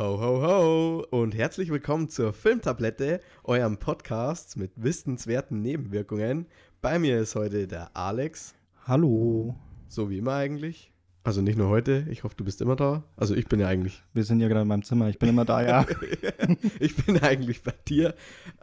Ho, 0.00 0.18
ho, 0.18 0.40
ho 0.40 1.06
und 1.10 1.34
herzlich 1.34 1.68
willkommen 1.68 2.08
zur 2.08 2.32
Filmtablette, 2.32 3.20
eurem 3.44 3.76
Podcast 3.76 4.56
mit 4.56 4.70
wissenswerten 4.76 5.60
Nebenwirkungen. 5.60 6.46
Bei 6.80 6.98
mir 6.98 7.20
ist 7.20 7.34
heute 7.34 7.66
der 7.66 7.94
Alex. 7.94 8.54
Hallo. 8.86 9.54
So 9.88 10.08
wie 10.08 10.16
immer 10.16 10.36
eigentlich. 10.36 10.90
Also 11.22 11.42
nicht 11.42 11.58
nur 11.58 11.68
heute, 11.68 12.06
ich 12.08 12.24
hoffe, 12.24 12.34
du 12.34 12.44
bist 12.44 12.62
immer 12.62 12.76
da. 12.76 13.04
Also 13.18 13.34
ich 13.34 13.46
bin 13.46 13.60
ja 13.60 13.68
eigentlich. 13.68 14.02
Wir 14.14 14.24
sind 14.24 14.40
ja 14.40 14.48
gerade 14.48 14.62
in 14.62 14.68
meinem 14.68 14.84
Zimmer, 14.84 15.10
ich 15.10 15.18
bin 15.18 15.28
immer 15.28 15.44
da, 15.44 15.62
ja. 15.62 15.86
ich 16.80 16.96
bin 16.96 17.18
eigentlich 17.20 17.62
bei 17.62 17.74
dir. 17.86 18.14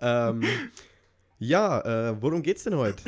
Ähm, 0.02 0.42
ja, 1.38 1.82
äh, 1.82 2.20
worum 2.20 2.42
geht's 2.42 2.64
denn 2.64 2.78
heute? 2.78 3.04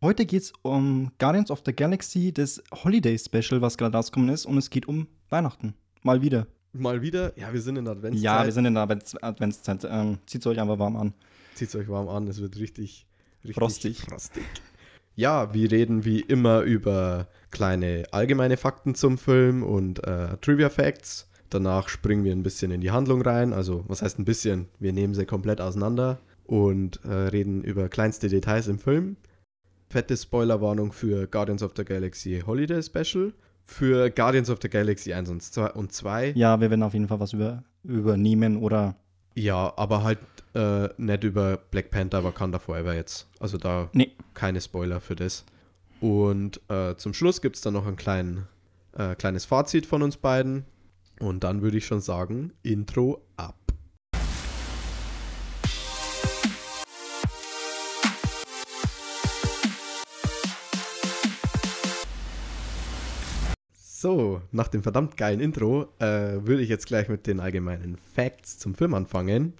Heute 0.00 0.24
geht's 0.24 0.54
um 0.62 1.12
Guardians 1.18 1.50
of 1.50 1.60
the 1.66 1.74
Galaxy, 1.74 2.32
das 2.32 2.64
Holiday 2.72 3.18
Special, 3.18 3.60
was 3.60 3.76
gerade 3.76 3.94
rausgekommen 3.94 4.30
ist, 4.30 4.46
und 4.46 4.56
es 4.56 4.70
geht 4.70 4.88
um 4.88 5.08
Weihnachten. 5.28 5.74
Mal 6.02 6.22
wieder. 6.22 6.46
Mal 6.72 7.02
wieder? 7.02 7.32
Ja, 7.38 7.52
wir 7.52 7.60
sind 7.60 7.76
in 7.76 7.84
der 7.84 7.92
Adventszeit. 7.94 8.22
Ja, 8.24 8.44
wir 8.44 8.52
sind 8.52 8.66
in 8.66 8.74
der 8.74 8.82
Advents 8.82 9.16
Adventszeit. 9.22 9.86
Ähm, 9.88 10.18
Zieht 10.26 10.46
euch 10.46 10.60
einfach 10.60 10.78
warm 10.78 10.96
an. 10.96 11.14
Zieht 11.54 11.74
euch 11.74 11.88
warm 11.88 12.08
an, 12.08 12.28
es 12.28 12.40
wird 12.40 12.56
richtig, 12.58 13.06
richtig 13.42 13.56
Frostig. 13.56 14.00
frostig. 14.02 14.44
Ja, 15.14 15.54
wir 15.54 15.70
reden 15.72 16.04
wie 16.04 16.20
immer 16.20 16.60
über 16.60 17.28
kleine 17.50 18.04
allgemeine 18.10 18.58
Fakten 18.58 18.94
zum 18.94 19.16
Film 19.16 19.62
und 19.62 20.06
äh, 20.06 20.36
Trivia 20.42 20.68
Facts. 20.68 21.30
Danach 21.48 21.88
springen 21.88 22.24
wir 22.24 22.32
ein 22.32 22.42
bisschen 22.42 22.70
in 22.72 22.82
die 22.82 22.90
Handlung 22.90 23.22
rein. 23.22 23.54
Also, 23.54 23.84
was 23.88 24.02
heißt 24.02 24.18
ein 24.18 24.26
bisschen? 24.26 24.68
Wir 24.78 24.92
nehmen 24.92 25.14
sie 25.14 25.24
komplett 25.24 25.62
auseinander 25.62 26.18
und 26.44 27.00
äh, 27.04 27.12
reden 27.12 27.64
über 27.64 27.88
kleinste 27.88 28.28
Details 28.28 28.68
im 28.68 28.78
Film. 28.78 29.16
Fette 29.88 30.16
Spoilerwarnung 30.16 30.92
für 30.92 31.26
Guardians 31.26 31.62
of 31.62 31.72
the 31.76 31.84
Galaxy 31.84 32.42
Holiday 32.44 32.82
Special. 32.82 33.32
Für 33.66 34.10
Guardians 34.10 34.48
of 34.48 34.58
the 34.62 34.68
Galaxy 34.70 35.12
1 35.12 35.28
und 35.28 35.42
2. 35.42 35.72
Und 35.72 35.92
2. 35.92 36.32
Ja, 36.36 36.60
wir 36.60 36.70
werden 36.70 36.82
auf 36.84 36.94
jeden 36.94 37.08
Fall 37.08 37.20
was 37.20 37.32
über, 37.32 37.64
übernehmen 37.82 38.56
oder. 38.58 38.94
Ja, 39.34 39.72
aber 39.76 40.02
halt 40.04 40.18
äh, 40.54 40.88
nicht 40.96 41.24
über 41.24 41.56
Black 41.56 41.90
Panther 41.90 42.22
Wakanda 42.24 42.58
Forever 42.58 42.94
jetzt. 42.94 43.28
Also 43.40 43.58
da 43.58 43.90
Nee. 43.92 44.12
keine 44.34 44.60
Spoiler 44.60 45.00
für 45.00 45.16
das. 45.16 45.44
Und 46.00 46.60
äh, 46.70 46.96
zum 46.96 47.12
Schluss 47.12 47.42
gibt 47.42 47.56
es 47.56 47.62
dann 47.62 47.74
noch 47.74 47.86
ein 47.86 47.96
klein, 47.96 48.46
äh, 48.96 49.14
kleines 49.16 49.44
Fazit 49.44 49.84
von 49.84 50.02
uns 50.02 50.16
beiden. 50.16 50.64
Und 51.18 51.44
dann 51.44 51.60
würde 51.62 51.76
ich 51.78 51.86
schon 51.86 52.00
sagen, 52.00 52.52
Intro 52.62 53.22
ab. 53.36 53.56
So, 64.06 64.40
nach 64.52 64.68
dem 64.68 64.84
verdammt 64.84 65.16
geilen 65.16 65.40
Intro 65.40 65.88
äh, 65.98 66.06
würde 66.46 66.62
ich 66.62 66.68
jetzt 66.68 66.86
gleich 66.86 67.08
mit 67.08 67.26
den 67.26 67.40
allgemeinen 67.40 67.96
Facts 67.96 68.56
zum 68.56 68.76
Film 68.76 68.94
anfangen. 68.94 69.54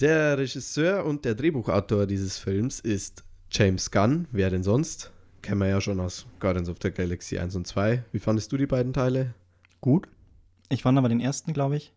Der 0.00 0.36
Regisseur 0.36 1.04
und 1.04 1.24
der 1.24 1.36
Drehbuchautor 1.36 2.06
dieses 2.06 2.36
Films 2.38 2.80
ist 2.80 3.22
James 3.52 3.92
Gunn. 3.92 4.26
Wer 4.32 4.50
denn 4.50 4.64
sonst? 4.64 5.12
Kennen 5.42 5.60
wir 5.60 5.68
ja 5.68 5.80
schon 5.80 6.00
aus 6.00 6.26
Guardians 6.40 6.68
of 6.68 6.78
the 6.82 6.90
Galaxy 6.90 7.38
1 7.38 7.54
und 7.54 7.68
2. 7.68 8.02
Wie 8.10 8.18
fandest 8.18 8.50
du 8.50 8.56
die 8.56 8.66
beiden 8.66 8.92
Teile? 8.92 9.32
Gut. 9.80 10.08
Ich 10.70 10.82
fand 10.82 10.98
aber 10.98 11.08
den 11.08 11.20
ersten, 11.20 11.52
glaube 11.52 11.76
ich. 11.76 11.94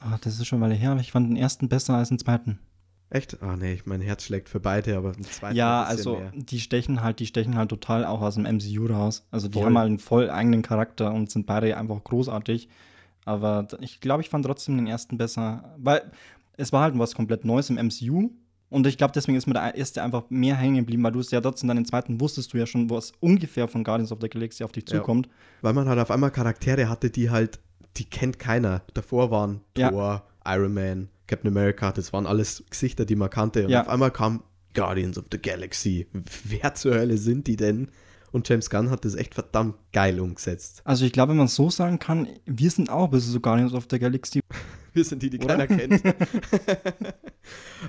Ah, 0.00 0.18
das 0.20 0.38
ist 0.38 0.46
schon 0.46 0.62
eine 0.62 0.66
Weile 0.66 0.78
her, 0.78 0.90
aber 0.90 1.00
ich 1.00 1.12
fand 1.12 1.30
den 1.30 1.36
ersten 1.36 1.70
besser 1.70 1.94
als 1.94 2.10
den 2.10 2.18
zweiten. 2.18 2.58
Echt? 3.12 3.42
Ah 3.42 3.56
nee, 3.56 3.78
mein 3.84 4.00
Herz 4.00 4.24
schlägt 4.24 4.48
für 4.48 4.58
beide, 4.58 4.96
aber 4.96 5.12
den 5.12 5.24
zweiten 5.24 5.54
Ja, 5.54 5.82
also 5.82 6.16
mehr. 6.16 6.32
die 6.34 6.60
stechen 6.60 7.02
halt, 7.02 7.20
die 7.20 7.26
stechen 7.26 7.56
halt 7.56 7.68
total 7.68 8.06
auch 8.06 8.22
aus 8.22 8.36
dem 8.36 8.44
MCU 8.44 8.86
raus. 8.86 9.26
Also 9.30 9.48
die 9.48 9.54
Voll. 9.58 9.66
haben 9.66 9.76
halt 9.78 9.86
einen 9.88 9.98
voll 9.98 10.30
eigenen 10.30 10.62
Charakter 10.62 11.12
und 11.12 11.30
sind 11.30 11.44
beide 11.46 11.76
einfach 11.76 12.02
großartig. 12.02 12.68
Aber 13.24 13.68
ich 13.80 14.00
glaube, 14.00 14.22
ich 14.22 14.30
fand 14.30 14.44
trotzdem 14.46 14.76
den 14.76 14.86
ersten 14.86 15.18
besser, 15.18 15.74
weil 15.76 16.10
es 16.56 16.72
war 16.72 16.82
halt 16.82 16.98
was 16.98 17.14
komplett 17.14 17.44
Neues 17.44 17.70
im 17.70 17.76
MCU. 17.76 18.30
Und 18.70 18.86
ich 18.86 18.96
glaube, 18.96 19.12
deswegen 19.14 19.36
ist 19.36 19.46
mir 19.46 19.52
der 19.52 19.74
erste 19.74 20.02
einfach 20.02 20.24
mehr 20.30 20.56
hängen 20.56 20.76
geblieben, 20.76 21.02
weil 21.04 21.12
du 21.12 21.20
es 21.20 21.30
ja 21.30 21.42
trotzdem 21.42 21.68
dann 21.68 21.76
den 21.76 21.84
zweiten 21.84 22.18
wusstest 22.18 22.54
du 22.54 22.56
ja 22.58 22.64
schon, 22.64 22.88
was 22.88 23.12
ungefähr 23.20 23.68
von 23.68 23.84
Guardians 23.84 24.10
of 24.12 24.18
the 24.22 24.30
Galaxy 24.30 24.64
auf 24.64 24.72
dich 24.72 24.84
Ja. 24.88 24.96
zukommt. 24.96 25.28
Weil 25.60 25.74
man 25.74 25.86
halt 25.86 25.98
auf 26.00 26.10
einmal 26.10 26.30
Charaktere 26.30 26.88
hatte, 26.88 27.10
die 27.10 27.28
halt, 27.28 27.60
die 27.98 28.06
kennt 28.06 28.38
keiner. 28.38 28.80
Davor 28.94 29.30
waren 29.30 29.60
Ja. 29.76 29.90
Thor, 29.90 30.26
Iron 30.46 30.72
Man, 30.72 31.08
Captain 31.26 31.48
America, 31.50 31.92
das 31.92 32.12
waren 32.12 32.26
alles 32.26 32.64
Gesichter, 32.70 33.04
die 33.04 33.16
man 33.16 33.30
kannte. 33.30 33.64
Und 33.64 33.70
Ja. 33.70 33.82
auf 33.82 33.88
einmal 33.88 34.10
kam 34.10 34.42
Guardians 34.74 35.18
of 35.18 35.24
the 35.30 35.38
Galaxy. 35.40 36.06
Wer 36.44 36.74
zur 36.74 36.94
Hölle 36.94 37.18
sind 37.18 37.46
die 37.46 37.56
denn? 37.56 37.88
Und 38.32 38.48
James 38.48 38.70
Gunn 38.70 38.88
hat 38.90 39.04
das 39.04 39.14
echt 39.14 39.34
verdammt 39.34 39.74
geil 39.92 40.18
umgesetzt. 40.18 40.80
Also 40.84 41.04
ich 41.04 41.12
glaube, 41.12 41.30
wenn 41.30 41.36
man 41.36 41.46
es 41.46 41.54
so 41.54 41.68
sagen 41.68 41.98
kann, 41.98 42.26
wir 42.46 42.70
sind 42.70 42.88
auch 42.88 43.04
ein 43.04 43.10
bisschen 43.10 43.32
so 43.32 43.40
Guardians 43.40 43.74
of 43.74 43.86
the 43.90 43.98
Galaxy. 43.98 44.40
Wir 44.94 45.04
sind 45.06 45.22
die, 45.22 45.30
die 45.30 45.38
Oder? 45.38 45.66
keiner 45.66 45.66
kennt. 45.66 46.02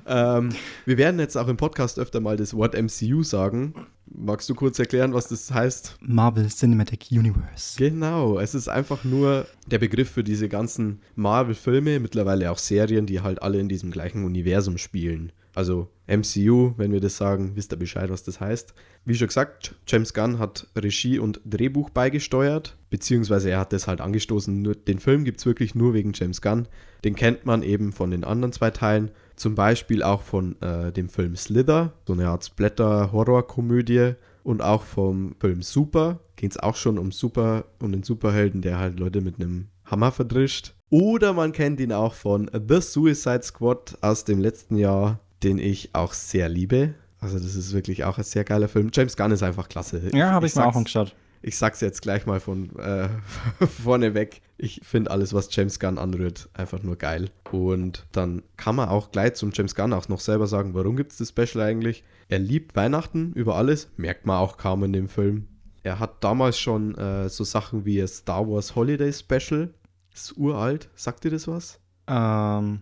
ähm, 0.08 0.50
wir 0.86 0.98
werden 0.98 1.20
jetzt 1.20 1.36
auch 1.36 1.50
im 1.50 1.58
Podcast 1.58 2.00
öfter 2.00 2.22
mal 2.22 2.38
das 2.38 2.54
Wort 2.54 2.76
MCU 2.82 3.24
sagen. 3.24 3.74
Magst 4.06 4.50
du 4.50 4.56
kurz 4.56 4.78
erklären, 4.80 5.14
was 5.14 5.28
das 5.28 5.52
heißt? 5.52 5.98
Marvel 6.02 6.48
Cinematic 6.48 7.08
Universe. 7.12 7.78
Genau, 7.78 8.38
es 8.40 8.54
ist 8.54 8.68
einfach 8.68 9.04
nur 9.04 9.48
der 9.68 9.80
Begriff 9.80 10.12
für 10.12 10.24
diese 10.24 10.50
ganzen 10.50 11.02
Marvel-Filme, 11.16 12.00
mittlerweile 12.00 12.52
auch 12.52 12.58
Serien, 12.58 13.06
die 13.06 13.22
halt 13.22 13.42
alle 13.42 13.60
in 13.60 13.70
diesem 13.70 13.92
gleichen 13.92 14.26
Universum 14.26 14.78
spielen. 14.78 15.32
Also 15.56 15.90
MCU, 16.08 16.74
wenn 16.78 16.92
wir 16.92 17.00
das 17.00 17.18
sagen, 17.18 17.56
wisst 17.56 17.72
ihr 17.72 17.78
Bescheid, 17.78 18.10
was 18.10 18.24
das 18.24 18.40
heißt. 18.40 18.74
Wie 19.06 19.16
schon 19.16 19.28
gesagt, 19.28 19.76
James 19.88 20.14
Gunn 20.14 20.40
hat 20.40 20.68
Regie 20.76 21.20
und 21.20 21.42
Drehbuch 21.46 21.90
beigesteuert, 21.92 22.76
beziehungsweise 22.90 23.52
er 23.52 23.60
hat 23.60 23.72
das 23.72 23.88
halt 23.88 24.02
angestoßen. 24.02 24.62
Nur, 24.62 24.76
den 24.76 25.00
Film 25.00 25.26
gibt 25.26 25.40
es 25.40 25.46
wirklich 25.46 25.76
nur 25.76 25.94
wegen 25.94 26.14
James 26.14 26.42
Gunn. 26.42 26.68
Den 27.04 27.16
kennt 27.16 27.46
man 27.46 27.62
eben 27.62 27.92
von 27.92 28.12
den 28.12 28.24
anderen 28.24 28.52
zwei 28.52 28.72
Teilen, 28.72 29.12
zum 29.36 29.56
Beispiel 29.56 30.04
auch 30.04 30.22
von 30.22 30.62
äh, 30.62 30.92
dem 30.92 31.10
Film 31.10 31.36
Slither, 31.36 31.94
so 32.06 32.14
eine 32.14 32.28
Art 32.28 32.46
Splatter-Horror-Komödie 32.46 34.14
und 34.44 34.62
auch 34.62 34.84
vom 34.84 35.36
Film 35.40 35.62
Super 35.62 36.20
ging 36.36 36.50
es 36.50 36.58
auch 36.58 36.76
schon 36.76 36.98
um 36.98 37.12
Super, 37.12 37.66
um 37.82 37.92
den 37.92 38.04
Superhelden, 38.04 38.62
der 38.62 38.78
halt 38.80 39.00
Leute 39.00 39.22
mit 39.22 39.40
einem 39.40 39.68
Hammer 39.86 40.12
verdrischt. 40.12 40.74
Oder 40.90 41.34
man 41.34 41.52
kennt 41.52 41.80
ihn 41.80 41.94
auch 41.94 42.14
von 42.14 42.50
The 42.54 42.82
Suicide 42.82 43.44
Squad 43.44 43.98
aus 44.02 44.26
dem 44.26 44.40
letzten 44.40 44.78
Jahr, 44.78 45.20
den 45.42 45.58
ich 45.58 45.90
auch 45.94 46.14
sehr 46.14 46.50
liebe. 46.50 46.94
Also 47.20 47.40
das 47.40 47.56
ist 47.56 47.74
wirklich 47.74 48.04
auch 48.04 48.18
ein 48.18 48.24
sehr 48.24 48.44
geiler 48.44 48.68
Film. 48.68 48.90
James 48.94 49.16
Gunn 49.16 49.32
ist 49.32 49.44
einfach 49.44 49.70
klasse. 49.70 50.02
Ja, 50.14 50.32
habe 50.32 50.46
ich, 50.46 50.56
mir 50.56 50.66
auch 50.66 50.76
angeschaut. 50.76 51.16
Ich 51.44 51.58
sag's 51.58 51.82
jetzt 51.82 52.02
gleich 52.02 52.26
mal 52.26 52.40
von 52.40 52.76
äh, 52.78 53.10
vorne 53.84 54.14
weg. 54.14 54.42
Ich 54.58 54.82
finde 54.84 55.12
alles, 55.12 55.34
was 55.34 55.54
James 55.54 55.80
Gunn 55.80 55.98
anrührt, 55.98 56.50
einfach 56.54 56.82
nur 56.82 56.96
geil. 56.96 57.30
Und 57.52 58.06
dann 58.14 58.42
kann 58.58 58.76
man 58.76 58.90
auch 58.90 59.12
gleich 59.12 59.36
zum 59.36 59.52
James 59.54 59.76
Gunn 59.76 59.94
auch 59.94 60.08
noch 60.08 60.22
selber 60.22 60.48
sagen, 60.48 60.74
warum 60.74 60.96
gibt 60.96 61.12
es 61.12 61.18
das 61.18 61.30
Special 61.30 61.64
eigentlich? 61.64 62.04
Er 62.30 62.40
liebt 62.40 62.76
Weihnachten 62.76 63.34
über 63.34 63.56
alles, 63.56 63.90
merkt 63.98 64.26
man 64.26 64.38
auch 64.38 64.58
kaum 64.58 64.84
in 64.86 64.94
dem 64.94 65.10
Film. 65.10 65.48
Er 65.84 66.00
hat 66.00 66.24
damals 66.24 66.58
schon 66.58 66.96
äh, 66.96 67.28
so 67.28 67.44
Sachen 67.44 67.84
wie 67.84 67.98
das 67.98 68.18
Star 68.18 68.48
Wars 68.48 68.76
Holiday 68.76 69.12
Special. 69.12 69.74
Ist 70.14 70.38
uralt. 70.38 70.90
Sagt 70.96 71.26
dir 71.26 71.32
das 71.32 71.48
was? 71.48 71.80
Ähm, 72.08 72.82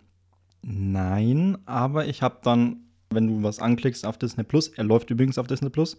nein, 0.61 1.57
aber 1.65 2.05
ich 2.05 2.21
habe 2.21 2.39
dann, 2.43 2.90
wenn 3.11 3.27
du 3.27 3.43
was 3.43 3.59
anklickst 3.59 4.05
auf 4.05 4.17
Disney 4.17 4.43
Plus, 4.43 4.69
er 4.69 4.83
läuft 4.83 5.09
übrigens 5.09 5.37
auf 5.37 5.47
Disney 5.47 5.69
Plus, 5.69 5.97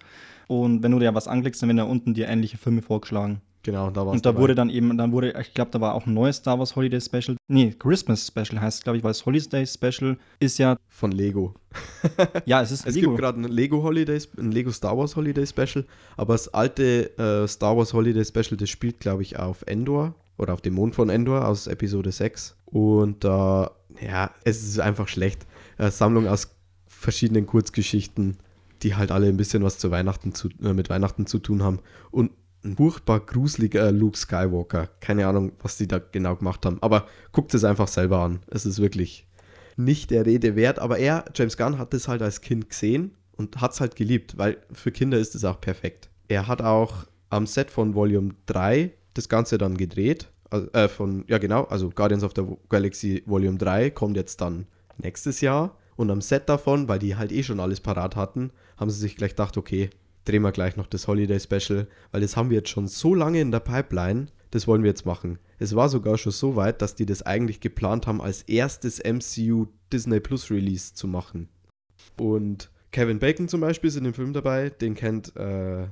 und 0.49 0.83
wenn 0.83 0.93
du 0.93 0.99
dir 0.99 1.15
was 1.15 1.29
anklickst, 1.29 1.63
dann 1.63 1.69
werden 1.69 1.79
da 1.79 1.85
unten 1.85 2.15
dir 2.15 2.29
ähnliche 2.29 2.59
Filme 2.59 2.83
vorgeschlagen. 2.83 3.41
Genau, 3.65 3.91
da 3.91 4.05
war 4.05 4.13
Und 4.13 4.27
da 4.27 4.37
wurde 4.37 4.57
dann 4.57 4.71
eben, 4.71 4.97
dann 4.99 5.13
wurde, 5.13 5.35
ich 5.41 5.55
glaube, 5.55 5.71
da 5.71 5.81
war 5.81 5.95
auch 5.95 6.07
ein 6.07 6.15
neues 6.15 6.39
Star 6.39 6.59
Wars 6.59 6.75
Holiday 6.75 7.01
Special. 7.01 7.37
Nee, 7.47 7.73
Christmas 7.79 8.27
Special 8.27 8.61
heißt 8.61 8.79
es, 8.79 8.85
glaube 8.85 8.99
ich, 8.99 9.05
weil 9.05 9.11
das 9.11 9.25
Holiday 9.25 9.65
Special 9.65 10.19
ist 10.41 10.59
ja, 10.59 10.77
von 10.89 11.13
Lego. 11.13 11.55
ja, 12.45 12.61
es 12.61 12.73
ist 12.73 12.87
Es 12.87 12.97
Lego. 12.97 13.11
gibt 13.11 13.21
gerade 13.21 13.41
ein 13.41 13.45
Lego 13.45 13.83
Holiday, 13.83 14.19
ein 14.37 14.51
Lego 14.51 14.73
Star 14.73 14.99
Wars 14.99 15.15
Holiday 15.15 15.47
Special, 15.47 15.87
aber 16.17 16.35
das 16.35 16.53
alte 16.53 17.17
äh, 17.19 17.47
Star 17.47 17.77
Wars 17.77 17.93
Holiday 17.95 18.25
Special, 18.25 18.57
das 18.57 18.69
spielt, 18.69 18.99
glaube 18.99 19.23
ich, 19.23 19.39
auf 19.39 19.63
Endor 19.67 20.17
oder 20.39 20.55
auf 20.55 20.61
dem 20.61 20.75
Mond 20.75 20.97
von 20.97 21.09
Endor 21.09 21.47
aus 21.47 21.69
Episode 21.69 22.11
6. 22.11 22.57
Und 22.65 23.23
da, 23.23 23.71
ja, 24.01 24.33
es 24.45 24.63
ist 24.65 24.81
einfach 24.81 25.07
schlecht. 25.07 25.47
Eine 25.79 25.93
Sammlung 25.93 26.27
aus 26.27 26.51
verschiedenen 27.03 27.47
Kurzgeschichten, 27.47 28.39
die 28.83 28.95
halt 28.95 29.11
alle 29.11 29.29
ein 29.29 29.37
bisschen 29.37 29.63
was 29.63 29.79
zu 29.79 29.91
Weihnachten 29.91 30.35
zu, 30.35 30.49
äh, 30.63 30.73
mit 30.73 30.91
Weihnachten 30.91 31.27
zu 31.27 31.39
tun 31.39 31.63
haben. 31.63 31.81
Und 32.11 32.33
ein 32.65 32.77
furchtbar 32.77 33.21
gruseliger 33.21 33.91
Luke 33.91 34.17
Skywalker. 34.17 34.89
Keine 35.01 35.27
Ahnung, 35.27 35.53
was 35.61 35.77
die 35.77 35.89
da 35.89 35.99
genau 35.99 36.37
gemacht 36.37 36.65
haben. 36.65 36.79
Aber 36.81 37.07
guckt 37.33 37.55
es 37.55 37.65
einfach 37.65 37.89
selber 37.89 38.21
an. 38.21 38.41
Es 38.49 38.67
ist 38.67 38.81
wirklich 38.81 39.27
nicht 39.77 40.11
der 40.11 40.27
Rede 40.27 40.55
wert, 40.55 40.79
aber 40.79 40.99
er, 40.99 41.25
James 41.35 41.57
Gunn, 41.57 41.79
hat 41.79 41.93
das 41.93 42.07
halt 42.07 42.23
als 42.23 42.41
Kind 42.41 42.71
gesehen 42.71 43.13
und 43.37 43.61
hat 43.61 43.73
es 43.73 43.81
halt 43.81 43.97
geliebt, 43.97 44.39
weil 44.39 44.59
für 44.73 44.93
Kinder 44.93 45.19
ist 45.19 45.35
es 45.35 45.45
auch 45.45 45.61
perfekt. 45.61 46.09
Er 46.29 46.47
hat 46.47 46.63
auch 46.63 47.07
am 47.31 47.47
Set 47.47 47.71
von 47.71 47.95
Volume 47.95 48.35
3 48.47 48.93
das 49.15 49.29
Ganze 49.29 49.59
dann 49.59 49.77
gedreht. 49.77 50.29
Also, 50.51 50.71
äh, 50.73 50.89
von, 50.89 51.25
ja 51.29 51.39
genau, 51.39 51.65
also 51.65 51.91
Guardians 51.91 52.23
of 52.23 52.33
the 52.37 52.43
Galaxy 52.69 53.23
Volume 53.27 53.57
3 53.59 53.91
kommt 53.91 54.17
jetzt 54.17 54.41
dann 54.41 54.67
nächstes 54.99 55.41
Jahr. 55.41 55.77
Und 55.97 56.11
am 56.11 56.21
Set 56.21 56.49
davon, 56.49 56.89
weil 56.89 56.99
die 56.99 57.17
halt 57.17 57.33
eh 57.33 57.43
schon 57.43 57.61
alles 57.61 57.81
parat 57.81 58.17
hatten, 58.17 58.51
haben 58.77 58.91
sie 58.91 59.01
sich 59.01 59.17
gleich 59.17 59.33
gedacht, 59.33 59.57
okay, 59.57 59.91
drehen 60.25 60.43
wir 60.43 60.53
gleich 60.53 60.77
noch 60.77 60.87
das 60.87 61.09
Holiday 61.09 61.39
Special, 61.41 61.87
weil 62.11 62.21
das 62.21 62.37
haben 62.37 62.51
wir 62.51 62.59
jetzt 62.59 62.71
schon 62.71 62.89
so 62.89 63.15
lange 63.15 63.41
in 63.41 63.51
der 63.51 63.61
Pipeline, 63.61 64.27
das 64.51 64.67
wollen 64.67 64.83
wir 64.83 64.91
jetzt 64.91 65.07
machen. 65.07 65.39
Es 65.59 65.75
war 65.75 65.89
sogar 65.89 66.19
schon 66.19 66.33
so 66.33 66.57
weit, 66.57 66.83
dass 66.83 66.95
die 66.95 67.07
das 67.07 67.23
eigentlich 67.23 67.61
geplant 67.61 68.07
haben, 68.07 68.21
als 68.21 68.43
erstes 68.43 69.03
MCU 69.03 69.67
Disney 69.93 70.21
Plus 70.21 70.51
Release 70.51 70.95
zu 70.95 71.07
machen. 71.07 71.49
Und 72.19 72.71
Kevin 72.91 73.19
Bacon 73.19 73.49
zum 73.49 73.61
Beispiel 73.61 73.89
ist 73.89 73.97
in 73.97 74.05
dem 74.05 74.15
Film 74.15 74.33
dabei, 74.33 74.71
den 74.71 74.95
kennt 74.95 75.35
äh, 75.37 75.87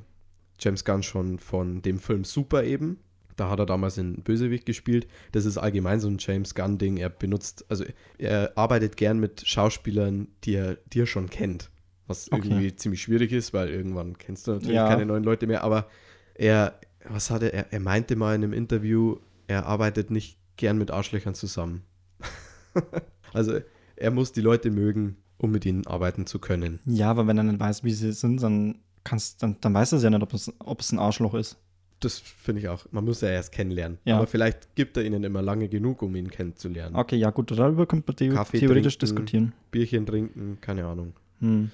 James 0.58 0.84
Gunn 0.84 1.02
schon 1.02 1.38
von 1.38 1.82
dem 1.82 1.98
Film 1.98 2.24
Super 2.24 2.64
eben. 2.64 2.98
Da 3.40 3.48
hat 3.48 3.58
er 3.58 3.64
damals 3.64 3.96
in 3.96 4.22
Bösewicht 4.22 4.66
gespielt. 4.66 5.06
Das 5.32 5.46
ist 5.46 5.56
allgemein 5.56 5.98
so 5.98 6.08
ein 6.08 6.18
James 6.20 6.54
Gunn-Ding. 6.54 6.98
Er 6.98 7.08
benutzt, 7.08 7.64
also 7.70 7.86
er 8.18 8.52
arbeitet 8.54 8.98
gern 8.98 9.18
mit 9.18 9.46
Schauspielern, 9.46 10.28
die 10.44 10.56
er, 10.56 10.76
die 10.92 11.00
er 11.00 11.06
schon 11.06 11.30
kennt. 11.30 11.70
Was 12.06 12.30
Okay. 12.30 12.42
irgendwie 12.48 12.76
ziemlich 12.76 13.00
schwierig 13.00 13.32
ist, 13.32 13.54
weil 13.54 13.70
irgendwann 13.70 14.18
kennst 14.18 14.46
du 14.46 14.50
natürlich 14.52 14.74
Ja. 14.76 14.88
keine 14.88 15.06
neuen 15.06 15.24
Leute 15.24 15.46
mehr. 15.46 15.64
Aber 15.64 15.88
er, 16.34 16.78
was 17.08 17.30
hat 17.30 17.42
er, 17.42 17.72
er, 17.72 17.80
meinte 17.80 18.14
mal 18.14 18.34
in 18.34 18.44
einem 18.44 18.52
Interview, 18.52 19.16
er 19.46 19.64
arbeitet 19.64 20.10
nicht 20.10 20.36
gern 20.56 20.76
mit 20.76 20.90
Arschlöchern 20.90 21.34
zusammen. 21.34 21.82
also 23.32 23.58
er 23.96 24.10
muss 24.10 24.32
die 24.32 24.42
Leute 24.42 24.70
mögen, 24.70 25.16
um 25.38 25.50
mit 25.50 25.64
ihnen 25.64 25.86
arbeiten 25.86 26.26
zu 26.26 26.38
können. 26.40 26.78
Ja, 26.84 27.10
aber 27.10 27.26
wenn 27.26 27.38
er 27.38 27.44
nicht 27.44 27.58
weiß, 27.58 27.84
wie 27.84 27.92
sie 27.92 28.12
sind, 28.12 28.42
dann, 28.42 28.80
kannst, 29.02 29.42
dann, 29.42 29.56
dann 29.62 29.72
weiß 29.72 29.92
er 29.92 30.00
ja 30.00 30.10
nicht, 30.10 30.22
ob 30.22 30.34
es, 30.34 30.52
ob 30.58 30.80
es 30.80 30.92
ein 30.92 30.98
Arschloch 30.98 31.32
ist. 31.32 31.56
Das 32.00 32.18
finde 32.18 32.62
ich 32.62 32.68
auch. 32.68 32.86
Man 32.90 33.04
muss 33.04 33.20
ja 33.20 33.28
erst 33.28 33.52
kennenlernen. 33.52 33.98
Ja. 34.04 34.16
Aber 34.16 34.26
vielleicht 34.26 34.74
gibt 34.74 34.96
er 34.96 35.04
ihnen 35.04 35.22
immer 35.22 35.42
lange 35.42 35.68
genug, 35.68 36.00
um 36.02 36.16
ihn 36.16 36.30
kennenzulernen. 36.30 36.96
Okay, 36.96 37.16
ja, 37.16 37.30
gut, 37.30 37.50
darüber 37.50 37.86
könnte 37.86 38.06
man 38.08 38.16
the 38.18 38.28
Kaffee 38.34 38.58
theoretisch 38.58 38.96
trinken. 38.96 39.16
diskutieren. 39.16 39.52
Bierchen 39.70 40.06
trinken, 40.06 40.58
keine 40.62 40.86
Ahnung. 40.86 41.12
Hm. 41.40 41.70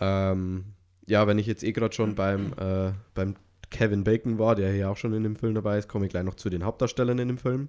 Ähm, 0.00 0.64
ja, 1.06 1.26
wenn 1.26 1.38
ich 1.38 1.46
jetzt 1.46 1.62
eh 1.62 1.72
gerade 1.72 1.94
schon 1.94 2.16
beim, 2.16 2.52
äh, 2.58 2.92
beim 3.14 3.36
Kevin 3.70 4.02
Bacon 4.02 4.38
war, 4.38 4.56
der 4.56 4.72
hier 4.72 4.90
auch 4.90 4.96
schon 4.96 5.12
in 5.12 5.22
dem 5.22 5.36
Film 5.36 5.54
dabei 5.54 5.78
ist, 5.78 5.88
komme 5.88 6.06
ich 6.06 6.10
gleich 6.10 6.24
noch 6.24 6.34
zu 6.34 6.50
den 6.50 6.64
Hauptdarstellern 6.64 7.18
in 7.18 7.28
dem 7.28 7.38
Film. 7.38 7.68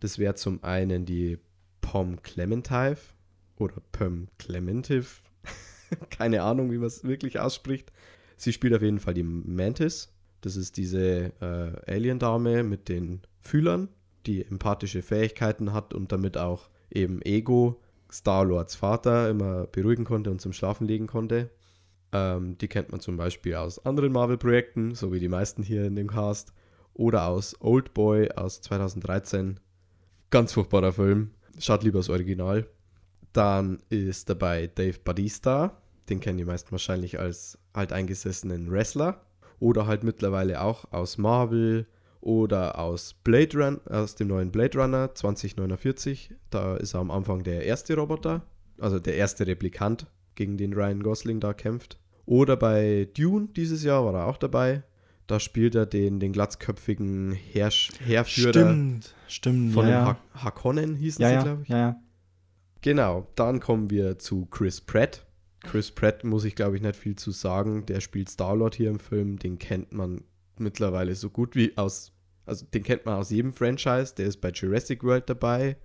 Das 0.00 0.18
wäre 0.18 0.34
zum 0.34 0.64
einen 0.64 1.04
die 1.04 1.38
Pom 1.82 2.22
Clementive 2.22 2.98
oder 3.56 3.76
Pom 3.92 4.28
Clementive. 4.38 5.06
keine 6.10 6.42
Ahnung, 6.42 6.70
wie 6.70 6.78
man 6.78 6.86
es 6.86 7.04
wirklich 7.04 7.38
ausspricht. 7.38 7.92
Sie 8.36 8.52
spielt 8.52 8.74
auf 8.74 8.82
jeden 8.82 9.00
Fall 9.00 9.14
die 9.14 9.22
Mantis. 9.22 10.12
Das 10.40 10.56
ist 10.56 10.76
diese 10.76 11.32
äh, 11.40 11.92
Alien-Dame 11.92 12.62
mit 12.62 12.88
den 12.88 13.22
Fühlern, 13.40 13.88
die 14.26 14.44
empathische 14.44 15.02
Fähigkeiten 15.02 15.72
hat 15.72 15.94
und 15.94 16.12
damit 16.12 16.36
auch 16.36 16.68
eben 16.90 17.20
Ego, 17.22 17.80
Star-Lords 18.10 18.76
Vater, 18.76 19.28
immer 19.30 19.66
beruhigen 19.66 20.04
konnte 20.04 20.30
und 20.30 20.40
zum 20.40 20.52
Schlafen 20.52 20.86
legen 20.86 21.06
konnte. 21.06 21.50
Ähm, 22.12 22.56
die 22.58 22.68
kennt 22.68 22.90
man 22.90 23.00
zum 23.00 23.16
Beispiel 23.16 23.54
aus 23.54 23.84
anderen 23.84 24.12
Marvel-Projekten, 24.12 24.94
so 24.94 25.12
wie 25.12 25.20
die 25.20 25.28
meisten 25.28 25.62
hier 25.62 25.84
in 25.84 25.96
dem 25.96 26.08
Cast. 26.08 26.52
Oder 26.94 27.26
aus 27.26 27.54
Old 27.60 27.94
Boy 27.94 28.30
aus 28.32 28.60
2013. 28.60 29.60
Ganz 30.30 30.52
furchtbarer 30.52 30.92
Film. 30.92 31.30
Schaut 31.58 31.84
lieber 31.84 32.00
das 32.00 32.08
Original. 32.08 32.66
Dann 33.32 33.78
ist 33.88 34.28
dabei 34.28 34.66
Dave 34.66 34.98
Bautista. 35.04 35.80
Den 36.08 36.20
kennen 36.20 36.38
die 36.38 36.44
meisten 36.44 36.72
wahrscheinlich 36.72 37.20
als 37.20 37.58
alteingesessenen 37.72 38.70
Wrestler. 38.70 39.24
Oder 39.60 39.86
halt 39.86 40.04
mittlerweile 40.04 40.60
auch 40.60 40.92
aus 40.92 41.18
Marvel 41.18 41.86
oder 42.20 42.78
aus 42.78 43.14
Blade 43.24 43.56
Run, 43.56 43.80
aus 43.86 44.14
dem 44.14 44.28
neuen 44.28 44.50
Blade 44.50 44.78
Runner 44.78 45.14
2049. 45.14 46.34
Da 46.50 46.76
ist 46.76 46.94
er 46.94 47.00
am 47.00 47.10
Anfang 47.10 47.42
der 47.42 47.64
erste 47.64 47.96
Roboter, 47.96 48.42
also 48.78 48.98
der 48.98 49.16
erste 49.16 49.46
Replikant, 49.46 50.06
gegen 50.34 50.56
den 50.56 50.72
Ryan 50.72 51.02
Gosling 51.02 51.40
da 51.40 51.52
kämpft. 51.52 51.98
Oder 52.26 52.56
bei 52.56 53.08
Dune 53.16 53.48
dieses 53.56 53.82
Jahr 53.84 54.04
war 54.04 54.14
er 54.14 54.26
auch 54.26 54.36
dabei. 54.36 54.82
Da 55.26 55.40
spielt 55.40 55.74
er 55.74 55.86
den, 55.86 56.20
den 56.20 56.32
glatzköpfigen 56.32 57.32
Herrsch, 57.32 57.90
Heerführer 58.04 58.50
Stimmt, 58.50 59.14
stimmt. 59.26 59.74
von 59.74 59.86
ja, 59.86 59.90
den 59.90 60.06
ja. 60.06 60.18
ha 60.34 60.44
Hakonnen, 60.44 60.94
hießen 60.94 61.22
ja, 61.22 61.28
sie, 61.40 61.44
glaube 61.44 61.62
ich. 61.62 61.68
ja, 61.68 61.78
ja. 61.78 62.02
Genau, 62.80 63.26
dann 63.34 63.60
kommen 63.60 63.90
wir 63.90 64.18
zu 64.18 64.46
Chris 64.46 64.80
Pratt. 64.80 65.26
Chris 65.70 65.90
Pratt 65.90 66.24
muss 66.24 66.44
ich, 66.44 66.54
glaube 66.54 66.76
ich, 66.76 66.82
nicht 66.82 66.96
viel 66.96 67.16
zu 67.16 67.30
sagen. 67.30 67.84
Der 67.84 68.00
spielt 68.00 68.30
Star-Lord 68.30 68.74
hier 68.74 68.88
im 68.88 69.00
Film. 69.00 69.38
Den 69.38 69.58
kennt 69.58 69.92
man 69.92 70.24
mittlerweile 70.58 71.14
so 71.14 71.28
gut 71.28 71.54
wie 71.54 71.76
aus, 71.76 72.12
also 72.46 72.64
den 72.72 72.82
kennt 72.82 73.04
man 73.04 73.16
aus 73.16 73.30
jedem 73.30 73.52
Franchise. 73.52 74.14
Der 74.14 74.26
ist 74.26 74.40
bei 74.40 74.50
Jurassic 74.50 75.04
World 75.04 75.28
dabei. 75.28 75.76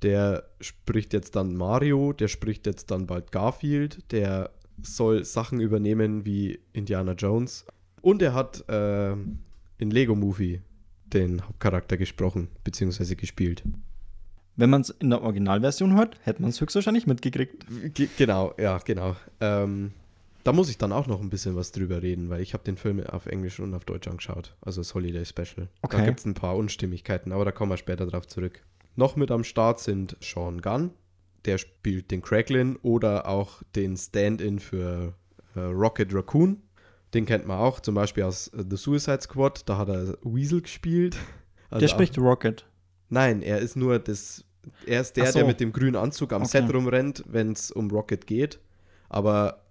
Der 0.00 0.48
spricht 0.60 1.12
jetzt 1.12 1.36
dann 1.36 1.54
Mario. 1.54 2.14
Der 2.14 2.28
spricht 2.28 2.66
jetzt 2.66 2.90
dann 2.90 3.06
bald 3.06 3.30
Garfield. 3.30 4.10
Der 4.12 4.50
soll 4.80 5.24
Sachen 5.24 5.60
übernehmen 5.60 6.24
wie 6.24 6.60
Indiana 6.72 7.12
Jones. 7.12 7.66
Und 8.00 8.22
er 8.22 8.32
hat 8.32 8.64
ähm, 8.68 9.40
in 9.76 9.90
Lego 9.90 10.14
Movie 10.14 10.62
den 11.04 11.46
Hauptcharakter 11.46 11.98
gesprochen, 11.98 12.48
beziehungsweise 12.64 13.14
gespielt. 13.14 13.62
Wenn 14.58 14.70
man 14.70 14.80
es 14.82 14.90
in 14.90 15.08
der 15.10 15.22
Originalversion 15.22 15.96
hört, 15.96 16.18
hätte 16.24 16.42
man 16.42 16.50
es 16.50 16.60
höchstwahrscheinlich 16.60 17.06
mitgekriegt. 17.06 17.64
Ge 17.94 18.08
genau, 18.18 18.52
ja, 18.58 18.78
genau. 18.78 19.14
Ähm, 19.40 19.92
da 20.42 20.52
muss 20.52 20.68
ich 20.68 20.78
dann 20.78 20.92
auch 20.92 21.06
noch 21.06 21.20
ein 21.20 21.30
bisschen 21.30 21.54
was 21.56 21.70
drüber 21.72 22.02
reden, 22.02 22.28
weil 22.28 22.40
ich 22.42 22.54
habe 22.54 22.64
den 22.64 22.76
Film 22.76 23.00
auf 23.06 23.26
Englisch 23.26 23.60
und 23.60 23.72
auf 23.74 23.84
Deutsch 23.84 24.08
angeschaut. 24.08 24.56
Also 24.60 24.80
das 24.80 24.94
Holiday 24.94 25.24
Special. 25.24 25.66
Da 25.66 25.68
Okay. 25.82 26.04
gibt 26.04 26.18
es 26.18 26.24
ein 26.26 26.34
paar 26.34 26.56
Unstimmigkeiten, 26.56 27.32
aber 27.32 27.44
da 27.44 27.52
kommen 27.52 27.70
wir 27.70 27.76
später 27.76 28.06
drauf 28.06 28.26
zurück. 28.26 28.62
Noch 28.96 29.14
mit 29.14 29.30
am 29.30 29.44
Start 29.44 29.78
sind 29.78 30.16
Sean 30.20 30.60
Gunn. 30.60 30.90
Der 31.44 31.58
spielt 31.58 32.10
den 32.10 32.20
Cracklin 32.20 32.76
oder 32.82 33.28
auch 33.28 33.62
den 33.76 33.96
Stand-in 33.96 34.58
für 34.58 35.14
äh, 35.54 35.60
Rocket 35.60 36.12
Raccoon. 36.12 36.62
Den 37.14 37.26
kennt 37.26 37.46
man 37.46 37.58
auch, 37.58 37.78
zum 37.78 37.94
Beispiel 37.94 38.24
aus 38.24 38.48
äh, 38.48 38.64
The 38.68 38.76
Suicide 38.76 39.20
Squad. 39.20 39.68
Da 39.68 39.78
hat 39.78 39.88
er 39.88 40.18
Weasel 40.24 40.62
gespielt. 40.62 41.16
Also 41.70 41.80
Der 41.80 41.88
spricht 41.88 42.18
Rocket. 42.18 42.66
Nein, 43.08 43.40
er 43.42 43.58
ist 43.60 43.76
nur 43.76 43.98
das. 43.98 44.44
Er 44.86 45.00
ist 45.00 45.16
der, 45.16 45.26
so. 45.32 45.38
der 45.38 45.46
mit 45.46 45.60
dem 45.60 45.72
grünen 45.72 45.96
Anzug 45.96 46.32
am 46.32 46.42
Okay. 46.42 46.62
Set 46.62 46.74
rumrennt, 46.74 47.24
wenn 47.26 47.52
es 47.52 47.70
um 47.70 47.90
Rocket 47.90 48.26
geht. 48.26 48.60
Aber 49.08 49.64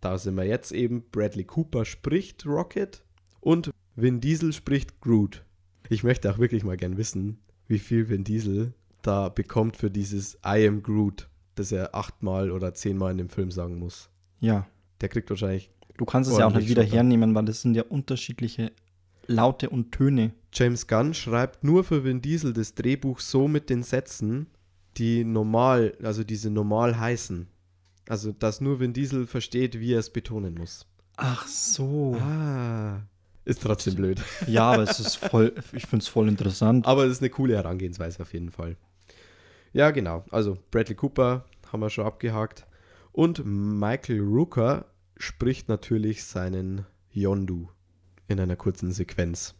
da 0.00 0.18
sind 0.18 0.36
wir 0.36 0.44
jetzt 0.44 0.72
eben. 0.72 1.04
Bradley 1.12 1.44
Cooper 1.44 1.84
spricht 1.84 2.46
Rocket 2.46 3.02
und 3.40 3.70
Vin 3.96 4.20
Diesel 4.20 4.52
spricht 4.52 5.00
Groot. 5.00 5.44
Ich 5.88 6.04
möchte 6.04 6.30
auch 6.30 6.38
wirklich 6.38 6.64
mal 6.64 6.76
gern 6.76 6.96
wissen, 6.96 7.38
wie 7.66 7.78
viel 7.78 8.08
Vin 8.08 8.24
Diesel 8.24 8.74
da 9.02 9.28
bekommt 9.28 9.76
für 9.76 9.90
dieses 9.90 10.34
I 10.46 10.66
am 10.66 10.82
Groot, 10.82 11.28
das 11.54 11.72
er 11.72 11.94
achtmal 11.94 12.50
oder 12.50 12.74
zehnmal 12.74 13.12
in 13.12 13.18
dem 13.18 13.28
Film 13.28 13.50
sagen 13.50 13.78
muss. 13.78 14.10
Ja. 14.40 14.66
Der 15.00 15.08
kriegt 15.08 15.30
wahrscheinlich. 15.30 15.70
Du 15.96 16.04
kannst 16.04 16.30
es 16.30 16.38
ja 16.38 16.46
auch 16.46 16.54
nicht 16.54 16.68
wieder 16.68 16.82
hernehmen, 16.82 17.34
weil 17.34 17.44
das 17.44 17.62
sind 17.62 17.74
ja 17.74 17.82
unterschiedliche 17.82 18.72
Laute 19.26 19.70
und 19.70 19.92
Töne. 19.92 20.32
James 20.52 20.86
Gunn 20.86 21.14
schreibt 21.14 21.64
nur 21.64 21.84
für 21.84 22.04
Vin 22.04 22.20
Diesel 22.20 22.52
das 22.52 22.74
Drehbuch 22.74 23.20
so 23.20 23.48
mit 23.48 23.70
den 23.70 23.82
Sätzen, 23.82 24.48
die 24.96 25.24
normal, 25.24 25.96
also 26.02 26.24
diese 26.24 26.50
normal 26.50 26.98
heißen. 26.98 27.48
Also, 28.08 28.32
dass 28.32 28.60
nur 28.60 28.80
Vin 28.80 28.92
Diesel 28.92 29.26
versteht, 29.26 29.78
wie 29.78 29.94
er 29.94 30.00
es 30.00 30.10
betonen 30.10 30.54
muss. 30.54 30.86
Ach 31.16 31.46
so. 31.46 32.16
Ah. 32.20 33.02
Ist 33.44 33.62
trotzdem 33.62 33.94
blöd. 33.94 34.20
Ja, 34.46 34.72
aber 34.72 34.82
es 34.82 34.98
ist 34.98 35.16
voll, 35.16 35.54
ich 35.72 35.86
finde 35.86 36.02
es 36.02 36.08
voll 36.08 36.28
interessant. 36.28 36.86
Aber 36.86 37.04
es 37.04 37.12
ist 37.12 37.22
eine 37.22 37.30
coole 37.30 37.54
Herangehensweise 37.54 38.20
auf 38.22 38.32
jeden 38.32 38.50
Fall. 38.50 38.76
Ja, 39.72 39.92
genau. 39.92 40.24
Also, 40.30 40.58
Bradley 40.70 40.96
Cooper 40.96 41.44
haben 41.70 41.80
wir 41.80 41.90
schon 41.90 42.06
abgehakt. 42.06 42.66
Und 43.12 43.44
Michael 43.44 44.20
Rooker 44.20 44.86
spricht 45.16 45.68
natürlich 45.68 46.24
seinen 46.24 46.86
Yondu 47.12 47.68
in 48.26 48.40
einer 48.40 48.56
kurzen 48.56 48.92
Sequenz. 48.92 49.54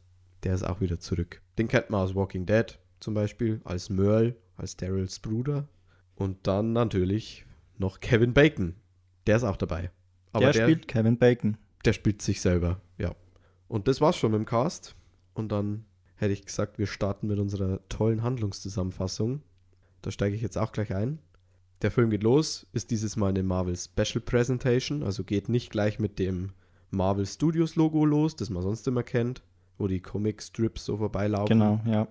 Der 0.44 0.54
ist 0.54 0.62
auch 0.62 0.80
wieder 0.80 0.98
zurück. 0.98 1.42
Den 1.58 1.68
kennt 1.68 1.90
man 1.90 2.00
aus 2.00 2.14
Walking 2.14 2.46
Dead 2.46 2.78
zum 3.00 3.14
Beispiel, 3.14 3.60
als 3.64 3.90
Merle, 3.90 4.36
als 4.56 4.76
Daryls 4.76 5.18
Bruder. 5.18 5.68
Und 6.14 6.46
dann 6.46 6.72
natürlich 6.72 7.46
noch 7.78 8.00
Kevin 8.00 8.32
Bacon. 8.32 8.74
Der 9.26 9.36
ist 9.36 9.44
auch 9.44 9.56
dabei. 9.56 9.90
der, 10.34 10.52
spielt 10.52 10.88
Kevin 10.88 11.18
Bacon. 11.18 11.56
der 11.84 11.92
spielt 11.92 12.22
sich 12.22 12.40
selber, 12.40 12.80
ja. 12.98 13.14
Und 13.68 13.88
das 13.88 14.00
war's 14.00 14.16
schon 14.16 14.32
mit 14.32 14.38
dem 14.40 14.46
Cast. 14.46 14.96
Und 15.34 15.50
dann 15.52 15.84
hätte 16.16 16.32
ich 16.32 16.44
gesagt, 16.44 16.78
wir 16.78 16.86
starten 16.86 17.26
mit 17.26 17.38
unserer 17.38 17.80
tollen 17.88 18.22
Handlungszusammenfassung. 18.22 19.42
Da 20.02 20.10
steige 20.10 20.36
ich 20.36 20.42
jetzt 20.42 20.58
auch 20.58 20.72
gleich 20.72 20.94
ein. 20.94 21.18
Der 21.82 21.90
Film 21.90 22.10
geht 22.10 22.22
los, 22.22 22.66
ist 22.72 22.90
dieses 22.90 23.16
Mal 23.16 23.28
eine 23.28 23.42
Marvel 23.42 23.76
Special 23.76 24.20
Presentation, 24.20 25.02
also 25.02 25.24
geht 25.24 25.48
nicht 25.48 25.70
gleich 25.70 25.98
mit 25.98 26.18
dem 26.18 26.52
Marvel 26.90 27.24
Studios 27.24 27.76
Logo 27.76 28.04
los, 28.04 28.36
das 28.36 28.50
man 28.50 28.62
sonst 28.62 28.86
immer 28.86 29.02
kennt, 29.02 29.42
wo 29.80 29.88
die 29.88 30.00
Comic 30.00 30.42
Strips 30.42 30.84
so 30.84 30.96
vorbeilaufen 30.98 31.58
Genau, 31.58 31.80
ja. 31.86 32.06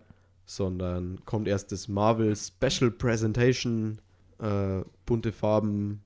sondern 0.46 1.24
kommt 1.26 1.48
erst 1.48 1.72
das 1.72 1.88
Marvel 1.88 2.36
Special 2.36 2.92
Presentation, 2.92 4.00
äh, 4.40 4.82
bunte 5.06 5.32
Farben, 5.32 6.02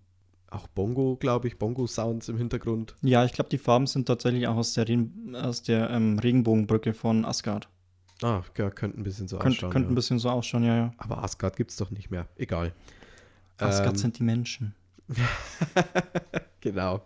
auch 0.51 0.67
Bongo, 0.67 1.15
glaube 1.19 1.47
ich, 1.47 1.57
Bongo-Sounds 1.57 2.29
im 2.29 2.37
Hintergrund. 2.37 2.95
Ja, 3.01 3.25
ich 3.25 3.33
glaube, 3.33 3.49
die 3.49 3.57
Farben 3.57 3.87
sind 3.87 4.05
tatsächlich 4.07 4.47
auch 4.47 4.57
aus 4.57 4.73
der, 4.73 4.87
Regen- 4.87 5.35
aus 5.35 5.63
der 5.63 5.89
ähm, 5.89 6.19
Regenbogenbrücke 6.19 6.93
von 6.93 7.25
Asgard. 7.25 7.69
Ah, 8.21 8.43
ja, 8.57 8.69
könnte 8.69 8.99
ein 8.99 9.03
bisschen 9.03 9.27
so 9.27 9.37
Könnt, 9.39 9.55
ausschauen. 9.55 9.71
könnte 9.71 9.87
ein 9.87 9.91
ja. 9.93 9.95
bisschen 9.95 10.19
so 10.19 10.29
ausschauen, 10.29 10.63
ja, 10.63 10.75
ja. 10.75 10.91
Aber 10.97 11.23
Asgard 11.23 11.55
gibt 11.55 11.71
es 11.71 11.77
doch 11.77 11.89
nicht 11.89 12.11
mehr. 12.11 12.27
Egal. 12.35 12.73
Asgard 13.57 13.93
Ähm, 13.93 13.97
sind 13.97 14.19
die 14.19 14.23
Menschen. 14.23 14.75
genau. 16.61 17.01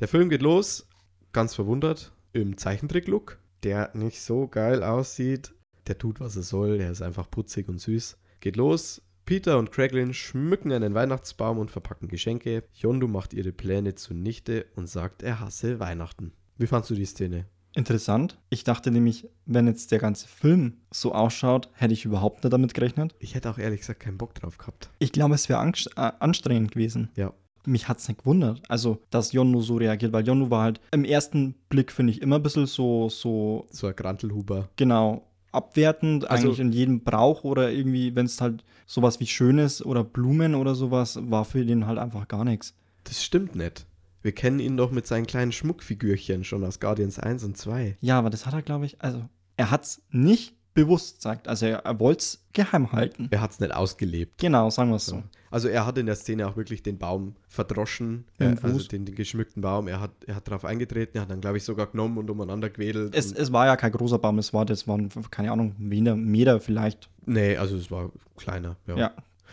Der 0.00 0.08
Film 0.08 0.28
geht 0.28 0.42
los, 0.42 0.86
ganz 1.32 1.54
verwundert, 1.54 2.12
im 2.32 2.56
Zeichentrick-Look. 2.56 3.38
Der 3.64 3.90
nicht 3.94 4.20
so 4.20 4.46
geil 4.46 4.82
aussieht. 4.82 5.54
Der 5.86 5.98
tut, 5.98 6.20
was 6.20 6.36
er 6.36 6.42
soll. 6.42 6.78
Der 6.78 6.90
ist 6.90 7.02
einfach 7.02 7.30
putzig 7.30 7.68
und 7.68 7.80
süß. 7.80 8.16
Geht 8.40 8.56
los. 8.56 9.02
Peter 9.26 9.58
und 9.58 9.72
Craiglin 9.72 10.12
schmücken 10.12 10.70
einen 10.70 10.94
Weihnachtsbaum 10.94 11.58
und 11.58 11.70
verpacken 11.70 12.08
Geschenke. 12.08 12.64
Yondu 12.74 13.08
macht 13.08 13.32
ihre 13.32 13.52
Pläne 13.52 13.94
zunichte 13.94 14.66
und 14.76 14.88
sagt, 14.88 15.22
er 15.22 15.40
hasse 15.40 15.80
Weihnachten. 15.80 16.32
Wie 16.58 16.66
fandst 16.66 16.90
du 16.90 16.94
die 16.94 17.06
Szene? 17.06 17.46
Interessant. 17.74 18.38
Ich 18.50 18.62
dachte 18.62 18.90
nämlich, 18.90 19.28
wenn 19.46 19.66
jetzt 19.66 19.90
der 19.90 19.98
ganze 19.98 20.28
Film 20.28 20.74
so 20.92 21.12
ausschaut, 21.12 21.70
hätte 21.72 21.94
ich 21.94 22.04
überhaupt 22.04 22.44
nicht 22.44 22.52
damit 22.52 22.74
gerechnet. 22.74 23.14
Ich 23.18 23.34
hätte 23.34 23.50
auch 23.50 23.58
ehrlich 23.58 23.80
gesagt 23.80 24.00
keinen 24.00 24.18
Bock 24.18 24.34
drauf 24.34 24.58
gehabt. 24.58 24.90
Ich 24.98 25.10
glaube, 25.10 25.34
es 25.34 25.48
wäre 25.48 25.60
äh, 25.96 26.12
anstrengend 26.20 26.72
gewesen. 26.72 27.10
Ja. 27.16 27.32
Mich 27.66 27.88
hat 27.88 27.98
es 27.98 28.08
nicht 28.08 28.18
gewundert, 28.20 28.60
also 28.68 29.00
dass 29.10 29.32
Jonnu 29.32 29.60
so 29.62 29.76
reagiert, 29.76 30.12
weil 30.12 30.26
Jonnu 30.26 30.50
war 30.50 30.62
halt 30.62 30.80
im 30.92 31.04
ersten 31.04 31.54
Blick, 31.68 31.90
finde 31.92 32.12
ich, 32.12 32.20
immer 32.22 32.36
ein 32.36 32.42
bisschen 32.42 32.66
so, 32.66 33.08
so. 33.08 33.66
So 33.70 33.86
ein 33.86 33.96
Grantelhuber. 33.96 34.68
Genau, 34.76 35.26
abwertend, 35.52 36.28
Also- 36.30 36.48
eigentlich 36.48 36.60
in 36.60 36.72
jedem 36.72 37.00
Brauch 37.04 37.44
oder 37.44 37.70
irgendwie, 37.70 38.14
wenn 38.14 38.26
es 38.26 38.40
halt 38.40 38.64
sowas 38.86 39.20
wie 39.20 39.26
Schönes 39.26 39.84
oder 39.84 40.04
Blumen 40.04 40.54
oder 40.54 40.74
sowas, 40.74 41.18
war 41.22 41.44
für 41.44 41.64
den 41.64 41.86
halt 41.86 41.98
einfach 41.98 42.28
gar 42.28 42.44
nichts. 42.44 42.74
Das 43.04 43.22
stimmt 43.24 43.54
nicht. 43.54 43.86
Wir 44.22 44.32
kennen 44.32 44.58
ihn 44.58 44.76
doch 44.76 44.90
mit 44.90 45.06
seinen 45.06 45.26
kleinen 45.26 45.52
Schmuckfigürchen 45.52 46.44
schon 46.44 46.64
aus 46.64 46.80
Guardians 46.80 47.18
1 47.18 47.44
und 47.44 47.56
2. 47.56 47.96
Ja, 48.00 48.18
aber 48.18 48.30
das 48.30 48.46
hat 48.46 48.54
er, 48.54 48.62
glaube 48.62 48.86
ich, 48.86 49.00
also 49.02 49.22
er 49.56 49.70
hat 49.70 49.84
es 49.84 50.02
nicht 50.10 50.54
bewusst 50.74 51.16
gesagt, 51.16 51.48
also 51.48 51.66
er, 51.66 51.78
er 51.78 51.98
wollte 52.00 52.20
es 52.20 52.44
geheim 52.52 52.92
halten. 52.92 53.28
Er 53.30 53.40
hat 53.40 53.52
es 53.52 53.60
nicht 53.60 53.72
ausgelebt. 53.74 54.38
Genau, 54.38 54.68
sagen 54.70 54.90
wir 54.90 54.96
es 54.96 55.06
so. 55.06 55.22
Also 55.50 55.68
er 55.68 55.86
hat 55.86 55.96
in 55.98 56.06
der 56.06 56.16
Szene 56.16 56.48
auch 56.48 56.56
wirklich 56.56 56.82
den 56.82 56.98
Baum 56.98 57.36
verdroschen, 57.48 58.24
äh, 58.40 58.56
also 58.60 58.86
den, 58.88 59.04
den 59.04 59.14
geschmückten 59.14 59.62
Baum. 59.62 59.86
Er 59.86 60.00
hat, 60.00 60.10
er 60.26 60.34
hat 60.34 60.48
darauf 60.48 60.64
eingetreten, 60.64 61.16
er 61.16 61.22
hat 61.22 61.30
dann, 61.30 61.40
glaube 61.40 61.58
ich, 61.58 61.64
sogar 61.64 61.86
genommen 61.86 62.18
und 62.18 62.28
umeinander 62.28 62.70
gewedelt. 62.70 63.14
Es, 63.14 63.32
es 63.32 63.52
war 63.52 63.66
ja 63.66 63.76
kein 63.76 63.92
großer 63.92 64.18
Baum, 64.18 64.38
es 64.38 64.52
war, 64.52 64.66
das 64.66 64.88
waren, 64.88 65.10
keine 65.30 65.52
Ahnung, 65.52 65.76
Meter, 65.78 66.16
Meter 66.16 66.60
vielleicht. 66.60 67.08
nee, 67.24 67.56
also 67.56 67.76
es 67.76 67.90
war 67.90 68.10
kleiner. 68.36 68.76
Ja. 68.88 68.96
Ja. 68.96 69.12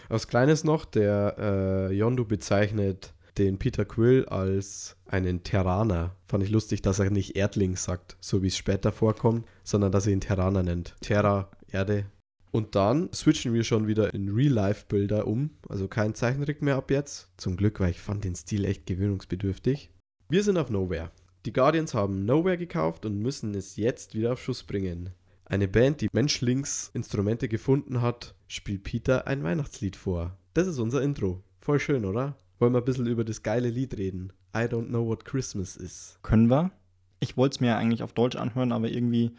Was 0.09 0.27
Kleines 0.27 0.63
noch, 0.63 0.83
der 0.85 1.35
äh, 1.39 1.93
Yondu 1.93 2.25
bezeichnet 2.25 3.13
den 3.38 3.57
Peter 3.57 3.85
Quill 3.85 4.25
als 4.25 4.95
einen 5.05 5.43
Terraner. 5.43 6.15
Fand 6.27 6.43
ich 6.43 6.50
lustig, 6.50 6.81
dass 6.81 7.00
er 7.00 7.09
nicht 7.09 7.35
Erdling 7.35 7.75
sagt, 7.75 8.17
so 8.19 8.43
wie 8.43 8.47
es 8.47 8.57
später 8.57 8.91
vorkommt, 8.91 9.47
sondern 9.63 9.91
dass 9.91 10.07
er 10.07 10.13
ihn 10.13 10.21
Terraner 10.21 10.63
nennt. 10.63 10.95
Terra, 11.01 11.50
Erde. 11.69 12.05
Und 12.51 12.75
dann 12.75 13.11
switchen 13.13 13.53
wir 13.53 13.63
schon 13.63 13.88
wieder 13.88 14.13
in 14.13 14.29
Real-Life-Bilder 14.29 15.25
um. 15.25 15.51
Also 15.69 15.88
kein 15.88 16.15
Zeichentrick 16.15 16.61
mehr 16.61 16.75
ab 16.75 16.91
jetzt. 16.91 17.29
Zum 17.38 17.55
Glück, 17.55 17.79
weil 17.79 17.91
ich 17.91 18.01
fand 18.01 18.25
den 18.25 18.35
Stil 18.35 18.65
echt 18.65 18.85
gewöhnungsbedürftig. 18.85 19.89
Wir 20.27 20.43
sind 20.43 20.57
auf 20.57 20.69
Nowhere. 20.69 21.11
Die 21.45 21.53
Guardians 21.53 21.93
haben 21.93 22.25
Nowhere 22.25 22.57
gekauft 22.57 23.05
und 23.05 23.19
müssen 23.19 23.55
es 23.55 23.77
jetzt 23.77 24.15
wieder 24.15 24.33
auf 24.33 24.43
Schuss 24.43 24.63
bringen. 24.63 25.11
Eine 25.45 25.67
Band, 25.67 26.01
die 26.01 26.09
Menschlingsinstrumente 26.11 27.47
gefunden 27.47 28.01
hat, 28.01 28.35
spielt 28.47 28.83
Peter 28.83 29.27
ein 29.27 29.43
Weihnachtslied 29.43 29.95
vor. 29.95 30.38
Das 30.53 30.67
ist 30.67 30.77
unser 30.77 31.01
Intro. 31.01 31.43
Voll 31.59 31.79
schön, 31.79 32.05
oder? 32.05 32.38
Wollen 32.62 32.74
wir 32.74 32.77
ein 32.80 32.86
bisschen 32.86 33.08
über 33.08 33.24
das 33.25 33.41
geile 33.44 33.70
Lied 33.70 33.98
reden? 33.98 34.32
I 34.56 34.60
don't 34.62 34.88
know 34.88 35.06
what 35.08 35.25
Christmas 35.25 35.75
is. 35.75 36.20
Können 36.22 36.48
wir? 36.50 36.72
Ich 37.20 37.36
wollte 37.36 37.56
es 37.56 37.60
mir 37.60 37.68
ja 37.68 37.77
eigentlich 37.77 38.03
auf 38.03 38.13
Deutsch 38.13 38.36
anhören, 38.36 38.72
aber 38.72 38.88
irgendwie, 38.89 39.32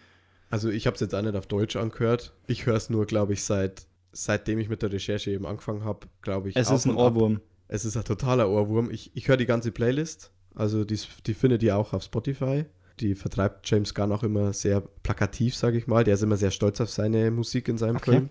Also 0.51 0.69
ich 0.71 0.87
habe 0.87 0.95
es 0.95 1.01
jetzt 1.01 1.15
auch 1.15 1.23
nicht 1.23 1.37
auf 1.37 1.47
Deutsch 1.47 1.77
angehört. 1.77 2.35
Ich 2.49 2.67
höre 2.67 2.75
es 2.77 2.91
nur, 2.91 3.07
glaube 3.07 3.33
ich, 3.33 3.45
seit 3.45 3.87
seitdem 4.13 4.59
ich 4.59 4.69
mit 4.69 4.83
der 4.83 4.93
Recherche 4.93 5.31
eben 5.31 5.47
angefangen 5.47 5.85
habe, 5.85 6.07
glaube 6.21 6.49
ich. 6.51 6.57
es 6.57 6.69
ist 6.71 6.85
ein 6.85 6.91
und 6.91 6.99
ab. 6.99 7.15
Ohrwurm. 7.15 7.41
Es 7.69 7.85
ist 7.85 7.97
ein 7.97 8.05
totaler 8.05 8.51
Ohrwurm. 8.51 8.91
Ich, 8.91 9.11
ich 9.15 9.29
höre 9.29 9.37
die 9.39 9.47
ganze 9.47 9.71
Playlist. 9.73 10.33
Also 10.55 10.85
die, 10.85 10.99
die 11.27 11.33
findet 11.35 11.63
ihr 11.63 11.77
auch 11.79 11.93
auf 11.95 12.03
Spotify. 12.03 12.67
Die 13.01 13.15
vertreibt 13.15 13.71
James 13.71 13.95
Gunn 13.95 14.13
auch 14.13 14.23
immer 14.23 14.53
sehr 14.53 14.83
plakativ, 15.03 15.55
sage 15.55 15.79
ich 15.79 15.87
mal. 15.87 16.05
Der 16.05 16.15
ist 16.15 16.23
immer 16.23 16.37
sehr 16.37 16.51
stolz 16.51 16.81
auf 16.81 16.91
seine 16.91 17.31
Musik 17.31 17.69
in 17.69 17.79
seinem 17.79 17.97
Okay. 17.97 18.11
Film. 18.11 18.29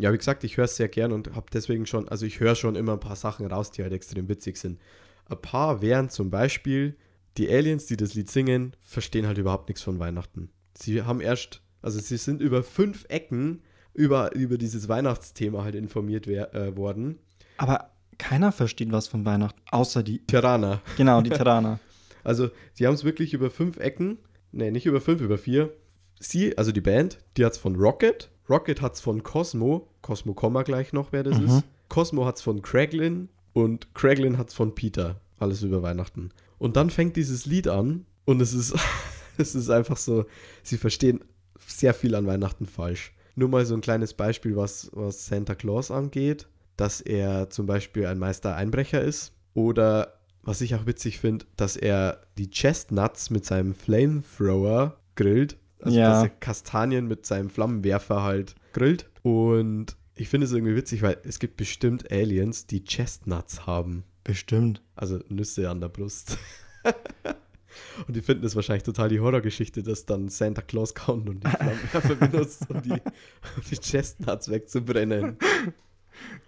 Ja, 0.00 0.12
wie 0.12 0.18
gesagt, 0.18 0.44
ich 0.44 0.56
höre 0.56 0.64
es 0.64 0.76
sehr 0.76 0.88
gern 0.88 1.12
und 1.12 1.34
habe 1.34 1.46
deswegen 1.52 1.86
schon, 1.86 2.08
also 2.08 2.26
ich 2.26 2.40
höre 2.40 2.54
schon 2.54 2.76
immer 2.76 2.94
ein 2.94 3.00
paar 3.00 3.16
Sachen 3.16 3.46
raus, 3.46 3.70
die 3.70 3.82
halt 3.82 3.92
extrem 3.92 4.28
witzig 4.28 4.56
sind. 4.56 4.80
Ein 5.28 5.40
paar 5.40 5.82
wären 5.82 6.08
zum 6.08 6.30
Beispiel, 6.30 6.96
die 7.36 7.48
Aliens, 7.48 7.86
die 7.86 7.96
das 7.96 8.14
Lied 8.14 8.30
singen, 8.30 8.74
verstehen 8.80 9.26
halt 9.26 9.38
überhaupt 9.38 9.68
nichts 9.68 9.82
von 9.82 9.98
Weihnachten. 9.98 10.50
Sie 10.76 11.02
haben 11.02 11.20
erst, 11.20 11.62
also 11.82 12.00
sie 12.00 12.16
sind 12.16 12.40
über 12.40 12.62
fünf 12.62 13.04
Ecken 13.08 13.62
über, 13.94 14.34
über 14.34 14.58
dieses 14.58 14.88
Weihnachtsthema 14.88 15.64
halt 15.64 15.74
informiert 15.74 16.26
äh, 16.26 16.76
worden. 16.76 17.18
Aber 17.56 17.90
keiner 18.18 18.52
versteht 18.52 18.92
was 18.92 19.08
von 19.08 19.24
Weihnachten, 19.24 19.60
außer 19.70 20.02
die, 20.02 20.24
Tirana. 20.26 20.80
genau, 20.96 21.22
die 21.22 21.30
Terraner. 21.30 21.80
Also, 22.22 22.50
sie 22.74 22.86
haben 22.86 22.94
es 22.94 23.04
wirklich 23.04 23.32
über 23.32 23.50
fünf 23.50 23.78
Ecken, 23.78 24.18
nee, 24.52 24.70
nicht 24.70 24.86
über 24.86 25.00
fünf, 25.00 25.20
über 25.20 25.38
vier. 25.38 25.72
Sie, 26.18 26.56
also 26.58 26.70
die 26.70 26.82
Band, 26.82 27.18
die 27.36 27.44
hat 27.44 27.52
es 27.52 27.58
von 27.58 27.76
Rocket. 27.76 28.30
Rocket 28.48 28.82
hat 28.82 28.94
es 28.94 29.00
von 29.00 29.22
Cosmo. 29.22 29.88
Cosmo 30.02 30.34
wir 30.34 30.64
gleich 30.64 30.92
noch, 30.92 31.12
wer 31.12 31.22
das 31.22 31.38
Mhm. 31.38 31.46
ist. 31.46 31.64
Cosmo 31.88 32.24
hat 32.26 32.36
es 32.36 32.42
von 32.42 32.62
Craiglin 32.62 33.28
und 33.52 33.94
Craiglin 33.94 34.38
hat 34.38 34.48
es 34.48 34.54
von 34.54 34.74
Peter. 34.74 35.20
Alles 35.38 35.62
über 35.62 35.82
Weihnachten. 35.82 36.30
Und 36.58 36.76
dann 36.76 36.90
fängt 36.90 37.16
dieses 37.16 37.46
Lied 37.46 37.66
an 37.68 38.04
und 38.26 38.40
es 38.40 38.52
ist, 38.54 38.74
es 39.38 39.54
ist 39.54 39.70
einfach 39.70 39.96
so, 39.96 40.26
sie 40.62 40.76
verstehen 40.76 41.20
sehr 41.66 41.94
viel 41.94 42.14
an 42.14 42.26
Weihnachten 42.26 42.66
falsch. 42.66 43.12
Nur 43.36 43.48
mal 43.48 43.64
so 43.64 43.74
ein 43.74 43.80
kleines 43.80 44.14
Beispiel, 44.14 44.56
was, 44.56 44.90
was 44.92 45.26
Santa 45.26 45.54
Claus 45.54 45.90
angeht, 45.90 46.46
dass 46.76 47.00
er 47.00 47.50
zum 47.50 47.66
Beispiel 47.66 48.06
ein 48.06 48.18
Meister 48.18 48.54
Einbrecher 48.56 49.00
ist 49.02 49.32
oder 49.54 50.14
was 50.42 50.60
ich 50.62 50.74
auch 50.74 50.86
witzig 50.86 51.18
finde, 51.18 51.44
dass 51.56 51.76
er 51.76 52.22
die 52.38 52.50
Chestnuts 52.50 53.30
mit 53.30 53.44
seinem 53.44 53.74
Flamethrower 53.74 54.96
grillt. 55.16 55.56
Also 55.82 55.98
Ja. 55.98 56.10
dass 56.10 56.22
er 56.24 56.28
Kastanien 56.30 57.06
mit 57.08 57.24
seinem 57.26 57.50
Flammenwerfer 57.50 58.22
halt 58.22 58.54
grillt. 58.72 59.08
Und 59.22 59.96
ich 60.14 60.28
finde 60.28 60.46
es 60.46 60.52
irgendwie 60.52 60.76
witzig, 60.76 61.02
weil 61.02 61.18
es 61.24 61.38
gibt 61.38 61.56
bestimmt 61.56 62.10
Aliens, 62.10 62.66
die 62.66 62.84
Chestnuts 62.84 63.66
haben. 63.66 64.04
Bestimmt. 64.24 64.82
Also 64.94 65.18
Nüsse 65.28 65.70
an 65.70 65.80
der 65.80 65.88
Brust. 65.88 66.38
und 68.06 68.16
die 68.16 68.20
finden 68.20 68.44
es 68.44 68.54
wahrscheinlich 68.54 68.82
total 68.82 69.08
die 69.08 69.20
Horrorgeschichte, 69.20 69.82
dass 69.82 70.06
dann 70.06 70.28
Santa 70.28 70.62
Claus 70.62 70.94
kommt 70.94 71.28
und 71.28 71.44
die 71.44 71.48
Flammenwerfer 71.48 72.14
benutzt, 72.28 72.68
um 72.68 72.82
die, 72.82 72.92
um 72.92 73.62
die 73.70 73.76
Chestnuts 73.76 74.50
wegzubrennen. 74.50 75.38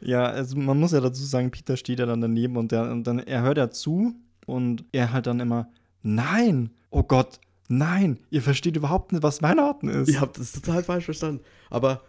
Ja, 0.01 0.25
also 0.25 0.57
man 0.57 0.79
muss 0.79 0.93
ja 0.93 1.01
dazu 1.01 1.25
sagen, 1.25 1.51
Peter 1.51 1.77
steht 1.77 1.99
ja 1.99 2.07
dann 2.07 2.21
daneben 2.21 2.57
und, 2.57 2.73
der, 2.73 2.91
und 2.91 3.05
dann, 3.07 3.21
er 3.21 3.43
hört 3.43 3.57
ja 3.57 3.71
zu 3.71 4.15
und 4.47 4.85
er 4.93 5.13
halt 5.13 5.27
dann 5.27 5.41
immer, 5.41 5.71
nein, 6.03 6.71
oh 6.91 7.03
Gott, 7.03 7.41
nein, 7.69 8.19
ihr 8.31 8.43
versteht 8.43 8.77
überhaupt 8.77 9.13
nicht, 9.13 9.23
was 9.23 9.43
Weihnachten 9.43 9.89
ist. 9.89 10.09
Ihr 10.09 10.21
habt 10.21 10.39
das 10.39 10.53
total 10.53 10.83
falsch 10.83 11.07
verstanden. 11.07 11.43
Aber 11.71 12.03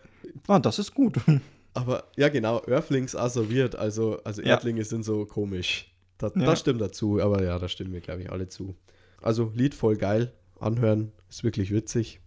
Ah, 0.48 0.60
das 0.60 0.80
ist 0.80 0.94
gut. 0.94 1.16
Aber 1.74 2.06
ja, 2.16 2.30
genau, 2.30 2.62
Earthlings 2.68 3.16
weird, 3.16 3.76
also, 3.76 4.20
also 4.24 4.42
Ja. 4.42 4.50
Erdlinge 4.50 4.84
sind 4.84 5.04
so 5.04 5.26
komisch. 5.26 5.92
Das, 6.20 6.34
Ja. 6.36 6.46
das 6.46 6.60
stimmt 6.60 6.80
dazu, 6.80 7.20
aber 7.20 7.44
ja, 7.44 7.58
da 7.58 7.68
stimmen 7.68 7.92
wir, 7.92 8.00
glaube 8.00 8.22
ich, 8.22 8.32
alle 8.32 8.48
zu. 8.48 8.76
Also, 9.22 9.52
Lied 9.56 9.74
voll 9.74 9.98
geil, 9.98 10.32
anhören, 10.60 11.12
ist 11.30 11.44
wirklich 11.44 11.72
witzig. 11.72 12.20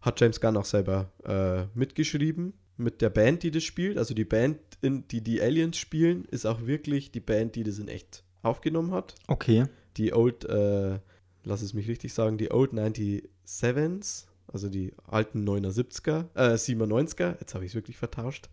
Hat 0.00 0.18
James 0.20 0.40
Gunn 0.40 0.56
auch 0.56 0.64
selber 0.64 1.10
äh, 1.24 1.64
mitgeschrieben 1.78 2.54
mit 2.78 3.02
der 3.02 3.10
Band, 3.10 3.42
die 3.42 3.50
das 3.50 3.62
spielt. 3.62 3.98
Also 3.98 4.14
die 4.14 4.24
Band, 4.24 4.58
in, 4.80 5.06
die 5.08 5.20
die 5.20 5.40
Aliens 5.40 5.76
spielen, 5.76 6.24
ist 6.30 6.46
auch 6.46 6.66
wirklich 6.66 7.10
die 7.12 7.20
Band, 7.20 7.54
die 7.56 7.62
das 7.62 7.78
in 7.78 7.88
echt 7.88 8.24
aufgenommen 8.42 8.92
hat. 8.92 9.14
Okay. 9.28 9.66
Die 9.96 10.12
Old, 10.12 10.44
äh, 10.46 10.98
lass 11.44 11.62
es 11.62 11.74
mich 11.74 11.88
richtig 11.88 12.12
sagen, 12.12 12.36
die 12.38 12.50
Old 12.50 12.72
97s, 12.72 14.24
also 14.52 14.68
die 14.68 14.92
alten 15.06 15.48
79er, 15.48 16.26
äh, 16.34 16.54
97er, 16.54 17.36
jetzt 17.40 17.54
habe 17.54 17.64
ich 17.64 17.72
es 17.72 17.74
wirklich 17.74 17.96
vertauscht. 17.96 18.48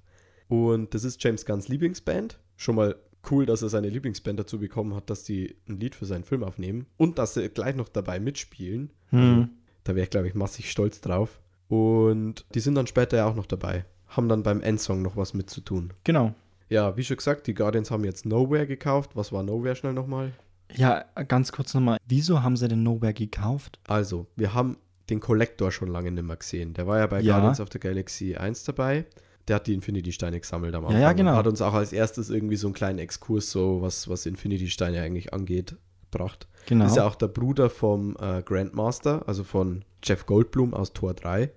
Und 0.47 0.93
das 0.93 1.03
ist 1.03 1.23
James 1.23 1.45
Gunns 1.45 1.67
Lieblingsband. 1.67 2.39
Schon 2.57 2.75
mal 2.75 2.95
cool, 3.29 3.45
dass 3.45 3.61
er 3.61 3.69
seine 3.69 3.89
Lieblingsband 3.89 4.39
dazu 4.39 4.59
bekommen 4.59 4.95
hat, 4.95 5.09
dass 5.09 5.23
die 5.23 5.55
ein 5.67 5.79
Lied 5.79 5.95
für 5.95 6.05
seinen 6.05 6.23
Film 6.23 6.43
aufnehmen 6.43 6.87
und 6.97 7.19
dass 7.19 7.35
sie 7.35 7.47
gleich 7.49 7.75
noch 7.75 7.89
dabei 7.89 8.19
mitspielen. 8.19 8.91
Hm. 9.09 9.49
Da 9.83 9.95
wäre 9.95 10.03
ich, 10.03 10.09
glaube 10.09 10.27
ich, 10.27 10.33
massig 10.33 10.69
stolz 10.69 11.01
drauf. 11.01 11.39
Und 11.67 12.45
die 12.53 12.59
sind 12.59 12.75
dann 12.75 12.87
später 12.87 13.17
ja 13.17 13.27
auch 13.27 13.35
noch 13.35 13.45
dabei. 13.45 13.85
Haben 14.07 14.27
dann 14.27 14.43
beim 14.43 14.61
Endsong 14.61 15.01
noch 15.01 15.15
was 15.15 15.33
mit 15.33 15.49
zu 15.49 15.61
tun. 15.61 15.93
Genau. 16.03 16.33
Ja, 16.67 16.97
wie 16.97 17.03
schon 17.03 17.17
gesagt, 17.17 17.47
die 17.47 17.53
Guardians 17.53 17.91
haben 17.91 18.03
jetzt 18.03 18.25
Nowhere 18.25 18.67
gekauft. 18.67 19.11
Was 19.15 19.31
war 19.31 19.43
Nowhere 19.43 19.75
schnell 19.75 19.93
nochmal? 19.93 20.33
Ja, 20.73 21.05
ganz 21.27 21.51
kurz 21.51 21.73
nochmal. 21.73 21.97
Wieso 22.07 22.43
haben 22.43 22.57
sie 22.57 22.67
den 22.67 22.83
Nowhere 22.83 23.13
gekauft? 23.13 23.79
Also, 23.87 24.27
wir 24.35 24.53
haben 24.53 24.77
den 25.11 25.19
Collector 25.19 25.71
schon 25.71 25.89
lange 25.89 26.11
nicht 26.11 26.23
mehr 26.25 26.37
gesehen. 26.37 26.73
Der 26.73 26.87
war 26.87 26.97
ja 26.97 27.07
bei 27.07 27.19
Ja. 27.21 27.33
Guardians 27.35 27.59
of 27.59 27.69
the 27.71 27.79
Galaxy 27.79 28.35
1 28.35 28.63
dabei. 28.63 29.05
Der 29.47 29.57
hat 29.57 29.67
die 29.67 29.73
Infinity-Steine 29.73 30.39
gesammelt 30.39 30.73
am 30.75 30.83
Ja, 30.83 30.87
Anfang. 30.89 31.01
ja, 31.01 31.13
genau. 31.13 31.31
Und 31.31 31.37
Hat 31.37 31.47
uns 31.47 31.61
auch 31.61 31.73
als 31.73 31.93
erstes 31.93 32.29
irgendwie 32.29 32.55
so 32.55 32.67
einen 32.67 32.73
kleinen 32.73 32.99
Exkurs, 32.99 33.51
so 33.51 33.81
was, 33.81 34.07
was 34.07 34.25
Infinity-Steine 34.25 35.01
eigentlich 35.01 35.33
angeht, 35.33 35.75
gebracht. 36.11 36.47
Genau. 36.67 36.85
Ist 36.85 36.95
ja 36.95 37.05
auch 37.07 37.15
der 37.15 37.27
Bruder 37.27 37.69
vom 37.69 38.15
äh, 38.19 38.41
Grandmaster, 38.43 39.27
also 39.27 39.43
von 39.43 39.83
Jeff 40.03 40.25
Goldblum 40.25 40.73
aus 40.73 40.93
Tor 40.93 41.13
3. 41.13 41.51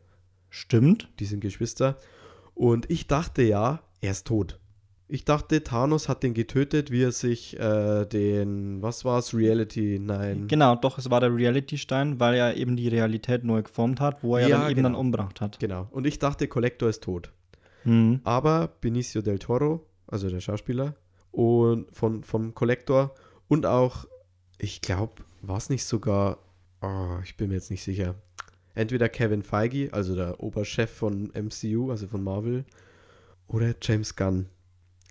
Stimmt. 0.50 1.08
Die 1.20 1.24
sind 1.26 1.40
Geschwister. 1.40 1.96
Und 2.54 2.90
ich 2.90 3.06
dachte 3.06 3.42
ja, 3.42 3.80
er 4.00 4.10
ist 4.12 4.26
tot. 4.26 4.58
Ich 5.06 5.24
dachte, 5.24 5.62
Thanos 5.62 6.08
hat 6.08 6.22
den 6.22 6.32
getötet, 6.32 6.90
wie 6.90 7.02
er 7.02 7.12
sich 7.12 7.58
äh, 7.58 8.06
den, 8.06 8.80
was 8.80 9.04
war's, 9.04 9.34
Reality, 9.34 9.98
nein. 10.00 10.48
Genau, 10.48 10.76
doch, 10.76 10.96
es 10.96 11.10
war 11.10 11.20
der 11.20 11.34
Reality-Stein, 11.34 12.18
weil 12.20 12.34
er 12.34 12.56
eben 12.56 12.74
die 12.76 12.88
Realität 12.88 13.44
neu 13.44 13.62
geformt 13.62 14.00
hat, 14.00 14.22
wo 14.22 14.36
er 14.36 14.48
Ja, 14.48 14.58
dann 14.60 14.70
eben 14.70 14.82
dann 14.82 14.92
genau. 14.92 15.00
umgebracht 15.00 15.40
hat. 15.42 15.60
Genau. 15.60 15.88
Und 15.90 16.06
ich 16.06 16.18
dachte, 16.18 16.48
Collector 16.48 16.88
ist 16.88 17.02
tot. 17.02 17.32
Mhm. 17.84 18.20
Aber 18.24 18.70
Benicio 18.80 19.20
del 19.20 19.38
Toro, 19.38 19.86
also 20.06 20.30
der 20.30 20.40
Schauspieler, 20.40 20.94
und 21.32 21.94
von, 21.94 22.22
vom 22.22 22.54
Collector 22.54 23.14
und 23.48 23.66
auch, 23.66 24.06
ich 24.58 24.80
glaube, 24.80 25.22
war 25.42 25.58
es 25.58 25.68
nicht 25.68 25.84
sogar, 25.84 26.38
oh, 26.80 27.18
ich 27.24 27.36
bin 27.36 27.48
mir 27.48 27.56
jetzt 27.56 27.70
nicht 27.70 27.82
sicher, 27.82 28.14
entweder 28.74 29.08
Kevin 29.08 29.42
Feige, 29.42 29.90
also 29.92 30.14
der 30.14 30.40
Oberchef 30.40 30.90
von 30.90 31.30
MCU, 31.34 31.90
also 31.90 32.06
von 32.06 32.22
Marvel, 32.22 32.64
oder 33.48 33.74
James 33.82 34.16
Gunn. 34.16 34.46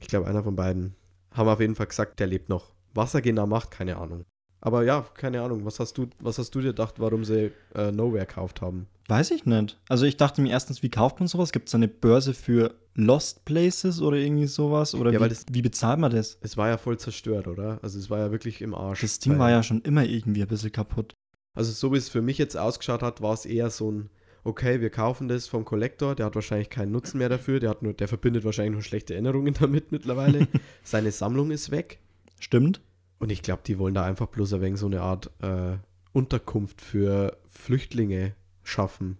Ich 0.03 0.09
glaube, 0.09 0.27
einer 0.27 0.43
von 0.43 0.55
beiden. 0.55 0.95
Haben 1.31 1.47
auf 1.49 1.59
jeden 1.61 1.75
Fall 1.75 1.87
gesagt, 1.87 2.19
der 2.19 2.27
lebt 2.27 2.49
noch. 2.49 2.73
Was 2.93 3.13
er 3.13 3.21
genau 3.21 3.47
macht, 3.47 3.71
keine 3.71 3.97
Ahnung. 3.97 4.23
Aber 4.61 4.83
ja, 4.83 5.05
keine 5.15 5.41
Ahnung. 5.41 5.65
Was 5.65 5.79
hast 5.79 5.97
du, 5.97 6.07
was 6.19 6.37
hast 6.37 6.53
du 6.53 6.59
dir 6.61 6.67
gedacht, 6.67 6.95
warum 6.99 7.23
sie 7.25 7.51
äh, 7.73 7.91
Nowhere 7.91 8.25
gekauft 8.25 8.61
haben? 8.61 8.87
Weiß 9.07 9.31
ich 9.31 9.45
nicht. 9.45 9.79
Also 9.89 10.05
ich 10.05 10.15
dachte 10.17 10.41
mir 10.41 10.49
erstens, 10.51 10.83
wie 10.83 10.89
kauft 10.89 11.19
man 11.19 11.27
sowas? 11.27 11.51
Gibt 11.51 11.67
es 11.69 11.75
eine 11.75 11.87
Börse 11.87 12.33
für 12.33 12.75
Lost 12.95 13.43
Places 13.45 14.01
oder 14.01 14.17
irgendwie 14.17 14.45
sowas? 14.47 14.93
Oder 14.93 15.11
Ja, 15.11 15.21
wie, 15.23 15.29
das- 15.29 15.45
wie 15.51 15.61
bezahlt 15.61 15.99
man 15.99 16.11
das? 16.11 16.37
Es 16.41 16.55
war 16.57 16.67
ja 16.69 16.77
voll 16.77 16.97
zerstört, 16.99 17.47
oder? 17.47 17.79
Also 17.81 17.97
es 17.97 18.09
war 18.09 18.19
ja 18.19 18.31
wirklich 18.31 18.61
im 18.61 18.75
Arsch. 18.75 19.01
Das 19.01 19.19
Ding 19.19 19.39
war 19.39 19.49
ja 19.49 19.63
schon 19.63 19.81
immer 19.81 20.03
irgendwie 20.05 20.41
ein 20.41 20.47
bisschen 20.47 20.71
kaputt. 20.71 21.13
Also 21.55 21.71
so 21.71 21.91
wie 21.93 21.97
es 21.97 22.09
für 22.09 22.21
mich 22.21 22.37
jetzt 22.37 22.57
ausgeschaut 22.57 23.01
hat, 23.03 23.21
war 23.21 23.33
es 23.33 23.45
eher 23.45 23.69
so 23.69 23.91
ein, 23.91 24.09
okay, 24.43 24.81
wir 24.81 24.89
kaufen 24.89 25.27
das 25.27 25.47
vom 25.47 25.65
Collector, 25.65 26.15
der 26.15 26.25
hat 26.27 26.35
wahrscheinlich 26.35 26.69
keinen 26.69 26.91
Nutzen 26.91 27.17
mehr 27.17 27.29
dafür, 27.29 27.59
der, 27.59 27.69
hat 27.69 27.81
nur, 27.81 27.93
der 27.93 28.07
verbindet 28.07 28.43
wahrscheinlich 28.43 28.73
nur 28.73 28.81
schlechte 28.83 29.13
Erinnerungen 29.13 29.53
damit 29.59 29.91
mittlerweile. 29.91 30.47
Seine 30.83 31.11
Sammlung 31.11 31.51
ist 31.51 31.71
weg. 31.71 31.99
Stimmt? 32.39 32.81
Und 33.19 33.31
ich 33.31 33.41
glaube, 33.41 33.61
die 33.65 33.79
wollen 33.79 33.93
da 33.93 34.03
einfach 34.03 34.27
bloß 34.27 34.53
ein 34.53 34.61
wenig 34.61 34.79
so 34.79 34.85
eine 34.87 35.01
Art 35.01 35.31
äh, 35.41 35.77
Unterkunft 36.11 36.81
für 36.81 37.37
Flüchtlinge 37.45 38.35
schaffen. 38.63 39.17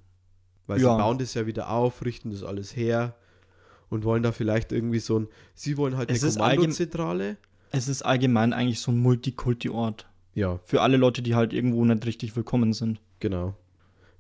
Weil 0.68 0.82
Ja. 0.82 0.92
sie 0.92 0.98
bauen 1.02 1.18
das 1.18 1.34
ja 1.34 1.46
wieder 1.46 1.70
auf, 1.70 2.04
richten 2.06 2.32
das 2.32 2.44
alles 2.44 2.76
her 2.76 3.16
und 3.90 4.04
wollen 4.04 4.24
da 4.24 4.32
vielleicht 4.32 4.72
irgendwie 4.72 5.00
so 5.00 5.20
ein, 5.20 5.28
sie 5.56 5.78
wollen 5.78 5.96
halt 5.98 6.12
Es 6.12 6.24
eine 6.24 6.34
Kommandozentrale. 6.34 7.38
Es 7.72 7.88
ist 7.88 8.02
allgemein 8.04 8.54
eigentlich 8.54 8.80
so 8.80 8.92
ein 8.92 8.98
Multikulti-Ort. 8.98 10.08
Ja, 10.36 10.60
Für 10.66 10.82
alle 10.82 10.98
Leute, 10.98 11.22
die 11.22 11.36
halt 11.36 11.54
irgendwo 11.54 11.84
nicht 11.86 12.06
richtig 12.06 12.36
willkommen 12.36 12.74
sind. 12.74 13.00
Genau. 13.20 13.56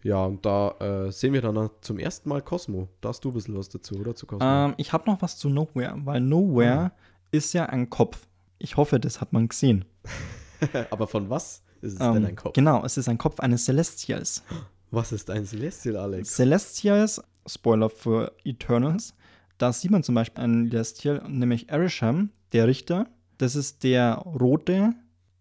Ja, 0.03 0.25
und 0.25 0.45
da 0.45 0.71
äh, 0.79 1.11
sehen 1.11 1.33
wir 1.33 1.41
dann 1.41 1.69
zum 1.81 1.97
ersten 1.97 2.29
Mal 2.29 2.41
Cosmo. 2.41 2.89
Da 3.01 3.09
hast 3.09 3.23
du 3.23 3.29
ein 3.29 3.33
bisschen 3.33 3.57
was 3.57 3.69
dazu, 3.69 3.95
oder? 3.95 4.13
Zu 4.15 4.25
Cosmo. 4.27 4.45
Ähm, 4.45 4.73
ich 4.77 4.91
habe 4.91 5.09
noch 5.09 5.21
was 5.21 5.37
zu 5.37 5.49
Nowhere, 5.49 5.95
weil 6.03 6.19
Nowhere 6.19 6.91
ist 7.31 7.53
ja 7.53 7.65
ein 7.67 7.89
Kopf. 7.89 8.27
Ich 8.59 8.77
hoffe, 8.77 8.99
das 8.99 9.21
hat 9.21 9.33
man 9.33 9.47
gesehen. 9.47 9.85
Aber 10.91 11.07
von 11.07 11.29
was 11.29 11.63
ist 11.81 11.93
es 11.93 11.99
Ähm, 12.01 12.13
denn 12.15 12.25
ein 12.25 12.35
Kopf? 12.35 12.53
Genau, 12.53 12.83
es 12.85 12.97
ist 12.97 13.07
ein 13.09 13.17
Kopf 13.17 13.39
eines 13.39 13.65
Celestials. 13.65 14.43
Was 14.91 15.11
ist 15.11 15.29
ein 15.29 15.45
Celestial, 15.45 15.97
Alex? 15.97 16.35
Celestials, 16.35 17.21
Spoiler 17.47 17.89
für 17.89 18.31
Eternals, 18.43 19.15
da 19.57 19.71
sieht 19.73 19.91
man 19.91 20.03
zum 20.03 20.15
Beispiel 20.15 20.43
einen 20.43 20.69
Celestial, 20.69 21.23
nämlich 21.27 21.69
Erisham, 21.69 22.29
der 22.51 22.67
Richter. 22.67 23.07
Das 23.37 23.55
ist 23.55 23.83
der 23.83 24.15
rote, 24.17 24.91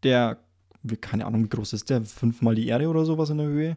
der, 0.03 0.39
keine 1.01 1.27
Ahnung, 1.27 1.45
wie 1.45 1.49
groß 1.49 1.73
ist 1.75 1.91
der, 1.91 2.03
fünfmal 2.05 2.55
die 2.55 2.69
Erde 2.69 2.89
oder 2.89 3.05
sowas 3.05 3.31
in 3.31 3.39
der 3.39 3.47
Höhe. 3.47 3.77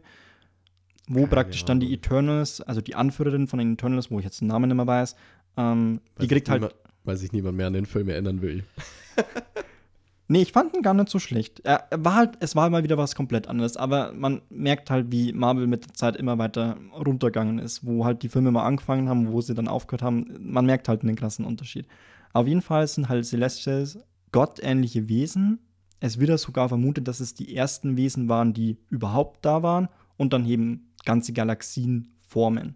Wo 1.08 1.20
Keine 1.20 1.26
praktisch 1.28 1.64
dann 1.64 1.80
die. 1.80 1.92
Eternals, 1.94 2.60
also 2.60 2.80
die 2.80 2.94
Anführerin 2.96 3.46
von 3.46 3.58
den 3.58 3.74
Eternals, 3.74 4.10
wo 4.10 4.18
ich 4.18 4.24
jetzt 4.24 4.40
den 4.40 4.48
Namen 4.48 4.68
nicht 4.68 4.76
mehr 4.76 4.86
weiß, 4.86 5.14
ähm, 5.56 6.00
die 6.20 6.26
kriegt 6.26 6.48
halt. 6.48 6.62
niemand- 6.62 6.74
Weil 7.04 7.16
sich 7.16 7.32
niemand 7.32 7.56
mehr 7.56 7.68
an 7.68 7.72
den 7.74 7.86
Film 7.86 8.08
erinnern 8.08 8.42
will. 8.42 8.64
Nee, 10.28 10.42
ich 10.42 10.50
fand 10.50 10.74
ihn 10.74 10.82
gar 10.82 10.92
nicht 10.92 11.08
so 11.08 11.20
schlecht. 11.20 11.60
Er 11.60 11.86
war 11.96 12.16
halt, 12.16 12.32
es 12.40 12.56
war 12.56 12.68
mal 12.68 12.82
wieder 12.82 12.98
was 12.98 13.14
komplett 13.14 13.46
anderes, 13.46 13.76
aber 13.76 14.12
man 14.12 14.42
merkt 14.50 14.90
halt, 14.90 15.12
wie 15.12 15.32
Marvel 15.32 15.68
mit 15.68 15.84
der 15.86 15.94
Zeit 15.94 16.16
immer 16.16 16.36
weiter 16.36 16.76
runtergegangen 16.92 17.60
ist, 17.60 17.86
wo 17.86 18.04
halt 18.04 18.24
die 18.24 18.28
Filme 18.28 18.50
mal 18.50 18.64
angefangen 18.64 19.08
haben, 19.08 19.30
wo 19.30 19.40
sie 19.40 19.54
dann 19.54 19.68
aufgehört 19.68 20.02
haben. 20.02 20.26
Man 20.40 20.66
merkt 20.66 20.88
halt 20.88 21.02
einen 21.02 21.14
krassen 21.14 21.44
Unterschied. 21.44 21.86
Auf 22.32 22.48
jeden 22.48 22.60
Fall 22.60 22.88
sind 22.88 23.08
halt 23.08 23.24
Celestials 23.24 24.00
gottähnliche 24.32 25.08
Wesen. 25.08 25.60
Es 26.00 26.18
wird 26.18 26.30
ja 26.30 26.38
sogar 26.38 26.68
vermutet, 26.68 27.06
dass 27.06 27.20
es 27.20 27.34
die 27.34 27.54
ersten 27.54 27.96
Wesen 27.96 28.28
waren, 28.28 28.52
die 28.52 28.78
überhaupt 28.90 29.44
da 29.44 29.62
waren 29.62 29.88
und 30.16 30.32
dann 30.32 30.44
eben 30.44 30.88
ganze 31.06 31.32
Galaxien 31.32 32.12
formen 32.28 32.74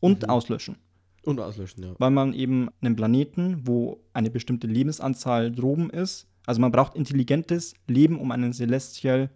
und 0.00 0.22
Mhm. 0.22 0.30
auslöschen 0.30 0.76
Und 1.24 1.38
auslöschen, 1.40 1.82
ja. 1.84 1.94
weil 1.98 2.10
man 2.10 2.32
eben 2.32 2.68
einen 2.80 2.96
Planeten, 2.96 3.66
wo 3.66 4.00
eine 4.14 4.30
bestimmte 4.30 4.66
Lebensanzahl 4.66 5.52
droben 5.52 5.90
ist, 5.90 6.26
also 6.46 6.60
man 6.60 6.72
braucht 6.72 6.94
intelligentes 6.96 7.74
Leben, 7.86 8.18
um 8.18 8.30
einen 8.32 8.52
Celestial 8.54 9.28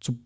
zu. 0.00 0.18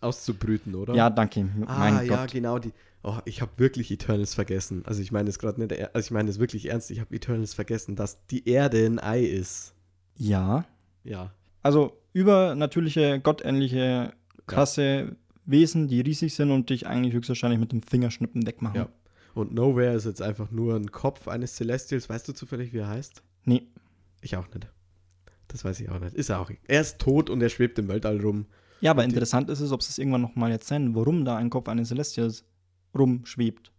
Auszubrüten, 0.00 0.74
oder? 0.74 0.94
Ja, 0.94 1.10
danke. 1.10 1.46
Ah, 1.66 1.78
mein 1.78 2.06
ja, 2.06 2.16
Gott. 2.22 2.32
genau. 2.32 2.58
Die, 2.58 2.72
oh, 3.02 3.18
ich 3.26 3.42
habe 3.42 3.50
wirklich 3.58 3.90
Eternals 3.90 4.32
vergessen. 4.34 4.82
Also 4.86 5.02
ich 5.02 5.12
meine 5.12 5.26
das 5.26 5.38
gerade 5.38 5.60
nicht, 5.60 5.72
er- 5.72 5.94
also 5.94 6.06
ich 6.06 6.10
meine 6.12 6.28
das 6.28 6.38
wirklich 6.38 6.66
ernst. 6.70 6.90
Ich 6.90 7.00
habe 7.00 7.14
Eternals 7.14 7.52
vergessen, 7.52 7.94
dass 7.96 8.24
die 8.28 8.48
Erde 8.48 8.86
ein 8.86 8.98
Ei 8.98 9.20
ist. 9.22 9.74
Ja. 10.16 10.64
Ja. 11.04 11.32
Also 11.62 11.98
übernatürliche, 12.14 13.20
gottähnliche, 13.20 14.12
krasse 14.46 15.16
Wesen, 15.44 15.88
die 15.88 16.00
riesig 16.00 16.34
sind 16.34 16.50
und 16.50 16.70
dich 16.70 16.86
eigentlich 16.86 17.14
höchstwahrscheinlich 17.14 17.58
mit 17.58 17.72
dem 17.72 17.82
Fingerschnippen 17.82 18.46
wegmachen. 18.46 18.76
Ja. 18.76 18.88
Und 19.34 19.54
Nowhere 19.54 19.94
ist 19.94 20.04
jetzt 20.04 20.22
einfach 20.22 20.50
nur 20.50 20.76
ein 20.76 20.90
Kopf 20.90 21.26
eines 21.26 21.56
Celestials. 21.56 22.08
Weißt 22.08 22.28
du 22.28 22.32
zufällig, 22.32 22.72
wie 22.72 22.78
er 22.78 22.88
heißt? 22.88 23.22
Nee. 23.44 23.66
Ich 24.20 24.36
auch 24.36 24.46
nicht. 24.48 24.68
Das 25.48 25.64
weiß 25.64 25.80
ich 25.80 25.88
auch 25.88 25.98
nicht. 26.00 26.14
Ist 26.14 26.28
er 26.28 26.40
auch. 26.40 26.50
Er 26.64 26.80
ist 26.80 26.98
tot 26.98 27.30
und 27.30 27.42
er 27.42 27.48
schwebt 27.48 27.78
im 27.78 27.88
Weltall 27.88 28.20
rum. 28.20 28.46
Ja, 28.80 28.90
aber 28.90 29.04
interessant 29.04 29.48
ist 29.48 29.60
es, 29.60 29.72
ob 29.72 29.82
sie 29.82 29.90
es 29.90 29.98
irgendwann 29.98 30.22
noch 30.22 30.34
mal 30.34 30.50
erzählen, 30.50 30.94
warum 30.94 31.24
da 31.24 31.36
ein 31.36 31.50
Kopf 31.50 31.68
eines 31.68 31.88
Celestials 31.88 32.44
rumschwebt. 32.96 33.72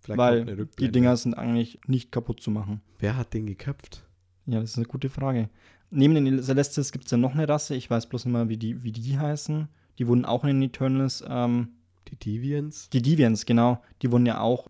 Vielleicht 0.00 0.18
weil 0.18 0.66
die. 0.78 0.90
Dinger 0.90 1.16
sind 1.16 1.34
eigentlich 1.34 1.78
nicht 1.86 2.10
kaputt 2.10 2.40
zu 2.40 2.50
machen. 2.50 2.80
Wer 2.98 3.16
hat 3.16 3.34
den 3.34 3.46
geköpft? 3.46 4.04
Ja, 4.46 4.60
das 4.60 4.70
ist 4.70 4.76
eine 4.78 4.86
gute 4.86 5.08
Frage. 5.08 5.50
Neben 5.90 6.14
den 6.14 6.42
Celestials 6.42 6.92
gibt 6.92 7.04
es 7.04 7.10
ja 7.10 7.18
noch 7.18 7.34
eine 7.34 7.48
Rasse, 7.48 7.74
ich 7.74 7.90
weiß 7.90 8.08
bloß 8.08 8.24
nicht 8.24 8.32
mal, 8.32 8.48
wie 8.48 8.56
die, 8.56 8.82
wie 8.82 8.92
die 8.92 9.18
heißen. 9.18 9.68
Die 10.00 10.08
wurden 10.08 10.24
auch 10.24 10.42
in 10.44 10.60
den 10.60 10.62
Eternals, 10.70 11.22
ähm, 11.28 11.68
Die 12.08 12.16
Deviants? 12.16 12.88
die 12.90 13.02
Deviants, 13.02 13.44
genau, 13.46 13.82
die 14.02 14.10
wurden 14.10 14.26
ja 14.26 14.40
auch 14.40 14.66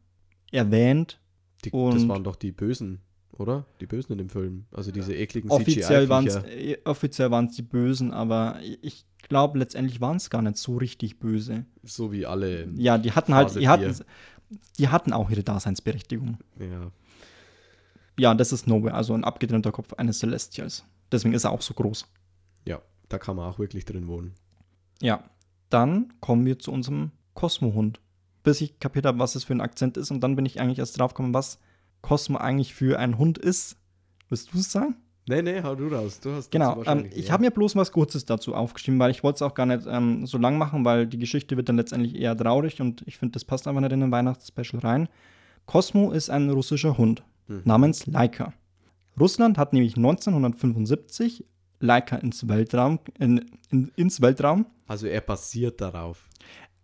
erwähnt. 0.50 1.20
Die, 1.64 1.70
das 1.70 2.08
waren 2.08 2.24
doch 2.24 2.36
die 2.36 2.52
Bösen, 2.52 3.00
oder? 3.32 3.64
Die 3.80 3.86
Bösen 3.86 4.12
in 4.12 4.18
dem 4.18 4.28
Film. 4.28 4.66
Also 4.72 4.90
diese 4.90 5.14
ekligen 5.14 5.48
Offiziell 5.50 6.08
waren 6.08 6.26
es 6.26 6.34
CGI-Viecher. 6.34 6.78
offiziell 6.84 7.30
waren's 7.30 7.54
die 7.54 7.62
Bösen, 7.62 8.12
aber 8.12 8.58
ich 8.82 9.06
glaube, 9.28 9.58
letztendlich 9.58 10.00
waren 10.00 10.16
es 10.16 10.30
gar 10.30 10.42
nicht 10.42 10.56
so 10.56 10.76
richtig 10.78 11.20
böse. 11.20 11.64
So 11.84 12.10
wie 12.12 12.26
alle. 12.26 12.68
Ja, 12.74 12.98
die 12.98 13.12
hatten 13.12 13.32
halt, 13.34 13.48
Phase 13.48 13.60
die 13.60 13.68
hatten, 13.68 13.94
die 14.78 14.88
hatten 14.88 15.12
auch 15.12 15.30
ihre 15.30 15.44
Daseinsberechtigung. 15.44 16.38
ja. 16.58 16.90
Ja, 18.18 18.34
das 18.34 18.52
ist 18.52 18.66
Nowhere, 18.66 18.92
also 18.94 19.14
ein 19.14 19.24
abgetrennter 19.24 19.72
Kopf 19.72 19.94
eines 19.94 20.18
Celestials. 20.18 20.84
Deswegen 21.10 21.32
ist 21.32 21.44
er 21.44 21.52
auch 21.52 21.62
so 21.62 21.72
groß. 21.72 22.06
Ja, 22.66 22.82
da 23.08 23.16
kann 23.18 23.36
man 23.36 23.48
auch 23.50 23.58
wirklich 23.58 23.86
drin 23.86 24.08
wohnen. 24.08 24.34
Ja, 25.02 25.24
dann 25.70 26.12
kommen 26.20 26.44
wir 26.46 26.58
zu 26.58 26.72
unserem 26.72 27.10
Cosmo-Hund. 27.34 28.00
Bis 28.42 28.60
ich 28.60 28.78
kapiert 28.80 29.06
habe, 29.06 29.18
was 29.18 29.34
es 29.34 29.44
für 29.44 29.52
ein 29.54 29.60
Akzent 29.60 29.96
ist. 29.96 30.10
Und 30.10 30.20
dann 30.20 30.36
bin 30.36 30.46
ich 30.46 30.60
eigentlich 30.60 30.78
erst 30.78 30.98
drauf 30.98 31.12
gekommen, 31.14 31.34
was 31.34 31.58
Cosmo 32.00 32.38
eigentlich 32.38 32.74
für 32.74 32.98
ein 32.98 33.18
Hund 33.18 33.38
ist. 33.38 33.76
Willst 34.28 34.52
du 34.54 34.58
es 34.58 34.72
sagen? 34.72 34.96
Nee, 35.28 35.42
nee, 35.42 35.62
hau 35.62 35.74
du 35.74 35.88
raus. 35.88 36.18
Du 36.20 36.32
hast 36.32 36.50
Genau. 36.50 36.82
Ähm, 36.84 37.06
ich 37.14 37.24
mehr. 37.24 37.32
habe 37.32 37.44
mir 37.44 37.50
bloß 37.50 37.76
was 37.76 37.92
Kurzes 37.92 38.24
dazu 38.24 38.54
aufgeschrieben, 38.54 38.98
weil 38.98 39.10
ich 39.10 39.22
wollte 39.22 39.36
es 39.36 39.42
auch 39.42 39.54
gar 39.54 39.66
nicht 39.66 39.82
ähm, 39.86 40.26
so 40.26 40.38
lang 40.38 40.56
machen, 40.58 40.84
weil 40.84 41.06
die 41.06 41.18
Geschichte 41.18 41.56
wird 41.56 41.68
dann 41.68 41.76
letztendlich 41.76 42.16
eher 42.16 42.36
traurig 42.36 42.80
und 42.80 43.02
ich 43.06 43.18
finde, 43.18 43.34
das 43.34 43.44
passt 43.44 43.68
einfach 43.68 43.80
nicht 43.82 43.92
in 43.92 44.02
ein 44.02 44.10
Weihnachtsspecial 44.10 44.80
rein. 44.80 45.08
Cosmo 45.66 46.10
ist 46.10 46.30
ein 46.30 46.50
russischer 46.50 46.96
Hund 46.98 47.22
Mhm. 47.48 47.62
namens 47.64 48.06
Laika. 48.06 48.52
Russland 49.18 49.58
hat 49.58 49.72
nämlich 49.72 49.96
1975 49.96 51.44
Laika 51.80 52.16
ins 52.16 52.46
Weltraum, 52.46 52.98
in, 53.18 53.50
in, 53.70 53.90
ins 53.96 54.20
Weltraum 54.20 54.66
Also 54.86 55.06
er 55.06 55.20
basiert 55.20 55.80
darauf. 55.80 56.28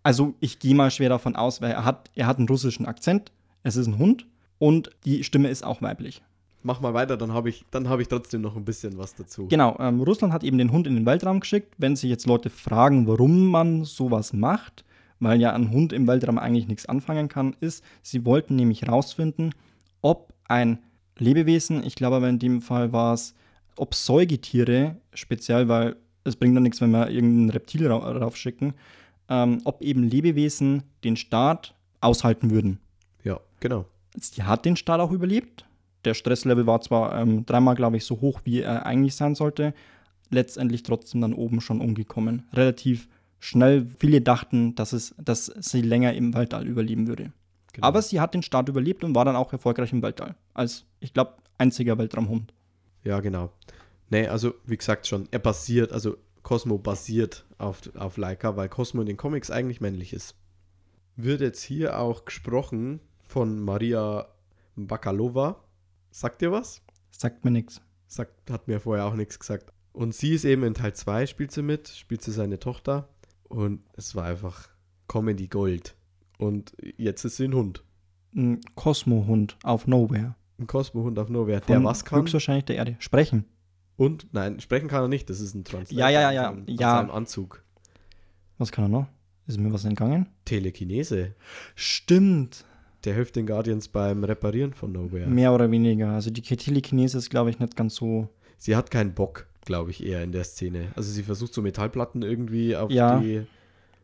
Also 0.03 0.35
ich 0.41 0.59
gehe 0.59 0.75
mal 0.75 0.91
schwer 0.91 1.11
davon 1.11 1.37
aus, 1.37 1.61
weil 1.61 1.73
er 1.73 1.85
hat, 1.85 2.11
er 2.15 2.27
hat 2.27 2.39
einen 2.39 2.49
russischen 2.49 2.87
Akzent, 2.87 3.33
es 3.63 3.77
ist 3.77 3.87
ein 3.87 3.99
Hund 3.99 4.27
und 4.59 4.91
die 5.05 5.25
Stimme 5.25 5.49
ist 5.49 5.65
auch 5.65 5.83
weiblich. 5.83 6.23
Mach 6.63 6.81
mal 6.81 6.95
weiter, 6.95 7.17
dann 7.17 7.33
habe 7.33 7.49
ich, 7.49 7.65
dann 7.71 7.89
hab 7.89 8.01
ich 8.01 8.09
trotzdem 8.09 8.41
noch 8.41 8.57
ein 8.57 8.65
bisschen 8.65 8.99
was 8.99 9.15
dazu. 9.15 9.47
Genau, 9.49 9.77
ähm, 9.79 10.01
Russland 10.01 10.33
hat 10.33 10.43
eben 10.43 10.59
den 10.59 10.73
Hund 10.73 10.87
in 10.87 10.97
den 10.97 11.07
Weltraum 11.07 11.41
geschickt. 11.41 11.75
Wenn 11.79 11.95
sich 11.95 12.11
jetzt 12.11 12.27
Leute 12.27 12.51
fragen, 12.51 13.07
warum 13.07 13.47
man 13.51 13.85
sowas 13.85 14.33
macht, 14.33 14.85
weil 15.21 15.41
ja 15.41 15.53
ein 15.53 15.71
Hund 15.71 15.93
im 15.93 16.07
Weltraum 16.07 16.39
eigentlich 16.39 16.67
nichts 16.67 16.87
anfangen 16.87 17.29
kann, 17.29 17.55
ist, 17.61 17.85
sie 18.03 18.25
wollten 18.25 18.57
nämlich 18.57 18.89
rausfinden, 18.89 19.55
ob 20.03 20.33
ein 20.49 20.81
Lebewesen, 21.19 21.85
ich 21.85 21.95
glaube 21.95 22.17
aber 22.17 22.29
in 22.29 22.39
dem 22.39 22.61
Fall 22.61 22.93
war 22.93 23.15
es, 23.15 23.35
ob 23.77 23.95
Säugetiere, 23.95 24.97
speziell, 25.15 25.69
weil 25.69 25.97
es 26.25 26.37
bringt 26.37 26.57
dann 26.57 26.63
nichts, 26.63 26.81
wenn 26.81 26.91
wir 26.91 27.11
irgendein 27.11 27.51
Reptil 27.51 27.87
ra 27.87 27.97
raufschicken, 27.97 28.75
ähm, 29.29 29.61
ob 29.65 29.83
eben 29.83 30.03
Lebewesen 30.03 30.83
den 31.05 31.17
Start 31.17 31.75
aushalten 32.01 32.51
würden. 32.51 32.79
Ja, 33.25 33.41
genau. 33.61 33.87
Sie 34.19 34.43
hat 34.43 34.65
den 34.65 34.77
Start 34.77 35.01
auch 35.01 35.13
überlebt. 35.13 35.65
der 36.05 36.15
Stresslevel 36.15 36.67
war 36.67 36.81
zwar 36.81 37.21
ähm, 37.21 37.45
dreimal, 37.47 37.75
glaube 37.75 37.97
ich, 37.97 38.05
so 38.05 38.21
hoch, 38.21 38.41
wie 38.45 38.61
er 38.61 38.87
eigentlich 38.87 39.17
sein 39.17 39.35
sollte, 39.35 39.75
letztendlich 40.31 40.83
trotzdem 40.85 41.21
dann 41.21 41.35
oben 41.35 41.61
schon 41.61 41.81
umgekommen. 41.81 42.45
Relativ 42.53 43.09
schnell. 43.41 43.87
Viele 43.99 44.21
dachten, 44.21 44.75
dass, 44.75 44.93
es, 44.93 45.15
dass 45.19 45.47
sie 45.47 45.83
länger 45.83 46.15
im 46.15 46.35
Weltall 46.35 46.67
überleben 46.67 47.07
würde. 47.07 47.33
Genau. 47.73 47.89
Aber 47.89 48.01
sie 48.03 48.21
hat 48.21 48.35
den 48.35 48.43
Start 48.43 48.69
überlebt 48.69 49.05
und 49.05 49.15
war 49.15 49.25
dann 49.25 49.37
auch 49.37 49.53
erfolgreich 49.53 49.93
im 49.93 50.03
Weltall. 50.03 50.35
Als, 50.55 50.85
ich 51.01 51.13
glaube, 51.13 51.35
einziger 51.59 51.99
Weltraumhund. 51.99 52.53
Ja, 53.07 53.21
genau. 53.21 53.53
Nee, 54.11 54.27
also 54.27 54.55
wie 54.65 54.77
gesagt 54.77 55.07
schon, 55.07 55.29
er 55.31 55.39
basiert, 55.39 55.93
also 55.93 56.17
Cosmo 56.43 56.77
basiert 56.77 57.47
auf, 57.57 57.81
auf 57.95 58.17
Laika, 58.17 58.57
weil 58.57 58.69
Cosmo 58.69 59.01
in 59.01 59.07
den 59.07 59.17
Comics 59.17 59.51
eigentlich 59.51 59.81
männlich 59.81 60.13
ist. 60.13 60.35
Wird 61.15 61.41
jetzt 61.41 61.63
hier 61.63 62.01
auch 62.01 62.25
gesprochen 62.25 63.01
von 63.23 63.61
Maria 63.61 64.27
Bakalova. 64.75 65.63
Sagt 66.11 66.43
ihr 66.43 66.51
was? 66.51 66.83
Sagt 67.13 67.45
mir 67.45 67.53
nichts. 67.53 67.81
Sagt, 68.09 68.51
hat 68.51 68.67
mir 68.67 68.81
vorher 68.81 69.07
auch 69.07 69.15
nichts 69.15 69.39
gesagt. 69.39 69.73
Und 69.93 70.13
sie 70.13 70.35
ist 70.35 70.45
eben 70.45 70.65
in 70.65 70.75
Teil 70.75 70.95
2, 70.95 71.27
spielt 71.27 71.53
sie 71.53 71.63
mit, 71.63 71.89
spielt 71.89 72.23
sie 72.23 72.33
seine 72.33 72.59
Tochter. 72.59 73.09
Und 73.45 73.83
es 73.95 74.17
war 74.17 74.25
einfach 74.25 74.69
Comedy 75.07 75.47
Gold. 75.47 75.95
Und 76.39 76.77
jetzt 76.97 77.25
ist 77.25 77.37
sie 77.37 77.45
ein 77.45 77.55
Hund. 77.55 77.85
Ein 78.35 78.61
Cosmo-Hund 78.75 79.59
auf 79.63 79.87
Nowhere. 79.87 80.35
Ein 80.59 80.67
Cosmo-Hund 80.67 81.19
auf 81.19 81.29
Nowhere, 81.29 81.61
der 81.61 81.83
was 81.85 82.05
kann. 82.05 82.23
Höchstwahrscheinlich 82.23 82.65
der 82.65 82.77
Erde. 82.77 82.97
Sprechen. 82.99 83.45
Und, 83.97 84.27
nein, 84.33 84.61
sprechen 84.61 84.89
kann 84.89 85.03
er 85.03 85.09
nicht, 85.09 85.29
das 85.31 85.41
ist 85.41 85.55
ein 85.55 85.65
Translator. 85.65 85.99
Ja, 85.99 86.11
ja, 86.11 86.31
ja, 86.31 86.33
ja. 86.33 86.49
an 86.51 86.65
seinem- 86.67 86.79
Ja. 86.79 86.97
Seinem 86.99 87.11
Anzug. 87.11 87.63
Was 88.59 88.73
kann 88.73 88.85
er 88.87 88.89
noch? 88.89 89.07
Ist 89.47 89.59
mir 89.61 89.73
was 89.73 89.85
entgangen? 89.85 90.27
Telekinese. 90.45 91.35
Stimmt. 91.75 92.65
Der 93.05 93.15
hilft 93.15 93.37
den 93.37 93.47
Guardians 93.47 93.89
beim 93.89 94.25
Reparieren 94.25 94.73
von 94.75 94.91
Nowhere. 94.93 95.27
Mehr 95.29 95.53
oder 95.53 95.71
weniger. 95.71 96.09
Also 96.11 96.31
die 96.31 96.43
Telekinese 96.43 97.19
ist, 97.19 97.31
glaube 97.31 97.51
ich, 97.51 97.59
nicht 97.61 97.77
ganz 97.77 97.95
so. 97.95 98.29
Sie 98.59 98.75
hat 98.75 98.91
keinen 98.91 99.15
Bock, 99.15 99.47
glaube 99.65 99.91
ich, 99.91 100.05
eher 100.05 100.25
in 100.25 100.33
der 100.33 100.43
Szene. 100.45 100.89
Also 100.97 101.13
sie 101.13 101.23
versucht 101.23 101.55
so 101.55 101.63
Metallplatten 101.63 102.23
irgendwie 102.23 102.75
auf 102.75 102.91
Ja. 102.91 103.21
die 103.21 103.47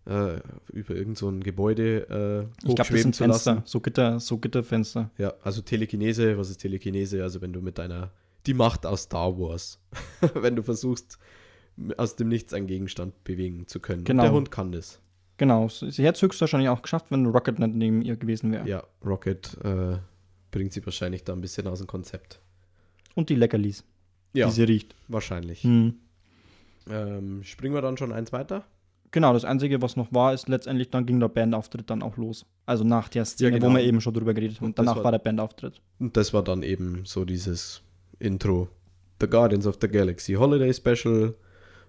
äh, 0.07 0.41
über 0.73 0.95
irgend 0.95 1.17
so 1.19 1.29
ein 1.29 1.41
Gebäude 1.43 2.49
äh, 2.63 2.67
Ich 2.69 2.75
glaube, 2.75 2.91
das 2.93 3.03
sind 3.03 3.15
zu 3.15 3.25
Fenster. 3.25 3.55
lassen. 3.55 3.63
So 3.67 3.81
Gitter, 3.81 4.19
so 4.21 4.39
Gitterfenster. 4.39 5.11
Ja, 5.19 5.35
also 5.43 5.63
Telekinese, 5.63 6.37
was 6.39 6.51
ist 6.51 6.59
Telekinese? 6.59 7.23
Also 7.23 7.41
wenn 7.41 7.53
du 7.53 7.61
mit 7.63 7.79
deiner 7.79 8.11
die 8.47 8.55
Macht 8.55 8.85
aus 8.87 9.03
Star 9.03 9.39
Wars, 9.39 9.79
wenn 10.35 10.57
du 10.57 10.63
versuchst 10.63 11.19
aus 11.97 12.17
dem 12.17 12.29
Nichts 12.29 12.53
einen 12.53 12.67
Gegenstand 12.67 13.23
bewegen 13.25 13.67
zu 13.69 13.79
können. 13.81 14.01
Und 14.01 14.05
Genau. 14.07 14.23
Der 14.25 14.33
Hund 14.33 14.51
kann 14.51 14.73
das. 14.73 15.01
Genau. 15.37 15.69
Sie 15.69 15.87
hätte 16.05 16.17
es 16.17 16.23
höchstwahrscheinlich 16.23 16.69
auch 16.69 16.83
geschafft, 16.83 17.07
wenn 17.11 17.25
Rocket 17.27 17.59
nicht 17.59 17.75
neben 17.75 18.03
ihr 18.03 18.17
gewesen 18.17 18.53
wäre. 18.53 18.69
Ja, 18.69 18.85
Rocket 19.05 19.57
äh, 19.65 19.99
bringt 20.51 20.73
sie 20.73 20.85
wahrscheinlich 20.85 21.25
da 21.25 21.33
ein 21.33 21.41
bisschen 21.41 21.67
aus 21.69 21.79
dem 21.79 21.87
Konzept. 21.87 22.41
Und 23.15 23.29
die 23.31 23.35
Leckerlis, 23.37 23.85
Ja, 24.35 24.47
die 24.47 24.53
sie 24.53 24.65
riecht. 24.65 24.95
wahrscheinlich. 25.09 25.63
Hm. 25.63 25.95
Ähm, 26.91 27.43
springen 27.45 27.75
wir 27.75 27.81
dann 27.83 27.97
schon 27.97 28.13
eins 28.13 28.33
weiter? 28.33 28.65
Genau, 29.13 29.33
das 29.35 29.45
Einzige, 29.45 29.81
was 29.83 29.95
noch 29.97 30.13
war, 30.13 30.33
ist 30.33 30.49
letztendlich, 30.49 30.91
dann 30.91 31.05
ging 31.07 31.21
der 31.21 31.29
Bandauftritt 31.29 31.89
dann 31.91 32.03
auch 32.03 32.17
los. 32.17 32.47
Also 32.67 32.83
nach 32.83 33.09
der 33.09 33.25
Szene, 33.27 33.59
genau. 33.61 33.71
wo 33.71 33.77
wir 33.77 33.83
eben 33.85 34.01
schon 34.01 34.15
drüber 34.15 34.33
geredet 34.35 34.57
haben. 34.57 34.67
Und 34.67 34.79
Danach 34.79 34.97
war- 34.97 35.05
war 35.05 35.13
der 35.13 35.19
Bandauftritt. 35.19 35.81
Und 35.99 36.17
das 36.17 36.33
war 36.33 36.43
dann 36.43 36.63
eben 36.63 37.03
so 37.05 37.25
dieses 37.25 37.83
Intro. 38.19 38.69
The 39.21 39.29
Guardians 39.29 39.67
of 39.67 39.77
the 39.81 39.89
Galaxy 39.89 40.33
Holiday 40.35 40.73
Special. 40.73 41.35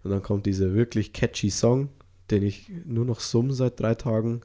Und 0.03 0.12
dann 0.12 0.21
kommt 0.21 0.45
dieser 0.45 0.73
wirklich 0.73 1.13
catchy 1.13 1.49
Song, 1.49 1.89
den 2.29 2.43
ich 2.43 2.69
nur 2.86 3.05
noch 3.05 3.21
summe 3.21 3.53
seit 3.53 3.79
drei 3.79 3.95
Tagen. 3.95 4.41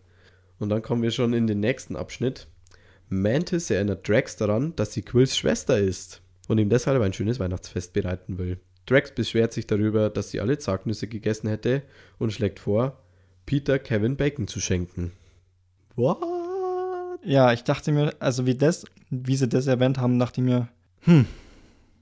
Und 0.60 0.68
dann 0.68 0.80
kommen 0.82 1.02
wir 1.02 1.10
schon 1.10 1.32
in 1.32 1.48
den 1.48 1.58
nächsten 1.60 1.96
Abschnitt. 1.96 2.46
Mantis 3.08 3.70
erinnert 3.70 4.06
Drax 4.08 4.36
daran, 4.36 4.74
dass 4.76 4.92
sie 4.92 5.02
Quills 5.02 5.36
Schwester 5.36 5.78
ist 5.78 6.22
und 6.46 6.58
ihm 6.58 6.68
deshalb 6.68 7.02
ein 7.02 7.12
schönes 7.12 7.40
Weihnachtsfest 7.40 7.92
bereiten 7.92 8.38
will. 8.38 8.58
Drax 8.90 9.12
beschwert 9.14 9.52
sich 9.52 9.66
darüber, 9.66 10.10
dass 10.10 10.30
sie 10.30 10.40
alle 10.40 10.58
Zagnüsse 10.58 11.06
gegessen 11.08 11.48
hätte 11.48 11.82
und 12.18 12.32
schlägt 12.32 12.58
vor, 12.58 12.98
Peter 13.46 13.78
Kevin 13.78 14.16
Bacon 14.16 14.48
zu 14.48 14.60
schenken. 14.60 15.12
What? 15.96 16.18
Ja, 17.24 17.52
ich 17.52 17.64
dachte 17.64 17.92
mir, 17.92 18.14
also 18.20 18.46
wie 18.46 18.54
das, 18.54 18.84
wie 19.10 19.36
sie 19.36 19.48
das 19.48 19.66
erwähnt 19.66 19.98
haben, 19.98 20.18
dachte 20.18 20.40
ich 20.40 20.44
mir, 20.46 20.68
hm, 21.00 21.26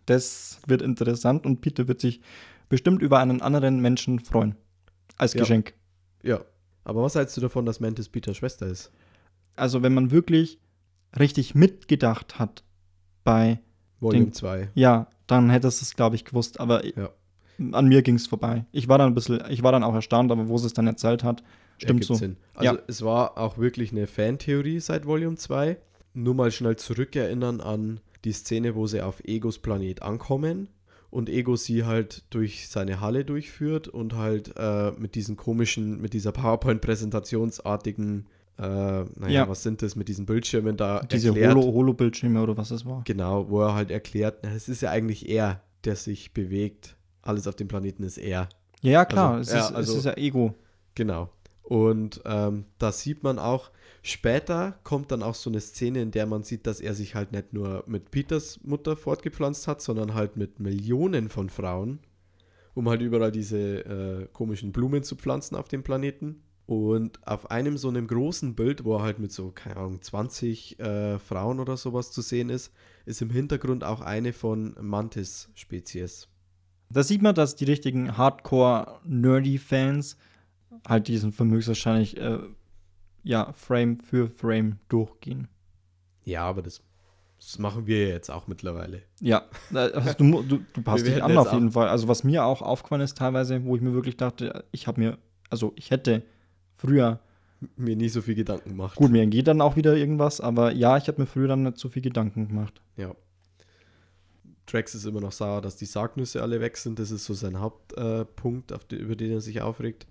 das 0.06 0.60
wird 0.66 0.82
interessant 0.82 1.46
und 1.46 1.60
Peter 1.60 1.88
wird 1.88 2.00
sich 2.00 2.20
bestimmt 2.68 3.02
über 3.02 3.18
einen 3.18 3.40
anderen 3.42 3.80
Menschen 3.80 4.20
freuen. 4.20 4.54
Als 5.16 5.34
Ja. 5.34 5.40
Geschenk. 5.40 5.74
Ja. 6.22 6.44
Aber 6.84 7.02
was 7.02 7.14
hältst 7.14 7.36
du 7.36 7.40
davon, 7.40 7.66
dass 7.66 7.80
Mantis 7.80 8.08
Peters 8.08 8.36
Schwester 8.36 8.66
ist? 8.66 8.92
Also 9.56 9.82
wenn 9.82 9.94
man 9.94 10.10
wirklich 10.10 10.60
richtig 11.18 11.54
mitgedacht 11.54 12.38
hat 12.38 12.62
bei, 13.24 13.58
Volume 14.00 14.26
Den- 14.26 14.32
2. 14.32 14.68
ja, 14.74 15.06
dann 15.26 15.50
hättest 15.50 15.80
du 15.80 15.84
es, 15.84 15.96
glaube 15.96 16.16
ich, 16.16 16.24
gewusst. 16.24 16.60
Aber 16.60 16.84
Ja. 16.84 17.10
an 17.72 17.86
mir 17.88 18.02
ging 18.02 18.16
es 18.16 18.26
vorbei. 18.26 18.64
Ich 18.72 18.88
war 18.88 18.98
dann 18.98 19.08
ein 19.08 19.14
bisschen, 19.14 19.42
ich 19.50 19.62
war 19.62 19.72
dann 19.72 19.82
auch 19.84 19.94
erstaunt, 19.94 20.30
aber 20.30 20.48
wo 20.48 20.58
sie 20.58 20.66
es 20.66 20.72
dann 20.74 20.86
erzählt 20.86 21.24
hat, 21.24 21.42
stimmt 21.78 22.04
so. 22.04 22.14
Sinn. 22.14 22.36
Also 22.54 22.74
Ja. 22.76 22.82
es 22.86 23.02
war 23.02 23.38
auch 23.38 23.58
wirklich 23.58 23.92
eine 23.92 24.06
Fantheorie 24.06 24.80
seit 24.80 25.06
Volume 25.06 25.36
2. 25.36 25.78
Nur 26.14 26.34
mal 26.34 26.50
schnell 26.50 26.76
zurückerinnern 26.76 27.60
an 27.60 28.00
die 28.24 28.32
Szene, 28.32 28.74
wo 28.74 28.86
sie 28.86 29.02
auf 29.02 29.20
Egos 29.24 29.58
Planet 29.58 30.02
ankommen 30.02 30.68
und 31.10 31.28
Ego 31.28 31.56
sie 31.56 31.84
halt 31.84 32.24
durch 32.30 32.68
seine 32.68 33.00
Halle 33.00 33.24
durchführt 33.24 33.88
und 33.88 34.14
halt 34.14 34.54
äh, 34.56 34.92
mit 34.92 35.14
diesen 35.14 35.36
komischen, 35.36 36.00
mit 36.00 36.12
dieser 36.14 36.32
PowerPoint-Präsentationsartigen, 36.32 38.26
äh, 38.58 38.62
naja, 38.62 39.28
Ja. 39.28 39.48
was 39.48 39.62
sind 39.62 39.82
das 39.82 39.96
mit 39.96 40.08
diesen 40.08 40.26
Bildschirmen 40.26 40.76
da 40.76 41.00
Diese 41.00 41.28
erklärt. 41.28 41.54
Holo- 41.54 41.72
Holo-Bildschirme 41.72 42.42
oder 42.42 42.56
was 42.56 42.70
es 42.70 42.84
war. 42.86 43.02
Genau, 43.04 43.48
wo 43.50 43.60
er 43.62 43.74
halt 43.74 43.90
erklärt, 43.90 44.38
na, 44.42 44.50
es 44.54 44.68
ist 44.68 44.82
ja 44.82 44.90
eigentlich 44.90 45.28
er, 45.28 45.62
der 45.84 45.96
sich 45.96 46.32
bewegt. 46.32 46.96
Alles 47.22 47.46
auf 47.46 47.56
dem 47.56 47.68
Planeten 47.68 48.02
ist 48.02 48.18
er. 48.18 48.48
Ja, 48.82 48.90
ja, 48.92 49.04
klar. 49.04 49.34
Also, 49.34 49.50
es, 49.50 49.56
ja, 49.56 49.66
ist, 49.68 49.74
also- 49.74 49.92
es 49.92 49.98
ist 49.98 50.04
ja 50.04 50.16
Ego. 50.16 50.54
Genau. 50.94 51.30
Und 51.62 52.22
ähm, 52.24 52.64
da 52.78 52.92
sieht 52.92 53.24
man 53.24 53.40
auch, 53.40 53.70
später 54.00 54.78
kommt 54.84 55.10
dann 55.10 55.22
auch 55.24 55.34
so 55.34 55.50
eine 55.50 55.60
Szene, 55.60 56.00
in 56.00 56.12
der 56.12 56.24
man 56.26 56.44
sieht, 56.44 56.66
dass 56.66 56.80
er 56.80 56.94
sich 56.94 57.16
halt 57.16 57.32
nicht 57.32 57.52
nur 57.52 57.82
mit 57.88 58.12
Peters 58.12 58.60
Mutter 58.62 58.96
fortgepflanzt 58.96 59.66
hat, 59.66 59.82
sondern 59.82 60.14
halt 60.14 60.36
mit 60.36 60.60
Millionen 60.60 61.28
von 61.28 61.50
Frauen, 61.50 61.98
um 62.74 62.88
halt 62.88 63.02
überall 63.02 63.32
diese 63.32 63.58
äh, 63.84 64.28
komischen 64.32 64.70
Blumen 64.70 65.02
zu 65.02 65.16
pflanzen 65.16 65.56
auf 65.56 65.66
dem 65.66 65.82
Planeten. 65.82 66.42
Und 66.66 67.26
auf 67.26 67.50
einem 67.50 67.78
so 67.78 67.88
einem 67.88 68.08
großen 68.08 68.56
Bild, 68.56 68.84
wo 68.84 68.96
er 68.96 69.02
halt 69.02 69.20
mit 69.20 69.30
so, 69.30 69.52
keine 69.52 69.76
Ahnung, 69.76 70.02
20 70.02 70.80
äh, 70.80 71.18
Frauen 71.20 71.60
oder 71.60 71.76
sowas 71.76 72.10
zu 72.10 72.22
sehen 72.22 72.50
ist, 72.50 72.72
ist 73.04 73.22
im 73.22 73.30
Hintergrund 73.30 73.84
auch 73.84 74.00
eine 74.00 74.32
von 74.32 74.74
Mantis-Spezies. 74.80 76.26
Da 76.90 77.04
sieht 77.04 77.22
man, 77.22 77.36
dass 77.36 77.54
die 77.54 77.66
richtigen 77.66 78.16
Hardcore-Nerdy-Fans 78.16 80.16
halt 80.86 81.06
diesen 81.06 81.32
Film 81.32 81.52
höchstwahrscheinlich 81.52 82.16
äh, 82.16 82.38
ja, 83.22 83.52
Frame 83.52 84.00
für 84.00 84.28
Frame 84.28 84.80
durchgehen. 84.88 85.46
Ja, 86.24 86.42
aber 86.42 86.62
das, 86.62 86.82
das 87.38 87.60
machen 87.60 87.86
wir 87.86 88.08
jetzt 88.08 88.30
auch 88.30 88.48
mittlerweile. 88.48 89.02
Ja, 89.20 89.44
also 89.72 90.14
du, 90.14 90.42
du, 90.42 90.58
du 90.72 90.82
passt 90.82 91.06
dich 91.06 91.22
an 91.22 91.38
auf 91.38 91.52
jeden 91.52 91.70
Fall. 91.70 91.88
Also 91.88 92.08
was 92.08 92.24
mir 92.24 92.44
auch 92.44 92.62
aufgefallen 92.62 93.02
ist 93.02 93.18
teilweise, 93.18 93.64
wo 93.64 93.76
ich 93.76 93.82
mir 93.82 93.94
wirklich 93.94 94.16
dachte, 94.16 94.64
ich 94.72 94.88
habe 94.88 95.00
mir, 95.00 95.18
also 95.48 95.72
ich 95.76 95.92
hätte 95.92 96.24
früher, 96.76 97.20
Mir 97.76 97.96
nie 97.96 98.08
so 98.08 98.20
viel 98.20 98.34
Gedanken 98.34 98.70
gemacht. 98.70 98.96
gut, 98.96 99.10
mir 99.10 99.26
geht 99.26 99.48
dann 99.48 99.60
auch 99.60 99.76
wieder 99.76 99.96
irgendwas, 99.96 100.40
aber 100.40 100.72
ja, 100.72 100.96
ich 100.98 101.08
habe 101.08 101.22
mir 101.22 101.26
früher 101.26 101.48
dann 101.48 101.62
nicht 101.62 101.78
so 101.78 101.88
viel 101.88 102.02
Gedanken 102.02 102.48
gemacht. 102.48 102.80
Ja. 102.96 103.14
Drax 104.66 104.94
ist 104.94 105.06
immer 105.06 105.20
noch 105.20 105.32
sauer, 105.32 105.62
dass 105.62 105.76
die 105.76 105.86
Sargnüsse 105.86 106.42
alle 106.42 106.60
weg 106.60 106.76
sind. 106.76 106.98
Das 106.98 107.10
ist 107.10 107.24
so 107.24 107.34
sein 107.34 107.60
Hauptpunkt, 107.60 108.72
äh, 108.72 108.78
die, 108.90 108.96
über 108.96 109.16
den 109.16 109.32
er 109.32 109.40
sich 109.40 109.62
aufregt. 109.62 110.06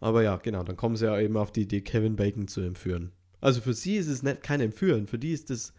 Aber 0.00 0.22
ja, 0.22 0.36
genau, 0.36 0.62
dann 0.62 0.76
kommen 0.76 0.96
sie 0.96 1.06
ja 1.06 1.18
eben 1.18 1.36
auf 1.36 1.52
die 1.52 1.62
Idee, 1.62 1.80
Kevin 1.80 2.16
Bacon 2.16 2.48
zu 2.48 2.60
entführen. 2.60 3.12
Also 3.40 3.60
für 3.60 3.74
sie 3.74 3.96
ist 3.96 4.08
es 4.08 4.22
nicht 4.22 4.42
kein 4.42 4.60
Entführen. 4.60 5.06
Für 5.06 5.18
die 5.18 5.32
ist 5.32 5.50
das 5.50 5.72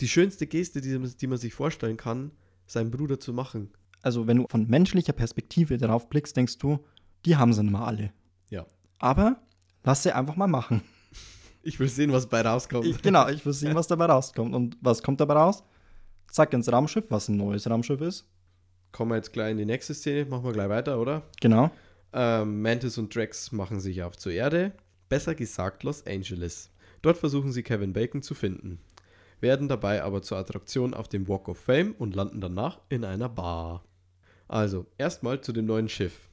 die 0.00 0.08
schönste 0.08 0.46
Geste, 0.46 0.80
die, 0.80 0.98
die 0.98 1.26
man 1.26 1.38
sich 1.38 1.54
vorstellen 1.54 1.96
kann, 1.96 2.30
seinen 2.66 2.90
Bruder 2.90 3.18
zu 3.18 3.32
machen. 3.32 3.70
Also 4.00 4.26
wenn 4.26 4.38
du 4.38 4.46
von 4.48 4.68
menschlicher 4.68 5.12
Perspektive 5.12 5.76
darauf 5.76 6.08
blickst, 6.08 6.36
denkst 6.36 6.58
du, 6.58 6.78
die 7.24 7.36
haben 7.36 7.52
sie 7.52 7.62
nicht 7.62 7.72
mal 7.72 7.84
alle. 7.84 8.12
Aber 8.98 9.40
lass 9.84 10.02
sie 10.02 10.12
einfach 10.12 10.36
mal 10.36 10.46
machen. 10.46 10.82
Ich 11.62 11.78
will 11.78 11.88
sehen, 11.88 12.12
was 12.12 12.26
bei 12.26 12.40
rauskommt. 12.40 12.86
Ich, 12.86 13.02
genau, 13.02 13.28
ich 13.28 13.44
will 13.44 13.52
sehen, 13.52 13.74
was 13.74 13.86
dabei 13.86 14.06
rauskommt. 14.06 14.54
Und 14.54 14.76
was 14.80 15.02
kommt 15.02 15.20
dabei 15.20 15.34
raus? 15.34 15.64
Zack, 16.30 16.52
ins 16.52 16.70
Raumschiff, 16.70 17.04
was 17.08 17.28
ein 17.28 17.36
neues 17.36 17.68
Raumschiff 17.68 18.00
ist. 18.00 18.28
Kommen 18.92 19.10
wir 19.10 19.16
jetzt 19.16 19.32
gleich 19.32 19.52
in 19.52 19.58
die 19.58 19.66
nächste 19.66 19.94
Szene. 19.94 20.24
Machen 20.24 20.44
wir 20.44 20.52
gleich 20.52 20.68
weiter, 20.68 21.00
oder? 21.00 21.22
Genau. 21.40 21.70
Ähm, 22.12 22.62
Mantis 22.62 22.96
und 22.96 23.14
Drax 23.14 23.52
machen 23.52 23.80
sich 23.80 24.02
auf 24.02 24.16
zur 24.16 24.32
Erde, 24.32 24.72
besser 25.08 25.34
gesagt 25.34 25.82
Los 25.82 26.06
Angeles. 26.06 26.70
Dort 27.02 27.18
versuchen 27.18 27.52
sie 27.52 27.62
Kevin 27.62 27.92
Bacon 27.92 28.22
zu 28.22 28.34
finden, 28.34 28.80
werden 29.40 29.68
dabei 29.68 30.02
aber 30.02 30.22
zur 30.22 30.38
Attraktion 30.38 30.94
auf 30.94 31.08
dem 31.08 31.28
Walk 31.28 31.48
of 31.48 31.58
Fame 31.58 31.94
und 31.98 32.16
landen 32.16 32.40
danach 32.40 32.80
in 32.88 33.04
einer 33.04 33.28
Bar. 33.28 33.84
Also, 34.48 34.86
erstmal 34.96 35.42
zu 35.42 35.52
dem 35.52 35.66
neuen 35.66 35.88
Schiff. 35.88 36.30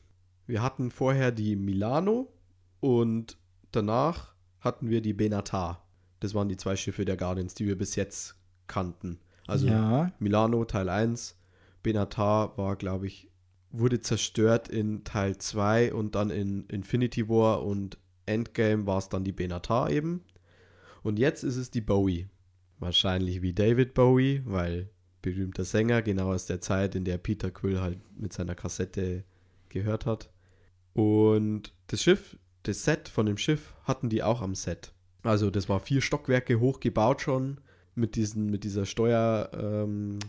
Wir 0.48 0.62
hatten 0.62 0.92
vorher 0.92 1.32
die 1.32 1.56
Milano 1.58 2.32
und 2.80 3.38
danach 3.72 4.34
hatten 4.60 4.90
wir 4.90 5.02
die 5.02 5.14
Benatar. 5.14 5.88
Das 6.20 6.34
waren 6.34 6.50
die 6.50 6.58
zwei 6.58 6.76
Schiffe 6.76 7.06
der 7.06 7.18
Guardians, 7.18 7.54
die 7.54 7.68
wir 7.68 7.78
bis 7.78 7.96
jetzt 7.96 8.36
kannten. 8.68 9.20
Also 9.48 9.68
ja, 9.68 10.12
Milano 10.20 10.66
Teil 10.66 10.90
1, 10.90 11.38
Benatar 11.84 12.58
war, 12.58 12.76
glaube 12.76 13.08
ich, 13.08 13.30
wurde 13.72 14.00
zerstört 14.00 14.70
in 14.70 15.04
Teil 15.04 15.38
2 15.38 15.94
und 15.94 16.16
dann 16.16 16.30
in 16.30 16.66
Infinity 16.68 17.30
War 17.30 17.64
und 17.64 17.98
Endgame 18.26 18.88
war 18.88 18.98
es 18.98 19.10
dann 19.10 19.24
die 19.24 19.32
Benatar 19.32 19.92
eben. 19.92 20.24
Und 21.04 21.20
jetzt 21.20 21.44
ist 21.44 21.58
es 21.58 21.70
die 21.70 21.82
Bowie. 21.82 22.28
Wahrscheinlich 22.80 23.42
wie 23.42 23.54
David 23.54 23.94
Bowie, 23.94 24.42
weil 24.46 24.90
berühmter 25.22 25.64
Sänger, 25.64 26.02
genau 26.02 26.34
aus 26.34 26.46
der 26.46 26.62
Zeit, 26.62 26.96
in 26.96 27.06
der 27.06 27.18
Peter 27.18 27.52
Quill 27.52 27.80
halt 27.80 28.00
mit 28.20 28.34
seiner 28.34 28.56
Kassette 28.56 29.24
gehört 29.70 30.06
hat. 30.06 30.32
Und 30.94 31.74
das 31.88 32.02
Schiff, 32.02 32.38
das 32.68 32.84
Set 32.84 33.10
von 33.10 33.26
dem 33.26 33.38
Schiff 33.38 33.74
hatten 33.84 34.10
die 34.10 34.24
auch 34.24 34.42
am 34.42 34.56
Set. 34.56 34.92
Also 35.24 35.50
das 35.50 35.70
war 35.70 35.80
vier 35.80 36.02
Stockwerke 36.02 36.60
hoch 36.60 36.80
gebaut 36.80 37.22
schon 37.22 37.60
mit 37.96 38.16
diesen, 38.16 38.48
mit 38.50 38.64
dieser 38.64 38.86
Steuer, 38.86 39.50
ähm, 39.54 40.20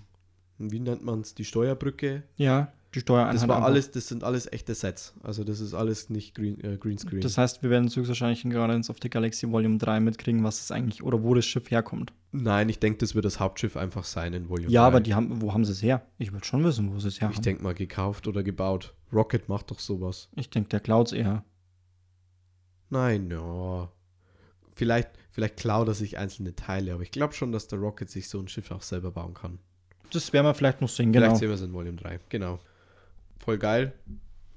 wie 0.59 0.81
nennt 0.81 1.05
man 1.05 1.21
es, 1.21 1.35
die 1.35 1.45
Steuerbrücke. 1.45 2.23
ja, 2.37 2.73
die 2.95 3.01
Steuereinheit. 3.01 3.35
Das 3.43 3.47
war 3.49 3.63
alles, 3.63 3.91
das 3.91 4.09
sind 4.09 4.25
alles 4.25 4.51
echte 4.51 4.75
Sets. 4.75 5.13
Also 5.23 5.45
das 5.45 5.61
ist 5.61 5.75
alles 5.75 6.09
nicht 6.09 6.35
Green, 6.35 6.59
äh, 6.65 6.79
Greenscreen. 6.79 7.21
Das 7.21 7.37
heißt, 7.37 7.63
wir 7.63 7.69
werden 7.69 7.91
höchstwahrscheinlich 7.95 8.43
in 8.45 8.51
Guardians 8.53 8.89
of 8.89 8.97
the 9.03 9.11
Galaxy 9.11 9.51
Volume 9.51 9.77
3 9.77 10.01
mitkriegen, 10.01 10.43
was 10.45 10.63
es 10.63 10.71
eigentlich 10.71 11.03
oder 11.03 11.23
wo 11.23 11.35
das 11.35 11.45
Schiff 11.45 11.71
herkommt. 11.71 12.15
Nein, 12.33 12.71
ich 12.71 12.79
denke, 12.79 12.99
das 12.99 13.15
wird 13.15 13.27
das 13.27 13.39
Hauptschiff 13.39 13.77
einfach 13.77 14.05
sein 14.05 14.33
in 14.33 14.49
Volume 14.49 14.71
Ja, 14.71 14.83
3. 14.83 14.87
aber 14.87 15.01
die 15.01 15.15
haben, 15.15 15.43
wo 15.43 15.53
haben 15.53 15.67
sie 15.67 15.73
es 15.73 15.83
her? 15.83 16.07
Ich 16.17 16.33
würde 16.33 16.47
schon 16.47 16.65
wissen, 16.65 16.91
wo 16.95 16.99
sie 16.99 17.09
es 17.09 17.21
her 17.21 17.29
Ich 17.35 17.41
denke 17.41 17.63
mal 17.63 17.75
gekauft 17.75 18.29
oder 18.29 18.43
gebaut. 18.43 18.95
Rocket 19.13 19.47
macht 19.51 19.71
doch 19.71 19.81
sowas. 19.81 20.31
Ich 20.35 20.49
denke, 20.49 20.71
der 20.71 20.81
klaut's 20.81 21.13
eher. 21.13 21.45
Nein, 22.91 23.31
ja. 23.31 23.91
Vielleicht, 24.75 25.11
vielleicht 25.31 25.57
klaut 25.57 25.89
er 25.89 25.95
sich 25.95 26.19
einzelne 26.19 26.55
Teile, 26.55 26.95
aber 26.95 27.03
ich 27.03 27.11
glaube 27.11 27.33
schon, 27.33 27.53
dass 27.53 27.67
der 27.69 27.79
Rocket 27.79 28.11
sich 28.11 28.29
so 28.29 28.39
ein 28.39 28.49
Schiff 28.49 28.71
auch 28.71 28.83
selber 28.83 29.11
bauen 29.11 29.35
kann. 29.35 29.59
Das 30.13 30.33
werden 30.33 30.47
wir 30.47 30.55
vielleicht 30.55 30.81
noch 30.81 30.89
sehen, 30.89 31.13
Vielleicht 31.13 31.29
genau. 31.29 31.39
sehen 31.39 31.49
wir 31.49 31.55
es 31.55 31.63
in 31.63 31.73
Volume 31.73 31.97
3. 31.97 32.21
Genau. 32.29 32.61
Voll 33.39 33.59
geil. 33.59 33.93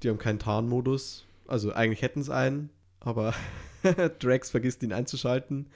Die 0.02 0.08
haben 0.08 0.18
keinen 0.18 0.38
Tarnmodus. 0.38 1.26
Also 1.46 1.72
eigentlich 1.72 2.02
hätten 2.02 2.20
es 2.20 2.30
einen, 2.30 2.70
aber 3.00 3.34
Drax 4.20 4.50
vergisst 4.50 4.82
ihn 4.82 4.92
einzuschalten 4.92 5.66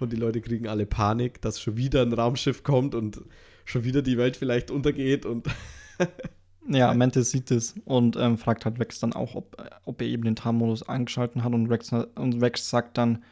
und 0.00 0.12
die 0.12 0.16
Leute 0.16 0.40
kriegen 0.40 0.68
alle 0.68 0.84
Panik, 0.84 1.40
dass 1.40 1.60
schon 1.60 1.76
wieder 1.76 2.02
ein 2.02 2.12
Raumschiff 2.12 2.62
kommt 2.62 2.94
und 2.94 3.22
schon 3.64 3.84
wieder 3.84 4.02
die 4.02 4.18
Welt 4.18 4.36
vielleicht 4.36 4.70
untergeht 4.70 5.24
und 5.24 5.46
Ja, 6.68 6.94
Mantis 6.94 7.30
sieht 7.30 7.50
es 7.50 7.74
und 7.84 8.16
ähm, 8.16 8.38
fragt 8.38 8.64
halt 8.64 8.78
Rex 8.78 9.00
dann 9.00 9.12
auch, 9.12 9.34
ob, 9.34 9.60
äh, 9.60 9.68
ob 9.84 10.00
er 10.00 10.06
eben 10.06 10.24
den 10.24 10.36
Tarnmodus 10.36 10.88
angeschalten 10.88 11.42
hat 11.42 11.52
und 11.52 11.66
Rex, 11.66 11.92
und 11.92 12.40
Rex 12.40 12.70
sagt 12.70 12.98
dann, 12.98 13.24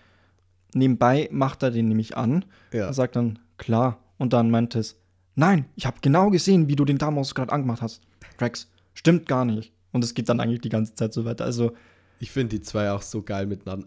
nebenbei 0.74 1.28
macht 1.30 1.62
er 1.62 1.70
den 1.70 1.88
nämlich 1.88 2.16
an. 2.16 2.44
ja. 2.72 2.86
Er 2.86 2.92
sagt 2.92 3.16
dann, 3.16 3.38
klar. 3.56 3.98
Und 4.18 4.32
dann 4.32 4.50
Mantis, 4.50 4.96
nein, 5.34 5.64
ich 5.76 5.86
habe 5.86 5.98
genau 6.02 6.30
gesehen, 6.30 6.68
wie 6.68 6.76
du 6.76 6.84
den 6.84 6.98
Tarnmodus 6.98 7.34
gerade 7.34 7.52
angemacht 7.52 7.82
hast. 7.82 8.02
Rex, 8.40 8.68
stimmt 8.94 9.26
gar 9.26 9.44
nicht. 9.44 9.72
Und 9.92 10.04
es 10.04 10.14
geht 10.14 10.28
dann 10.28 10.40
eigentlich 10.40 10.60
die 10.60 10.68
ganze 10.68 10.94
Zeit 10.94 11.12
so 11.12 11.24
weiter. 11.24 11.44
Also, 11.44 11.72
Ich 12.18 12.30
finde 12.30 12.56
die 12.58 12.62
zwei 12.62 12.90
auch 12.90 13.02
so 13.02 13.22
geil 13.22 13.46
miteinander. 13.46 13.86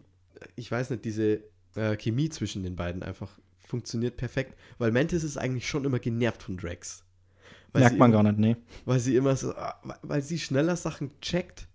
Ich 0.55 0.71
weiß 0.71 0.89
nicht, 0.89 1.05
diese 1.05 1.43
äh, 1.75 1.95
Chemie 1.97 2.29
zwischen 2.29 2.63
den 2.63 2.75
beiden 2.75 3.03
einfach 3.03 3.29
funktioniert 3.59 4.17
perfekt, 4.17 4.57
weil 4.77 4.91
Mantis 4.91 5.23
ist 5.23 5.37
eigentlich 5.37 5.67
schon 5.67 5.85
immer 5.85 5.99
genervt 5.99 6.43
von 6.43 6.57
Drax. 6.57 7.03
Merkt 7.73 7.97
man 7.97 8.11
immer, 8.11 8.23
gar 8.23 8.31
nicht, 8.31 8.39
nee. 8.39 8.55
Weil 8.85 8.99
sie 8.99 9.15
immer 9.15 9.35
so, 9.35 9.55
ah, 9.55 9.79
weil 10.01 10.21
sie 10.21 10.39
schneller 10.39 10.75
Sachen 10.75 11.11
checkt, 11.21 11.67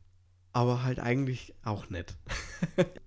aber 0.53 0.85
halt 0.85 0.99
eigentlich 0.99 1.55
auch 1.65 1.91
nicht. 1.91 2.17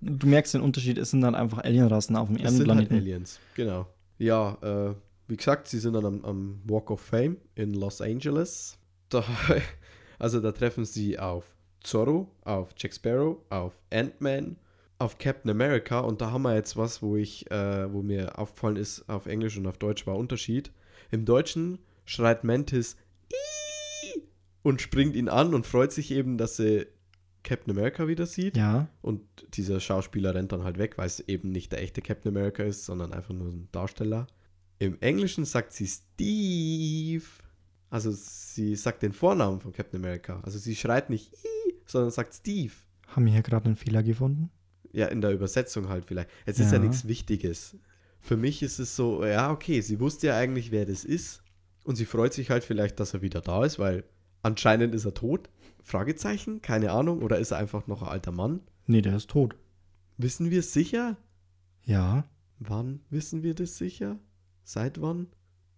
Du 0.01 0.27
merkst 0.27 0.53
den 0.53 0.61
Unterschied, 0.61 0.97
es 0.97 1.11
sind 1.11 1.21
dann 1.21 1.35
einfach 1.35 1.59
Alienrassen 1.59 2.15
auf 2.15 2.27
dem 2.27 2.37
Das 2.37 2.53
sind 2.53 2.67
halt 2.69 2.79
Erdenplaneten. 2.79 2.97
Aliens, 2.97 3.39
genau. 3.55 3.87
Ja, 4.17 4.57
äh, 4.61 4.95
wie 5.27 5.37
gesagt, 5.37 5.67
sie 5.67 5.79
sind 5.79 5.93
dann 5.93 6.05
am, 6.05 6.25
am 6.25 6.61
Walk 6.65 6.89
of 6.91 7.01
Fame 7.01 7.37
in 7.55 7.73
Los 7.73 8.01
Angeles. 8.01 8.77
Da, 9.09 9.23
also 10.19 10.39
da 10.39 10.51
treffen 10.51 10.85
sie 10.85 11.19
auf 11.19 11.55
Zorro, 11.81 12.31
auf 12.43 12.73
Jack 12.77 12.93
Sparrow, 12.93 13.37
auf 13.49 13.81
Ant-Man, 13.91 14.57
auf 14.99 15.17
Captain 15.17 15.49
America 15.49 15.99
und 15.99 16.21
da 16.21 16.31
haben 16.31 16.43
wir 16.43 16.55
jetzt 16.55 16.77
was, 16.77 17.01
wo 17.01 17.15
ich, 17.15 17.49
äh, 17.49 17.91
wo 17.91 18.01
mir 18.01 18.37
aufgefallen 18.37 18.75
ist, 18.75 19.09
auf 19.09 19.25
Englisch 19.25 19.57
und 19.57 19.67
auf 19.67 19.77
Deutsch 19.77 20.05
war 20.05 20.15
Unterschied. 20.15 20.71
Im 21.09 21.25
Deutschen 21.25 21.79
schreit 22.11 22.43
Mantis 22.43 22.95
"Ii!" 23.31 24.23
und 24.63 24.81
springt 24.81 25.15
ihn 25.15 25.29
an 25.29 25.53
und 25.53 25.65
freut 25.65 25.91
sich 25.91 26.11
eben, 26.11 26.37
dass 26.37 26.57
sie 26.57 26.85
Captain 27.43 27.75
America 27.75 28.07
wieder 28.07 28.25
sieht. 28.27 28.55
Ja, 28.57 28.87
Und 29.01 29.21
dieser 29.55 29.79
Schauspieler 29.79 30.35
rennt 30.35 30.51
dann 30.51 30.63
halt 30.63 30.77
weg, 30.77 30.97
weil 30.97 31.07
es 31.07 31.19
eben 31.21 31.51
nicht 31.51 31.71
der 31.71 31.81
echte 31.81 32.01
Captain 32.01 32.35
America 32.35 32.63
ist, 32.63 32.85
sondern 32.85 33.13
einfach 33.13 33.33
nur 33.33 33.47
ein 33.51 33.67
Darsteller. 33.71 34.27
Im 34.77 34.97
Englischen 35.01 35.45
sagt 35.45 35.73
sie 35.73 35.87
Steve. 35.87 37.23
Also 37.89 38.11
sie 38.11 38.75
sagt 38.75 39.01
den 39.03 39.11
Vornamen 39.13 39.59
von 39.59 39.71
Captain 39.73 39.99
America. 39.99 40.39
Also 40.43 40.59
sie 40.59 40.75
schreit 40.75 41.09
nicht 41.09 41.33
I, 41.33 41.73
sondern 41.85 42.11
sagt 42.11 42.33
Steve. 42.35 42.71
haben 43.07 43.25
wir 43.25 43.33
hier 43.33 43.41
gerade 43.41 43.65
einen 43.65 43.75
Fehler 43.75 44.03
gefunden? 44.03 44.49
Ja, 44.93 45.07
in 45.07 45.21
der 45.21 45.31
Übersetzung 45.31 45.89
halt 45.89 46.05
vielleicht. 46.05 46.29
Es 46.45 46.59
ist 46.59 46.71
ja, 46.71 46.77
Ja. 46.77 46.83
nichts 46.83 47.07
Wichtiges. 47.07 47.75
Für 48.19 48.37
mich 48.37 48.61
ist 48.61 48.77
es 48.79 48.95
so, 48.95 49.25
ja, 49.25 49.51
okay, 49.51 49.81
sie 49.81 49.99
wusste 49.99 50.27
ja 50.27 50.37
eigentlich, 50.37 50.69
wer 50.71 50.85
das 50.85 51.03
ist. 51.03 51.41
Und 51.83 51.95
sie 51.95 52.05
freut 52.05 52.33
sich 52.33 52.49
halt 52.49 52.63
vielleicht, 52.63 52.99
dass 52.99 53.13
er 53.13 53.21
wieder 53.21 53.41
da 53.41 53.65
ist, 53.65 53.79
weil 53.79 54.03
anscheinend 54.43 54.93
ist 54.93 55.05
er 55.05 55.13
tot. 55.13 55.49
Fragezeichen, 55.83 56.61
keine 56.61 56.91
Ahnung. 56.91 57.21
Oder 57.23 57.39
ist 57.39 57.51
er 57.51 57.57
einfach 57.57 57.87
noch 57.87 58.03
ein 58.03 58.07
alter 58.09 58.31
Mann? 58.31 58.61
Nee, 58.87 59.01
der 59.01 59.15
ist 59.15 59.29
tot. 59.29 59.55
Wissen 60.17 60.51
wir 60.51 60.59
es 60.59 60.73
sicher? 60.73 61.17
Ja. 61.83 62.25
Wann 62.59 63.01
wissen 63.09 63.41
wir 63.41 63.55
das 63.55 63.77
sicher? 63.77 64.17
Seit 64.63 65.01
wann? 65.01 65.27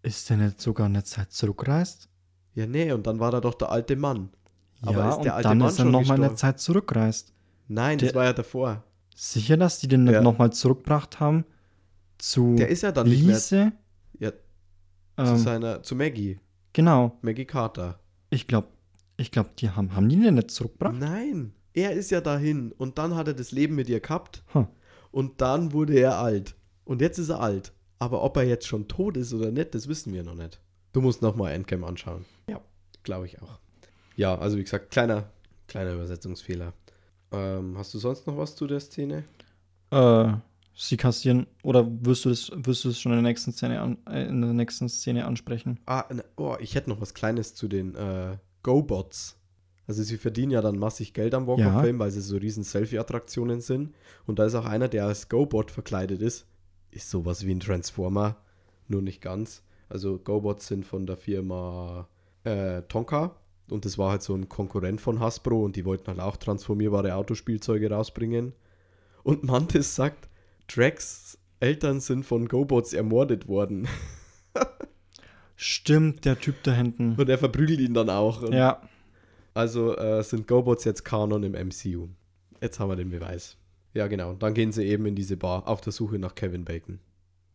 Ist 0.02 0.30
der 0.30 0.36
nicht 0.38 0.60
sogar 0.60 0.88
eine 0.88 1.04
Zeit 1.06 1.32
zurückreist? 1.32 2.10
Ja, 2.56 2.68
nee, 2.68 2.92
und 2.92 3.08
dann 3.08 3.20
war 3.22 3.32
da 3.32 3.39
doch 3.39 3.54
der 3.54 3.72
alte 3.72 3.96
Mann. 3.96 4.30
Aber 4.82 4.98
ja, 4.98 5.10
ist 5.12 5.22
der 5.22 5.32
und 5.32 5.38
alte 5.38 5.48
dann 5.50 5.58
Mann 5.60 5.68
ist 5.70 5.80
er 5.80 5.84
schon 5.84 5.92
nochmal 5.94 6.22
eine? 6.24 6.36
Zeit 6.36 6.60
zurückreist. 6.60 7.32
Nein, 7.70 7.98
das 7.98 8.10
Der- 8.10 8.16
war 8.16 8.26
ja 8.26 8.34
davor. 8.34 8.84
Sicher, 9.16 9.56
dass 9.56 9.80
die 9.80 9.88
den 9.88 10.04
nicht 10.04 10.13
Ja. 10.13 10.22
nochmal 10.22 10.52
zurückgebracht 10.52 11.20
haben 11.22 11.46
zu 12.18 12.56
Der 12.56 12.68
ist 12.68 12.82
ja 12.84 12.92
dann 12.92 13.08
nicht 13.08 13.24
mehr 13.24 13.36
Lise? 13.36 13.72
Ja, 15.17 15.26
zu 15.26 15.32
Ähm, 15.34 15.38
seiner, 15.38 15.84
zu 15.84 15.95
Maggie. 15.95 16.39
genau. 16.73 17.17
Maggie 17.21 17.45
Carter. 17.45 17.99
Ich 18.30 18.47
glaube, 18.47 18.67
ich 19.17 19.32
glaube, 19.32 19.52
die 19.60 19.69
haben, 19.69 19.95
haben 19.95 20.10
die 20.10 20.19
den 20.19 20.36
nicht 20.36 20.52
zurückgebracht? 20.52 20.95
Nein, 20.99 21.54
er 21.73 21.91
ist 21.93 22.10
ja 22.12 22.21
dahin 22.21 22.71
und 22.71 22.97
dann 22.97 23.15
hat 23.15 23.28
er 23.28 23.34
das 23.34 23.52
Leben 23.52 23.76
mit 23.76 23.89
ihr 23.89 23.99
gehabt 23.99 24.43
Hm. 24.54 24.67
und 25.12 25.41
dann 25.41 25.71
wurde 25.73 25.93
er 25.99 26.17
alt. 26.17 26.56
Und 26.86 27.02
jetzt 27.02 27.17
ist 27.19 27.30
er 27.30 27.39
alt. 27.39 27.71
Aber 27.99 28.21
ob 28.23 28.36
er 28.38 28.43
jetzt 28.43 28.67
schon 28.67 28.88
tot 28.88 29.15
ist 29.15 29.34
oder 29.34 29.52
nicht, 29.52 29.73
das 29.76 29.88
wissen 29.88 30.13
wir 30.13 30.23
noch 30.23 30.36
nicht. 30.36 30.60
Du 30.91 30.99
musst 31.02 31.21
nochmal 31.21 31.54
Endgame 31.54 31.86
anschauen. 31.88 32.26
Ja, 32.49 32.60
glaube 33.04 33.26
ich 33.28 33.41
auch. 33.41 33.60
Ja, 34.17 34.38
also 34.38 34.58
wie 34.58 34.63
gesagt, 34.63 34.91
kleiner, 34.91 35.30
kleiner 35.67 35.93
Übersetzungsfehler. 35.93 36.73
Ähm, 37.32 37.76
hast 37.78 37.93
du 37.93 37.99
sonst 37.99 38.28
noch 38.28 38.38
was 38.38 38.56
zu 38.56 38.67
der 38.67 38.80
Szene? 38.80 39.23
Äh, 39.91 40.34
sie 40.75 40.97
kassieren, 40.97 41.47
oder 41.63 41.88
wirst 42.05 42.25
du 42.25 42.29
das, 42.29 42.51
wirst 42.53 42.83
du 42.83 42.89
das 42.89 42.99
schon 42.99 43.12
in 43.12 43.17
der 43.17 43.29
nächsten 43.29 43.51
Szene, 43.51 43.81
an, 43.81 43.97
äh, 44.07 44.27
in 44.27 44.41
der 44.41 44.53
nächsten 44.53 44.89
Szene 44.89 45.25
ansprechen? 45.25 45.79
Ah, 45.86 46.05
ne, 46.12 46.23
oh, 46.36 46.55
ich 46.59 46.75
hätte 46.75 46.89
noch 46.89 47.01
was 47.01 47.13
Kleines 47.13 47.53
zu 47.53 47.67
den 47.67 47.95
äh, 47.95 48.38
Go-Bots. 48.63 49.38
Also 49.86 50.01
sie 50.01 50.17
verdienen 50.17 50.51
ja 50.51 50.62
dann 50.62 50.79
massig 50.79 51.13
Geld 51.13 51.33
am 51.33 51.45
Walk 51.45 51.59
of 51.59 51.73
Fame, 51.73 51.99
weil 51.99 52.12
sie 52.12 52.21
so 52.21 52.38
riesen 52.38 52.63
Selfie-Attraktionen 52.63 53.59
sind. 53.59 53.93
Und 54.25 54.39
da 54.39 54.45
ist 54.45 54.55
auch 54.55 54.65
einer, 54.65 54.88
der 54.88 55.05
als 55.05 55.27
Go-Bot 55.27 55.71
verkleidet 55.71 56.21
ist. 56.21 56.45
Ist 56.91 57.09
sowas 57.09 57.45
wie 57.45 57.51
ein 57.53 57.59
Transformer, 57.59 58.38
nur 58.88 59.01
nicht 59.01 59.21
ganz. 59.21 59.62
Also 59.89 60.17
Go-Bots 60.17 60.67
sind 60.67 60.86
von 60.86 61.05
der 61.05 61.17
Firma 61.17 62.07
äh, 62.45 62.81
Tonka. 62.83 63.36
Und 63.69 63.86
das 63.86 63.97
war 63.97 64.12
halt 64.12 64.21
so 64.21 64.36
ein 64.36 64.49
Konkurrent 64.49 65.01
von 65.01 65.19
Hasbro 65.19 65.63
und 65.63 65.75
die 65.75 65.86
wollten 65.86 66.07
halt 66.07 66.19
auch 66.19 66.38
transformierbare 66.38 67.15
Autospielzeuge 67.15 67.89
rausbringen. 67.89 68.53
Und 69.23 69.43
Mantis 69.43 69.95
sagt, 69.95 70.29
Drax 70.67 71.38
Eltern 71.60 71.99
sind 71.99 72.26
von 72.26 72.47
Go-Bots 72.47 72.93
ermordet 72.93 73.47
worden. 73.47 73.88
Stimmt, 75.56 76.26
der 76.26 76.39
Typ 76.39 76.62
da 76.63 76.73
hinten. 76.73 77.15
Und 77.15 77.30
er 77.30 77.38
verprügelt 77.38 77.80
ihn 77.80 77.93
dann 77.93 78.10
auch. 78.10 78.41
Und 78.41 78.54
Ja, 78.54 78.82
Also 79.54 79.95
äh, 79.97 80.23
sind 80.23 80.47
GoBots 80.47 80.84
jetzt 80.84 81.06
Kanon 81.06 81.43
im 81.43 81.54
MCU. 81.54 82.10
Jetzt 82.62 82.80
haben 82.80 82.89
wir 82.89 82.95
den 82.95 83.10
Beweis. 83.10 83.58
Ja, 83.93 84.08
genau. 84.08 84.34
Dann 84.34 84.54
gehen 84.54 84.71
sie 84.71 84.84
eben 84.86 85.06
in 85.06 85.15
diese 85.15 85.38
Bar 85.38 85.67
auf 85.67 85.82
der 85.82 85.93
Suche 85.93 86.17
nach 86.17 86.36
Kevin 86.36 86.65
Bacon. 86.65 86.99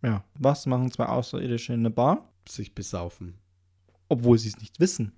ja. 0.03 0.25
Was 0.35 0.67
machen 0.67 0.91
zwei 0.93 1.07
Außerirdische 1.07 1.73
in 1.75 1.81
einer 1.81 1.91
Bar? 1.91 2.33
Sich 2.49 2.75
besaufen. 2.75 3.35
Obwohl 4.09 4.39
sie 4.39 4.49
es 4.49 4.59
nicht 4.59 4.81
wissen. 4.81 5.13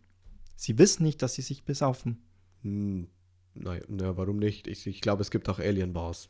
Sie 0.57 0.79
wissen 0.79 1.03
nicht, 1.05 1.23
dass 1.23 1.35
sie 1.35 1.43
sich 1.43 1.65
besaufen. 1.65 2.23
Hm, 2.63 3.09
naja, 3.55 3.83
na, 3.89 4.17
warum 4.17 4.39
nicht? 4.39 4.67
Ich, 4.67 4.87
ich 4.87 5.01
glaube, 5.01 5.23
es 5.23 5.31
gibt 5.31 5.49
auch 5.49 5.59
Alien-Bars. 5.59 6.29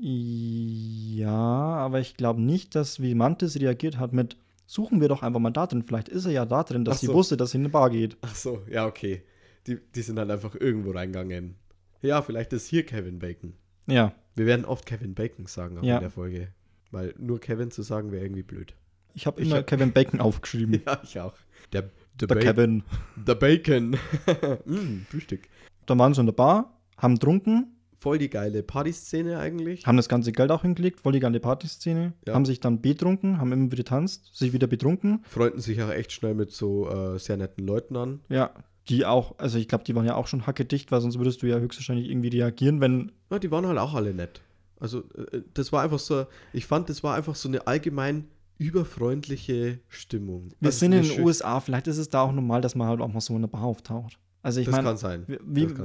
Ja, 0.00 1.28
aber 1.30 2.00
ich 2.00 2.16
glaube 2.16 2.40
nicht, 2.42 2.74
dass 2.74 3.00
wie 3.00 3.14
Mantis 3.14 3.58
reagiert 3.60 3.98
hat 3.98 4.12
mit 4.12 4.36
suchen 4.66 5.00
wir 5.00 5.08
doch 5.08 5.22
einfach 5.22 5.40
mal 5.40 5.50
da 5.50 5.66
drin. 5.66 5.82
Vielleicht 5.82 6.08
ist 6.08 6.24
er 6.24 6.32
ja 6.32 6.46
da 6.46 6.62
drin, 6.62 6.84
dass 6.84 6.96
Ach 6.96 7.00
sie 7.00 7.06
so. 7.06 7.14
wusste, 7.14 7.36
dass 7.36 7.50
sie 7.50 7.58
in 7.58 7.62
eine 7.62 7.68
Bar 7.70 7.90
geht. 7.90 8.16
Ach 8.22 8.34
so, 8.34 8.62
ja, 8.70 8.86
okay. 8.86 9.22
Die, 9.66 9.78
die 9.94 10.02
sind 10.02 10.18
halt 10.18 10.30
einfach 10.30 10.54
irgendwo 10.54 10.90
reingegangen. 10.92 11.56
Ja, 12.02 12.22
vielleicht 12.22 12.52
ist 12.52 12.66
hier 12.66 12.84
Kevin 12.84 13.18
Bacon. 13.18 13.54
Ja. 13.86 14.12
Wir 14.34 14.46
werden 14.46 14.64
oft 14.64 14.84
Kevin 14.86 15.14
Bacon 15.14 15.46
sagen 15.46 15.78
auch 15.78 15.82
Ja. 15.84 15.96
in 15.96 16.00
der 16.00 16.10
Folge. 16.10 16.48
Weil 16.90 17.14
nur 17.18 17.40
Kevin 17.40 17.70
zu 17.70 17.82
sagen 17.82 18.10
wäre 18.12 18.24
irgendwie 18.24 18.42
blöd. 18.42 18.74
Ich 19.14 19.26
habe 19.26 19.40
immer 19.40 19.56
hab- 19.58 19.66
Kevin 19.66 19.92
Bacon 19.92 20.20
aufgeschrieben. 20.20 20.82
Ja, 20.86 21.00
ich 21.02 21.18
auch. 21.20 21.34
Der, 21.72 21.90
der, 22.20 22.28
Der 22.28 22.38
Kevin. 22.38 22.82
der 23.16 23.34
Bacon. 23.36 23.96
mm, 24.66 25.06
Frühstück. 25.10 25.48
Dann 25.86 25.98
waren 25.98 26.14
sie 26.14 26.20
in 26.20 26.26
der 26.26 26.32
Bar, 26.32 26.78
haben 26.98 27.18
trunken, 27.18 27.73
Voll 28.04 28.18
die 28.18 28.28
geile 28.30 28.62
Partyszene 28.62 29.38
eigentlich. 29.38 29.86
haben 29.86 29.96
das 29.96 30.08
ganze 30.10 30.30
Geld 30.30 30.50
auch 30.50 30.60
hingelegt, 30.62 31.00
voll 31.00 31.12
die 31.14 31.20
geile 31.20 31.40
Partyszene, 31.40 32.12
Ja. 32.26 32.34
haben 32.34 32.44
sich 32.44 32.60
dann 32.60 32.80
betrunken, 32.82 33.38
haben 33.38 33.50
immer 33.50 33.64
wieder 33.66 33.78
getanzt, 33.78 34.30
sich 34.36 34.52
wieder 34.52 34.66
betrunken. 34.66 35.20
Freunden 35.24 35.60
sich 35.60 35.82
auch 35.82 35.90
echt 35.90 36.12
schnell 36.12 36.34
mit 36.34 36.52
so 36.52 36.88
äh, 36.90 37.18
sehr 37.18 37.36
netten 37.38 37.66
Leuten 37.66 37.96
an. 37.96 38.20
Ja, 38.28 38.50
die 38.90 39.06
auch, 39.06 39.38
also 39.38 39.56
ich 39.58 39.66
glaube, 39.68 39.84
die 39.84 39.94
waren 39.96 40.04
ja 40.04 40.14
auch 40.16 40.26
schon 40.26 40.46
hackedicht, 40.46 40.92
weil 40.92 41.00
sonst 41.00 41.18
würdest 41.18 41.42
du 41.42 41.46
ja 41.46 41.58
höchstwahrscheinlich 41.58 42.10
irgendwie 42.10 42.28
reagieren, 42.28 42.82
wenn. 42.82 43.12
Ja, 43.30 43.38
die 43.38 43.50
waren 43.50 43.66
halt 43.66 43.78
auch 43.78 43.94
alle 43.94 44.12
nett. 44.12 44.42
Also, 44.78 44.98
äh, 45.32 45.40
das 45.54 45.72
war 45.72 45.82
einfach 45.82 45.98
so, 45.98 46.26
ich 46.52 46.66
fand, 46.66 46.90
das 46.90 47.02
war 47.02 47.14
einfach 47.14 47.34
so 47.36 47.48
eine 47.48 47.66
allgemein 47.66 48.28
überfreundliche 48.58 49.78
Stimmung. 49.88 50.50
Wir 50.60 50.68
Also 50.68 50.78
sind 50.80 50.92
in 50.92 51.02
den 51.02 51.20
USA, 51.22 51.60
vielleicht 51.60 51.86
ist 51.86 51.98
es 51.98 52.08
da 52.08 52.22
auch 52.22 52.32
normal, 52.32 52.60
dass 52.60 52.74
man 52.74 52.88
halt 52.88 53.00
auch 53.00 53.12
mal 53.12 53.20
so 53.20 53.32
in 53.32 53.38
einer 53.38 53.48
Bar 53.48 53.62
auftaucht. 53.64 54.18
Also 54.44 54.60
ich 54.60 54.66
Das 54.66 54.72
meine, 54.76 54.90
Das 54.90 55.02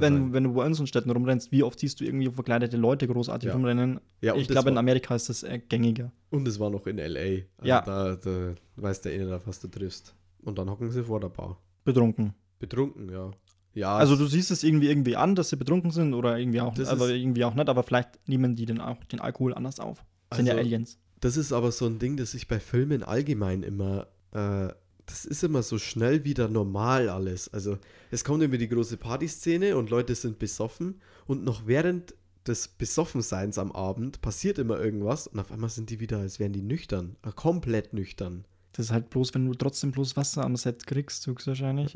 sein. 0.00 0.32
wenn 0.34 0.44
du 0.44 0.52
bei 0.52 0.66
uns 0.66 0.78
in 0.78 0.86
Städten 0.86 1.10
rumrennst, 1.10 1.50
wie 1.50 1.62
oft 1.62 1.80
siehst 1.80 1.98
du 1.98 2.04
irgendwie 2.04 2.30
verkleidete 2.30 2.76
Leute 2.76 3.08
großartig 3.08 3.46
Ja. 3.48 3.54
rumrennen? 3.54 4.00
Ja, 4.20 4.34
ich 4.36 4.46
das 4.48 4.54
glaube, 4.54 4.68
in 4.68 4.76
Amerika 4.76 5.14
ist 5.14 5.30
das 5.30 5.42
äh, 5.42 5.58
gängiger. 5.66 6.12
Und 6.28 6.46
es 6.46 6.60
war 6.60 6.68
noch 6.68 6.86
in 6.86 6.98
L.A. 6.98 7.20
Also 7.56 7.68
Ja. 7.68 7.80
Da, 7.80 8.16
da 8.16 8.54
weiß 8.76 9.00
der 9.00 9.34
auf 9.34 9.46
was 9.46 9.60
du 9.60 9.68
triffst. 9.68 10.14
Und 10.42 10.58
dann 10.58 10.68
hocken 10.70 10.90
sie 10.90 11.02
vor 11.02 11.20
der 11.20 11.30
Bar. 11.30 11.58
Betrunken. 11.84 12.34
Betrunken, 12.58 13.08
ja. 13.10 13.30
Ja, 13.72 13.96
Also 13.96 14.14
du 14.16 14.26
siehst 14.26 14.50
es 14.50 14.62
irgendwie 14.62 14.88
irgendwie 14.90 15.16
an, 15.16 15.34
dass 15.34 15.48
sie 15.48 15.56
betrunken 15.56 15.90
sind 15.90 16.12
oder 16.12 16.38
irgendwie 16.38 16.60
auch, 16.60 16.74
Das 16.74 16.88
aber 16.88 17.08
irgendwie 17.08 17.44
auch 17.46 17.54
nicht, 17.54 17.68
aber 17.68 17.82
vielleicht 17.82 18.28
nehmen 18.28 18.56
die 18.56 18.66
den 18.66 18.78
auch 18.80 19.02
den 19.04 19.20
Alkohol 19.20 19.54
anders 19.54 19.80
auf. 19.80 20.04
Sind 20.34 20.44
ja 20.46 20.52
Also- 20.52 20.60
Aliens. 20.66 20.98
Das 21.20 21.36
ist 21.38 21.52
aber 21.52 21.70
so 21.72 21.86
ein 21.86 21.98
Ding, 21.98 22.16
das 22.18 22.34
ich 22.34 22.46
bei 22.48 22.60
Filmen 22.60 23.02
allgemein 23.02 23.62
immer, 23.62 24.08
äh, 24.32 24.68
das 25.10 25.24
ist 25.24 25.44
immer 25.44 25.62
so 25.62 25.78
schnell 25.78 26.24
wieder 26.24 26.48
normal 26.48 27.08
alles. 27.08 27.52
Also 27.52 27.78
es 28.10 28.24
kommt 28.24 28.42
immer 28.42 28.56
die 28.58 28.68
große 28.68 28.96
Partyszene 28.96 29.76
und 29.76 29.90
Leute 29.90 30.14
sind 30.14 30.38
besoffen 30.38 31.00
und 31.26 31.44
noch 31.44 31.66
während 31.66 32.14
des 32.46 32.68
Besoffenseins 32.68 33.58
am 33.58 33.72
Abend 33.72 34.22
passiert 34.22 34.58
immer 34.58 34.80
irgendwas 34.80 35.26
und 35.26 35.38
auf 35.38 35.52
einmal 35.52 35.70
sind 35.70 35.90
die 35.90 36.00
wieder, 36.00 36.18
als 36.18 36.38
wären 36.38 36.52
die 36.52 36.62
nüchtern, 36.62 37.16
äh, 37.22 37.30
komplett 37.32 37.92
nüchtern. 37.92 38.44
Das 38.72 38.86
ist 38.86 38.92
halt 38.92 39.10
bloß, 39.10 39.34
wenn 39.34 39.46
du 39.46 39.54
trotzdem 39.54 39.92
bloß 39.92 40.16
Wasser 40.16 40.44
am 40.44 40.56
Set 40.56 40.86
kriegst, 40.86 41.26
höchstwahrscheinlich. 41.26 41.94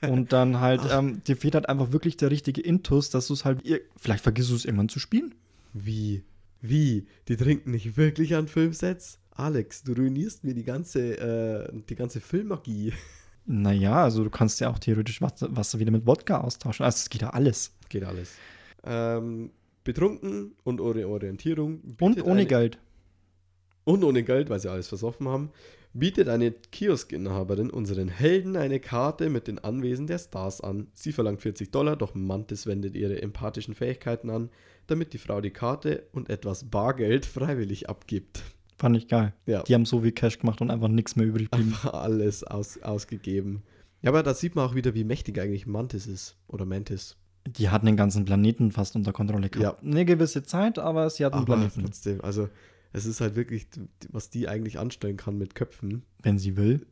Und 0.00 0.32
dann 0.32 0.60
halt, 0.60 0.82
ähm, 0.90 1.22
dir 1.24 1.36
fehlt 1.36 1.56
halt 1.56 1.68
einfach 1.68 1.90
wirklich 1.90 2.16
der 2.16 2.30
richtige 2.30 2.60
Intus, 2.60 3.10
dass 3.10 3.26
du 3.26 3.34
es 3.34 3.44
halt, 3.44 3.62
vielleicht 3.96 4.22
vergisst 4.22 4.50
du 4.50 4.54
es 4.54 4.64
irgendwann 4.64 4.88
zu 4.88 5.00
spielen. 5.00 5.34
Wie? 5.72 6.22
Wie? 6.60 7.06
Die 7.26 7.36
trinken 7.36 7.72
nicht 7.72 7.96
wirklich 7.96 8.36
an 8.36 8.46
Filmsets? 8.46 9.18
Alex, 9.38 9.84
du 9.84 9.92
ruinierst 9.92 10.42
mir 10.44 10.52
die 10.52 10.64
ganze, 10.64 11.16
äh, 11.18 11.72
die 11.88 11.94
ganze 11.94 12.20
Filmmagie. 12.20 12.92
Naja, 13.46 14.02
also 14.02 14.24
du 14.24 14.30
kannst 14.30 14.60
ja 14.60 14.68
auch 14.68 14.78
theoretisch 14.78 15.22
Wasser, 15.22 15.54
Wasser 15.56 15.78
wieder 15.78 15.92
mit 15.92 16.06
Wodka 16.06 16.40
austauschen. 16.40 16.84
Also 16.84 16.96
es 16.96 17.08
geht 17.08 17.22
ja 17.22 17.30
alles. 17.30 17.72
Geht 17.88 18.04
alles. 18.04 18.32
Ähm, 18.84 19.50
betrunken 19.84 20.56
und 20.64 20.80
ohne 20.80 21.06
Orientierung. 21.08 21.80
Und 22.00 22.20
ohne 22.22 22.32
eine- 22.32 22.46
Geld. 22.46 22.78
Und 23.84 24.04
ohne 24.04 24.22
Geld, 24.22 24.50
weil 24.50 24.60
sie 24.60 24.70
alles 24.70 24.88
versoffen 24.88 25.28
haben, 25.28 25.50
bietet 25.94 26.28
eine 26.28 26.50
Kioskinhaberin 26.50 27.70
unseren 27.70 28.08
Helden 28.08 28.56
eine 28.56 28.80
Karte 28.80 29.30
mit 29.30 29.46
den 29.46 29.58
Anwesen 29.60 30.06
der 30.06 30.18
Stars 30.18 30.60
an. 30.60 30.88
Sie 30.92 31.12
verlangt 31.12 31.40
40 31.40 31.70
Dollar, 31.72 31.96
doch 31.96 32.14
Mantis 32.14 32.66
wendet 32.66 32.94
ihre 32.96 33.22
empathischen 33.22 33.74
Fähigkeiten 33.74 34.28
an, 34.30 34.50
damit 34.88 35.14
die 35.14 35.18
Frau 35.18 35.40
die 35.40 35.52
Karte 35.52 36.06
und 36.12 36.28
etwas 36.28 36.64
Bargeld 36.70 37.24
freiwillig 37.24 37.88
abgibt. 37.88 38.42
Fand 38.78 38.96
ich 38.96 39.08
geil. 39.08 39.34
Ja, 39.46 39.62
Die 39.64 39.74
haben 39.74 39.84
so 39.84 40.00
viel 40.00 40.12
Cash 40.12 40.38
gemacht 40.38 40.60
und 40.60 40.70
einfach 40.70 40.88
nichts 40.88 41.16
mehr 41.16 41.26
übrig 41.26 41.50
geblieben. 41.50 41.72
einfach 41.74 41.92
alles 41.94 42.44
aus, 42.44 42.80
ausgegeben. 42.82 43.62
Ja, 44.02 44.10
aber 44.10 44.22
da 44.22 44.32
sieht 44.32 44.54
man 44.54 44.64
auch 44.68 44.74
wieder, 44.76 44.94
wie 44.94 45.04
mächtig 45.04 45.40
eigentlich 45.40 45.66
Mantis 45.66 46.06
ist. 46.06 46.36
Oder 46.46 46.64
Mantis. 46.64 47.16
Die 47.46 47.70
hatten 47.70 47.86
den 47.86 47.96
ganzen 47.96 48.24
Planeten 48.24 48.70
fast 48.70 48.94
unter 48.94 49.12
Kontrolle 49.12 49.48
gehabt. 49.50 49.82
Eine 49.82 50.04
gewisse 50.04 50.42
Zeit, 50.44 50.78
aber 50.78 51.10
sie 51.10 51.24
hatten 51.24 51.34
einen 51.36 51.42
Aber 51.44 51.56
Planeten. 51.56 51.82
trotzdem, 51.82 52.20
also 52.20 52.48
es 52.92 53.04
ist 53.06 53.20
halt 53.20 53.34
wirklich, 53.36 53.66
was 54.10 54.30
die 54.30 54.48
eigentlich 54.48 54.78
anstellen 54.78 55.16
kann 55.16 55.36
mit 55.38 55.54
Köpfen. 55.54 56.04
Wenn 56.22 56.38
sie 56.38 56.56
will. 56.56 56.86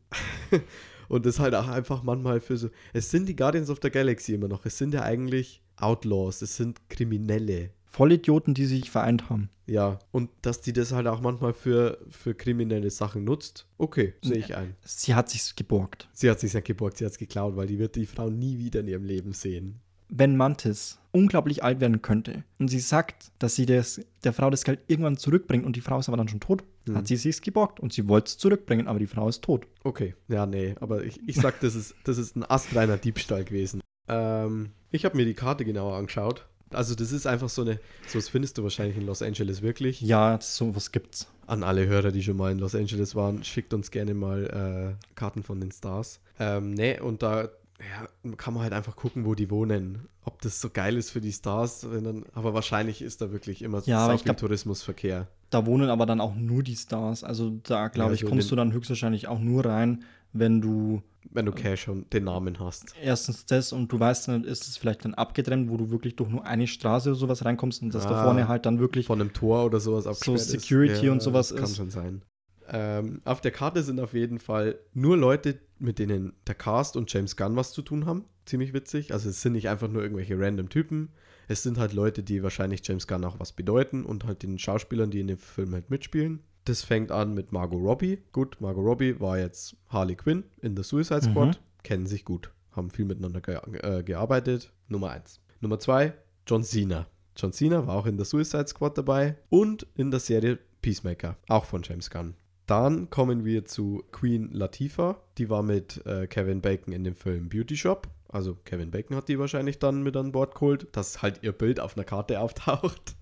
Und 1.08 1.24
das 1.24 1.38
halt 1.38 1.54
auch 1.54 1.68
einfach 1.68 2.02
manchmal 2.02 2.40
für 2.40 2.56
so. 2.56 2.68
Es 2.92 3.10
sind 3.10 3.28
die 3.28 3.36
Guardians 3.36 3.70
of 3.70 3.78
the 3.82 3.90
Galaxy 3.90 4.34
immer 4.34 4.48
noch. 4.48 4.66
Es 4.66 4.76
sind 4.76 4.92
ja 4.92 5.02
eigentlich 5.02 5.62
Outlaws, 5.76 6.42
es 6.42 6.56
sind 6.56 6.80
Kriminelle. 6.88 7.70
Vollidioten, 7.96 8.52
die 8.54 8.66
sich 8.66 8.90
vereint 8.90 9.30
haben. 9.30 9.48
Ja, 9.66 9.98
und 10.12 10.28
dass 10.42 10.60
die 10.60 10.72
das 10.72 10.92
halt 10.92 11.06
auch 11.06 11.20
manchmal 11.20 11.52
für, 11.54 11.98
für 12.08 12.34
kriminelle 12.34 12.90
Sachen 12.90 13.24
nutzt, 13.24 13.66
okay, 13.78 14.14
sehe 14.22 14.36
ich 14.36 14.54
ein. 14.54 14.76
Sie 14.84 15.14
hat 15.14 15.28
sich's 15.30 15.56
geborgt. 15.56 16.08
Sie 16.12 16.30
hat 16.30 16.38
sich 16.38 16.52
nicht 16.54 16.66
geborgt, 16.66 16.98
sie 16.98 17.04
hat 17.04 17.12
es 17.12 17.18
geklaut, 17.18 17.56
weil 17.56 17.66
die 17.66 17.78
wird 17.78 17.96
die 17.96 18.06
Frau 18.06 18.28
nie 18.28 18.58
wieder 18.58 18.80
in 18.80 18.88
ihrem 18.88 19.04
Leben 19.04 19.32
sehen. 19.32 19.80
Wenn 20.08 20.36
Mantis 20.36 20.98
unglaublich 21.10 21.64
alt 21.64 21.80
werden 21.80 22.00
könnte 22.02 22.44
und 22.60 22.68
sie 22.68 22.78
sagt, 22.78 23.32
dass 23.40 23.56
sie 23.56 23.66
das, 23.66 24.00
der 24.22 24.32
Frau 24.32 24.50
das 24.50 24.62
Geld 24.62 24.80
irgendwann 24.86 25.16
zurückbringt 25.16 25.64
und 25.64 25.74
die 25.74 25.80
Frau 25.80 25.98
ist 25.98 26.08
aber 26.08 26.16
dann 26.18 26.28
schon 26.28 26.40
tot, 26.40 26.62
Hm. 26.86 26.94
hat 26.96 27.08
sie 27.08 27.16
sich's 27.16 27.40
geborgt 27.40 27.80
und 27.80 27.92
sie 27.92 28.06
wollte 28.08 28.26
es 28.28 28.38
zurückbringen, 28.38 28.86
aber 28.86 29.00
die 29.00 29.08
Frau 29.08 29.28
ist 29.28 29.42
tot. 29.42 29.66
Okay, 29.82 30.14
ja, 30.28 30.46
nee, 30.46 30.76
aber 30.80 31.02
ich, 31.02 31.18
ich 31.26 31.36
sag, 31.36 31.58
das 31.60 31.74
ist, 31.74 31.94
das 32.04 32.18
ist 32.18 32.36
ein 32.36 32.48
astreiner 32.48 32.98
Diebstahl 32.98 33.42
gewesen. 33.44 33.80
Ähm, 34.08 34.70
ich 34.92 35.04
habe 35.04 35.16
mir 35.16 35.24
die 35.24 35.34
Karte 35.34 35.64
genauer 35.64 35.96
angeschaut. 35.96 36.46
Also 36.70 36.94
das 36.94 37.12
ist 37.12 37.26
einfach 37.26 37.48
so 37.48 37.62
eine, 37.62 37.78
so 38.08 38.18
das 38.18 38.28
findest 38.28 38.58
du 38.58 38.62
wahrscheinlich 38.62 38.96
in 38.96 39.06
Los 39.06 39.22
Angeles 39.22 39.62
wirklich. 39.62 40.00
Ja, 40.00 40.38
sowas 40.40 40.92
gibt's. 40.92 41.28
An 41.46 41.62
alle 41.62 41.86
Hörer, 41.86 42.10
die 42.10 42.22
schon 42.22 42.36
mal 42.36 42.50
in 42.50 42.58
Los 42.58 42.74
Angeles 42.74 43.14
waren, 43.14 43.44
schickt 43.44 43.72
uns 43.72 43.90
gerne 43.92 44.14
mal 44.14 44.96
äh, 44.98 45.14
Karten 45.14 45.42
von 45.44 45.60
den 45.60 45.70
Stars. 45.70 46.20
Ähm, 46.40 46.72
nee, 46.74 46.98
und 47.00 47.22
da 47.22 47.42
ja, 47.78 48.34
kann 48.36 48.54
man 48.54 48.62
halt 48.64 48.72
einfach 48.72 48.96
gucken, 48.96 49.24
wo 49.26 49.34
die 49.34 49.50
wohnen. 49.50 50.08
Ob 50.24 50.40
das 50.42 50.60
so 50.60 50.70
geil 50.70 50.96
ist 50.96 51.10
für 51.10 51.20
die 51.20 51.32
Stars, 51.32 51.82
dann, 51.82 52.24
aber 52.32 52.52
wahrscheinlich 52.52 53.00
ist 53.00 53.20
da 53.20 53.30
wirklich 53.30 53.62
immer 53.62 53.80
Ja, 53.84 54.12
ich 54.12 54.22
viel 54.22 54.24
glaub- 54.24 54.38
Tourismusverkehr. 54.38 55.28
Da 55.50 55.64
wohnen 55.66 55.88
aber 55.90 56.06
dann 56.06 56.20
auch 56.20 56.34
nur 56.34 56.64
die 56.64 56.74
Stars. 56.74 57.22
Also 57.22 57.50
da, 57.62 57.86
glaube 57.88 58.10
Ja, 58.10 58.14
ich, 58.14 58.20
so 58.22 58.26
kommst 58.26 58.50
du 58.50 58.56
dann 58.56 58.72
höchstwahrscheinlich 58.72 59.28
auch 59.28 59.38
nur 59.38 59.64
rein, 59.64 60.02
wenn 60.38 60.60
du 60.60 61.02
Wenn 61.30 61.46
du 61.46 61.52
Cash 61.52 61.88
und 61.88 62.12
den 62.12 62.24
Namen 62.24 62.58
hast. 62.60 62.94
erstens 63.02 63.44
das 63.46 63.72
und 63.72 63.90
du 63.92 63.98
weißt 64.00 64.28
dann, 64.28 64.44
ist 64.44 64.66
es 64.68 64.76
vielleicht 64.76 65.04
dann 65.04 65.14
abgetrennt, 65.14 65.68
wo 65.70 65.76
du 65.76 65.90
wirklich 65.90 66.16
durch 66.16 66.30
nur 66.30 66.44
eine 66.46 66.66
Straße 66.66 67.10
oder 67.10 67.18
sowas 67.18 67.44
reinkommst 67.44 67.82
und 67.82 67.94
dass 67.94 68.04
da 68.04 68.20
Ah, 68.20 68.24
vorne 68.24 68.48
halt 68.48 68.64
dann 68.66 68.78
wirklich 68.78 69.06
Von 69.06 69.20
einem 69.20 69.32
Tor 69.32 69.64
oder 69.66 69.80
sowas 69.80 70.06
abgesperrt 70.06 70.38
ist. 70.38 70.50
Security 70.50 71.08
und 71.08 71.20
sowas 71.22 71.48
das 71.48 71.58
kann 71.58 71.64
ist. 71.70 71.76
schon 71.76 71.90
sein. 71.90 72.22
Ähm, 72.68 73.20
auf 73.24 73.40
der 73.40 73.52
Karte 73.52 73.82
sind 73.82 74.00
auf 74.00 74.12
jeden 74.12 74.38
Fall 74.40 74.78
nur 74.92 75.16
Leute, 75.16 75.58
mit 75.78 75.98
denen 75.98 76.32
der 76.46 76.54
Cast 76.56 76.96
und 76.96 77.12
James 77.12 77.36
Gunn 77.36 77.54
was 77.54 77.72
zu 77.72 77.82
tun 77.82 78.06
haben. 78.06 78.24
Ziemlich 78.44 78.72
witzig. 78.72 79.12
Also 79.12 79.28
es 79.28 79.40
sind 79.42 79.52
nicht 79.52 79.68
einfach 79.68 79.88
nur 79.88 80.02
irgendwelche 80.02 80.38
random 80.38 80.68
Typen. 80.68 81.10
Es 81.48 81.62
sind 81.62 81.78
halt 81.78 81.92
Leute, 81.92 82.24
die 82.24 82.42
wahrscheinlich 82.42 82.80
James 82.84 83.06
Gunn 83.06 83.24
auch 83.24 83.38
was 83.38 83.52
bedeuten 83.52 84.04
und 84.04 84.24
halt 84.24 84.42
den 84.42 84.58
Schauspielern, 84.58 85.10
die 85.12 85.20
in 85.20 85.28
dem 85.28 85.38
Film 85.38 85.72
halt 85.74 85.90
mitspielen. 85.90 86.40
Das 86.66 86.82
fängt 86.82 87.12
an 87.12 87.32
mit 87.32 87.52
Margot 87.52 87.80
Robbie. 87.80 88.18
Gut, 88.32 88.60
Margot 88.60 88.84
Robbie 88.84 89.20
war 89.20 89.38
jetzt 89.38 89.76
Harley 89.88 90.16
Quinn 90.16 90.42
in 90.60 90.76
The 90.76 90.82
Suicide 90.82 91.22
Squad. 91.22 91.48
Mhm. 91.48 91.82
Kennen 91.84 92.06
sich 92.06 92.24
gut. 92.24 92.50
Haben 92.72 92.90
viel 92.90 93.04
miteinander 93.04 93.40
ge 93.40 93.58
äh, 93.82 94.02
gearbeitet. 94.02 94.72
Nummer 94.88 95.10
eins. 95.10 95.40
Nummer 95.60 95.78
zwei, 95.78 96.14
John 96.44 96.64
Cena. 96.64 97.06
John 97.36 97.52
Cena 97.52 97.86
war 97.86 97.94
auch 97.94 98.06
in 98.06 98.16
der 98.16 98.26
Suicide 98.26 98.66
Squad 98.66 98.98
dabei 98.98 99.36
und 99.48 99.86
in 99.94 100.10
der 100.10 100.18
Serie 100.18 100.58
Peacemaker, 100.82 101.36
auch 101.48 101.66
von 101.66 101.82
James 101.84 102.10
Gunn. 102.10 102.34
Dann 102.66 103.10
kommen 103.10 103.44
wir 103.44 103.64
zu 103.64 104.02
Queen 104.10 104.50
Latifah. 104.52 105.22
Die 105.38 105.48
war 105.48 105.62
mit 105.62 106.04
äh, 106.04 106.26
Kevin 106.26 106.62
Bacon 106.62 106.92
in 106.92 107.04
dem 107.04 107.14
Film 107.14 107.48
Beauty 107.48 107.76
Shop. 107.76 108.08
Also 108.28 108.56
Kevin 108.64 108.90
Bacon 108.90 109.16
hat 109.16 109.28
die 109.28 109.38
wahrscheinlich 109.38 109.78
dann 109.78 110.02
mit 110.02 110.16
an 110.16 110.32
Bord 110.32 110.54
geholt, 110.54 110.88
dass 110.90 111.22
halt 111.22 111.44
ihr 111.44 111.52
Bild 111.52 111.78
auf 111.78 111.96
einer 111.96 112.04
Karte 112.04 112.40
auftaucht. 112.40 113.14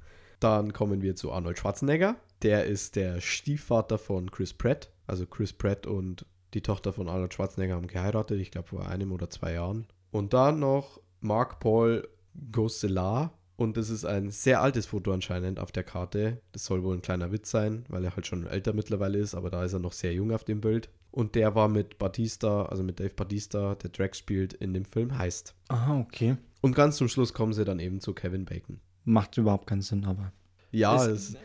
Dann 0.45 0.75
kommen 0.75 1.01
wir 1.01 1.17
zu 1.17 1.33
Arnold 1.33 1.59
Schwarzenegger. 1.59 2.17
Der 2.43 2.67
ist 2.67 2.97
der 2.97 3.23
Stiefvater 3.23 3.97
von 3.97 4.31
Chris 4.31 4.53
Pratt. 4.53 4.91
Also 5.07 5.25
Chris 5.25 5.55
Pratt 5.55 5.87
und 5.87 6.27
die 6.53 6.61
Tochter 6.61 6.93
von 6.93 7.09
Arnold 7.09 7.33
Schwarzenegger 7.33 7.77
haben 7.77 7.87
geheiratet, 7.87 8.39
ich 8.39 8.51
glaube 8.51 8.69
vor 8.69 8.87
einem 8.87 9.11
oder 9.13 9.31
zwei 9.31 9.55
Jahren. 9.55 9.87
Und 10.11 10.35
dann 10.35 10.59
noch 10.61 11.01
Mark 11.23 11.61
Paul 11.61 12.07
Gosselaar. 12.53 13.33
Und 13.57 13.79
das 13.79 13.89
ist 13.89 14.05
ein 14.05 14.31
sehr 14.31 14.61
altes 14.61 14.85
Foto 14.85 15.15
anscheinend 15.15 15.59
auf 15.59 15.73
der 15.73 15.83
Karte. 15.83 16.43
Das 16.53 16.67
soll 16.67 16.83
wohl 16.83 16.95
ein 16.95 17.01
kleiner 17.01 17.33
Witz 17.33 17.51
sein, 17.51 17.87
weil 17.89 18.05
er 18.05 18.15
halt 18.15 18.27
schon 18.27 18.47
älter 18.47 18.75
mittlerweile 18.75 19.17
ist, 19.17 19.35
aber 19.35 19.49
da 19.49 19.65
ist 19.65 19.73
er 19.73 19.79
noch 19.79 19.95
sehr 19.95 20.13
jung 20.13 20.31
auf 20.31 20.45
dem 20.45 20.61
Bild. 20.61 20.91
Und 21.11 21.37
der 21.37 21.55
war 21.55 21.69
mit 21.69 21.97
Batista, 21.97 22.67
also 22.67 22.83
mit 22.83 23.01
Dave 23.01 23.15
Batista, 23.15 23.77
der 23.77 23.89
Drax 23.89 24.19
spielt, 24.19 24.53
in 24.53 24.75
dem 24.75 24.85
Film 24.85 25.17
Heist. 25.17 25.55
Ah, 25.69 25.99
okay. 25.99 26.37
Und 26.61 26.75
ganz 26.75 26.99
zum 26.99 27.09
Schluss 27.09 27.33
kommen 27.33 27.55
sie 27.55 27.65
dann 27.65 27.79
eben 27.79 28.01
zu 28.01 28.13
Kevin 28.13 28.45
Bacon. 28.45 28.81
Macht 29.05 29.37
überhaupt 29.37 29.67
keinen 29.67 29.83
Sinn, 29.83 30.05
aber. 30.05 30.33
Ja, 30.71 30.95
das, 30.97 31.07
es 31.31 31.37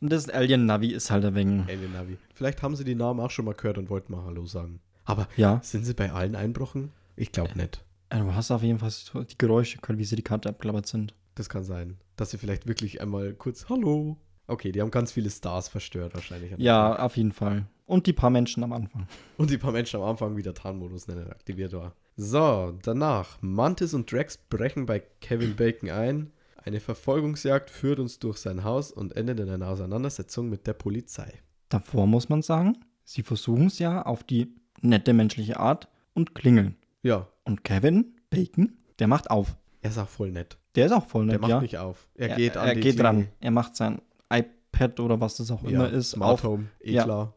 das 0.00 0.28
Alien-Navi 0.28 0.88
ist 0.92 1.10
halt 1.10 1.24
ein 1.24 1.34
wenig. 1.34 1.66
Alien 1.68 1.92
Navi. 1.92 2.18
Vielleicht 2.34 2.62
haben 2.62 2.76
sie 2.76 2.84
die 2.84 2.94
Namen 2.94 3.18
auch 3.20 3.30
schon 3.30 3.44
mal 3.46 3.54
gehört 3.54 3.78
und 3.78 3.88
wollten 3.90 4.12
mal 4.12 4.24
Hallo 4.24 4.44
sagen. 4.46 4.80
Aber 5.04 5.26
Ja, 5.36 5.60
sind 5.62 5.84
sie 5.86 5.94
bei 5.94 6.12
allen 6.12 6.34
Einbrochen? 6.36 6.92
Ich 7.16 7.32
glaube 7.32 7.56
nicht. 7.56 7.82
äh, 8.10 8.18
du 8.18 8.34
hast 8.34 8.50
auf 8.50 8.62
jeden 8.62 8.78
Fall 8.78 8.90
die 9.24 9.38
Geräusche 9.38 9.78
gehört, 9.78 9.98
wie 9.98 10.04
sie 10.04 10.16
die 10.16 10.22
Karte 10.22 10.48
abklappert 10.50 10.86
sind. 10.86 11.14
Das 11.34 11.48
kann 11.48 11.64
sein. 11.64 11.96
Dass 12.16 12.30
sie 12.30 12.38
vielleicht 12.38 12.66
wirklich 12.66 13.00
einmal 13.00 13.32
kurz 13.34 13.68
Hallo. 13.68 14.18
Okay, 14.48 14.70
die 14.70 14.80
haben 14.80 14.90
ganz 14.90 15.12
viele 15.12 15.30
Stars 15.30 15.68
verstört 15.68 16.14
wahrscheinlich. 16.14 16.52
Ja, 16.58 16.90
Tag. 16.90 17.00
auf 17.00 17.16
jeden 17.16 17.32
Fall. 17.32 17.66
Und 17.86 18.06
die 18.06 18.12
paar 18.12 18.30
Menschen 18.30 18.62
am 18.64 18.72
Anfang. 18.72 19.06
Und 19.38 19.50
die 19.50 19.58
paar 19.58 19.72
Menschen 19.72 20.00
am 20.00 20.08
Anfang 20.08 20.36
wieder 20.36 20.54
Tarnmodus 20.54 21.08
nicht 21.08 21.18
aktiviert 21.30 21.72
war. 21.72 21.94
So, 22.16 22.76
danach. 22.82 23.38
Mantis 23.40 23.92
und 23.94 24.10
Drax 24.10 24.38
brechen 24.38 24.86
bei 24.86 25.00
Kevin 25.20 25.54
Bacon 25.56 25.90
ein. 25.90 26.32
Eine 26.66 26.80
Verfolgungsjagd 26.80 27.70
führt 27.70 28.00
uns 28.00 28.18
durch 28.18 28.38
sein 28.38 28.64
Haus 28.64 28.90
und 28.90 29.14
endet 29.16 29.38
in 29.38 29.48
einer 29.48 29.68
Auseinandersetzung 29.68 30.48
mit 30.50 30.66
der 30.66 30.72
Polizei. 30.72 31.32
Davor 31.68 32.08
muss 32.08 32.28
man 32.28 32.42
sagen, 32.42 32.76
sie 33.04 33.22
versuchen 33.22 33.66
es 33.68 33.78
ja 33.78 34.02
auf 34.02 34.24
die 34.24 34.52
nette 34.80 35.12
menschliche 35.12 35.60
Art 35.60 35.88
und 36.12 36.34
klingeln. 36.34 36.74
Ja, 37.02 37.28
Und 37.44 37.62
Kevin 37.62 38.16
Bacon, 38.30 38.72
der 38.98 39.06
macht 39.06 39.30
auf. 39.30 39.56
er 39.80 39.90
ist 39.90 39.98
auch 39.98 40.08
voll 40.08 40.32
nett. 40.32 40.58
Der 40.74 40.86
ist 40.86 40.92
auch 40.92 41.06
voll 41.06 41.26
Der 41.26 41.34
nett, 41.34 41.40
macht 41.42 41.50
ja. 41.50 41.60
nicht 41.60 41.78
auf. 41.78 42.08
Er, 42.16 42.30
er 42.30 42.36
geht 42.36 42.56
an 42.56 42.66
er 42.66 42.74
geht 42.74 42.82
Klingel. 42.96 43.06
ran. 43.06 43.28
Er 43.40 43.50
macht 43.52 43.76
sein 43.76 44.02
iPad 44.28 44.98
oder 44.98 45.20
was 45.20 45.36
das 45.36 45.52
auch 45.52 45.62
Ja, 45.62 45.68
immer 45.70 45.90
ist 45.92 46.10
Smart 46.10 46.32
auf. 46.34 46.42
Home, 46.44 46.66
eh 46.80 46.94
Ja. 46.94 47.04
klar. 47.04 47.34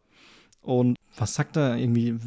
Und 0.62 0.96
was 1.18 1.36
sagt 1.36 1.56
er 1.56 1.78
irgendwie? 1.78 2.18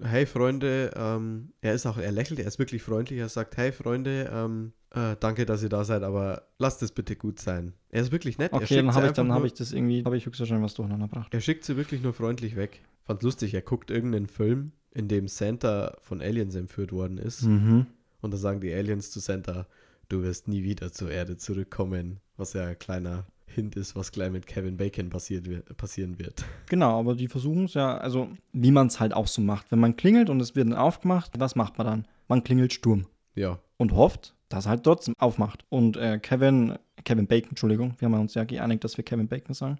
Hey 0.00 0.24
Freunde, 0.24 0.92
ähm, 0.94 1.52
er 1.60 1.74
ist 1.74 1.84
auch, 1.84 1.98
er 1.98 2.12
lächelt, 2.12 2.38
er 2.38 2.46
ist 2.46 2.60
wirklich 2.60 2.82
freundlich. 2.84 3.18
Er 3.18 3.28
sagt, 3.28 3.56
hey 3.56 3.72
Freunde, 3.72 4.30
ähm, 4.32 4.72
äh, 4.94 5.16
danke, 5.20 5.44
dass 5.46 5.62
ihr 5.62 5.68
da 5.68 5.84
seid, 5.84 6.02
aber 6.02 6.42
lasst 6.58 6.82
es 6.82 6.92
bitte 6.92 7.16
gut 7.16 7.38
sein. 7.40 7.74
Er 7.90 8.02
ist 8.02 8.12
wirklich 8.12 8.38
nett. 8.38 8.52
Okay, 8.52 8.76
dann 8.76 8.88
habe 8.94 8.98
ich, 8.98 9.02
einfach 9.04 9.16
dann 9.16 9.30
habe 9.32 9.40
nur- 9.40 9.46
ich 9.46 9.54
das 9.54 9.72
irgendwie, 9.72 10.04
habe 10.04 10.16
ich 10.16 10.26
höchstwahrscheinlich 10.26 10.64
was 10.64 10.74
durcheinander 10.74 11.06
gebracht. 11.08 11.32
Er 11.34 11.40
schickt 11.40 11.64
sie 11.64 11.76
wirklich 11.76 12.02
nur 12.02 12.12
freundlich 12.12 12.56
weg. 12.56 12.80
Fand 13.04 13.22
lustig, 13.22 13.54
er 13.54 13.62
guckt 13.62 13.90
irgendeinen 13.90 14.26
Film, 14.26 14.72
in 14.92 15.08
dem 15.08 15.28
Santa 15.28 15.96
von 16.00 16.20
Aliens 16.20 16.54
entführt 16.54 16.92
worden 16.92 17.18
ist. 17.18 17.42
Mhm. 17.42 17.86
Und 18.20 18.32
da 18.34 18.38
sagen 18.38 18.60
die 18.60 18.72
Aliens 18.72 19.10
zu 19.10 19.20
Santa, 19.20 19.66
du 20.08 20.22
wirst 20.22 20.48
nie 20.48 20.62
wieder 20.62 20.92
zur 20.92 21.10
Erde 21.10 21.36
zurückkommen. 21.36 22.20
Was 22.36 22.52
ja 22.54 22.66
ein 22.66 22.78
kleiner 22.78 23.26
Hint 23.46 23.76
ist, 23.76 23.96
was 23.96 24.12
gleich 24.12 24.30
mit 24.30 24.46
Kevin 24.46 24.76
Bacon 24.76 25.08
passiert, 25.10 25.46
passieren 25.76 26.18
wird. 26.18 26.44
Genau, 26.68 26.98
aber 27.00 27.14
die 27.14 27.28
versuchen 27.28 27.64
es 27.64 27.74
ja, 27.74 27.96
also 27.96 28.28
wie 28.52 28.70
man 28.70 28.88
es 28.88 29.00
halt 29.00 29.14
auch 29.14 29.26
so 29.26 29.40
macht. 29.40 29.70
Wenn 29.70 29.78
man 29.80 29.96
klingelt 29.96 30.28
und 30.30 30.40
es 30.40 30.54
wird 30.54 30.66
dann 30.68 30.76
aufgemacht, 30.76 31.32
was 31.38 31.56
macht 31.56 31.78
man 31.78 31.86
dann? 31.86 32.08
Man 32.28 32.44
klingelt 32.44 32.72
Sturm 32.74 33.06
Ja, 33.34 33.58
und 33.78 33.92
hofft, 33.92 34.34
dass 34.48 34.66
er 34.66 34.70
halt 34.70 34.84
trotzdem 34.84 35.14
aufmacht. 35.18 35.64
Und 35.68 35.96
äh, 35.96 36.18
Kevin, 36.18 36.78
Kevin 37.04 37.26
Bacon, 37.26 37.50
Entschuldigung, 37.50 37.94
wir 37.98 38.06
haben 38.06 38.14
uns 38.20 38.34
ja 38.34 38.44
geeinigt, 38.44 38.84
dass 38.84 38.96
wir 38.96 39.04
Kevin 39.04 39.28
Bacon 39.28 39.54
sagen. 39.54 39.78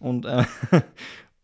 Und, 0.00 0.24
äh, 0.24 0.44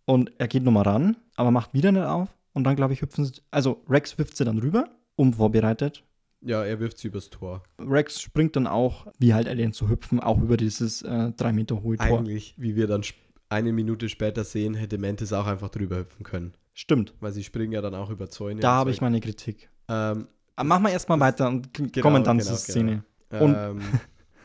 und 0.06 0.32
er 0.38 0.48
geht 0.48 0.62
nochmal 0.62 0.84
ran, 0.84 1.16
aber 1.36 1.50
macht 1.50 1.74
wieder 1.74 1.92
nicht 1.92 2.04
auf. 2.04 2.28
Und 2.52 2.64
dann, 2.64 2.76
glaube 2.76 2.92
ich, 2.92 3.02
hüpfen 3.02 3.24
sie, 3.24 3.32
also 3.50 3.82
Rex 3.88 4.16
wirft 4.18 4.36
sie 4.36 4.44
dann 4.44 4.58
rüber, 4.58 4.88
unvorbereitet. 5.16 6.04
ja, 6.40 6.62
er 6.64 6.78
wirft 6.78 6.98
sie 6.98 7.08
übers 7.08 7.30
Tor. 7.30 7.62
Rex 7.80 8.20
springt 8.20 8.54
dann 8.56 8.66
auch, 8.66 9.06
wie 9.18 9.34
halt 9.34 9.48
Aliens 9.48 9.76
zu 9.76 9.88
hüpfen, 9.88 10.20
auch 10.20 10.40
über 10.40 10.56
dieses 10.56 11.02
äh, 11.02 11.32
drei 11.32 11.52
Meter 11.52 11.82
hohe 11.82 11.96
Tor. 11.96 12.18
Eigentlich, 12.18 12.54
wie 12.56 12.76
wir 12.76 12.86
dann 12.86 13.02
eine 13.48 13.72
Minute 13.72 14.08
später 14.08 14.44
sehen, 14.44 14.74
hätte 14.74 14.98
Mantis 14.98 15.32
auch 15.32 15.46
einfach 15.46 15.68
drüber 15.70 15.98
hüpfen 15.98 16.22
können. 16.24 16.54
Stimmt, 16.74 17.14
Weil 17.20 17.32
sie 17.32 17.44
springen 17.44 17.72
ja 17.72 17.80
dann 17.80 17.94
auch 17.94 18.10
über 18.10 18.28
Zäune. 18.28 18.60
da 18.60 18.72
habe 18.74 18.90
ich 18.90 19.00
meine 19.00 19.20
Kritik. 19.20 19.70
Ähm, 19.88 20.26
Aber 20.56 20.68
machen 20.68 20.84
wir 20.84 20.90
erstmal 20.90 21.18
das- 21.18 21.26
weiter 21.26 21.48
und 21.48 21.72
genau, 21.74 21.90
kommen 22.00 22.24
dann 22.24 22.38
genau, 22.38 22.50
zur 22.50 22.56
Szene. 22.58 23.04
Ähm, 23.30 23.80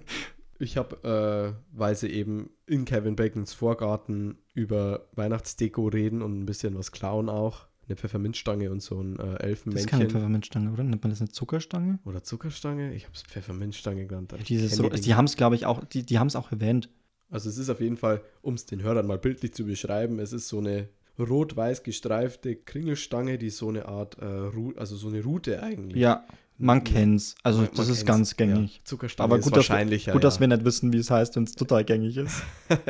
ich 0.59 0.77
habe, 0.77 1.55
äh, 1.55 1.77
weil 1.77 1.95
sie 1.95 2.09
eben 2.09 2.51
in 2.67 2.85
Kevin 2.85 3.15
Bacons 3.15 3.53
Vorgarten 3.53 4.37
über 4.53 5.07
Weihnachtsdeko 5.15 5.87
reden 5.87 6.21
und 6.21 6.39
ein 6.39 6.45
bisschen 6.45 6.77
was 6.77 6.91
klauen 6.91 7.29
auch. 7.29 7.67
Eine 7.87 7.95
Pfefferminzstange 7.95 8.69
und 8.69 8.83
so 8.83 9.01
ein 9.01 9.13
äh, 9.13 9.17
Das 9.17 9.25
ist 9.25 9.29
keine 9.31 9.49
Elfenmännchen. 9.49 10.09
Pfefferminzstange, 10.11 10.71
oder? 10.71 10.83
Nennt 10.83 11.01
man 11.01 11.09
das 11.09 11.21
eine 11.21 11.29
Zuckerstange? 11.29 11.97
Oder 12.05 12.23
Zuckerstange? 12.23 12.93
Ich 12.93 13.05
habe 13.05 13.15
es 13.15 13.23
Pfefferminzstange 13.23 14.05
genannt. 14.05 14.35
ich 14.37 14.43
Dieses, 14.43 14.75
so, 14.75 14.87
die 14.89 15.15
haben 15.15 15.25
es, 15.25 15.35
glaube 15.35 15.55
ich, 15.55 15.65
auch, 15.65 15.83
die, 15.85 16.05
die 16.05 16.19
haben 16.19 16.27
es 16.27 16.35
auch 16.35 16.51
erwähnt. 16.51 16.89
Also 17.31 17.49
es 17.49 17.57
ist 17.57 17.69
auf 17.69 17.79
jeden 17.79 17.97
Fall, 17.97 18.21
um 18.41 18.53
es 18.53 18.65
den 18.65 18.83
Hörern 18.83 19.07
mal 19.07 19.17
bildlich 19.17 19.53
zu 19.53 19.65
beschreiben, 19.65 20.19
es 20.19 20.33
ist 20.33 20.49
so 20.49 20.59
eine 20.59 20.89
rot-weiß 21.19 21.83
gestreifte 21.83 22.55
Kringelstange, 22.55 23.37
die 23.37 23.49
so 23.49 23.69
eine 23.69 23.85
Art, 23.87 24.17
äh, 24.19 24.25
Ru 24.25 24.73
also 24.77 24.95
so 24.95 25.07
eine 25.09 25.23
Rute 25.23 25.61
eigentlich. 25.61 26.01
Ja, 26.01 26.25
man 26.57 26.83
kennt's. 26.83 27.35
Also, 27.43 27.59
Man- 27.61 27.69
das 27.75 27.87
man 27.87 27.95
ist 27.95 28.05
ganz 28.05 28.35
gängig. 28.37 28.77
Ja. 28.77 28.85
Zuckerstange 28.85 29.25
Aber 29.25 29.37
ist 29.39 29.45
gut, 29.45 29.57
dass 29.57 29.69
wir-. 29.69 29.85
Gut, 29.85 30.05
ja. 30.05 30.19
dass 30.19 30.39
wir 30.39 30.47
nicht 30.47 30.65
wissen, 30.65 30.91
wie 30.93 30.97
es 30.97 31.09
heißt, 31.11 31.35
wenn 31.35 31.43
es 31.43 31.53
total 31.53 31.83
gängig 31.85 32.17
ist. 32.17 32.41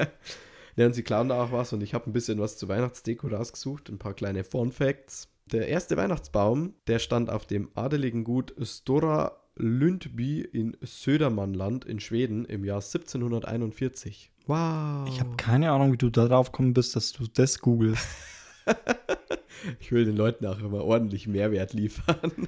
Ja, 0.75 0.85
und 0.85 0.93
sie 0.93 1.03
klauen 1.03 1.27
da 1.27 1.43
auch 1.43 1.51
was 1.51 1.73
und 1.73 1.83
ich 1.83 1.93
habe 1.93 2.09
ein 2.09 2.13
bisschen 2.13 2.39
was 2.39 2.55
zu 2.55 2.69
Weihnachtsdeko 2.69 3.27
rausgesucht, 3.27 3.89
ein 3.89 3.97
paar 3.97 4.13
kleine 4.13 4.45
Fun 4.45 4.71
Facts. 4.71 5.27
Der 5.51 5.67
erste 5.67 5.97
Weihnachtsbaum, 5.97 6.73
der 6.87 6.99
stand 6.99 7.29
auf 7.29 7.45
dem 7.45 7.69
adeligen 7.75 8.23
Gut 8.23 8.53
Stora 8.61 9.35
Lundby 9.57 10.39
in 10.39 10.77
Södermannland 10.81 11.83
in 11.83 11.99
Schweden 11.99 12.45
im 12.45 12.63
Jahr 12.63 12.79
1741. 12.81 14.31
Wow. 14.49 15.07
Ich 15.07 15.19
habe 15.19 15.35
keine 15.37 15.71
Ahnung, 15.71 15.93
wie 15.93 15.97
du 15.97 16.09
darauf 16.09 16.51
gekommen 16.51 16.73
bist, 16.73 16.95
dass 16.95 17.11
du 17.11 17.25
das 17.27 17.59
googelst. 17.59 18.07
Ich 19.81 19.91
will 19.91 20.05
den 20.05 20.15
Leuten 20.15 20.45
auch 20.45 20.59
immer 20.59 20.85
ordentlich 20.85 21.27
Mehrwert 21.27 21.73
liefern. 21.73 22.47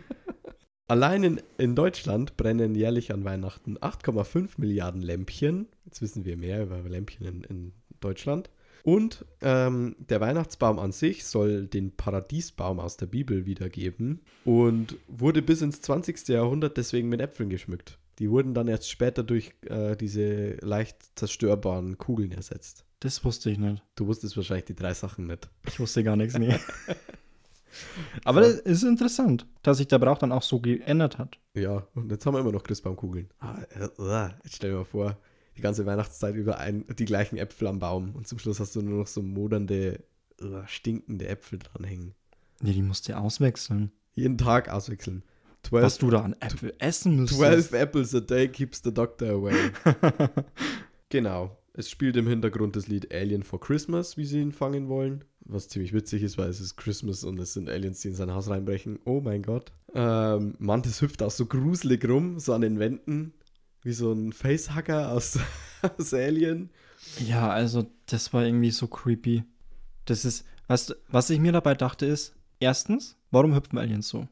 Allein 0.88 1.24
in, 1.24 1.42
in 1.58 1.76
Deutschland 1.76 2.38
brennen 2.38 2.74
jährlich 2.74 3.12
an 3.12 3.26
Weihnachten 3.26 3.78
8,5 3.78 4.52
Milliarden 4.58 5.02
Lämpchen. 5.02 5.68
Jetzt 5.84 6.02
wissen 6.02 6.24
wir 6.24 6.38
mehr 6.38 6.64
über 6.64 6.78
Lämpchen 6.78 7.26
in, 7.26 7.44
in 7.44 7.74
Deutschland. 8.00 8.50
Und 8.84 9.26
ähm, 9.42 9.98
der 10.00 10.22
Weihnachtsbaum 10.22 10.80
an 10.80 10.94
sich 10.94 11.26
soll 11.26 11.68
den 11.68 11.98
Paradiesbaum 11.98 12.80
aus 12.80 12.96
der 12.96 13.08
Bibel 13.08 13.46
wiedergeben 13.46 14.22
und 14.46 14.96
wurde 15.10 15.42
bis 15.42 15.62
ins 15.62 15.82
20. 15.82 16.30
Jahrhundert 16.30 16.78
deswegen 16.78 17.10
mit 17.10 17.20
Äpfeln 17.20 17.50
geschmückt. 17.50 18.00
Die 18.20 18.30
wurden 18.30 18.54
dann 18.54 18.68
erst 18.68 18.90
später 18.90 19.24
durch 19.24 19.54
äh, 19.66 19.96
diese 19.96 20.56
leicht 20.62 20.98
zerstörbaren 21.16 21.98
Kugeln 21.98 22.32
ersetzt. 22.32 22.86
Das 23.00 23.24
wusste 23.26 23.50
ich 23.50 23.58
nicht. 23.58 23.84
Du 23.96 24.08
wusstest 24.08 24.38
wahrscheinlich 24.38 24.66
die 24.66 24.76
drei 24.76 24.94
Sachen 24.94 25.28
nicht. 25.28 25.50
Ich 25.68 25.80
wusste 25.80 26.04
gar 26.04 26.16
nichts. 26.16 26.38
Nee. 26.38 26.56
Aber 28.26 28.42
das 28.42 28.56
ist 28.56 28.84
interessant, 28.84 29.48
dass 29.64 29.78
sich 29.78 29.88
der 29.88 30.00
Brauch 30.00 30.18
dann 30.18 30.32
auch 30.32 30.44
so 30.44 30.60
geändert 30.60 31.18
hat. 31.18 31.40
Ja, 31.56 31.88
und 31.96 32.12
jetzt 32.12 32.26
haben 32.26 32.36
wir 32.36 32.40
immer 32.40 32.52
noch 32.52 32.64
Christbaumkugeln. 32.64 33.30
Ah, 33.40 33.58
äh, 33.74 34.30
jetzt 34.44 34.56
stell 34.58 34.72
dir 34.72 34.78
mal 34.78 34.86
vor, 34.86 35.18
die 35.58 35.62
ganze 35.62 35.86
Weihnachtszeit 35.86 36.36
über 36.36 36.60
ein, 36.60 36.86
die 36.98 37.06
gleichen 37.06 37.38
Äpfel 37.38 37.68
am 37.68 37.80
Baum 37.80 38.14
und 38.16 38.28
zum 38.28 38.40
Schluss 38.40 38.60
hast 38.60 38.76
du 38.76 38.82
nur 38.82 39.00
noch 39.00 39.08
so 39.08 39.22
modernde, 39.22 40.04
stinkende 40.66 41.28
Äpfel 41.28 41.60
dranhängen. 41.60 42.14
Nee, 42.62 42.74
die 42.74 42.82
musst 42.82 43.08
du 43.08 43.18
auswechseln. 43.18 43.92
Jeden 44.14 44.38
Tag 44.38 44.70
auswechseln. 44.70 45.24
Was 45.70 45.96
12, 45.96 45.98
du 46.00 46.10
da 46.10 46.22
an 46.22 46.36
Äpfel 46.40 46.74
essen 46.80 47.16
müsstest. 47.16 47.70
12 47.70 47.74
apples 47.74 48.16
a 48.16 48.20
day 48.20 48.48
keeps 48.48 48.82
the 48.84 48.94
doctor 48.94 49.30
away. 49.30 49.56
genau. 51.10 51.58
Es 51.74 51.90
spielt 51.90 52.18
im 52.18 52.28
Hintergrund 52.28 52.76
das 52.76 52.88
Lied 52.88 53.14
Alien 53.14 53.44
for 53.44 53.60
Christmas, 53.60 54.18
wie 54.18 54.26
sie 54.26 54.42
ihn 54.42 54.52
fangen 54.52 54.90
wollen. 54.90 55.24
Was 55.46 55.70
ziemlich 55.70 55.94
witzig 55.94 56.24
ist, 56.24 56.38
weil 56.38 56.50
es 56.50 56.60
ist 56.60 56.76
Christmas 56.76 57.24
und 57.24 57.40
es 57.40 57.54
sind 57.54 57.70
Aliens, 57.70 58.02
die 58.02 58.10
in 58.10 58.16
sein 58.16 58.34
Haus 58.34 58.50
reinbrechen. 58.50 59.00
Oh 59.06 59.22
mein 59.22 59.42
Gott. 59.42 59.72
Ähm, 59.94 60.56
Mantis 60.60 61.02
hüpft 61.02 61.24
auch 61.24 61.32
so 61.32 61.46
gruselig 61.46 62.08
rum, 62.08 62.40
so 62.40 62.54
an 62.54 62.62
den 62.62 62.80
Wänden. 62.80 63.34
Wie 63.84 63.94
so 63.94 64.12
ein 64.12 64.34
Facehacker 64.34 65.12
aus, 65.12 65.40
aus 65.98 66.14
Alien. 66.14 66.70
Ja, 67.20 67.50
also 67.50 67.88
das 68.06 68.34
war 68.34 68.46
irgendwie 68.46 68.72
so 68.72 68.88
creepy. 68.88 69.44
Das 70.06 70.26
ist, 70.26 70.46
weißt 70.68 70.92
du, 70.92 70.94
was 71.10 71.30
ich 71.30 71.40
mir 71.40 71.52
dabei 71.52 71.74
dachte 71.74 72.06
ist, 72.06 72.36
erstens, 72.60 73.18
warum 73.32 73.56
hüpfen 73.56 73.80
Aliens 73.80 74.10
so? 74.10 74.28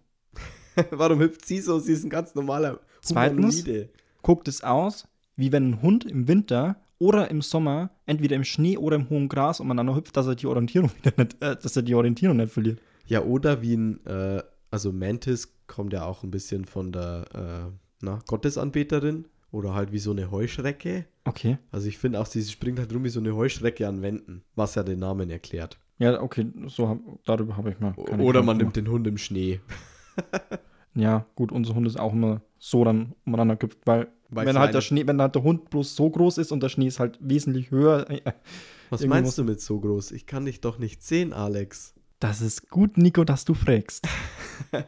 Warum 0.91 1.20
hüpft 1.20 1.45
sie 1.45 1.59
so? 1.59 1.80
Sie 1.80 1.93
ist 1.93 2.03
ein 2.03 2.09
ganz 2.09 2.36
normaler 2.36 2.80
Zweitens? 3.01 3.63
Humanoide. 3.63 3.89
Guckt 4.22 4.47
es 4.47 4.63
aus, 4.63 5.07
wie 5.36 5.51
wenn 5.51 5.72
ein 5.72 5.82
Hund 5.82 6.05
im 6.05 6.28
Winter 6.28 6.78
oder 6.97 7.32
im 7.32 7.41
Sommer 7.41 7.91
entweder 8.05 8.36
im 8.36 8.43
Schnee 8.43 8.78
oder 8.78 8.97
im 8.97 9.09
hohen 9.09 9.30
Gras 9.30 9.59
umeinander 9.59 9.95
hüpft, 9.95 10.17
dass 10.17 10.28
er 10.28 10.36
die 10.36 10.47
Orientierung 10.47 10.91
wieder 11.01 11.13
nicht, 11.17 11.41
äh, 11.41 11.55
dass 11.55 11.76
er 11.76 11.82
die 11.82 11.95
Orientierung 11.95 12.38
nicht 12.38 12.51
verliert. 12.51 12.80
Ja, 13.05 13.24
oder 13.24 13.61
wie 13.61 13.76
ein, 13.76 14.05
äh, 14.05 14.43
also 14.72 14.91
Mantis 14.91 15.53
kommt 15.67 15.93
ja 15.93 16.05
auch 16.05 16.24
ein 16.24 16.32
bisschen 16.32 16.65
von 16.65 16.91
der, 16.91 17.26
äh, 17.34 17.72
na, 18.01 18.20
Gottesanbeterin. 18.28 19.26
Oder 19.51 19.74
halt 19.74 19.91
wie 19.91 19.97
so 19.97 20.11
eine 20.11 20.30
Heuschrecke. 20.30 21.05
Okay. 21.26 21.57
Also 21.72 21.88
ich 21.88 21.97
finde 21.97 22.20
auch, 22.20 22.28
sie 22.28 22.43
springt 22.43 22.78
halt 22.78 22.93
rum 22.93 23.03
wie 23.03 23.09
so 23.09 23.20
eine 23.20 23.36
Heuschrecke 23.36 23.88
an 23.88 24.03
Wänden, 24.03 24.43
was 24.55 24.76
ja 24.76 24.84
den 24.84 24.99
Namen 24.99 25.30
erklärt. 25.32 25.80
Ja, 25.97 26.22
okay, 26.22 26.51
so 26.67 26.88
hab, 26.88 26.99
darüber 27.26 27.57
habe 27.57 27.72
ich 27.72 27.80
mal. 27.80 27.93
Oder 27.95 28.43
man 28.43 28.57
nimmt 28.57 28.76
den 28.76 28.89
Hund 28.89 29.07
im 29.07 29.17
Schnee. 29.17 29.59
Ja, 30.95 31.26
gut, 31.36 31.51
unser 31.51 31.76
Hund 31.76 31.86
ist 31.88 31.99
auch 31.99 32.14
immer 32.14 32.41
so 32.57 32.84
dann 32.84 33.14
umeinander 33.26 33.55
gehüpft, 33.55 33.78
weil, 33.86 34.07
Weil 34.30 34.47
wenn 34.47 34.57
halt 34.57 34.74
der 34.74 34.82
Schnee, 34.82 35.05
wenn 35.05 35.22
halt 35.22 35.36
der 35.36 35.43
Hund 35.43 35.70
bloß 35.70 35.95
so 35.95 36.10
groß 36.10 36.39
ist 36.39 36.51
und 36.51 36.62
der 36.64 36.70
Schnee 36.70 36.88
ist 36.88 36.99
halt 36.99 37.18
wesentlich 37.22 37.70
höher. 37.72 38.10
äh, 38.10 38.20
Was 38.89 39.01
irgendwie 39.01 39.22
meinst 39.22 39.38
du 39.38 39.43
mit 39.43 39.62
so 39.62 39.80
groß? 39.80 40.12
Ich 40.12 40.26
kann 40.26 40.45
dich 40.45 40.62
doch 40.62 40.80
nicht 40.80 41.03
sehen, 41.03 41.32
Alex. 41.32 41.93
Das 42.20 42.41
ist 42.41 42.70
gut, 42.70 42.97
Nico, 42.97 43.24
dass 43.24 43.45
du 43.45 43.53
fragst. 43.53 44.07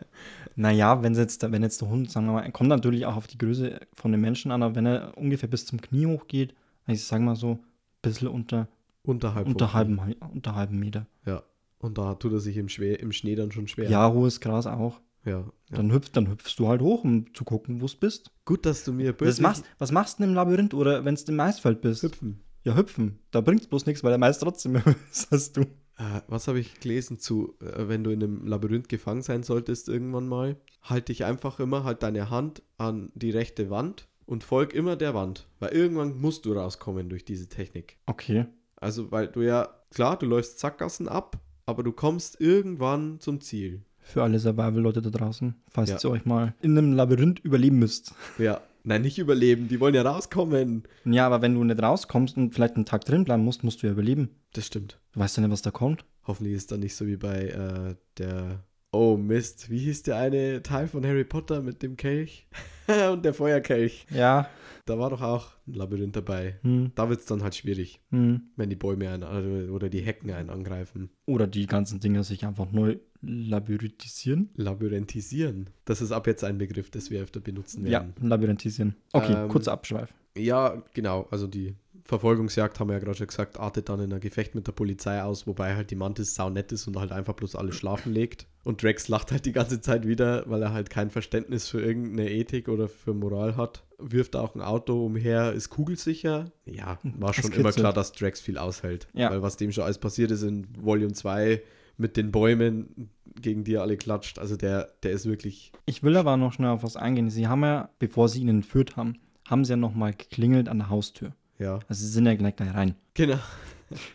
naja, 0.55 1.01
wenn 1.03 1.13
jetzt, 1.13 1.49
wenn 1.49 1.63
jetzt 1.63 1.82
der 1.82 1.89
Hund, 1.89 2.11
sagen 2.11 2.26
wir 2.26 2.34
mal, 2.34 2.51
kommt 2.51 2.69
natürlich 2.69 3.05
auch 3.05 3.15
auf 3.15 3.28
die 3.28 3.38
Größe 3.38 3.80
von 3.93 4.11
dem 4.11 4.22
Menschen 4.22 4.51
an, 4.51 4.63
aber 4.63 4.76
wenn 4.76 4.86
er 4.88 5.17
ungefähr 5.17 5.49
bis 5.49 5.65
zum 5.65 5.80
Knie 5.82 6.07
hochgeht, 6.07 6.53
also 6.86 6.97
ich 6.99 7.05
sag 7.05 7.22
mal 7.22 7.36
so, 7.36 7.51
ein 7.53 7.59
bisschen 8.01 8.28
unter, 8.28 8.67
Unterhalb. 9.03 9.47
unter, 9.47 9.67
vom- 9.67 9.74
halben, 9.76 9.99
unter 10.34 10.55
halben 10.55 10.80
Meter. 10.80 11.05
Ja. 11.26 11.43
Und 11.80 11.97
da 11.97 12.15
tut 12.15 12.34
er 12.34 12.39
sich 12.39 12.57
im, 12.57 12.69
Schwer, 12.69 12.99
im 12.99 13.11
Schnee 13.11 13.36
dann 13.36 13.51
schon 13.51 13.67
schwer. 13.67 13.89
Ja, 13.89 14.11
hohes 14.11 14.39
Gras 14.41 14.67
auch. 14.67 14.99
Ja, 15.26 15.39
ja. 15.39 15.51
Dann, 15.69 15.91
hüpft, 15.91 16.15
dann 16.17 16.28
hüpfst 16.30 16.55
du 16.57 16.67
halt 16.67 16.82
hoch, 16.82 17.03
um 17.03 17.34
zu 17.34 17.43
gucken, 17.43 17.82
wo 17.82 17.86
du 17.86 17.97
bist. 17.99 18.32
Gut, 18.45 18.65
dass 18.65 18.84
du 18.84 18.93
mir 18.93 19.11
Was 19.11 19.17
bildlich 19.17 19.41
machst, 19.41 19.65
was 19.78 19.91
machst 19.91 20.17
du 20.17 20.24
denn 20.24 20.32
im 20.32 20.36
Labyrinth 20.36 20.74
oder 20.74 21.05
wenn 21.05 21.15
du 21.15 21.24
im 21.28 21.36
Maisfeld 21.36 21.82
bist? 21.82 22.03
hüpfen. 22.03 22.43
Ja, 22.63 22.76
hüpfen. 22.76 23.19
Da 23.32 23.41
bringt's 23.41 23.67
bloß 23.67 23.86
nichts, 23.86 24.03
weil 24.03 24.11
der 24.11 24.17
meist 24.17 24.41
trotzdem 24.41 24.72
mehr 24.74 24.84
ist 25.11 25.32
als 25.32 25.51
du. 25.51 25.61
Äh, 25.61 26.22
was 26.28 26.47
habe 26.47 26.59
ich 26.59 26.80
gelesen 26.80 27.19
zu, 27.19 27.55
äh, 27.59 27.88
wenn 27.88 28.03
du 28.03 28.11
in 28.11 28.24
einem 28.24 28.47
Labyrinth 28.47 28.89
gefangen 28.89 29.22
sein 29.22 29.43
solltest 29.43 29.89
irgendwann 29.89 30.28
mal? 30.28 30.57
Halt 30.82 31.09
dich 31.09 31.26
einfach 31.26 31.59
immer, 31.59 31.84
halt 31.84 32.03
deine 32.03 32.30
Hand 32.30 32.63
an 32.78 33.11
die 33.13 33.32
rechte 33.32 33.69
Wand 33.69 34.07
und 34.26 34.43
folg 34.43 34.74
immer 34.74 34.95
der 34.95 35.13
Wand. 35.13 35.47
Weil 35.59 35.74
irgendwann 35.74 36.19
musst 36.19 36.45
du 36.45 36.53
rauskommen 36.53 37.09
durch 37.09 37.26
diese 37.26 37.49
Technik. 37.49 37.97
Okay. 38.05 38.45
Also, 38.76 39.11
weil 39.11 39.28
du 39.28 39.41
ja, 39.41 39.69
klar, 39.91 40.17
du 40.17 40.26
läufst 40.26 40.59
Sackgassen 40.59 41.07
ab, 41.07 41.39
aber 41.65 41.84
du 41.84 41.91
kommst 41.91 42.41
irgendwann 42.41 43.19
zum 43.19 43.41
Ziel. 43.41 43.84
Für 44.01 44.23
alle 44.23 44.39
Survival-Leute 44.39 45.01
da 45.01 45.09
draußen, 45.09 45.55
falls 45.69 45.89
Ja. 45.91 45.97
ihr 46.03 46.09
euch 46.11 46.25
mal 46.25 46.53
in 46.61 46.77
einem 46.77 46.93
Labyrinth 46.93 47.39
überleben 47.39 47.79
müsst. 47.79 48.13
Ja. 48.37 48.61
Nein, 48.83 49.03
nicht 49.03 49.19
überleben, 49.19 49.67
die 49.67 49.79
wollen 49.79 49.93
ja 49.93 50.01
rauskommen. 50.01 50.83
Ja, 51.05 51.27
aber 51.27 51.41
wenn 51.43 51.53
du 51.53 51.63
nicht 51.63 51.81
rauskommst 51.81 52.35
und 52.35 52.53
vielleicht 52.55 52.75
einen 52.77 52.85
Tag 52.85 53.05
drin 53.05 53.23
bleiben 53.25 53.43
musst, 53.45 53.63
musst 53.63 53.83
du 53.83 53.87
ja 53.87 53.93
überleben. 53.93 54.29
Das 54.53 54.65
stimmt. 54.65 54.99
Du 55.13 55.19
weißt 55.19 55.37
ja 55.37 55.41
nicht, 55.43 55.51
was 55.51 55.61
da 55.61 55.69
kommt. 55.69 56.03
Hoffentlich 56.25 56.55
ist 56.55 56.71
dann 56.71 56.79
nicht 56.79 56.95
so 56.95 57.05
wie 57.05 57.17
bei 57.17 57.47
äh, 57.49 57.95
der. 58.17 58.63
Oh 58.93 59.15
Mist, 59.15 59.69
wie 59.69 59.79
hieß 59.79 60.03
der 60.03 60.17
eine 60.17 60.61
Teil 60.63 60.87
von 60.87 61.05
Harry 61.05 61.23
Potter 61.23 61.61
mit 61.61 61.81
dem 61.81 61.95
Kelch? 61.95 62.45
Und 63.11 63.23
der 63.23 63.33
Feuerkelch. 63.33 64.05
Ja. 64.09 64.49
Da 64.85 64.99
war 64.99 65.09
doch 65.11 65.21
auch 65.21 65.51
ein 65.67 65.75
Labyrinth 65.75 66.15
dabei. 66.17 66.57
Hm, 66.63 66.91
Da 66.95 67.07
wird 67.07 67.21
es 67.21 67.25
dann 67.25 67.41
halt 67.43 67.55
schwierig, 67.55 68.01
hm. 68.09 68.41
wenn 68.57 68.69
die 68.69 68.75
Bäume 68.75 69.09
einen 69.09 69.23
oder- 69.23 69.73
oder 69.73 69.89
die 69.89 70.01
Hecken 70.01 70.31
einen 70.31 70.49
angreifen. 70.49 71.09
Oder 71.25 71.47
die 71.47 71.67
ganzen 71.67 71.99
Dinge 72.01 72.23
sich 72.25 72.45
einfach 72.45 72.69
neu 72.71 72.97
labyrinthisieren. 73.21 74.49
Labyrinthisieren. 74.55 75.69
Das 75.85 76.01
ist 76.01 76.11
ab 76.11 76.27
jetzt 76.27 76.43
ein 76.43 76.57
Begriff, 76.57 76.89
das 76.89 77.11
wir 77.11 77.21
öfter 77.21 77.39
benutzen 77.39 77.85
Ja, 77.85 77.91
werden. 78.01 78.13
labyrinthisieren. 78.19 78.95
Okay, 79.13 79.33
Ähm, 79.43 79.47
kurzer 79.49 79.71
Abschweif. 79.71 80.13
Ja. 80.35 80.81
genau. 80.93 81.27
Also 81.31 81.47
die 81.47 81.75
Verfolgungsjagd, 82.05 82.79
haben 82.79 82.89
wir 82.89 82.93
ja 82.93 82.99
gerade 82.99 83.17
schon 83.17 83.27
gesagt, 83.27 83.59
artet 83.59 83.89
dann 83.89 83.99
in 83.99 84.13
ein 84.13 84.19
Gefecht 84.19 84.55
mit 84.55 84.67
der 84.67 84.71
Polizei 84.71 85.21
aus, 85.21 85.47
wobei 85.47 85.75
halt 85.75 85.91
die 85.91 85.95
Mantis 85.95 86.35
saunett 86.35 86.71
ist 86.71 86.87
und 86.87 86.97
halt 86.97 87.11
einfach 87.11 87.33
bloß 87.33 87.55
alle 87.55 87.73
schlafen 87.73 88.13
legt. 88.13 88.47
Und 88.63 88.83
Drax 88.83 89.07
lacht 89.07 89.31
halt 89.31 89.45
die 89.45 89.51
ganze 89.51 89.81
Zeit 89.81 90.07
wieder, 90.07 90.43
weil 90.47 90.61
er 90.61 90.73
halt 90.73 90.89
kein 90.89 91.09
Verständnis 91.09 91.67
für 91.67 91.81
irgendeine 91.81 92.29
Ethik 92.29 92.67
oder 92.67 92.87
für 92.87 93.13
Moral 93.13 93.57
hat. 93.57 93.83
Wirft 93.97 94.35
auch 94.35 94.55
ein 94.55 94.61
Auto 94.61 95.05
umher, 95.05 95.53
ist 95.53 95.69
kugelsicher. 95.69 96.51
Ja, 96.65 96.99
war 97.03 97.33
schon 97.33 97.51
immer 97.51 97.71
klar, 97.71 97.93
dass 97.93 98.11
Drax 98.11 98.39
viel 98.39 98.57
aushält. 98.57 99.07
Ja. 99.13 99.31
Weil 99.31 99.41
was 99.41 99.57
dem 99.57 99.71
schon 99.71 99.83
alles 99.83 99.97
passiert 99.97 100.31
ist 100.31 100.43
in 100.43 100.67
Volume 100.77 101.13
2 101.13 101.61
mit 101.97 102.17
den 102.17 102.31
Bäumen, 102.31 103.09
gegen 103.39 103.63
die 103.63 103.75
er 103.75 103.81
alle 103.81 103.97
klatscht. 103.97 104.39
Also 104.39 104.57
der, 104.57 104.89
der 105.03 105.11
ist 105.11 105.25
wirklich. 105.25 105.71
Ich 105.85 106.03
will 106.03 106.17
aber 106.17 106.37
noch 106.37 106.53
schnell 106.53 106.69
auf 106.69 106.83
was 106.83 106.95
eingehen. 106.95 107.29
Sie 107.29 107.47
haben 107.47 107.63
ja, 107.63 107.89
bevor 107.99 108.29
sie 108.29 108.41
ihn 108.41 108.49
entführt 108.49 108.95
haben, 108.95 109.19
haben 109.47 109.65
sie 109.65 109.73
ja 109.73 109.77
nochmal 109.77 110.13
geklingelt 110.13 110.69
an 110.69 110.79
der 110.79 110.89
Haustür. 110.89 111.33
Ja. 111.62 111.80
Also 111.88 112.05
sie 112.05 112.12
sind 112.12 112.26
ja 112.26 112.34
gleich 112.36 112.55
da 112.55 112.66
rein. 112.66 112.95
Genau. 113.14 113.38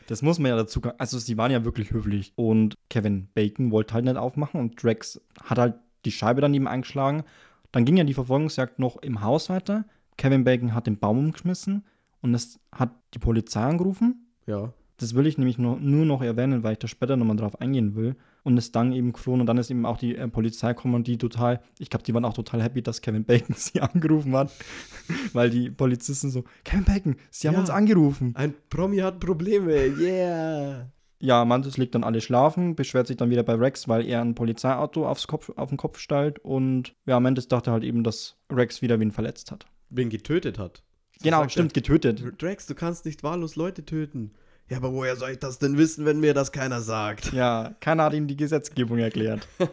Das 0.07 0.23
muss 0.23 0.39
man 0.39 0.49
ja 0.49 0.57
dazu. 0.57 0.81
Also 0.97 1.19
sie 1.19 1.37
waren 1.37 1.53
ja 1.53 1.67
wirklich 1.67 1.91
höflich. 1.91 2.33
Und 2.35 2.77
Kevin 2.89 3.29
Bacon 3.35 3.71
wollte 3.71 3.93
halt 3.93 4.07
nicht 4.07 4.17
aufmachen 4.17 4.59
und 4.59 4.83
Drax 4.83 5.21
hat 5.45 5.59
halt 5.59 5.75
die 6.07 6.13
Scheibe 6.13 6.41
daneben 6.41 6.67
eingeschlagen. 6.67 7.25
Dann 7.73 7.85
ging 7.85 7.99
ja 7.99 8.05
die 8.05 8.15
Verfolgungsjagd 8.15 8.79
noch 8.79 8.97
im 9.03 9.21
Haus 9.21 9.51
weiter. 9.51 9.85
Kevin 10.17 10.45
Bacon 10.45 10.73
hat 10.73 10.87
den 10.87 10.97
Baum 10.99 11.19
umgeschmissen 11.19 11.85
und 12.23 12.33
es 12.33 12.59
hat 12.73 12.89
die 13.13 13.19
Polizei 13.19 13.61
angerufen. 13.65 14.27
Ja. 14.47 14.73
Das 14.97 15.15
will 15.15 15.27
ich 15.27 15.37
nämlich 15.37 15.59
nur, 15.59 15.79
nur 15.79 16.07
noch 16.07 16.23
erwähnen, 16.23 16.63
weil 16.63 16.73
ich 16.73 16.79
da 16.79 16.89
später 16.89 17.19
nochmal 17.19 17.37
drauf 17.37 17.61
eingehen 17.61 17.97
will. 17.97 18.17
Und 18.47 18.57
ist 18.59 18.77
dann 18.77 18.93
eben 18.93 19.13
geflohen 19.13 19.41
und 19.41 19.47
dann 19.49 19.59
ist 19.59 19.73
eben 19.73 19.85
auch 19.85 19.99
die 19.99 20.15
äh, 20.15 20.29
Polizei 20.29 20.69
gekommen 20.73 20.95
und 20.95 21.09
die 21.09 21.19
total, 21.19 21.61
ich 21.81 21.91
glaube, 21.91 22.05
die 22.05 22.15
waren 22.15 22.25
auch 22.25 22.33
total 22.33 22.63
happy, 22.63 22.81
dass 22.81 23.01
Kevin 23.01 23.25
Bacon 23.25 23.55
sie 23.59 23.81
angerufen 23.81 24.37
hat. 24.37 24.53
weil 25.33 25.51
die 25.51 25.69
Polizisten 25.69 26.31
so, 26.31 26.45
Kevin 26.63 26.85
Bacon, 26.85 27.17
sie 27.31 27.49
haben 27.49 27.55
Ja. 27.55 27.61
uns 27.61 27.71
angerufen. 27.71 28.35
Ein 28.37 28.55
Promi 28.71 28.99
hat 28.99 29.19
Probleme. 29.19 29.73
Yeah. 29.99 30.93
Ja, 31.19 31.45
Mantis 31.45 31.77
legt 31.77 31.97
dann 31.97 32.05
alle 32.05 32.21
schlafen, 32.21 32.77
beschwert 32.77 33.09
sich 33.09 33.17
dann 33.17 33.31
wieder 33.31 33.43
bei 33.43 33.55
Rex, 33.55 33.89
weil 33.89 34.07
er 34.07 34.21
ein 34.21 34.37
Polizeiauto 34.37 35.09
aufs 35.09 35.27
Kopf, 35.27 35.51
auf 35.57 35.71
den 35.71 35.77
Kopf 35.79 35.99
stellt. 35.99 36.39
Und 36.39 36.95
ja, 37.05 37.19
Mantis 37.19 37.49
dachte 37.49 37.73
halt 37.73 37.83
eben, 37.83 38.05
dass 38.05 38.37
Rex 38.53 38.81
wieder 38.81 39.01
wen 39.01 39.11
verletzt 39.11 39.51
hat. 39.51 39.67
Wen 39.91 40.09
getötet 40.09 40.57
hat. 40.59 40.85
So 41.19 41.25
genau, 41.25 41.49
stimmt, 41.49 41.73
er, 41.73 41.83
getötet. 41.83 42.23
Drax, 42.41 42.67
du 42.67 42.77
kannst 42.77 43.07
nicht 43.07 43.25
wahllos 43.25 43.57
Leute 43.57 43.85
töten. 43.85 44.35
Ja, 44.69 44.79
aber 44.79 44.93
woher 44.93 45.15
soll 45.15 45.31
ich 45.31 45.39
das 45.39 45.59
denn 45.61 45.79
wissen, 45.79 46.05
wenn 46.05 46.19
mir 46.19 46.35
das 46.35 46.51
keiner 46.51 46.81
sagt? 46.81 47.33
Ja, 47.33 47.77
keiner 47.81 48.03
hat 48.05 48.15
ihm 48.15 48.27
die 48.27 48.37
Gesetzgebung 48.37 48.99
erklärt. 48.99 49.47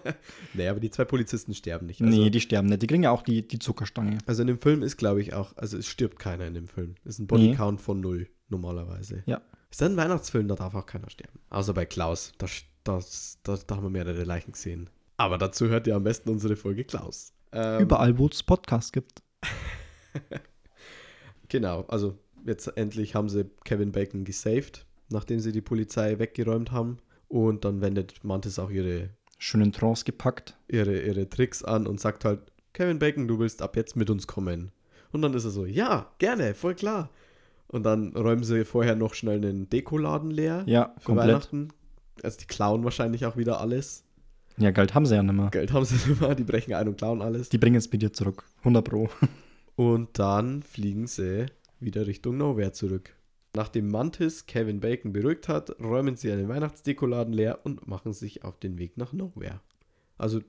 Nee, 0.55 0.67
aber 0.67 0.79
die 0.79 0.91
zwei 0.91 1.03
Polizisten 1.05 1.55
sterben 1.55 1.87
nicht. 1.87 1.99
Also, 1.99 2.15
nee, 2.15 2.29
die 2.29 2.39
sterben 2.39 2.67
nicht. 2.67 2.83
Die 2.83 2.85
kriegen 2.87 3.01
ja 3.01 3.09
auch 3.09 3.23
die, 3.23 3.47
die 3.47 3.57
Zuckerstange. 3.57 4.19
also 4.27 4.41
in 4.43 4.47
dem 4.47 4.59
Film 4.59 4.83
ist, 4.83 4.97
glaube 4.97 5.19
ich, 5.19 5.33
auch, 5.33 5.57
also 5.57 5.79
es 5.79 5.87
stirbt 5.87 6.19
keiner 6.19 6.45
in 6.45 6.53
dem 6.53 6.67
Film. 6.67 6.93
Es 7.03 7.15
ist 7.15 7.19
ein 7.19 7.23
Nee. 7.23 7.27
Bodycount 7.47 7.81
von 7.81 8.01
null, 8.01 8.29
normalerweise. 8.49 9.23
Ja. 9.25 9.41
Ist 9.71 9.81
ein 9.81 9.97
Weihnachtsfilm, 9.97 10.47
da 10.47 10.53
darf 10.53 10.75
auch 10.75 10.85
keiner 10.85 11.09
sterben. 11.09 11.39
Außer 11.49 11.73
bei 11.73 11.85
Klaus. 11.85 12.33
Da, 12.37 12.45
das, 12.83 13.39
da, 13.41 13.57
da 13.65 13.75
haben 13.77 13.83
wir 13.83 13.89
mehrere 13.89 14.23
Leichen 14.25 14.51
gesehen. 14.51 14.91
Aber 15.17 15.39
dazu 15.39 15.67
hört 15.69 15.87
ihr 15.87 15.95
am 15.95 16.03
besten 16.03 16.29
unsere 16.29 16.55
Folge 16.55 16.83
Klaus. 16.83 17.33
Ähm, 17.51 17.81
Überall, 17.81 18.15
wo 18.19 18.27
es 18.27 18.43
Podcasts 18.43 18.91
gibt. 18.91 19.23
Genau, 21.49 21.81
also 21.87 22.17
jetzt 22.45 22.67
endlich 22.77 23.15
haben 23.15 23.29
sie 23.29 23.45
Kevin 23.63 23.91
Bacon 23.91 24.23
gesaved, 24.23 24.85
nachdem 25.09 25.39
sie 25.39 25.51
die 25.51 25.61
Polizei 25.61 26.19
weggeräumt 26.19 26.71
haben. 26.71 26.97
Und 27.27 27.65
dann 27.65 27.81
wendet 27.81 28.23
Mantis 28.23 28.59
auch 28.59 28.69
ihre, 28.69 29.09
Schön 29.37 29.61
in 29.61 29.71
Trance 29.71 30.05
gepackt. 30.05 30.55
ihre, 30.67 31.01
ihre 31.01 31.27
Tricks 31.27 31.63
an 31.63 31.87
und 31.87 31.99
sagt 31.99 32.25
halt, 32.25 32.39
Kevin 32.73 32.99
Bacon, 32.99 33.27
du 33.27 33.39
willst 33.39 33.61
ab 33.61 33.75
jetzt 33.75 33.95
mit 33.95 34.09
uns 34.09 34.27
kommen. 34.27 34.71
Und 35.11 35.21
dann 35.21 35.33
ist 35.33 35.45
er 35.45 35.51
so, 35.51 35.65
ja, 35.65 36.11
gerne, 36.17 36.53
voll 36.53 36.75
klar. 36.75 37.09
Und 37.67 37.83
dann 37.83 38.15
räumen 38.15 38.43
sie 38.43 38.65
vorher 38.65 38.95
noch 38.95 39.13
schnell 39.15 39.37
einen 39.37 39.69
Dekoladen 39.69 40.31
leer 40.31 40.63
Ja, 40.67 40.93
für 40.99 41.07
komplett. 41.07 41.27
Weihnachten. 41.27 41.67
Also 42.21 42.37
die 42.39 42.45
klauen 42.45 42.83
wahrscheinlich 42.83 43.25
auch 43.25 43.35
wieder 43.37 43.59
alles. 43.59 44.03
Ja, 44.57 44.69
Geld 44.69 44.93
haben 44.93 45.05
sie 45.07 45.15
ja 45.15 45.23
nicht 45.23 45.33
mehr. 45.33 45.49
Geld 45.49 45.71
haben 45.73 45.85
sie 45.85 46.11
immer, 46.11 46.35
die 46.35 46.43
brechen 46.43 46.73
ein 46.73 46.87
und 46.87 46.97
klauen 46.97 47.21
alles. 47.21 47.49
Die 47.49 47.57
bringen 47.57 47.75
es 47.77 47.87
bei 47.87 47.97
dir 47.97 48.13
zurück. 48.13 48.43
100 48.59 48.87
Pro. 48.87 49.09
Und 49.75 50.19
dann 50.19 50.61
fliegen 50.61 51.07
sie 51.07 51.47
wieder 51.83 52.07
Richtung 52.07 52.37
Nowhere 52.37 52.71
zurück. 52.71 53.15
Nachdem 53.55 53.89
Mantis 53.89 54.47
Kevin 54.47 54.79
Bacon 54.79 55.13
beruhigt 55.13 55.47
hat, 55.47 55.79
räumen 55.79 56.15
sie 56.15 56.31
einen 56.31 56.49
Weihnachtsdekoladen 56.49 57.33
leer 57.33 57.59
und 57.63 57.87
machen 57.87 58.13
sich 58.13 58.43
auf 58.43 58.59
den 58.59 58.79
Weg 58.79 58.97
nach 58.97 59.13
Nowhere. 59.13 59.61
Also, 60.17 60.41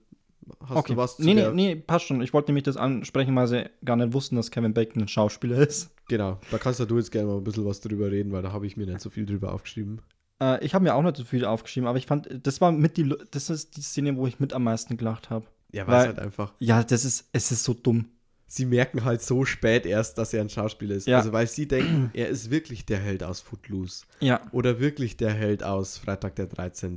hast 0.67 0.89
du 0.89 0.97
was 0.97 1.17
zu 1.17 1.23
nee, 1.23 1.35
nee, 1.35 1.51
nee, 1.53 1.77
passt 1.77 2.07
schon. 2.07 2.23
Ich 2.23 2.33
wollte 2.33 2.51
nämlich 2.51 2.65
das 2.65 2.77
ansprechen, 2.77 3.37
weil 3.37 3.47
sie 3.47 3.71
gar 3.85 3.97
nicht 3.97 4.15
wussten, 4.15 4.37
dass 4.37 4.51
Kevin 4.51 4.73
Bacon 4.73 5.03
ein 5.03 5.09
Schauspieler 5.09 5.59
ist. 5.59 5.91
Genau, 6.09 6.39
da 6.51 6.59
kannst 6.59 6.81
ja 6.81 6.87
du 6.87 6.97
jetzt 6.97 7.11
gerne 7.11 7.29
mal 7.29 7.39
ein 7.39 7.45
bisschen 7.45 7.65
was 7.65 7.81
drüber 7.81 8.11
reden, 8.11 8.33
weil 8.33 8.43
da 8.43 8.53
habe 8.53 8.67
ich 8.67 8.77
mir 8.77 8.87
nicht 8.87 9.01
so 9.01 9.11
viel 9.11 9.27
drüber 9.27 9.53
aufgeschrieben. 9.53 10.01
Äh, 10.41 10.65
ich 10.65 10.75
habe 10.75 10.85
mir 10.85 10.95
auch 10.95 11.03
nicht 11.03 11.17
so 11.17 11.25
viel 11.25 11.45
aufgeschrieben, 11.45 11.89
aber 11.89 11.99
ich 11.99 12.07
fand, 12.07 12.29
das 12.47 12.61
war 12.61 12.73
mit 12.73 12.97
die, 12.97 13.15
das 13.31 13.51
ist 13.51 13.77
die 13.77 13.83
Szene, 13.83 14.17
wo 14.17 14.27
ich 14.27 14.41
mit 14.41 14.53
am 14.53 14.65
meisten 14.65 14.97
gelacht 14.97 15.31
habe. 15.31 15.47
Ja, 15.73 15.87
weil 15.87 16.01
es 16.01 16.07
halt 16.07 16.19
einfach... 16.21 16.53
Ja, 16.59 16.83
das 16.83 17.05
ist, 17.05 17.29
es 17.33 17.51
ist 17.51 17.65
so 17.65 17.75
dumm. 17.75 18.07
Sie 18.55 18.67
merken 18.67 19.05
halt 19.05 19.21
so 19.21 19.45
spät 19.45 19.85
erst, 19.85 20.17
dass 20.17 20.33
er 20.33 20.41
ein 20.41 20.49
Schauspieler 20.49 20.95
ist. 20.95 21.09
Ja. 21.09 21.19
Also, 21.19 21.33
weil 21.33 21.47
sie 21.49 21.67
denken, 21.67 22.11
er 22.15 22.29
ist 22.29 22.51
wirklich 22.51 22.87
der 22.87 22.99
Held 22.99 23.25
aus 23.25 23.41
Footloose. 23.41 24.05
Ja. 24.21 24.41
Oder 24.53 24.79
wirklich 24.79 25.17
der 25.17 25.33
Held 25.33 25.65
aus 25.65 25.99
Freitag 25.99 26.37
der 26.37 26.47
13. 26.47 26.97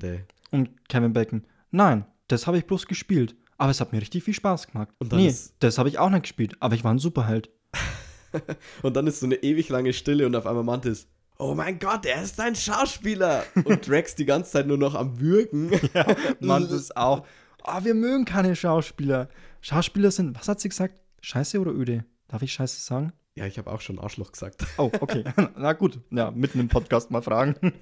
Und 0.51 0.69
Kevin 0.87 1.13
Bacon, 1.13 1.43
nein, 1.71 2.05
das 2.27 2.45
habe 2.45 2.57
ich 2.59 2.65
bloß 2.65 2.85
gespielt. 2.85 3.35
Aber 3.57 3.71
es 3.71 3.81
hat 3.81 3.91
mir 3.91 3.99
richtig 4.01 4.23
viel 4.23 4.35
Spaß 4.35 4.67
gemacht. 4.67 4.89
Und 4.99 5.11
dann 5.11 5.19
nee, 5.19 5.29
ist- 5.29 5.55
das 5.59 5.79
habe 5.79 5.89
ich 5.89 5.97
auch 5.97 6.11
nicht 6.11 6.21
gespielt. 6.23 6.55
Aber 6.59 6.75
ich 6.75 6.83
war 6.83 6.93
ein 6.93 6.99
Superheld. 6.99 7.49
Und 8.83 8.95
dann 8.95 9.07
ist 9.07 9.19
so 9.19 9.25
eine 9.25 9.35
ewig 9.35 9.69
lange 9.69 9.93
Stille 9.93 10.25
und 10.27 10.35
auf 10.35 10.45
einmal 10.45 10.63
Mantis, 10.63 11.07
oh 11.39 11.55
mein 11.55 11.79
Gott, 11.79 12.05
er 12.05 12.21
ist 12.21 12.39
ein 12.39 12.55
Schauspieler. 12.55 13.43
Und 13.63 13.87
Drax 13.87 14.13
die 14.15 14.25
ganze 14.25 14.51
Zeit 14.51 14.67
nur 14.67 14.77
noch 14.77 14.93
am 14.95 15.19
Würgen. 15.19 15.71
Das 16.39 16.71
ist 16.71 16.95
auch. 16.97 17.25
Ah, 17.63 17.83
wir 17.83 17.95
mögen 17.95 18.25
keine 18.25 18.55
Schauspieler. 18.55 19.29
Schauspieler 19.61 20.11
sind, 20.11 20.37
was 20.37 20.47
hat 20.47 20.59
sie 20.59 20.69
gesagt? 20.69 20.99
Scheiße 21.21 21.59
oder 21.59 21.71
öde? 21.71 22.05
Darf 22.27 22.41
ich 22.41 22.53
Scheiße 22.53 22.81
sagen? 22.81 23.13
Ja, 23.35 23.45
ich 23.45 23.57
habe 23.57 23.71
auch 23.71 23.81
schon 23.81 23.99
Arschloch 23.99 24.31
gesagt. 24.31 24.65
Oh, 24.77 24.91
okay. 24.99 25.23
Na 25.57 25.73
gut. 25.73 25.99
Ja, 26.11 26.31
mitten 26.31 26.59
im 26.59 26.67
Podcast 26.69 27.11
mal 27.11 27.21
fragen. 27.21 27.73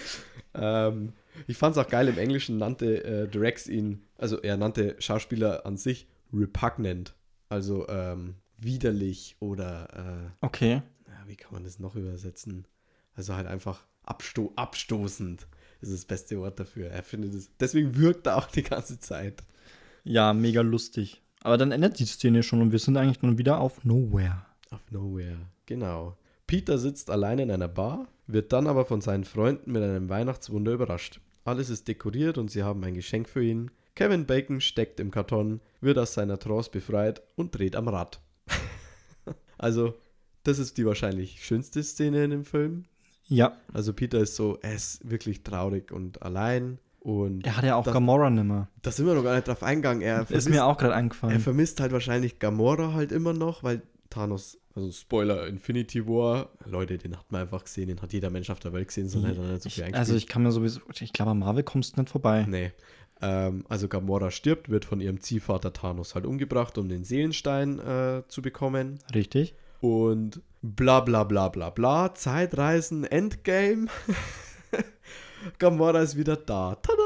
ähm, 0.54 1.12
ich 1.46 1.56
fand 1.56 1.76
es 1.76 1.84
auch 1.84 1.88
geil, 1.88 2.08
im 2.08 2.18
Englischen 2.18 2.58
nannte 2.58 3.04
äh, 3.04 3.28
Drax 3.28 3.66
ihn, 3.66 4.04
also 4.16 4.40
er 4.40 4.56
nannte 4.56 4.96
Schauspieler 4.98 5.66
an 5.66 5.76
sich 5.76 6.08
repugnant. 6.32 7.14
Also 7.48 7.86
ähm, 7.88 8.36
widerlich 8.56 9.36
oder, 9.40 10.32
Okay. 10.40 10.72
äh, 10.72 11.10
ja, 11.10 11.22
wie 11.26 11.36
kann 11.36 11.52
man 11.52 11.64
das 11.64 11.78
noch 11.78 11.94
übersetzen? 11.94 12.66
Also 13.14 13.34
halt 13.36 13.46
einfach 13.46 13.84
absto 14.04 14.52
abstoßend. 14.56 15.46
Ist 15.80 15.92
das 15.92 16.04
beste 16.04 16.38
Wort 16.38 16.58
dafür. 16.60 16.88
Er 16.88 17.02
findet 17.02 17.34
es. 17.34 17.50
Deswegen 17.58 17.96
wirkt 17.96 18.26
er 18.26 18.36
auch 18.38 18.46
die 18.46 18.62
ganze 18.62 18.98
Zeit. 19.00 19.42
Ja, 20.04 20.32
mega 20.32 20.60
lustig. 20.62 21.22
Aber 21.42 21.58
dann 21.58 21.72
endet 21.72 21.98
die 21.98 22.06
Szene 22.06 22.42
schon 22.42 22.60
und 22.60 22.72
wir 22.72 22.78
sind 22.78 22.96
eigentlich 22.96 23.22
nun 23.22 23.38
wieder 23.38 23.60
auf 23.60 23.84
Nowhere. 23.84 24.46
Auf 24.70 24.90
Nowhere, 24.90 25.38
genau. 25.66 26.16
Peter 26.46 26.78
sitzt 26.78 27.10
allein 27.10 27.38
in 27.38 27.50
einer 27.50 27.68
Bar, 27.68 28.06
wird 28.26 28.52
dann 28.52 28.66
aber 28.66 28.84
von 28.84 29.00
seinen 29.00 29.24
Freunden 29.24 29.72
mit 29.72 29.82
einem 29.82 30.08
Weihnachtswunder 30.08 30.72
überrascht. 30.72 31.20
Alles 31.44 31.70
ist 31.70 31.88
dekoriert 31.88 32.38
und 32.38 32.50
sie 32.50 32.62
haben 32.62 32.84
ein 32.84 32.94
Geschenk 32.94 33.28
für 33.28 33.42
ihn. 33.42 33.70
Kevin 33.94 34.26
Bacon 34.26 34.60
steckt 34.60 35.00
im 35.00 35.10
Karton, 35.10 35.60
wird 35.80 35.98
aus 35.98 36.14
seiner 36.14 36.38
Trance 36.38 36.70
befreit 36.70 37.22
und 37.36 37.56
dreht 37.56 37.76
am 37.76 37.88
Rad. 37.88 38.20
also, 39.58 39.94
das 40.44 40.58
ist 40.58 40.78
die 40.78 40.86
wahrscheinlich 40.86 41.44
schönste 41.44 41.82
Szene 41.82 42.24
in 42.24 42.30
dem 42.30 42.44
Film. 42.44 42.84
Ja, 43.26 43.56
Also 43.72 43.92
Peter 43.92 44.20
ist 44.20 44.36
so, 44.36 44.58
er 44.62 44.74
ist 44.74 45.08
wirklich 45.08 45.42
traurig 45.42 45.90
und 45.90 46.22
allein. 46.22 46.78
Und 47.04 47.44
er 47.44 47.56
hat 47.56 47.64
ja 47.64 47.74
auch 47.74 47.82
Das- 47.84 47.92
Gamora 47.94 48.30
nimmer. 48.30 48.68
da 48.82 48.92
sind 48.92 49.06
wir 49.06 49.14
noch 49.14 49.24
gar 49.24 49.34
nicht 49.34 49.48
drauf 49.48 49.62
eingegangen. 49.64 50.02
Er 50.02 50.20
Ist 50.22 50.28
vermisst, 50.28 50.50
mir 50.50 50.64
auch 50.64 50.78
gerade 50.78 50.92
er 50.94 50.98
eingefallen. 50.98 51.40
vermisst 51.40 51.80
halt 51.80 51.90
wahrscheinlich 51.92 52.38
Gamora 52.38 52.92
halt 52.92 53.10
immer 53.10 53.32
noch, 53.32 53.64
weil 53.64 53.82
Thanos, 54.08 54.58
also 54.76 54.92
Spoiler, 54.92 55.48
Infinity 55.48 56.06
War, 56.06 56.50
Leute, 56.64 56.98
den 56.98 57.16
hat 57.18 57.30
man 57.32 57.40
einfach 57.42 57.64
gesehen, 57.64 57.88
den 57.88 58.00
hat 58.00 58.12
jeder 58.12 58.30
Mensch 58.30 58.50
auf 58.50 58.60
der 58.60 58.72
Welt 58.72 58.86
gesehen, 58.88 59.08
sondern 59.08 59.32
hat 59.32 59.38
er 59.44 59.52
nicht 59.52 59.62
so 59.62 59.70
viel 59.70 59.84
Ich, 59.88 59.94
also 59.96 60.14
ich 60.14 60.28
kann 60.28 60.42
mir 60.44 60.52
sowieso, 60.52 60.80
ich 61.00 61.12
glaube, 61.12 61.32
an 61.32 61.40
Marvel 61.40 61.64
kommst 61.64 61.96
du 61.96 62.00
nicht 62.02 62.10
vorbei. 62.10 62.46
Nee. 62.48 62.70
Ähm, 63.20 63.64
also 63.68 63.88
Gamora 63.88 64.30
stirbt, 64.30 64.68
wird 64.68 64.84
von 64.84 65.00
ihrem 65.00 65.20
Ziehvater 65.20 65.72
Thanos 65.72 66.14
halt 66.14 66.24
umgebracht, 66.26 66.78
um 66.78 66.88
den 66.88 67.02
Seelenstein 67.04 67.78
äh, 67.80 68.22
zu 68.28 68.42
bekommen. 68.42 68.98
Richtig? 69.14 69.54
Und 69.80 70.40
bla 70.60 71.00
bla 71.00 71.24
bla 71.24 71.48
bla 71.48 71.70
bla. 71.70 72.14
Zeitreisen, 72.14 73.02
Endgame. 73.04 73.86
Gamora 75.58 76.00
ist 76.00 76.16
wieder 76.16 76.36
da. 76.36 76.76
Tada! 76.76 77.02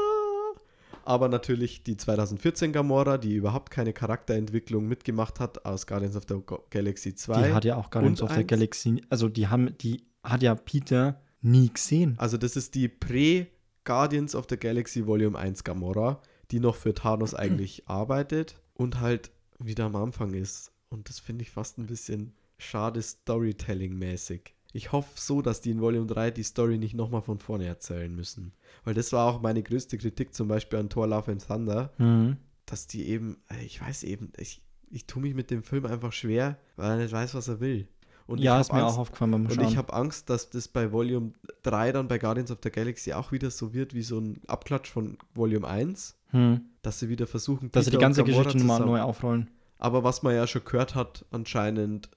Aber 1.03 1.29
natürlich 1.29 1.83
die 1.83 1.95
2014 1.95 2.73
Gamora, 2.73 3.17
die 3.17 3.35
überhaupt 3.35 3.71
keine 3.71 3.93
Charakterentwicklung 3.93 4.87
mitgemacht 4.87 5.39
hat 5.39 5.65
aus 5.65 5.87
Guardians 5.87 6.17
of 6.17 6.23
the 6.27 6.35
Galaxy 6.69 7.15
2. 7.15 7.47
Die 7.47 7.53
hat 7.53 7.65
ja 7.65 7.77
auch 7.77 7.89
Guardians 7.89 8.21
of 8.21 8.33
the. 8.33 8.45
Galaxy, 8.45 9.01
also 9.09 9.29
die 9.29 9.47
haben, 9.47 9.77
die 9.77 10.03
hat 10.21 10.43
ja 10.43 10.53
Peter 10.53 11.21
nie 11.41 11.71
gesehen. 11.73 12.15
Also 12.17 12.35
das 12.35 12.57
ist 12.57 12.75
die 12.75 12.89
Prä-Guardians 12.89 14.35
of 14.35 14.47
the 14.49 14.57
Galaxy 14.57 15.07
Volume 15.07 15.37
1 15.39 15.63
Gamora, 15.63 16.21
die 16.51 16.59
noch 16.59 16.75
für 16.75 16.93
Thanos 16.93 17.33
eigentlich 17.35 17.87
arbeitet 17.87 18.59
und 18.73 18.99
halt 18.99 19.31
wieder 19.59 19.85
am 19.85 19.95
Anfang 19.95 20.33
ist. 20.33 20.73
Und 20.89 21.07
das 21.07 21.19
finde 21.19 21.43
ich 21.43 21.51
fast 21.51 21.77
ein 21.77 21.85
bisschen 21.85 22.33
schade 22.57 23.01
Storytelling-mäßig. 23.01 24.56
Ich 24.73 24.91
hoffe 24.91 25.09
so, 25.15 25.41
dass 25.41 25.61
die 25.61 25.71
in 25.71 25.81
Volume 25.81 26.07
3 26.07 26.31
die 26.31 26.43
Story 26.43 26.77
nicht 26.77 26.93
nochmal 26.93 27.21
von 27.21 27.39
vorne 27.39 27.65
erzählen 27.65 28.13
müssen. 28.13 28.53
Weil 28.83 28.93
das 28.93 29.11
war 29.13 29.25
auch 29.31 29.41
meine 29.41 29.63
größte 29.63 29.97
Kritik 29.97 30.33
zum 30.33 30.47
Beispiel 30.47 30.79
an 30.79 30.89
Thor 30.89 31.07
Love 31.07 31.31
and 31.31 31.45
Thunder, 31.45 31.93
Mhm. 31.97 32.37
dass 32.65 32.87
die 32.87 33.07
eben, 33.07 33.37
äh, 33.49 33.63
ich 33.63 33.81
weiß 33.81 34.03
eben, 34.03 34.31
ich, 34.37 34.61
ich 34.91 35.05
tue 35.05 35.21
mich 35.21 35.33
mit 35.33 35.51
dem 35.51 35.63
Film 35.63 35.85
einfach 35.85 36.13
schwer, 36.13 36.57
weil 36.75 36.91
er 36.91 36.97
nicht 36.97 37.11
weiß, 37.13 37.33
was 37.33 37.47
er 37.47 37.59
will. 37.59 37.87
Und 38.27 38.39
ja, 38.39 38.55
ich 38.55 38.61
ist 38.67 38.73
mir 38.73 38.83
Angst, 38.83 38.95
auch 38.95 38.99
aufgefallen 38.99 39.31
beim 39.31 39.45
und 39.45 39.53
Schauen. 39.53 39.67
ich 39.69 39.77
habe 39.77 39.93
Angst, 39.93 40.29
dass 40.29 40.49
das 40.49 40.67
bei 40.67 40.91
Volume 40.91 41.31
3 41.63 41.93
dann 41.93 42.09
bei 42.09 42.17
Guardians 42.17 42.51
of 42.51 42.57
the 42.61 42.69
Galaxy 42.69 43.13
auch 43.13 43.31
wieder 43.31 43.49
so 43.51 43.73
wird 43.73 43.93
wie 43.93 44.01
so 44.01 44.19
ein 44.19 44.41
Abklatsch 44.47 44.89
von 44.89 45.17
Volume 45.33 45.65
1, 45.65 46.17
hm. 46.31 46.59
dass 46.81 46.99
sie 46.99 47.07
wieder 47.07 47.25
versuchen, 47.25 47.71
Dass 47.71 47.85
sie 47.85 47.91
die 47.91 47.97
und 47.97 48.01
ganze 48.01 48.25
Geschichte 48.25 48.57
nochmal 48.57 48.81
neu 48.81 49.01
aufrollen. 49.01 49.49
Aber 49.77 50.03
was 50.03 50.23
man 50.23 50.35
ja 50.35 50.45
schon 50.45 50.65
gehört 50.65 50.93
hat, 50.93 51.25
anscheinend 51.31 52.09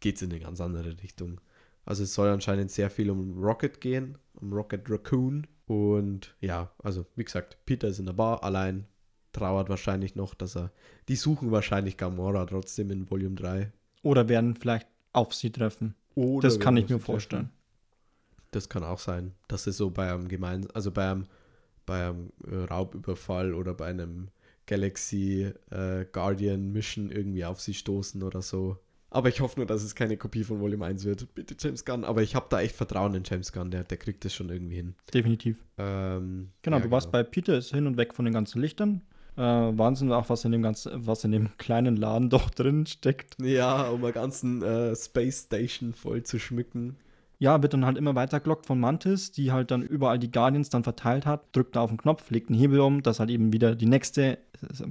geht 0.00 0.16
es 0.16 0.22
in 0.22 0.30
eine 0.30 0.40
ganz 0.40 0.60
andere 0.60 1.00
Richtung. 1.02 1.40
Also 1.90 2.04
es 2.04 2.14
soll 2.14 2.28
anscheinend 2.28 2.70
sehr 2.70 2.88
viel 2.88 3.10
um 3.10 3.36
Rocket 3.42 3.80
gehen, 3.80 4.16
um 4.34 4.52
Rocket 4.52 4.88
Raccoon. 4.88 5.48
Und 5.66 6.36
ja, 6.40 6.70
also 6.84 7.04
wie 7.16 7.24
gesagt, 7.24 7.58
Peter 7.66 7.88
ist 7.88 7.98
in 7.98 8.06
der 8.06 8.12
Bar 8.12 8.44
allein, 8.44 8.86
trauert 9.32 9.68
wahrscheinlich 9.68 10.14
noch, 10.14 10.34
dass 10.34 10.56
er. 10.56 10.70
Die 11.08 11.16
suchen 11.16 11.50
wahrscheinlich 11.50 11.96
Gamora 11.96 12.46
trotzdem 12.46 12.92
in 12.92 13.10
Volume 13.10 13.34
3. 13.34 13.72
Oder 14.04 14.28
werden 14.28 14.54
vielleicht 14.54 14.86
auf 15.12 15.34
sie 15.34 15.50
treffen. 15.50 15.96
Oder 16.14 16.46
das 16.46 16.60
kann 16.60 16.76
ich 16.76 16.84
mir 16.84 16.88
sie 16.90 16.94
treffen. 16.94 17.06
vorstellen. 17.06 17.50
Das 18.52 18.68
kann 18.68 18.84
auch 18.84 19.00
sein, 19.00 19.32
dass 19.48 19.64
sie 19.64 19.72
so 19.72 19.90
bei 19.90 20.12
einem 20.12 20.28
gemein, 20.28 20.70
also 20.70 20.92
bei 20.92 21.10
einem, 21.10 21.26
bei 21.86 22.06
einem 22.06 22.30
äh, 22.48 22.54
Raubüberfall 22.54 23.52
oder 23.52 23.74
bei 23.74 23.86
einem 23.86 24.28
Galaxy 24.66 25.52
äh, 25.70 26.04
Guardian 26.12 26.70
Mission 26.70 27.10
irgendwie 27.10 27.44
auf 27.44 27.60
sie 27.60 27.74
stoßen 27.74 28.22
oder 28.22 28.42
so. 28.42 28.78
Aber 29.10 29.28
ich 29.28 29.40
hoffe 29.40 29.58
nur, 29.58 29.66
dass 29.66 29.82
es 29.82 29.94
keine 29.94 30.16
Kopie 30.16 30.44
von 30.44 30.60
Volume 30.60 30.86
1 30.86 31.04
wird. 31.04 31.34
Bitte 31.34 31.56
James 31.58 31.84
Gunn. 31.84 32.04
Aber 32.04 32.22
ich 32.22 32.34
habe 32.36 32.46
da 32.48 32.60
echt 32.60 32.76
Vertrauen 32.76 33.14
in 33.14 33.24
James 33.24 33.52
Gunn. 33.52 33.70
Der, 33.70 33.82
der 33.82 33.98
kriegt 33.98 34.24
das 34.24 34.32
schon 34.32 34.48
irgendwie 34.50 34.76
hin. 34.76 34.94
Definitiv. 35.12 35.56
Ähm, 35.78 36.50
Genau, 36.62 36.76
ja, 36.78 36.84
du 36.84 36.90
warst 36.90 37.10
bei 37.10 37.22
Peter, 37.24 37.58
ist 37.58 37.74
hin 37.74 37.86
und 37.86 37.96
weg 37.96 38.14
von 38.14 38.24
den 38.24 38.34
ganzen 38.34 38.60
Lichtern. 38.60 39.02
Äh, 39.36 39.42
Wahnsinn 39.42 40.12
auch, 40.12 40.28
was 40.28 40.44
in 40.44 40.52
dem 40.52 40.62
ganzen, 40.62 41.06
was 41.06 41.24
in 41.24 41.32
dem 41.32 41.48
kleinen 41.58 41.96
Laden 41.96 42.30
doch 42.30 42.50
drin 42.50 42.86
steckt. 42.86 43.36
Ja, 43.40 43.88
um 43.88 44.04
eine 44.04 44.12
ganzen 44.12 44.62
äh, 44.62 44.94
Space 44.94 45.44
Station 45.46 45.92
voll 45.92 46.22
zu 46.22 46.38
schmücken. 46.38 46.96
Ja, 47.38 47.62
wird 47.62 47.72
dann 47.72 47.86
halt 47.86 47.96
immer 47.96 48.14
weiter 48.14 48.38
gelockt 48.38 48.66
von 48.66 48.78
Mantis, 48.78 49.32
die 49.32 49.50
halt 49.50 49.70
dann 49.70 49.82
überall 49.82 50.18
die 50.18 50.30
Guardians 50.30 50.68
dann 50.68 50.84
verteilt 50.84 51.24
hat, 51.24 51.56
drückt 51.56 51.74
da 51.74 51.80
auf 51.80 51.90
den 51.90 51.96
Knopf, 51.96 52.30
legt 52.30 52.50
einen 52.50 52.58
Hebel 52.58 52.80
um, 52.80 53.02
dass 53.02 53.18
halt 53.18 53.30
eben 53.30 53.50
wieder 53.50 53.74
die 53.74 53.86
nächste, 53.86 54.36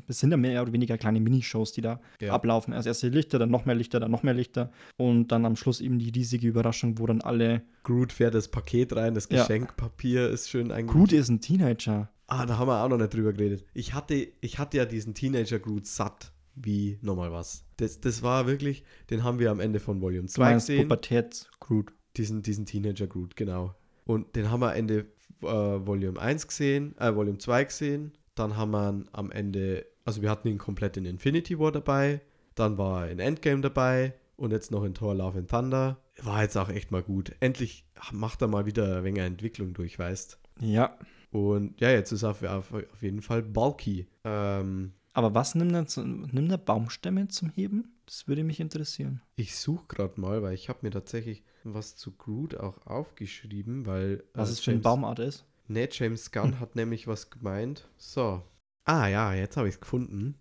es 0.07 0.19
sind 0.19 0.31
ja 0.31 0.37
mehr 0.37 0.61
oder 0.61 0.73
weniger 0.73 0.97
kleine 0.97 1.19
Minishows, 1.19 1.71
die 1.73 1.81
da 1.81 1.99
Ja. 2.21 2.33
ablaufen. 2.33 2.73
Erst 2.73 2.87
erst 2.87 3.03
die 3.03 3.09
Lichter, 3.09 3.39
dann 3.39 3.49
noch 3.51 3.65
mehr 3.65 3.75
Lichter, 3.75 3.99
dann 3.99 4.11
noch 4.11 4.23
mehr 4.23 4.33
Lichter 4.33 4.71
und 4.97 5.27
dann 5.29 5.45
am 5.45 5.55
Schluss 5.55 5.81
eben 5.81 5.99
die 5.99 6.09
riesige 6.09 6.47
Überraschung, 6.47 6.97
wo 6.99 7.05
dann 7.05 7.21
alle. 7.21 7.61
Groot 7.83 8.11
fährt 8.13 8.33
das 8.33 8.47
Paket 8.47 8.95
rein, 8.95 9.13
das 9.13 9.27
Ja. 9.29 9.41
Geschenkpapier 9.41 10.29
ist 10.29 10.49
schön 10.49 10.71
eigentlich. 10.71 10.95
Groot 10.95 11.11
ist 11.13 11.29
ein 11.29 11.41
Teenager. 11.41 12.09
Ah, 12.27 12.45
da 12.45 12.57
haben 12.57 12.67
wir 12.67 12.83
auch 12.83 12.89
noch 12.89 12.97
nicht 12.97 13.13
drüber 13.13 13.33
geredet. 13.33 13.65
Ich 13.73 13.93
hatte, 13.93 14.27
ich 14.41 14.59
hatte 14.59 14.77
ja 14.77 14.85
diesen 14.85 15.13
Teenager 15.15 15.59
Groot 15.59 15.85
satt 15.87 16.31
wie 16.55 16.99
nochmal 17.01 17.31
was. 17.31 17.63
Das, 17.77 18.01
das 18.01 18.21
war 18.21 18.45
wirklich, 18.45 18.83
den 19.09 19.23
haben 19.23 19.39
wir 19.39 19.49
am 19.49 19.59
Ende 19.59 19.79
von 19.79 20.01
Volume 20.01 20.27
Du 20.27 20.33
2 20.33 20.43
meinst 20.43 20.67
gesehen. 20.67 20.87
Pubertäts-Groot. 20.87 21.93
Diesen, 22.17 22.41
diesen 22.41 22.65
Teenager 22.65 23.07
Groot, 23.07 23.35
genau. 23.35 23.75
Und 24.05 24.35
den 24.35 24.51
haben 24.51 24.59
wir 24.61 24.75
Ende 24.75 25.05
äh, 25.41 25.45
Volume 25.45 26.19
1 26.19 26.47
gesehen, 26.47 26.95
äh, 26.97 27.15
Volume 27.15 27.37
2 27.37 27.63
gesehen. 27.65 28.11
Dann 28.39 28.55
haben 28.55 28.71
wir 28.71 29.03
am 29.11 29.31
Ende, 29.31 29.85
also 30.05 30.21
wir 30.21 30.29
hatten 30.29 30.47
ihn 30.47 30.57
komplett 30.57 30.95
in 30.97 31.05
Infinity 31.05 31.59
War 31.59 31.71
dabei. 31.71 32.21
Dann 32.55 32.77
war 32.77 33.05
er 33.05 33.11
in 33.11 33.19
Endgame 33.19 33.61
dabei 33.61 34.13
und 34.37 34.51
jetzt 34.51 34.71
noch 34.71 34.83
in 34.83 34.93
Thor 34.93 35.13
Love 35.13 35.39
and 35.39 35.49
Thunder. 35.49 35.97
War 36.23 36.41
jetzt 36.43 36.57
auch 36.57 36.69
echt 36.69 36.91
mal 36.91 37.03
gut. 37.03 37.33
Endlich 37.41 37.85
macht 38.11 38.41
er 38.41 38.47
mal 38.47 38.65
wieder 38.65 38.97
ein 38.97 39.03
wenig 39.03 39.21
Entwicklung 39.21 39.73
durch, 39.73 39.99
weißt 39.99 40.39
Ja. 40.61 40.97
und 41.31 41.79
ja, 41.81 41.89
jetzt 41.91 42.11
ist 42.11 42.23
er 42.23 42.31
auf, 42.31 42.43
auf, 42.43 42.73
auf 42.73 43.01
jeden 43.01 43.21
Fall 43.21 43.41
bulky. 43.43 44.07
Ähm, 44.23 44.93
Aber 45.13 45.33
was 45.35 45.55
nimmt 45.55 45.73
er, 45.73 46.03
nimmt 46.03 46.51
er 46.51 46.57
Baumstämme 46.57 47.27
zum 47.27 47.49
Heben? 47.49 47.93
Das 48.05 48.27
würde 48.27 48.43
mich 48.43 48.59
interessieren. 48.59 49.21
ich 49.35 49.55
suche 49.55 49.85
gerade 49.87 50.19
mal, 50.19 50.41
weil 50.41 50.53
ich 50.55 50.67
habe 50.69 50.79
mir 50.81 50.91
tatsächlich 50.91 51.43
was 51.63 51.95
zu 51.95 52.11
Groot 52.13 52.55
auch 52.57 52.85
aufgeschrieben, 52.87 53.85
weil. 53.85 54.23
Was 54.33 54.49
äh, 54.49 54.53
es 54.53 54.59
für 54.61 54.71
eine 54.71 54.75
James- 54.77 54.83
Baumart 54.83 55.19
ist? 55.19 55.45
Nee, 55.69 55.87
James 55.91 56.31
Gunn 56.31 56.59
hat 56.59 56.75
nämlich 56.75 57.07
was 57.07 57.29
gemeint. 57.29 57.87
So. 57.97 58.41
Ah 58.85 59.07
ja, 59.07 59.33
jetzt 59.33 59.55
habe 59.55 59.67
ich 59.67 59.75
es 59.75 59.81
gefunden. 59.81 60.35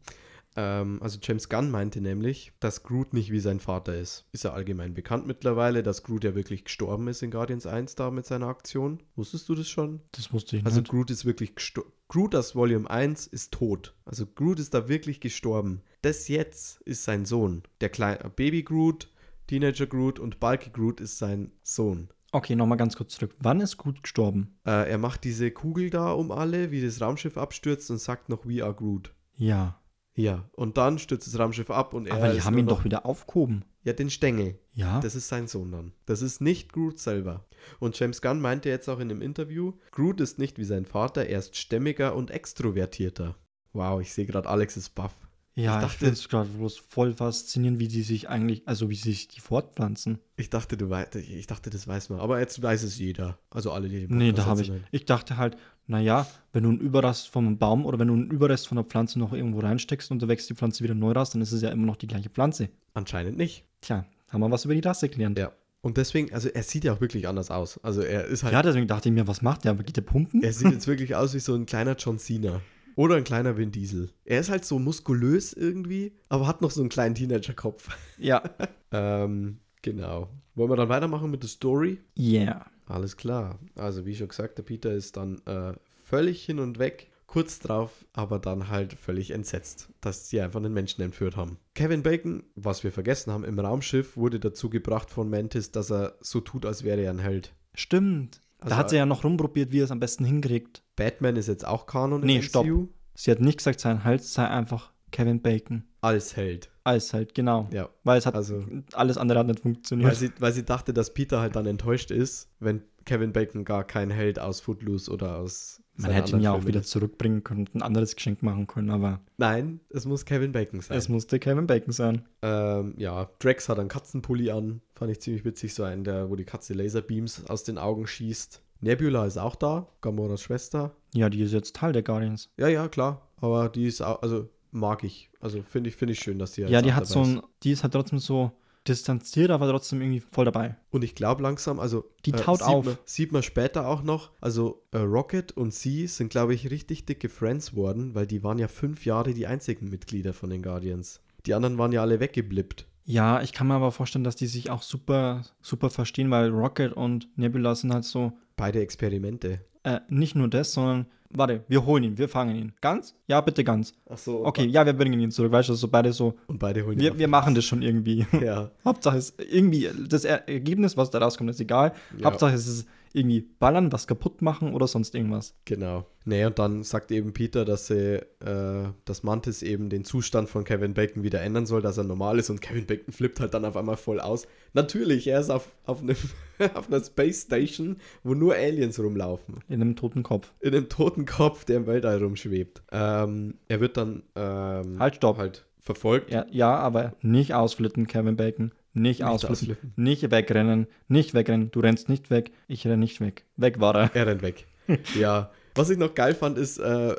Ähm, 0.56 1.02
also 1.02 1.18
James 1.22 1.50
Gunn 1.50 1.70
meinte 1.70 2.00
nämlich, 2.00 2.52
dass 2.60 2.82
Groot 2.82 3.12
nicht 3.12 3.30
wie 3.30 3.38
sein 3.38 3.60
Vater 3.60 3.94
ist. 3.94 4.24
Ist 4.32 4.44
ja 4.44 4.54
allgemein 4.54 4.94
bekannt 4.94 5.26
mittlerweile, 5.26 5.82
dass 5.82 6.02
Groot 6.02 6.24
ja 6.24 6.34
wirklich 6.34 6.64
gestorben 6.64 7.08
ist 7.08 7.22
in 7.22 7.30
Guardians 7.30 7.66
1 7.66 7.94
da 7.94 8.10
mit 8.10 8.24
seiner 8.24 8.46
Aktion. 8.46 9.02
Wusstest 9.16 9.48
du 9.50 9.54
das 9.54 9.68
schon? 9.68 10.00
Das 10.12 10.32
wusste 10.32 10.56
ich 10.56 10.64
Also 10.64 10.80
nicht. 10.80 10.90
Groot 10.90 11.10
ist 11.10 11.26
wirklich 11.26 11.54
gestorben. 11.54 11.92
Groot 12.08 12.34
aus 12.34 12.56
Volume 12.56 12.88
1 12.88 13.26
ist 13.26 13.52
tot. 13.52 13.94
Also 14.06 14.26
Groot 14.26 14.58
ist 14.58 14.72
da 14.72 14.88
wirklich 14.88 15.20
gestorben. 15.20 15.82
Das 16.00 16.28
jetzt 16.28 16.80
ist 16.82 17.04
sein 17.04 17.26
Sohn. 17.26 17.62
Der 17.82 17.90
kleine 17.90 18.30
Baby 18.30 18.62
Groot, 18.62 19.12
Teenager 19.46 19.86
Groot 19.86 20.18
und 20.18 20.40
Bulky 20.40 20.70
Groot 20.70 21.00
ist 21.00 21.18
sein 21.18 21.52
Sohn. 21.62 22.08
Okay, 22.30 22.56
nochmal 22.56 22.78
ganz 22.78 22.96
kurz 22.96 23.14
zurück. 23.14 23.34
Wann 23.40 23.60
ist 23.60 23.78
Groot 23.78 24.02
gestorben? 24.02 24.58
Äh, 24.66 24.90
er 24.90 24.98
macht 24.98 25.24
diese 25.24 25.50
Kugel 25.50 25.90
da 25.90 26.12
um 26.12 26.30
alle, 26.30 26.70
wie 26.70 26.82
das 26.82 27.00
Raumschiff 27.00 27.38
abstürzt 27.38 27.90
und 27.90 27.98
sagt 27.98 28.28
noch 28.28 28.44
We 28.44 28.62
are 28.62 28.74
Groot. 28.74 29.14
Ja. 29.36 29.80
Ja, 30.14 30.50
und 30.56 30.76
dann 30.76 30.98
stürzt 30.98 31.28
das 31.28 31.38
Raumschiff 31.38 31.70
ab 31.70 31.94
und 31.94 32.08
er 32.08 32.16
Aber 32.16 32.32
die 32.32 32.42
haben 32.42 32.58
ihn 32.58 32.66
doch 32.66 32.84
wieder 32.84 33.06
aufgehoben. 33.06 33.64
Ja, 33.84 33.92
den 33.92 34.10
Stängel. 34.10 34.58
Ja. 34.72 35.00
Das 35.00 35.14
ist 35.14 35.28
sein 35.28 35.46
Sohn 35.46 35.70
dann. 35.70 35.92
Das 36.06 36.22
ist 36.22 36.40
nicht 36.40 36.72
Groot 36.72 36.98
selber. 36.98 37.46
Und 37.78 37.98
James 37.98 38.20
Gunn 38.20 38.40
meinte 38.40 38.68
jetzt 38.68 38.88
auch 38.88 38.98
in 38.98 39.08
dem 39.08 39.22
Interview, 39.22 39.74
Groot 39.92 40.20
ist 40.20 40.38
nicht 40.38 40.58
wie 40.58 40.64
sein 40.64 40.86
Vater, 40.86 41.26
er 41.26 41.38
ist 41.38 41.56
stämmiger 41.56 42.16
und 42.16 42.32
extrovertierter. 42.32 43.36
Wow, 43.72 44.00
ich 44.00 44.12
sehe 44.12 44.26
gerade 44.26 44.48
Alex 44.48 44.76
ist 44.76 44.90
baff. 44.96 45.14
Ja, 45.62 45.72
ich 45.72 45.76
ich, 45.76 45.82
dachte- 45.88 45.98
finde 45.98 46.12
es 46.14 46.28
gerade 46.28 46.48
bloß 46.50 46.78
voll 46.88 47.12
faszinierend, 47.14 47.78
wie 47.78 47.88
die 47.88 48.02
sich 48.02 48.28
eigentlich, 48.28 48.62
also 48.66 48.88
wie 48.90 48.94
sich 48.94 49.28
die 49.28 49.40
fortpflanzen. 49.40 50.18
Ich 50.36 50.50
dachte, 50.50 50.76
du 50.76 50.88
weißt, 50.88 51.16
ich 51.16 51.46
dachte, 51.46 51.70
das 51.70 51.86
weiß 51.88 52.10
man. 52.10 52.20
Aber 52.20 52.38
jetzt 52.40 52.62
weiß 52.62 52.82
es 52.84 52.98
jeder. 52.98 53.38
Also 53.50 53.72
alle, 53.72 53.88
die 53.88 54.06
den 54.06 54.16
Nee, 54.16 54.32
da 54.32 54.42
Podcast 54.44 54.48
habe 54.48 54.62
ich. 54.62 54.70
hören. 54.70 54.84
Ich 54.92 55.04
dachte 55.04 55.36
halt, 55.36 55.56
naja, 55.86 56.26
wenn 56.52 56.62
du 56.64 56.68
einen 56.70 56.80
Überrest 56.80 57.28
vom 57.28 57.58
Baum 57.58 57.86
oder 57.86 57.98
wenn 57.98 58.08
du 58.08 58.14
einen 58.14 58.30
Überrest 58.30 58.68
von 58.68 58.76
der 58.76 58.84
Pflanze 58.84 59.18
noch 59.18 59.32
irgendwo 59.32 59.60
reinsteckst 59.60 60.10
und 60.10 60.22
da 60.22 60.28
wächst 60.28 60.48
die 60.50 60.54
Pflanze 60.54 60.84
wieder 60.84 60.94
neu 60.94 61.12
raus, 61.12 61.30
dann 61.30 61.40
ist 61.42 61.52
es 61.52 61.62
ja 61.62 61.70
immer 61.70 61.86
noch 61.86 61.96
die 61.96 62.06
gleiche 62.06 62.28
Pflanze. 62.30 62.68
Anscheinend 62.94 63.36
nicht. 63.38 63.64
Tja, 63.80 64.04
haben 64.28 64.40
wir 64.40 64.50
was 64.50 64.64
über 64.64 64.74
die 64.74 64.80
Rasse 64.80 65.08
gelernt. 65.08 65.38
Ja. 65.38 65.52
Und 65.80 65.96
deswegen, 65.96 66.32
also 66.34 66.48
er 66.48 66.62
sieht 66.64 66.84
ja 66.84 66.92
auch 66.92 67.00
wirklich 67.00 67.26
anders 67.28 67.50
aus. 67.50 67.78
Also 67.84 68.02
er 68.02 68.24
ist 68.26 68.42
halt, 68.42 68.52
Ja, 68.52 68.62
deswegen 68.62 68.86
dachte 68.88 69.08
ich 69.08 69.14
mir, 69.14 69.26
was 69.28 69.42
macht 69.42 69.64
der? 69.64 69.74
Geht 69.76 69.96
der 69.96 70.02
pumpen? 70.02 70.42
er 70.42 70.52
sieht 70.52 70.70
jetzt 70.72 70.86
wirklich 70.88 71.14
aus 71.16 71.34
wie 71.34 71.38
so 71.40 71.54
ein 71.54 71.66
kleiner 71.66 71.96
John 71.96 72.18
Cena. 72.18 72.60
Oder 72.98 73.14
ein 73.14 73.22
kleiner 73.22 73.56
Vin 73.56 73.70
Diesel. 73.70 74.10
Er 74.24 74.40
ist 74.40 74.50
halt 74.50 74.64
so 74.64 74.80
muskulös 74.80 75.52
irgendwie, 75.52 76.16
aber 76.28 76.48
hat 76.48 76.62
noch 76.62 76.72
so 76.72 76.80
einen 76.80 76.88
kleinen 76.88 77.14
Teenager-Kopf. 77.14 77.96
Ja. 78.18 78.42
Ähm, 78.90 79.58
genau. 79.82 80.30
Wollen 80.54 80.70
wir 80.70 80.76
dann 80.76 80.88
weitermachen 80.88 81.30
mit 81.30 81.42
der 81.42 81.50
Story? 81.50 81.98
Yeah. 82.18 82.64
Alles 82.86 83.18
klar. 83.18 83.58
Also 83.74 84.06
wie 84.06 84.16
schon 84.16 84.28
gesagt, 84.28 84.56
der 84.56 84.62
Peter 84.62 84.90
ist 84.90 85.18
dann 85.18 85.42
äh, 85.44 85.74
völlig 86.06 86.42
hin 86.42 86.58
und 86.58 86.78
weg. 86.78 87.10
Kurz 87.26 87.58
drauf, 87.58 88.06
aber 88.14 88.38
dann 88.38 88.70
halt 88.70 88.94
völlig 88.94 89.30
entsetzt, 89.32 89.90
dass 90.00 90.30
sie 90.30 90.40
einfach 90.40 90.58
einen 90.58 90.72
Menschen 90.72 91.02
entführt 91.02 91.36
haben. 91.36 91.58
Kevin 91.74 92.02
Bacon, 92.02 92.44
was 92.54 92.82
wir 92.82 92.92
vergessen 92.92 93.30
haben, 93.30 93.44
im 93.44 93.58
Raumschiff 93.58 94.16
wurde 94.16 94.40
dazu 94.40 94.70
gebracht 94.70 95.10
von 95.10 95.28
Mantis, 95.28 95.70
dass 95.70 95.90
er 95.90 96.16
so 96.22 96.40
tut, 96.40 96.64
als 96.64 96.82
wäre 96.82 97.02
er 97.02 97.10
ein 97.10 97.18
Held. 97.18 97.52
Stimmt. 97.74 98.40
Also, 98.60 98.70
da 98.70 98.76
hat 98.76 98.90
sie 98.90 98.96
ja 98.96 99.06
noch 99.06 99.24
rumprobiert, 99.24 99.72
wie 99.72 99.80
er 99.80 99.84
es 99.84 99.90
am 99.90 100.00
besten 100.00 100.24
hinkriegt. 100.24 100.82
Batman 100.96 101.36
ist 101.36 101.46
jetzt 101.48 101.66
auch 101.66 101.86
Kanon 101.86 102.22
Nee, 102.22 102.36
im 102.36 102.42
stopp. 102.42 102.66
MCU. 102.66 102.88
Sie 103.14 103.30
hat 103.30 103.40
nicht 103.40 103.58
gesagt, 103.58 103.80
sein 103.80 104.04
Hals 104.04 104.32
sei 104.34 104.46
einfach 104.48 104.92
Kevin 105.12 105.40
Bacon. 105.42 105.84
Als 106.00 106.36
Held. 106.36 106.70
Alles 106.84 107.12
halt, 107.12 107.34
genau. 107.34 107.68
Ja. 107.72 107.88
Weil 108.04 108.18
es 108.18 108.26
hat 108.26 108.34
Also- 108.34 108.64
alles 108.92 109.16
andere 109.18 109.38
hat 109.40 109.46
nicht 109.46 109.60
funktioniert. 109.60 110.08
Weil 110.08 110.16
sie, 110.16 110.30
weil 110.38 110.52
sie 110.52 110.64
dachte, 110.64 110.92
dass 110.92 111.12
Peter 111.14 111.40
halt 111.40 111.56
dann 111.56 111.66
enttäuscht 111.66 112.10
ist, 112.10 112.48
wenn 112.60 112.82
Kevin 113.04 113.32
Bacon 113.32 113.64
gar 113.64 113.84
kein 113.84 114.10
Held 114.10 114.38
aus 114.38 114.60
Footloose 114.60 115.10
oder 115.10 115.36
aus. 115.38 115.82
Man 116.00 116.12
hätte 116.12 116.36
ihn 116.36 116.40
ja 116.42 116.52
auch 116.52 116.64
wieder 116.64 116.82
zurückbringen 116.82 117.42
können 117.42 117.66
und 117.66 117.74
ein 117.74 117.82
anderes 117.82 118.14
Geschenk 118.14 118.42
machen 118.42 118.66
können, 118.66 118.90
aber 118.90 119.20
Nein, 119.36 119.80
es 119.90 120.06
muss 120.06 120.24
Kevin 120.24 120.52
Bacon 120.52 120.80
sein. 120.80 120.96
es 120.96 121.08
musste 121.08 121.38
Kevin 121.38 121.66
Bacon 121.66 121.92
sein. 121.92 122.26
Ähm, 122.42 122.94
ja, 122.96 123.28
Drax 123.40 123.68
hat 123.68 123.78
einen 123.78 123.88
Katzenpulli 123.88 124.50
an. 124.50 124.80
Fand 124.94 125.10
ich 125.10 125.20
ziemlich 125.20 125.44
witzig, 125.44 125.74
so 125.74 125.82
einen, 125.82 126.04
der, 126.04 126.30
wo 126.30 126.36
die 126.36 126.44
Katze 126.44 126.74
Laserbeams 126.74 127.46
aus 127.46 127.64
den 127.64 127.78
Augen 127.78 128.06
schießt. 128.06 128.62
Nebula 128.80 129.26
ist 129.26 129.38
auch 129.38 129.56
da, 129.56 129.88
Gamoras 130.00 130.42
Schwester. 130.42 130.94
Ja, 131.14 131.28
die 131.28 131.42
ist 131.42 131.52
jetzt 131.52 131.74
Teil 131.74 131.92
der 131.92 132.02
Guardians. 132.02 132.50
Ja, 132.56 132.68
ja, 132.68 132.86
klar. 132.88 133.28
Aber 133.40 133.68
die 133.68 133.86
ist 133.86 134.00
auch, 134.00 134.22
also 134.22 134.48
mag 134.70 135.02
ich. 135.04 135.30
Also 135.40 135.62
finde 135.62 135.90
ich, 135.90 135.96
finde 135.96 136.12
ich 136.12 136.20
schön, 136.20 136.38
dass 136.38 136.52
die 136.52 136.62
Ja, 136.62 136.82
die 136.82 136.92
hat 136.92 137.06
so 137.06 137.22
ein, 137.22 137.42
die 137.62 137.72
ist 137.72 137.82
halt 137.82 137.92
trotzdem 137.92 138.18
so 138.18 138.52
distanziert, 138.88 139.50
aber 139.50 139.68
trotzdem 139.70 140.00
irgendwie 140.00 140.20
voll 140.32 140.44
dabei. 140.44 140.76
Und 140.90 141.04
ich 141.04 141.14
glaube 141.14 141.42
langsam, 141.42 141.78
also 141.80 142.04
Die 142.26 142.32
taut 142.32 142.58
sieht 142.58 142.66
auf. 142.68 142.84
Man, 142.86 142.98
sieht 143.04 143.32
man 143.32 143.42
später 143.42 143.86
auch 143.86 144.02
noch. 144.02 144.30
Also 144.40 144.82
äh, 144.92 144.98
Rocket 144.98 145.52
und 145.52 145.72
sie 145.74 146.06
sind, 146.06 146.30
glaube 146.30 146.54
ich, 146.54 146.70
richtig 146.70 147.06
dicke 147.06 147.28
Friends 147.28 147.74
worden, 147.74 148.14
weil 148.14 148.26
die 148.26 148.42
waren 148.42 148.58
ja 148.58 148.68
fünf 148.68 149.04
Jahre 149.04 149.34
die 149.34 149.46
einzigen 149.46 149.88
Mitglieder 149.88 150.32
von 150.32 150.50
den 150.50 150.62
Guardians. 150.62 151.20
Die 151.46 151.54
anderen 151.54 151.78
waren 151.78 151.92
ja 151.92 152.02
alle 152.02 152.20
weggeblippt. 152.20 152.86
Ja, 153.04 153.40
ich 153.40 153.52
kann 153.52 153.68
mir 153.68 153.74
aber 153.74 153.90
vorstellen, 153.92 154.24
dass 154.24 154.36
die 154.36 154.46
sich 154.46 154.70
auch 154.70 154.82
super, 154.82 155.42
super 155.62 155.88
verstehen, 155.88 156.30
weil 156.30 156.50
Rocket 156.50 156.92
und 156.92 157.28
Nebula 157.38 157.74
sind 157.74 157.92
halt 157.94 158.04
so, 158.04 158.32
Beide 158.56 158.80
Experimente. 158.80 159.60
äh, 159.84 160.00
nicht 160.08 160.34
nur 160.34 160.48
das, 160.48 160.72
sondern, 160.72 161.06
warte, 161.30 161.62
wir 161.68 161.84
holen 161.84 162.04
ihn, 162.04 162.18
wir 162.18 162.28
fangen 162.28 162.56
ihn. 162.56 162.72
Ganz? 162.80 163.14
Ja, 163.26 163.40
bitte 163.40 163.64
ganz. 163.64 163.94
Ach 164.08 164.18
so. 164.18 164.44
Okay, 164.44 164.64
ja, 164.66 164.84
wir 164.86 164.92
bringen 164.92 165.20
ihn 165.20 165.30
zurück, 165.30 165.52
weißt 165.52 165.68
du, 165.68 165.74
so 165.74 165.88
beide 165.88 166.12
so, 166.12 166.34
Und 166.46 166.58
beide 166.58 166.84
holen 166.84 166.98
ihn 166.98 167.00
wir, 167.04 167.18
wir 167.18 167.28
machen 167.28 167.54
das 167.54 167.64
schon 167.64 167.82
irgendwie. 167.82 168.26
Ja, 168.42 168.70
Hauptsache 168.84 169.18
es 169.18 169.34
irgendwie, 169.50 169.88
das 170.08 170.24
Er- 170.24 170.48
Ergebnis, 170.48 170.96
was 170.96 171.10
da 171.10 171.18
rauskommt, 171.18 171.50
ist 171.50 171.60
egal. 171.60 171.92
Ja. 172.18 172.26
Hauptsache 172.26 172.54
es 172.54 172.66
ist 172.66 172.88
irgendwie 173.18 173.40
ballern, 173.42 173.92
was 173.92 174.06
kaputt 174.06 174.40
machen 174.40 174.72
oder 174.74 174.86
sonst 174.86 175.14
irgendwas. 175.14 175.54
genau. 175.64 176.06
Nee, 176.24 176.44
und 176.44 176.58
dann 176.58 176.82
sagt 176.82 177.10
eben 177.10 177.32
Peter, 177.32 177.64
dass 177.64 177.86
sie, 177.86 178.16
äh, 178.44 178.88
dass 179.06 179.22
Mantis 179.22 179.62
eben 179.62 179.88
den 179.88 180.04
Zustand 180.04 180.50
von 180.50 180.64
Kevin 180.64 180.92
Bacon 180.92 181.22
wieder 181.22 181.40
ändern 181.40 181.64
soll, 181.64 181.80
dass 181.80 181.96
er 181.96 182.04
normal 182.04 182.38
ist 182.38 182.50
und 182.50 182.60
Kevin 182.60 182.84
Bacon 182.84 183.14
flippt 183.14 183.40
halt 183.40 183.54
dann 183.54 183.64
auf 183.64 183.78
einmal 183.78 183.96
voll 183.96 184.20
aus. 184.20 184.46
Natürlich, 184.74 185.26
er 185.26 185.40
ist 185.40 185.48
auf, 185.48 185.70
auf, 185.86 186.02
einem, 186.02 186.16
auf 186.74 186.88
einer 186.88 187.02
Space 187.02 187.42
Station, 187.44 187.96
wo 188.24 188.34
nur 188.34 188.54
Aliens 188.54 189.00
rumlaufen. 189.00 189.60
In 189.68 189.80
einem 189.80 189.96
toten 189.96 190.22
Kopf. 190.22 190.52
in 190.60 190.74
einem 190.74 190.90
toten 190.90 191.24
Kopf, 191.24 191.64
der 191.64 191.78
im 191.78 191.86
Weltall 191.86 192.22
rumschwebt. 192.22 192.82
Ähm, 192.92 193.54
er 193.68 193.80
wird 193.80 193.96
dann 193.96 194.22
ähm, 194.36 194.98
Halt, 194.98 195.16
stopp. 195.16 195.38
halt 195.38 195.64
verfolgt. 195.80 196.30
Ja, 196.30 196.44
ja, 196.50 196.76
aber 196.76 197.14
nicht 197.22 197.54
ausflippen, 197.54 198.06
Kevin 198.06 198.36
Bacon. 198.36 198.72
Nicht, 198.94 199.22
ausflippen. 199.22 199.52
ausflippen. 199.52 199.92
Nicht 199.96 200.30
wegrennen. 200.30 200.86
Nicht 201.08 201.34
wegrennen. 201.34 201.70
Du 201.70 201.80
rennst 201.80 202.08
nicht 202.08 202.30
weg. 202.30 202.50
Ich 202.66 202.84
renne 202.86 202.98
nicht 202.98 203.20
weg. 203.20 203.44
Weg 203.56 203.80
war 203.80 203.94
er. 203.94 204.10
Er 204.14 204.26
rennt 204.26 204.42
weg. 204.42 204.66
ja. 205.18 205.50
Was 205.74 205.90
ich 205.90 205.98
noch 205.98 206.14
geil 206.14 206.34
fand, 206.34 206.58
ist 206.58 206.78
äh, 206.78 207.14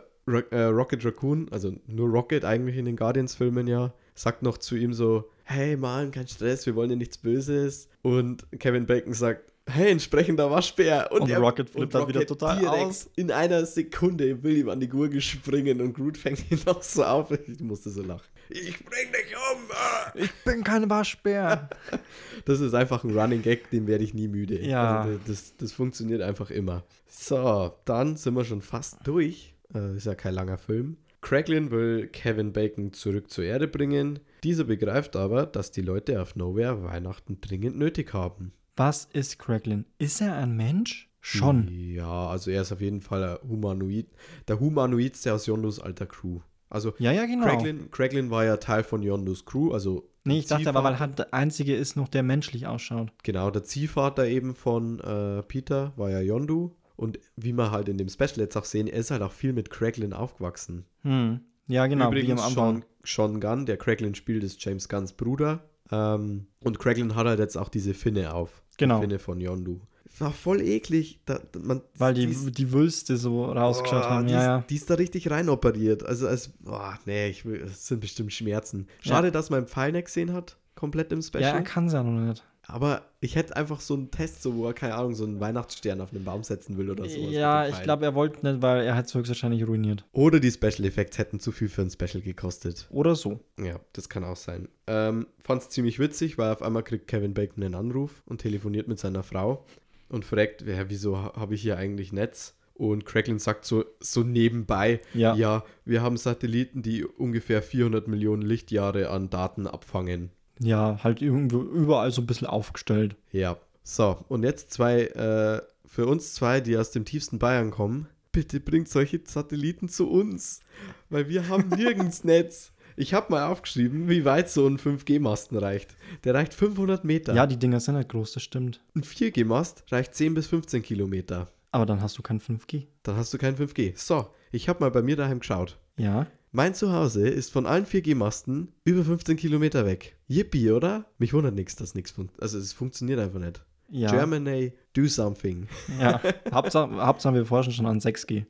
äh, 0.52 0.64
Rocket 0.64 1.04
Raccoon, 1.06 1.48
also 1.52 1.74
nur 1.88 2.10
Rocket 2.10 2.46
eigentlich 2.46 2.78
in 2.78 2.86
den 2.86 2.96
Guardians-Filmen 2.96 3.68
ja, 3.68 3.94
sagt 4.16 4.44
noch 4.44 4.58
zu 4.58 4.76
ihm 4.76 4.94
so: 4.94 5.30
Hey 5.44 5.78
Mann, 5.78 6.12
kein 6.12 6.28
Stress, 6.28 6.66
wir 6.66 6.76
wollen 6.76 6.90
dir 6.90 6.98
nichts 6.98 7.18
Böses. 7.18 7.88
Und 8.02 8.46
Kevin 8.60 8.86
Bacon 8.86 9.14
sagt: 9.14 9.52
Hey, 9.68 9.92
ein 9.92 10.00
sprechender 10.00 10.50
Waschbär. 10.50 11.12
Und 11.12 11.32
Rocket 11.32 11.70
flippt 11.70 11.94
dann 11.94 12.08
wieder 12.08 12.26
total 12.26 12.66
aus. 12.68 13.10
In 13.16 13.32
einer 13.32 13.66
Sekunde 13.66 14.44
will 14.44 14.58
ihm 14.58 14.70
an 14.70 14.80
die 14.80 14.90
Gurgel 14.90 15.22
springen 15.22 15.80
und 15.82 15.94
Groot 15.94 16.18
fängt 16.18 16.52
ihn 16.52 16.60
noch 16.66 16.82
so 16.82 17.04
auf. 17.04 17.32
Ich 17.32 17.60
musste 17.60 17.90
so 17.90 18.02
lachen. 18.02 18.28
Ich 18.50 18.84
bring 18.84 19.12
dich 19.12 19.36
um! 19.36 19.62
Ah! 19.72 20.12
Ich 20.16 20.32
bin 20.44 20.64
kein 20.64 20.90
Waschbär. 20.90 21.70
Das 22.46 22.62
ist 22.62 22.74
einfach 22.74 23.04
ein 23.04 23.16
Running 23.16 23.42
Gag, 23.42 23.70
den 23.70 23.86
werde 23.86 24.04
ich 24.04 24.14
nie 24.14 24.28
müde. 24.28 24.60
Ja. 24.66 25.02
Also 25.02 25.20
das, 25.28 25.58
das 25.58 25.72
funktioniert 25.72 26.22
einfach 26.22 26.50
immer. 26.50 26.84
So, 27.08 27.76
dann 27.86 28.16
sind 28.16 28.34
wir 28.34 28.46
schon 28.46 28.62
fast 28.62 28.96
durch. 29.04 29.54
Äh, 29.76 29.98
ist 29.98 30.06
ja 30.06 30.16
kein 30.16 30.34
langer 30.34 30.58
Film. 30.58 30.98
Craiglin 31.22 31.70
will 31.70 32.08
Kevin 32.08 32.54
Bacon 32.54 32.94
zurück 32.94 33.30
zur 33.30 33.44
Erde 33.44 33.68
bringen. 33.68 34.20
Dieser 34.44 34.64
begreift 34.64 35.16
aber, 35.16 35.46
dass 35.46 35.72
die 35.72 35.82
Leute 35.82 36.22
auf 36.22 36.36
Nowhere 36.36 36.84
Weihnachten 36.84 37.40
dringend 37.42 37.78
nötig 37.78 38.14
haben. 38.14 38.54
Was 38.78 39.10
ist 39.12 39.38
Craiglin? 39.38 39.86
Ist 39.98 40.22
er 40.22 40.36
ein 40.36 40.56
Mensch? 40.56 41.10
Schon. 41.22 41.68
Ja, 41.68 42.30
also 42.30 42.50
er 42.50 42.62
ist 42.62 42.72
auf 42.72 42.80
jeden 42.80 43.02
Fall 43.02 43.24
ein 43.24 43.50
Humanoid. 43.50 44.08
Der 44.48 44.60
Humanoidste 44.60 45.34
aus 45.34 45.46
Yondus 45.46 45.80
alter 45.80 46.06
Crew. 46.06 46.40
Also 46.70 46.94
Ja, 47.00 47.12
ja, 47.12 47.26
genau. 47.26 47.46
Craiglin, 47.46 47.92
Craiglin 47.92 48.30
war 48.30 48.46
ja 48.46 48.58
Teil 48.58 48.84
von 48.84 49.02
Yondus 49.02 49.46
Crew, 49.46 49.72
also 49.72 50.10
Nee, 50.26 50.40
ich 50.40 50.48
dachte 50.48 50.70
aber, 50.70 50.84
weil 50.84 51.00
halt 51.00 51.18
der 51.18 51.34
einzige 51.34 51.76
ist 51.76 51.96
noch, 51.96 52.08
der 52.08 52.24
menschlich 52.24 52.68
ausschaut. 52.68 53.12
Genau, 53.24 53.50
der 53.52 53.64
Ziehvater 53.64 54.28
eben 54.28 54.54
von 54.54 55.00
äh, 55.00 55.42
Peter 55.44 55.94
war 55.96 56.10
ja 56.12 56.20
Yondu. 56.20 56.76
Und 56.96 57.18
wie 57.38 57.54
wir 57.54 57.72
halt 57.72 57.88
in 57.88 57.98
dem 57.98 58.10
Special 58.10 58.40
jetzt 58.40 58.58
auch 58.58 58.66
sehen, 58.66 58.88
er 58.88 59.00
ist 59.00 59.10
halt 59.10 59.22
auch 59.22 59.32
viel 59.32 59.54
mit 59.54 59.70
Craiglin 59.70 60.12
aufgewachsen. 60.12 60.86
Hm. 61.04 61.40
Ja, 61.68 61.88
genau, 61.88 62.10
Übrigens. 62.10 62.54
Sean, 62.54 62.84
Sean 63.06 63.40
Gunn, 63.40 63.66
der 63.66 63.78
Craiglin 63.78 64.16
spielt, 64.16 64.44
ist 64.44 64.64
James 64.64 64.90
Gunns 64.90 65.14
Bruder. 65.14 65.64
Ähm, 65.92 66.48
und 66.64 66.78
Craiglin 66.78 67.16
hat 67.16 67.26
halt 67.26 67.40
jetzt 67.40 67.58
auch 67.58 67.70
diese 67.70 67.94
Finne 67.94 68.34
auf. 68.34 68.62
Genau. 68.78 68.98
Die 68.98 69.04
Finne 69.04 69.20
von 69.20 69.40
Yondu. 69.40 69.80
War 70.18 70.32
voll 70.32 70.62
eklig. 70.62 71.20
Da, 71.26 71.40
man, 71.62 71.82
Weil 71.98 72.14
die, 72.14 72.26
ist- 72.26 72.58
die 72.58 72.72
Wülste 72.74 73.16
so 73.18 73.46
rausgeschaut 73.46 74.04
Oh, 74.06 74.10
haben. 74.10 74.28
die, 74.28 74.34
Ja, 74.34 74.40
ist, 74.40 74.46
ja. 74.48 74.64
die 74.70 74.76
ist 74.76 74.90
da 74.90 74.96
richtig 74.96 75.30
reinoperiert. 75.32 76.04
Also, 76.04 76.28
als, 76.28 76.52
oh, 76.66 76.78
nee, 77.06 77.30
ich 77.30 77.46
es 77.46 77.88
sind 77.88 78.02
bestimmt 78.02 78.34
Schmerzen. 78.34 78.88
Schade, 79.02 79.28
Ja. 79.28 79.32
dass 79.32 79.50
man 79.50 79.60
im 79.62 79.68
Pfeil 79.68 79.92
nicht 79.94 80.06
gesehen 80.06 80.34
hat, 80.34 80.58
komplett 80.76 81.12
im 81.14 81.22
Special. 81.22 81.44
Ja, 81.44 81.50
er 81.52 81.62
kann 81.62 81.88
es 81.88 81.94
ja 81.94 82.04
noch 82.04 82.12
nicht. 82.20 82.44
Aber 82.64 83.02
ich 83.20 83.36
hätte 83.36 83.56
einfach 83.56 83.80
so 83.80 83.96
einen 83.96 84.12
Test, 84.12 84.44
so, 84.44 84.56
wo 84.56 84.68
er, 84.68 84.74
keine 84.74 84.94
Ahnung, 84.94 85.16
so 85.16 85.24
einen 85.24 85.40
Weihnachtsstern 85.40 86.02
auf 86.02 86.14
einen 86.14 86.24
Baum 86.24 86.44
setzen 86.44 86.78
will 86.78 86.92
oder 86.92 87.10
sowas. 87.10 87.32
ja, 87.32 87.68
ich 87.68 87.82
glaube, 87.82 88.06
er 88.06 88.14
wollte 88.14 88.46
nicht, 88.48 88.62
weil 88.62 88.84
er 88.86 88.96
hat 88.96 89.08
es 89.08 89.16
höchstwahrscheinlich 89.16 89.66
ruiniert. 89.68 90.06
Oder 90.12 90.40
die 90.40 90.52
Special 90.52 90.86
Effects 90.86 91.18
hätten 91.18 91.40
zu 91.40 91.52
viel 91.52 91.68
für 91.68 91.82
ein 91.82 91.90
Special 91.90 92.22
gekostet. 92.22 92.86
Oder 92.92 93.16
so. 93.16 93.40
Ja, 93.60 93.80
das 93.94 94.08
kann 94.08 94.24
auch 94.24 94.36
sein. 94.36 94.68
Ähm, 94.86 95.26
Fand 95.40 95.64
es 95.64 95.70
ziemlich 95.70 95.98
witzig, 95.98 96.38
weil 96.38 96.52
auf 96.52 96.62
einmal 96.62 96.84
kriegt 96.84 97.08
Kevin 97.08 97.34
Bacon 97.34 97.64
einen 97.64 97.74
Anruf 97.74 98.22
und 98.28 98.40
telefoniert 98.42 98.88
mit 98.88 99.00
seiner 99.00 99.24
Frau 99.24 99.66
und 100.10 100.26
fragt, 100.26 100.62
ja, 100.64 100.90
wieso 100.90 101.18
ha- 101.18 101.34
habe 101.36 101.56
ich 101.56 101.62
hier 101.62 101.78
eigentlich 101.78 102.12
Netz? 102.12 102.56
Und 102.74 103.06
Craiglin 103.06 103.40
sagt 103.40 103.66
so, 103.66 103.84
so 104.00 104.24
nebenbei, 104.24 105.02
Ja. 105.14 105.36
ja, 105.36 105.64
wir 105.86 106.02
haben 106.02 106.16
Satelliten, 106.18 106.82
die 106.82 107.04
ungefähr 107.04 107.62
400 107.62 108.08
Millionen 108.08 108.42
Lichtjahre 108.42 109.10
an 109.10 109.30
Daten 109.30 109.68
abfangen. 109.68 110.32
Ja, 110.60 111.00
halt 111.04 111.22
irgendwo 111.22 111.62
überall 111.62 112.12
so 112.12 112.22
ein 112.22 112.28
bisschen 112.28 112.48
aufgestellt. 112.48 113.16
Ja. 113.32 113.58
So, 113.84 114.24
und 114.30 114.44
jetzt 114.44 114.72
zwei, 114.72 115.04
äh, 115.08 115.62
für 115.86 116.06
uns 116.06 116.34
zwei, 116.36 116.62
die 116.62 116.78
aus 116.78 116.92
dem 116.92 117.04
tiefsten 117.06 117.38
Bayern 117.40 117.72
kommen, 117.72 118.08
bitte 118.32 118.60
bringt 118.60 118.88
solche 118.88 119.20
Satelliten 119.26 119.90
zu 119.90 120.10
uns, 120.10 120.62
weil 121.10 121.28
wir 121.28 121.48
haben 121.50 121.68
nirgends 121.76 122.24
Netz. 122.24 122.72
Ich 123.00 123.14
habe 123.14 123.32
mal 123.32 123.48
aufgeschrieben, 123.48 124.10
wie 124.10 124.26
weit 124.26 124.50
so 124.50 124.68
ein 124.68 124.78
5G-Masten 124.78 125.58
reicht. 125.58 125.96
Der 126.26 126.34
reicht 126.34 126.54
500 126.54 127.06
Meter. 127.06 127.34
Ja, 127.34 127.48
die 127.48 127.56
Dinger 127.56 127.80
sind 127.80 127.96
halt 127.96 128.10
groß, 128.10 128.34
das 128.34 128.44
stimmt. 128.44 128.82
Ein 128.94 129.04
4G-Mast 129.04 129.86
reicht 129.90 130.16
10 130.16 130.34
bis 130.34 130.48
15 130.48 130.84
Kilometer. 130.84 131.48
Aber 131.72 131.86
dann 131.86 132.02
hast 132.02 132.18
du 132.18 132.22
kein 132.22 132.42
5G. 132.42 132.88
Dann 133.04 133.16
hast 133.16 133.34
du 133.34 133.38
kein 133.38 133.56
5G. 133.56 133.94
So, 133.96 134.28
ich 134.52 134.68
habe 134.68 134.82
mal 134.82 134.92
bei 134.92 135.02
mir 135.02 135.16
daheim 135.16 135.40
geschaut. 135.40 135.80
Ja. 135.96 136.28
Mein 136.52 136.76
Zuhause 136.76 137.26
ist 137.30 137.54
von 137.54 137.66
allen 137.66 137.86
4G-Masten 137.86 138.74
über 138.84 139.06
15 139.06 139.38
Kilometer 139.38 139.86
weg. 139.86 140.18
Yippie, 140.28 140.72
oder? 140.72 141.06
Mich 141.20 141.32
wundert 141.32 141.56
nichts, 141.56 141.78
dass 141.78 141.96
nichts 141.96 142.12
funktioniert. 142.12 142.44
Also 142.44 142.58
es 142.58 142.74
funktioniert 142.74 143.22
einfach 143.22 143.40
nicht. 143.40 143.64
Ja. 143.88 144.12
Germany, 144.12 144.74
do 144.92 145.08
something. 145.08 145.70
Ja. 146.02 146.20
Hauptsache, 146.52 146.94
Hauptsache, 146.98 147.34
wir 147.34 147.46
forschen 147.46 147.72
schon 147.72 147.86
an 147.86 148.00
6G. 148.02 148.46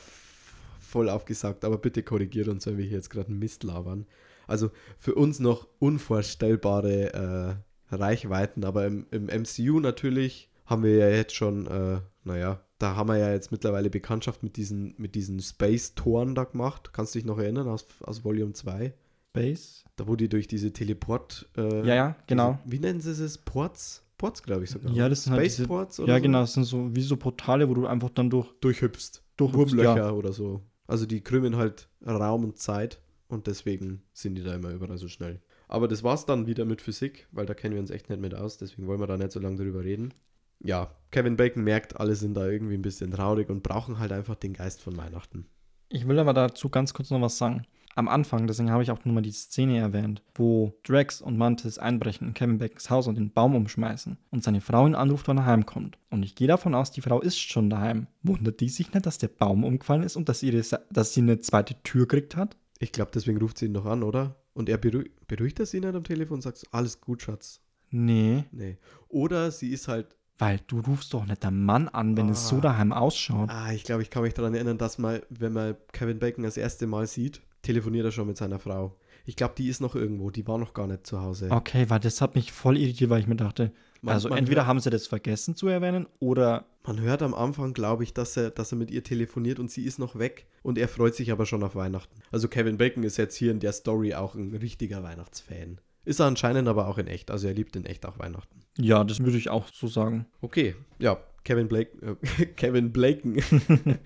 voll 0.94 1.08
aufgesagt, 1.08 1.64
aber 1.64 1.78
bitte 1.78 2.02
korrigiert 2.04 2.46
uns, 2.48 2.66
wenn 2.66 2.78
wir 2.78 2.84
hier 2.84 2.98
jetzt 2.98 3.10
gerade 3.10 3.32
Mist 3.32 3.64
labern. 3.64 4.06
Also 4.46 4.70
für 4.96 5.14
uns 5.16 5.40
noch 5.40 5.66
unvorstellbare 5.80 7.58
äh, 7.90 7.94
Reichweiten, 7.94 8.64
aber 8.64 8.86
im, 8.86 9.06
im 9.10 9.24
MCU 9.26 9.80
natürlich 9.80 10.50
haben 10.66 10.82
wir 10.84 10.96
ja 10.96 11.08
jetzt 11.08 11.34
schon, 11.34 11.66
äh, 11.66 12.00
naja, 12.24 12.60
da 12.78 12.96
haben 12.96 13.08
wir 13.08 13.18
ja 13.18 13.32
jetzt 13.32 13.52
mittlerweile 13.52 13.90
Bekanntschaft 13.90 14.42
mit 14.42 14.56
diesen, 14.56 14.94
mit 14.96 15.14
diesen 15.14 15.40
Space-Toren 15.40 16.34
da 16.34 16.44
gemacht. 16.44 16.92
Kannst 16.92 17.14
du 17.14 17.18
dich 17.18 17.26
noch 17.26 17.38
erinnern 17.38 17.68
aus, 17.68 17.86
aus 18.02 18.24
Volume 18.24 18.52
2? 18.52 18.92
Base? 19.32 19.82
Da 19.96 20.06
wo 20.06 20.16
die 20.16 20.28
durch 20.28 20.46
diese 20.46 20.72
Teleport... 20.72 21.48
Äh, 21.56 21.86
Ja, 21.86 21.94
ja, 21.94 22.16
genau. 22.26 22.58
Diese, 22.64 22.72
wie 22.72 22.78
nennen 22.80 23.00
sie 23.00 23.10
es? 23.10 23.38
Ports? 23.38 24.02
Ports, 24.16 24.42
glaube 24.42 24.64
ich 24.64 24.70
sogar. 24.70 24.92
Ja, 24.92 25.08
das 25.08 25.24
sind 25.24 25.32
halt 25.32 25.44
diese- 25.44 25.64
Spaceports 25.64 25.98
oder 26.00 26.12
Ja, 26.12 26.18
so? 26.18 26.22
genau, 26.22 26.40
das 26.42 26.52
sind 26.54 26.64
so 26.64 26.94
wie 26.94 27.02
so 27.02 27.16
Portale, 27.16 27.68
wo 27.68 27.74
du 27.74 27.86
einfach 27.86 28.10
dann 28.10 28.30
durch, 28.30 28.48
Durchhüpfst. 28.60 29.22
durch 29.36 29.52
Wurmlöcher 29.52 30.14
oder 30.14 30.32
so. 30.32 30.62
Also 30.86 31.06
die 31.06 31.22
krümmen 31.22 31.56
halt 31.56 31.88
Raum 32.06 32.44
und 32.44 32.58
Zeit 32.58 33.00
und 33.28 33.46
deswegen 33.46 34.02
sind 34.12 34.34
die 34.34 34.42
da 34.42 34.54
immer 34.54 34.70
überall 34.70 34.98
so 34.98 35.08
schnell. 35.08 35.40
Aber 35.68 35.88
das 35.88 36.02
war's 36.02 36.26
dann 36.26 36.46
wieder 36.46 36.64
mit 36.64 36.82
Physik, 36.82 37.26
weil 37.32 37.46
da 37.46 37.54
kennen 37.54 37.74
wir 37.74 37.80
uns 37.80 37.90
echt 37.90 38.10
nicht 38.10 38.20
mit 38.20 38.34
aus, 38.34 38.58
deswegen 38.58 38.86
wollen 38.86 39.00
wir 39.00 39.06
da 39.06 39.16
nicht 39.16 39.32
so 39.32 39.40
lange 39.40 39.56
drüber 39.56 39.82
reden. 39.82 40.12
Ja, 40.60 40.94
Kevin 41.10 41.36
Bacon 41.36 41.64
merkt, 41.64 41.98
alle 41.98 42.14
sind 42.14 42.34
da 42.34 42.46
irgendwie 42.46 42.74
ein 42.74 42.82
bisschen 42.82 43.10
traurig 43.10 43.50
und 43.50 43.62
brauchen 43.62 43.98
halt 43.98 44.12
einfach 44.12 44.34
den 44.34 44.52
Geist 44.52 44.82
von 44.82 44.96
Weihnachten. 44.96 45.46
Ich 45.88 46.06
will 46.08 46.18
aber 46.18 46.32
dazu 46.32 46.68
ganz 46.68 46.94
kurz 46.94 47.10
noch 47.10 47.20
was 47.20 47.38
sagen. 47.38 47.66
Am 47.96 48.08
Anfang, 48.08 48.46
deswegen 48.46 48.70
habe 48.70 48.82
ich 48.82 48.90
auch 48.90 49.04
nur 49.04 49.14
mal 49.14 49.20
die 49.22 49.30
Szene 49.32 49.78
erwähnt, 49.78 50.22
wo 50.34 50.74
Drax 50.82 51.20
und 51.20 51.36
Mantis 51.38 51.78
einbrechen 51.78 52.28
in 52.28 52.34
Kevin 52.34 52.58
Bacons 52.58 52.90
Haus 52.90 53.06
und 53.06 53.14
den 53.16 53.30
Baum 53.32 53.54
umschmeißen 53.54 54.18
und 54.30 54.42
seine 54.42 54.60
Frau 54.60 54.86
ihn 54.86 54.94
anruft, 54.96 55.28
wann 55.28 55.38
er 55.38 55.46
heimkommt. 55.46 55.96
Und 56.10 56.24
ich 56.24 56.34
gehe 56.34 56.48
davon 56.48 56.74
aus, 56.74 56.90
die 56.90 57.02
Frau 57.02 57.20
ist 57.20 57.38
schon 57.38 57.70
daheim. 57.70 58.06
Wundert 58.22 58.60
die 58.60 58.68
sich 58.68 58.92
nicht, 58.92 59.06
dass 59.06 59.18
der 59.18 59.28
Baum 59.28 59.62
umgefallen 59.64 60.02
ist 60.02 60.16
und 60.16 60.28
dass, 60.28 60.42
ihre, 60.42 60.62
dass 60.90 61.14
sie 61.14 61.20
eine 61.20 61.38
zweite 61.40 61.74
Tür 61.84 62.02
gekriegt 62.06 62.36
hat? 62.36 62.56
Ich 62.80 62.90
glaube, 62.92 63.12
deswegen 63.14 63.38
ruft 63.38 63.58
sie 63.58 63.66
ihn 63.66 63.72
noch 63.72 63.86
an, 63.86 64.02
oder? 64.02 64.36
Und 64.54 64.68
er 64.68 64.78
beruhigt, 64.78 65.26
beruhigt 65.28 65.60
er 65.60 65.66
sie 65.66 65.80
nicht 65.80 65.94
am 65.94 66.04
Telefon 66.04 66.36
und 66.36 66.42
sagt, 66.42 66.62
alles 66.72 67.00
gut, 67.00 67.22
Schatz. 67.22 67.60
Nee, 67.90 68.44
Nee. 68.50 68.76
Oder 69.08 69.50
sie 69.50 69.70
ist 69.70 69.88
halt 69.88 70.16
weil 70.36 70.58
du 70.66 70.80
rufst 70.80 71.14
doch 71.14 71.26
nicht 71.26 71.44
der 71.44 71.52
Mann 71.52 71.88
an, 71.88 72.16
wenn 72.16 72.28
es 72.28 72.48
so 72.48 72.56
Ah. 72.56 72.60
daheim 72.62 72.92
ausschaut. 72.92 73.48
Ah, 73.50 73.72
ich 73.72 73.84
glaube, 73.84 74.02
ich 74.02 74.10
kann 74.10 74.24
mich 74.24 74.34
daran 74.34 74.52
erinnern, 74.52 74.78
dass 74.78 74.98
mal, 74.98 75.22
wenn 75.30 75.52
man 75.52 75.76
Kevin 75.92 76.18
Bacon 76.18 76.42
das 76.42 76.56
erste 76.56 76.88
Mal 76.88 77.06
sieht, 77.06 77.40
telefoniert 77.64 78.04
er 78.04 78.12
schon 78.12 78.26
mit 78.28 78.36
seiner 78.36 78.58
Frau. 78.60 78.96
Ich 79.26 79.36
glaube, 79.36 79.54
die 79.56 79.68
ist 79.68 79.80
noch 79.80 79.94
irgendwo, 79.96 80.30
die 80.30 80.46
war 80.46 80.58
noch 80.58 80.74
gar 80.74 80.86
nicht 80.86 81.06
zu 81.06 81.20
Hause. 81.20 81.48
Okay, 81.50 81.86
weil 81.88 81.98
das 82.00 82.20
hat 82.20 82.34
mich 82.34 82.52
voll 82.52 82.76
irritiert, 82.76 83.10
weil 83.10 83.20
ich 83.20 83.26
mir 83.26 83.36
dachte, 83.36 83.72
Man- 84.02 84.14
also 84.14 84.28
man 84.28 84.38
entweder 84.38 84.60
hört, 84.62 84.68
haben 84.68 84.80
sie 84.80 84.90
das 84.90 85.06
vergessen 85.06 85.56
zu 85.56 85.66
erwähnen 85.66 86.06
oder 86.20 86.66
Man 86.86 87.00
hört 87.00 87.22
am 87.22 87.32
Anfang, 87.32 87.72
glaube 87.72 88.04
ich, 88.04 88.12
dass 88.12 88.36
er, 88.36 88.50
dass 88.50 88.70
er 88.72 88.76
mit 88.76 88.90
ihr 88.90 89.02
telefoniert 89.02 89.58
und 89.58 89.70
sie 89.70 89.84
ist 89.84 89.98
noch 89.98 90.18
weg 90.18 90.46
und 90.62 90.76
er 90.76 90.88
freut 90.88 91.14
sich 91.14 91.32
aber 91.32 91.46
schon 91.46 91.62
auf 91.62 91.74
Weihnachten. 91.74 92.20
Also 92.30 92.48
Kevin 92.48 92.76
Bacon 92.76 93.02
ist 93.02 93.16
jetzt 93.16 93.34
hier 93.36 93.50
in 93.50 93.60
der 93.60 93.72
Story 93.72 94.12
auch 94.14 94.34
ein 94.34 94.54
richtiger 94.54 95.02
Weihnachtsfan. 95.02 95.80
Ist 96.04 96.20
er 96.20 96.26
anscheinend 96.26 96.68
aber 96.68 96.86
auch 96.88 96.98
in 96.98 97.06
echt, 97.06 97.30
also 97.30 97.46
er 97.48 97.54
liebt 97.54 97.76
in 97.76 97.86
echt 97.86 98.04
auch 98.04 98.18
Weihnachten. 98.18 98.60
ja, 98.78 99.02
das 99.04 99.20
würde 99.20 99.38
ich 99.38 99.48
auch 99.48 99.68
so 99.72 99.86
sagen. 99.86 100.26
Okay, 100.42 100.76
ja, 100.98 101.16
Kevin 101.44 101.68
Blake, 101.68 101.96
äh, 102.02 102.44
Kevin 102.56 102.92
Bacon. 102.92 103.36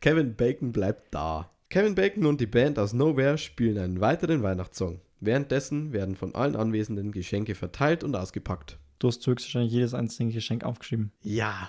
Kevin 0.00 0.34
Bacon 0.34 0.72
bleibt 0.72 1.14
da. 1.14 1.50
Kevin 1.68 1.94
Bacon 1.94 2.26
und 2.26 2.40
die 2.40 2.46
Band 2.46 2.78
aus 2.78 2.92
Nowhere 2.92 3.38
spielen 3.38 3.78
einen 3.78 4.00
weiteren 4.00 4.42
Weihnachtssong. 4.42 5.00
Währenddessen 5.20 5.92
werden 5.92 6.14
von 6.14 6.34
allen 6.34 6.54
Anwesenden 6.56 7.10
Geschenke 7.10 7.54
verteilt 7.54 8.04
und 8.04 8.14
ausgepackt. 8.14 8.78
Du 8.98 9.08
hast 9.08 9.26
höchstwahrscheinlich 9.26 9.72
jedes 9.72 9.92
einzelne 9.94 10.32
Geschenk 10.32 10.64
aufgeschrieben. 10.64 11.12
Ja. 11.22 11.68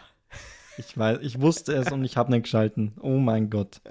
Ich 0.78 0.96
weiß, 0.98 1.20
ich 1.22 1.42
wusste 1.42 1.74
es 1.74 1.92
und 1.92 2.04
ich 2.04 2.16
habe 2.18 2.32
nicht 2.32 2.44
geschalten. 2.44 2.94
Oh 3.02 3.18
mein 3.18 3.50
Gott. 3.50 3.82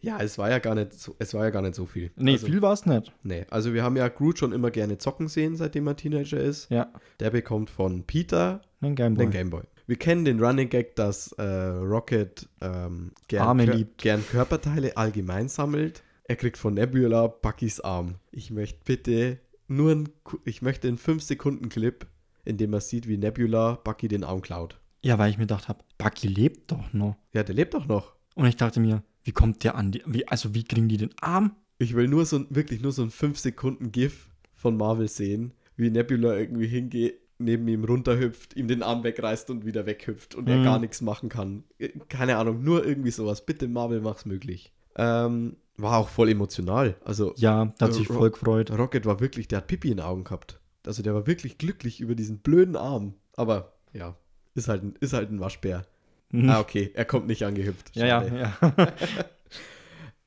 Ja, 0.00 0.20
es 0.20 0.36
war 0.38 0.50
ja 0.50 0.58
gar 0.58 0.74
nicht 0.74 0.92
so, 0.94 1.14
es 1.18 1.32
war 1.34 1.44
ja 1.44 1.50
gar 1.50 1.62
nicht 1.62 1.74
so 1.74 1.86
viel. 1.86 2.10
Nee, 2.16 2.32
also, 2.32 2.46
viel 2.46 2.62
war 2.62 2.72
es 2.72 2.86
nicht. 2.86 3.12
Nee, 3.22 3.46
also 3.50 3.72
wir 3.72 3.82
haben 3.82 3.96
ja 3.96 4.08
Groot 4.08 4.38
schon 4.38 4.52
immer 4.52 4.70
gerne 4.70 4.98
zocken 4.98 5.28
sehen, 5.28 5.56
seitdem 5.56 5.86
er 5.86 5.96
Teenager 5.96 6.38
ist. 6.38 6.70
Ja, 6.70 6.92
Der 7.20 7.30
bekommt 7.30 7.70
von 7.70 8.04
Peter 8.04 8.60
ein 8.80 8.94
Gameboy. 8.94 9.24
den 9.26 9.30
Gameboy. 9.30 9.62
Wir 9.86 9.96
kennen 9.96 10.24
den 10.24 10.42
Running 10.42 10.68
Gag, 10.68 10.96
dass 10.96 11.32
äh, 11.32 11.42
Rocket 11.42 12.48
ähm, 12.60 13.12
gern, 13.28 13.60
Kör- 13.60 13.74
liebt. 13.74 13.98
gern 14.02 14.26
Körperteile 14.26 14.96
allgemein 14.96 15.48
sammelt. 15.48 16.02
Er 16.24 16.36
kriegt 16.36 16.58
von 16.58 16.74
Nebula 16.74 17.28
Buckys 17.28 17.80
Arm. 17.80 18.16
Ich 18.32 18.50
möchte 18.50 18.80
bitte 18.84 19.38
nur 19.68 19.92
ein, 19.92 20.08
ich 20.44 20.60
möchte 20.62 20.88
einen 20.88 20.98
5-Sekunden-Clip, 20.98 22.06
in 22.44 22.56
dem 22.56 22.70
man 22.70 22.80
sieht, 22.80 23.06
wie 23.06 23.16
Nebula 23.16 23.76
Bucky 23.84 24.08
den 24.08 24.24
Arm 24.24 24.40
klaut. 24.42 24.80
Ja, 25.02 25.18
weil 25.18 25.30
ich 25.30 25.36
mir 25.38 25.44
gedacht 25.44 25.68
habe, 25.68 25.84
Bucky 25.98 26.26
lebt 26.26 26.72
doch 26.72 26.92
noch. 26.92 27.16
Ja, 27.32 27.44
der 27.44 27.54
lebt 27.54 27.74
doch 27.74 27.86
noch. 27.86 28.14
Und 28.34 28.46
ich 28.46 28.56
dachte 28.56 28.80
mir, 28.80 29.02
wie 29.22 29.32
kommt 29.32 29.62
der 29.62 29.76
an 29.76 29.92
die, 29.92 30.02
wie, 30.06 30.26
also 30.26 30.52
wie 30.54 30.64
kriegen 30.64 30.88
die 30.88 30.96
den 30.96 31.14
Arm? 31.20 31.54
Ich 31.78 31.94
will 31.94 32.08
nur 32.08 32.24
so 32.26 32.38
ein, 32.38 32.46
wirklich 32.50 32.80
nur 32.80 32.90
so 32.92 33.02
ein 33.02 33.10
5-Sekunden-GIF 33.10 34.28
von 34.54 34.76
Marvel 34.76 35.08
sehen, 35.08 35.52
wie 35.76 35.90
Nebula 35.90 36.36
irgendwie 36.36 36.66
hingeht, 36.66 37.20
neben 37.38 37.66
ihm 37.68 37.84
runterhüpft, 37.84 38.56
ihm 38.56 38.68
den 38.68 38.82
Arm 38.82 39.04
wegreißt 39.04 39.50
und 39.50 39.64
wieder 39.66 39.86
weghüpft 39.86 40.34
und 40.34 40.48
er 40.48 40.58
Mhm. 40.58 40.62
gar 40.64 40.78
nichts 40.78 41.00
machen 41.02 41.28
kann. 41.28 41.64
Äh, 41.78 41.90
Keine 42.08 42.36
Ahnung, 42.36 42.62
nur 42.64 42.84
irgendwie 42.86 43.10
sowas. 43.10 43.44
Bitte 43.44 43.68
Marvel, 43.68 44.00
mach's 44.00 44.24
möglich. 44.24 44.72
Ähm, 44.96 45.56
war 45.76 45.98
auch 45.98 46.08
voll 46.08 46.30
emotional. 46.30 46.96
Also 47.04 47.34
Ja, 47.36 47.74
hat 47.80 47.92
sich 47.92 48.08
Äh, 48.08 48.12
voll 48.14 48.30
gefreut. 48.30 48.70
Rocket 48.70 49.04
war 49.04 49.20
wirklich, 49.20 49.48
der 49.48 49.58
hat 49.58 49.66
Pipi 49.66 49.90
in 49.90 49.98
den 49.98 50.06
Augen 50.06 50.24
gehabt. 50.24 50.58
Also 50.86 51.02
der 51.02 51.12
war 51.14 51.26
wirklich 51.26 51.58
glücklich 51.58 52.00
über 52.00 52.14
diesen 52.14 52.38
blöden 52.38 52.76
Arm. 52.76 53.14
Aber 53.36 53.74
ja, 53.92 54.16
ist 54.54 54.68
halt 54.68 54.82
ein, 54.82 54.94
ist 55.00 55.12
halt 55.12 55.30
ein 55.30 55.40
Waschbär. 55.40 55.84
Mhm. 56.30 56.48
Ah, 56.48 56.60
okay, 56.60 56.90
er 56.94 57.04
kommt 57.04 57.26
nicht 57.26 57.44
angehüpft. 57.44 57.94
ja, 57.94 58.06
ja, 58.06 58.22
Schade. 58.22 58.38
ja. 58.38 58.86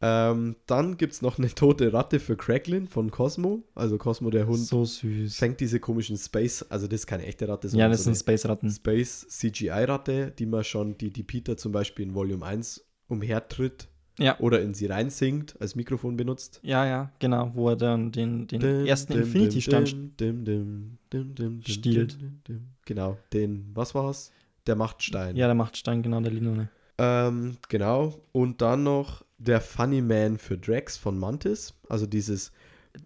Ähm, 0.02 0.56
dann 0.66 0.96
gibt 0.98 1.12
es 1.14 1.22
noch 1.22 1.38
eine 1.40 1.50
tote 1.54 1.92
Ratte 1.92 2.20
für 2.22 2.38
Cracklin 2.38 2.88
von 2.88 3.12
Cosmo. 3.12 3.64
Also 3.76 3.98
Cosmo, 3.98 4.30
der 4.30 4.48
Hund, 4.48 4.60
so 4.60 4.86
süß. 4.86 5.36
fängt 5.38 5.60
diese 5.60 5.80
komischen 5.82 6.16
Space, 6.18 6.64
also 6.70 6.88
das 6.88 7.02
ist 7.02 7.08
keine 7.08 7.26
echte 7.26 7.48
Ratte, 7.50 7.68
Ja, 7.68 7.72
sondern 7.72 7.92
das 7.92 8.00
so 8.00 8.04
sind 8.06 8.16
Space-Ratten. 8.16 8.68
eine 8.68 8.74
Space 8.76 9.28
CGI-Ratte, 9.28 10.32
die 10.38 10.46
man 10.46 10.64
schon, 10.64 10.98
die, 10.98 11.12
die 11.12 11.24
Peter 11.24 11.58
zum 11.58 11.74
Beispiel 11.74 12.06
in 12.06 12.14
Volume 12.16 12.46
1 12.46 12.86
umhertritt 13.10 13.90
Ja. 14.20 14.40
oder 14.40 14.62
in 14.62 14.74
sie 14.74 14.86
reinsingt, 14.86 15.60
als 15.60 15.76
Mikrofon 15.76 16.16
benutzt. 16.16 16.62
Ja, 16.64 16.86
ja, 16.86 17.12
genau, 17.20 17.52
wo 17.54 17.68
er 17.70 17.76
dann 17.76 18.12
den, 18.14 18.48
den 18.48 18.62
Dim, 18.62 18.86
ersten 18.86 19.14
dim, 19.14 19.26
stiehlt. 21.66 22.18
Genau, 22.86 23.18
den, 23.34 23.70
was 23.74 23.96
war's? 23.96 24.32
Der 24.68 24.76
Machtstein. 24.76 25.36
Ja, 25.36 25.48
der 25.48 25.56
macht 25.56 25.78
Stein, 25.78 26.04
genau, 26.04 26.20
der 26.22 26.32
Linone. 26.32 26.70
Ähm, 26.98 27.58
genau. 27.70 28.20
Und 28.32 28.62
dann 28.62 28.84
noch 28.84 29.24
der 29.40 29.62
Funny 29.62 30.02
Man 30.02 30.38
für 30.38 30.58
Drax 30.58 30.98
von 30.98 31.18
Mantis. 31.18 31.74
Also 31.90 32.06
dieses, 32.06 32.52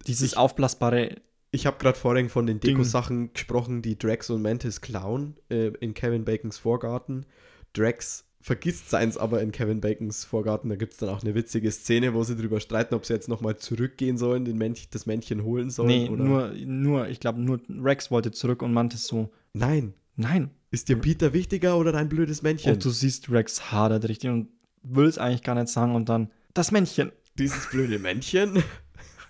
Dieses 0.06 0.32
Ich- 0.32 0.36
aufblasbare, 0.38 1.16
ich 1.50 1.66
habe 1.66 1.76
gerade 1.78 1.96
vorhin 1.98 2.28
von 2.28 2.46
den. 2.46 2.58
Deko-Sachen 2.60 3.32
gesprochen, 3.32 3.80
die 3.82 3.96
Drax 3.98 4.28
und 4.30 4.42
Mantis 4.42 4.80
klauen 4.80 5.36
äh, 5.50 5.68
in 5.80 5.94
Kevin 5.94 6.24
Bacons 6.24 6.58
Vorgarten. 6.58 7.26
Drax 7.74 8.24
vergisst 8.40 8.90
seins 8.90 9.16
aber 9.16 9.40
in 9.40 9.52
Kevin 9.52 9.80
Bacons 9.80 10.24
Vorgarten. 10.24 10.68
Da 10.68 10.76
gibt 10.76 10.94
es 10.94 10.98
dann 10.98 11.08
auch 11.10 11.22
eine 11.22 11.34
witzige 11.34 11.70
Szene, 11.70 12.12
wo 12.14 12.24
sie 12.24 12.34
drüber 12.36 12.60
streiten, 12.60 12.94
ob 12.94 13.06
sie 13.06 13.12
jetzt 13.14 13.28
nochmal 13.28 13.56
zurückgehen 13.56 14.18
sollen, 14.18 14.44
den 14.44 14.58
Männchen, 14.58 14.88
das 14.90 15.06
Männchen 15.06 15.44
holen 15.44 15.70
sollen. 15.70 15.88
nee, 15.88 16.08
oder 16.08 16.24
nur, 16.24 16.48
nur, 16.66 17.08
ich 17.08 17.20
glaube, 17.20 17.40
nur 17.40 17.60
Rex 17.68 18.10
wollte 18.10 18.32
zurück 18.32 18.62
und 18.62 18.72
Mantis 18.72 19.06
so, 19.06 19.30
Nein. 19.52 19.94
nein. 20.16 20.50
Ist 20.70 20.88
dir 20.88 20.96
Peter 20.96 21.32
wichtiger 21.32 21.78
oder 21.78 21.92
dein 21.92 22.08
blödes 22.08 22.42
Männchen? 22.42 22.72
Und 22.72 22.84
du 22.84 22.90
siehst, 22.90 23.30
Rex 23.30 23.70
hadert 23.70 24.08
richtig 24.08 24.28
und 24.30 24.48
will 24.84 25.06
es 25.06 25.18
eigentlich 25.18 25.42
gar 25.42 25.54
nicht 25.54 25.68
sagen 25.68 25.94
und 25.94 26.08
dann, 26.08 26.30
das 26.52 26.70
Männchen. 26.70 27.10
Dieses 27.36 27.68
blöde 27.68 27.98
Männchen? 27.98 28.62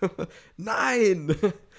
Nein! 0.57 1.34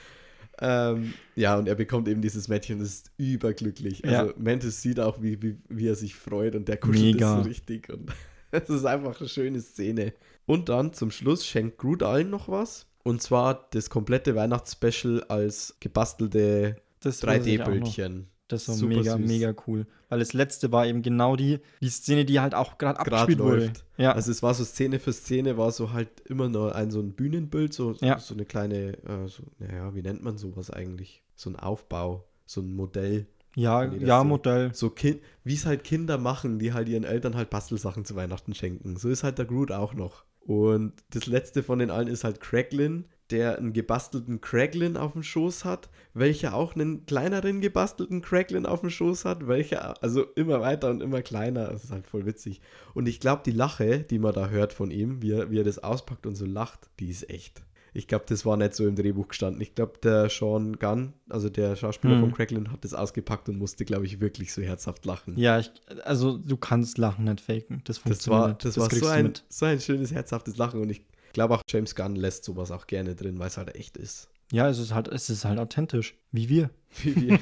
ähm, 0.60 1.14
ja, 1.36 1.58
und 1.58 1.68
er 1.68 1.76
bekommt 1.76 2.08
eben 2.08 2.22
dieses 2.22 2.48
Männchen, 2.48 2.80
das 2.80 2.90
ist 2.90 3.12
überglücklich. 3.18 4.04
Also 4.06 4.30
Ja. 4.30 4.34
Mantis 4.38 4.82
sieht 4.82 5.00
auch, 5.00 5.22
wie, 5.22 5.42
wie, 5.42 5.58
wie 5.70 5.88
er 5.88 5.96
sich 5.96 6.16
freut 6.16 6.56
und 6.56 6.68
der 6.68 6.78
kuschelt 6.78 7.16
Mega. 7.16 7.38
es 7.38 7.44
so 7.44 7.50
richtig. 7.50 7.90
Und 7.90 8.12
es 8.52 8.70
ist 8.70 8.86
einfach 8.86 9.20
eine 9.20 9.30
schöne 9.30 9.62
Szene. 9.62 10.14
Und 10.46 10.70
dann 10.70 10.94
zum 10.94 11.12
Schluss 11.12 11.46
schenkt 11.46 11.78
Groot 11.78 12.04
allen 12.04 12.30
noch 12.30 12.50
was. 12.50 12.88
Und 13.04 13.22
zwar 13.22 13.68
das 13.72 13.90
komplette 13.90 14.36
Weihnachtsspecial 14.36 15.24
als 15.26 15.78
gebastelte 15.80 16.78
Das 17.02 17.22
weiß 17.22 17.46
ich 17.46 17.62
auch 17.62 17.68
noch. 17.68 17.74
3D-Bildchen. 17.76 18.28
Das 18.48 18.68
war 18.68 18.76
Super 18.76 18.96
mega, 18.98 19.18
süß. 19.18 19.28
mega 19.28 19.56
cool. 19.66 19.88
Weil 20.10 20.20
das 20.20 20.34
letzte 20.34 20.72
war 20.72 20.86
eben 20.86 21.02
genau 21.02 21.36
die, 21.36 21.60
die 21.82 21.90
Szene, 21.90 22.26
die 22.26 22.40
halt 22.40 22.54
auch 22.54 22.78
gerade 22.78 23.00
abgespielt 23.00 23.40
wurde. 23.40 23.74
Ja, 23.98 24.12
Also 24.12 24.30
es 24.32 24.44
war 24.44 24.54
so 24.54 24.64
Szene 24.64 25.00
für 25.00 25.14
Szene, 25.14 25.58
war 25.58 25.72
so 25.72 25.94
halt 25.94 26.10
immer 26.26 26.48
nur 26.48 26.76
ein 26.76 26.92
so 26.92 27.00
ein 27.00 27.14
Bühnenbild, 27.14 27.74
so, 27.74 27.94
Ja. 28.02 28.20
so 28.20 28.36
eine 28.36 28.46
kleine, 28.46 28.98
äh, 29.04 29.28
so, 29.28 29.44
naja, 29.58 29.96
wie 29.96 30.04
nennt 30.04 30.24
man 30.24 30.38
sowas 30.38 30.70
eigentlich? 30.70 31.24
So 31.36 31.50
ein 31.50 31.56
Aufbau, 31.56 32.26
so 32.46 32.62
ein 32.62 32.76
Modell. 32.76 33.26
Ja, 33.56 33.86
ja, 33.86 34.20
so- 34.20 34.26
Modell. 34.26 34.74
So 34.76 34.90
kind, 34.92 35.22
wie 35.44 35.54
es 35.56 35.66
halt 35.66 35.84
Kinder 35.84 36.18
machen, 36.20 36.60
die 36.60 36.72
halt 36.74 36.88
ihren 36.88 37.04
Eltern 37.06 37.36
halt 37.36 37.50
Bastelsachen 37.50 38.06
zu 38.06 38.16
Weihnachten 38.16 38.54
schenken. 38.54 38.96
So 38.98 39.10
ist 39.10 39.24
halt 39.24 39.40
der 39.40 39.46
Groot 39.46 39.72
auch 39.72 39.94
noch. 39.96 40.24
Und 40.42 40.94
das 41.10 41.26
letzte 41.26 41.64
von 41.64 41.80
den 41.80 41.90
allen 41.90 42.08
ist 42.08 42.24
halt 42.24 42.40
Craiglin, 42.42 43.06
der 43.32 43.58
einen 43.58 43.74
gebastelten 43.74 44.42
Craiglin 44.42 44.98
auf 44.98 45.14
dem 45.14 45.24
Schoß 45.24 45.66
hat, 45.66 45.90
welcher 46.14 46.54
auch 46.54 46.76
einen 46.76 47.06
kleineren 47.06 47.62
gebastelten 47.62 48.22
Craiglin 48.22 48.66
auf 48.66 48.82
dem 48.82 48.90
Schoß 48.90 49.26
hat, 49.26 49.48
welcher 49.48 50.02
also 50.04 50.24
immer 50.36 50.62
weiter 50.62 50.90
und 50.90 51.02
immer 51.02 51.22
kleiner. 51.22 51.68
Das 51.72 51.86
ist 51.86 51.92
halt 51.92 52.08
voll 52.08 52.26
witzig. 52.26 52.62
Und 52.94 53.08
ich 53.08 53.20
glaube, 53.20 53.42
die 53.46 53.52
Lache, 53.52 54.00
die 54.00 54.20
man 54.20 54.34
da 54.34 54.50
hört 54.50 54.74
von 54.74 54.92
ihm, 54.92 55.22
wie 55.22 55.32
er, 55.32 55.50
wie 55.50 55.60
er 55.60 55.64
das 55.64 55.84
auspackt 55.84 56.26
und 56.26 56.36
so 56.36 56.46
lacht, 56.46 56.90
die 57.00 57.10
ist 57.10 57.30
echt. 57.30 57.64
Ich 57.98 58.10
glaube, 58.10 58.26
das 58.28 58.46
war 58.46 58.58
nicht 58.58 58.74
so 58.76 58.86
im 58.86 58.96
Drehbuch 58.98 59.30
gestanden. 59.30 59.62
Ich 59.62 59.74
glaube, 59.74 59.94
der 60.04 60.30
Sean 60.30 60.78
Gunn, 60.78 61.14
also 61.30 61.50
der 61.50 61.78
Schauspieler 61.78 62.16
Hm. 62.16 62.20
von 62.20 62.34
Craiglin, 62.34 62.70
hat 62.74 62.84
das 62.84 62.94
ausgepackt 62.94 63.48
und 63.48 63.58
musste, 63.58 63.86
glaube 63.86 64.06
ich, 64.06 64.20
wirklich 64.20 64.52
so 64.54 64.62
herzhaft 64.62 65.06
lachen. 65.06 65.38
Ja, 65.38 65.60
ich, 65.60 65.72
also 66.04 66.38
du 66.38 66.58
kannst 66.58 66.98
Lachen 66.98 67.24
nicht 67.24 67.40
faken. 67.40 67.82
Das 67.86 67.96
Das 67.96 67.98
funktioniert 68.00 68.42
war, 68.42 68.48
nicht. 68.50 68.66
das 68.66 68.78
war 68.78 68.90
so, 68.90 69.08
ein, 69.08 69.34
so 69.48 69.66
ein 69.66 69.80
schönes, 69.80 70.12
herzhaftes 70.14 70.58
Lachen 70.58 70.82
und 70.82 70.90
ich 70.90 71.06
glaube 71.36 71.54
auch 71.56 71.62
James 71.70 71.94
Gunn 71.96 72.16
lässt 72.16 72.44
sowas 72.46 72.72
auch 72.72 72.88
gerne 72.88 73.14
drin, 73.16 73.38
weil 73.38 73.48
es 73.48 73.58
halt 73.58 73.76
echt 73.76 73.96
ist. 73.98 74.30
Ja, 74.52 74.68
es 74.70 74.80
ist 74.80 74.94
halt, 74.94 75.08
es 75.08 75.30
ist 75.30 75.46
halt 75.46 75.60
authentisch. 75.60 76.16
Wie 76.32 76.50
wir. 76.50 76.72
Wie 77.04 77.16
wir. 77.16 77.40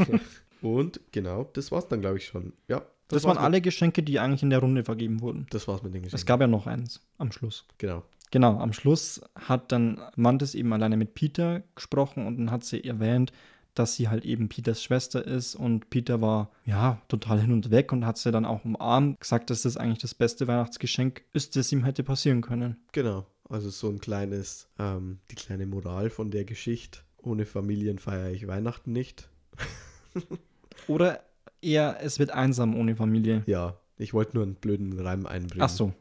und 0.62 1.00
genau, 1.12 1.50
das 1.54 1.72
war's 1.72 1.88
dann, 1.88 2.02
glaube 2.02 2.18
ich, 2.18 2.26
schon. 2.26 2.54
Ja, 2.68 2.82
Das, 3.08 3.24
war's 3.24 3.36
waren 3.36 3.44
alle 3.46 3.62
Geschenke, 3.62 4.04
die 4.04 4.20
eigentlich 4.20 4.44
in 4.44 4.50
der 4.50 4.60
Runde 4.60 4.84
vergeben 4.84 5.22
wurden. 5.22 5.48
Das 5.52 5.68
war's 5.68 5.84
mit 5.84 5.94
den 5.94 6.04
Es 6.04 6.12
Geschenken. 6.12 6.26
gab 6.28 6.42
ja 6.42 6.48
noch 6.48 6.68
eins 6.68 7.02
am 7.18 7.32
Schluss. 7.32 7.66
Genau. 7.78 8.04
Genau, 8.32 8.58
am 8.60 8.74
Schluss 8.74 9.22
hat 9.36 9.72
dann 9.72 10.02
Mantis 10.16 10.56
eben 10.56 10.74
alleine 10.74 10.98
mit 10.98 11.14
Peter 11.14 11.62
gesprochen 11.76 12.26
und 12.26 12.38
dann 12.38 12.50
hat 12.52 12.64
sie 12.64 12.84
erwähnt, 12.84 13.32
dass 13.76 13.96
sie 13.96 14.08
halt 14.10 14.24
eben 14.26 14.50
Peters 14.50 14.82
Schwester 14.82 15.24
ist 15.26 15.56
und 15.56 15.90
Peter 15.92 16.22
war 16.22 16.52
ja 16.66 17.00
total 17.10 17.40
hin 17.42 17.52
und 17.52 17.70
weg 17.70 17.92
und 17.92 18.06
hat 18.06 18.18
sie 18.18 18.32
dann 18.32 18.46
auch 18.46 18.66
umarmt, 18.66 19.20
gesagt, 19.20 19.50
dass 19.50 19.64
das 19.64 19.78
eigentlich 19.78 20.00
das 20.00 20.16
beste 20.16 20.48
Weihnachtsgeschenk 20.48 21.24
ist, 21.34 21.56
das 21.56 21.72
ihm 21.72 21.84
hätte 21.84 22.04
passieren 22.04 22.42
können. 22.42 22.78
Genau. 22.92 23.26
Also 23.50 23.70
so 23.70 23.90
ein 23.90 24.00
kleines, 24.00 24.68
ähm, 24.80 25.20
die 25.32 25.36
kleine 25.36 25.66
Moral 25.66 26.10
von 26.10 26.32
der 26.32 26.46
Geschichte. 26.46 27.00
Ohne 27.22 27.46
Familien 27.46 28.00
feiere 28.00 28.32
ich 28.32 28.48
Weihnachten 28.48 28.92
nicht. 28.92 29.30
Oder 30.88 31.24
eher, 31.62 31.98
es 32.02 32.20
wird 32.20 32.32
einsam 32.32 32.76
ohne 32.78 32.96
Familie. 32.96 33.44
Ja, 33.46 33.78
ich 33.98 34.14
wollte 34.14 34.36
nur 34.36 34.44
einen 34.44 34.56
blöden 34.56 35.00
Reim 35.00 35.26
einbringen. 35.26 35.64
Ach 35.64 35.70
so, 35.70 35.94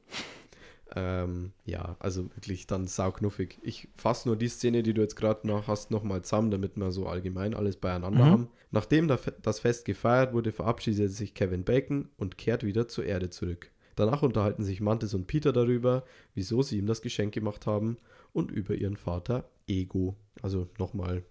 Ähm, 0.95 1.53
ja, 1.65 1.97
also 2.01 2.25
wirklich 2.37 2.67
dann 2.67 2.87
sauknuffig. 2.87 3.59
Ich 3.63 3.89
fasse 3.95 4.29
nur 4.29 4.37
die 4.37 4.49
Szene, 4.49 4.83
die 4.83 4.93
du 4.93 5.01
jetzt 5.01 5.17
gerade 5.17 5.47
noch 5.47 5.67
hast, 5.67 5.91
nochmal 5.91 6.21
zusammen, 6.23 6.51
damit 6.51 6.77
wir 6.77 6.93
so 6.93 7.07
allgemein 7.07 7.55
alles 7.55 7.77
beieinander 7.77 8.27
Mhm. 8.27 8.31
haben. 8.31 8.49
Nachdem 8.73 9.09
das 9.09 9.61
Fest 9.61 9.87
gefeiert 9.87 10.35
wurde, 10.35 10.53
verabschiedet 10.53 11.11
sich 11.13 11.33
Kevin 11.35 11.65
Bacon 11.65 12.11
und 12.19 12.37
kehrt 12.37 12.63
wieder 12.65 12.89
zur 12.89 13.05
Erde 13.07 13.31
zurück. 13.31 13.71
Danach 13.97 14.23
unterhalten 14.23 14.65
sich 14.65 14.81
Mantis 14.81 15.15
und 15.15 15.27
Peter 15.27 15.53
darüber, 15.53 16.05
wieso 16.35 16.63
sie 16.63 16.79
ihm 16.79 16.87
das 16.87 17.03
Geschenk 17.03 17.35
gemacht 17.35 17.67
haben 17.67 17.99
und 18.33 18.51
über 18.51 18.75
ihren 18.75 18.97
Vater 18.97 19.49
Ego. 19.67 20.17
Also 20.41 20.69
nochmal. 20.79 21.25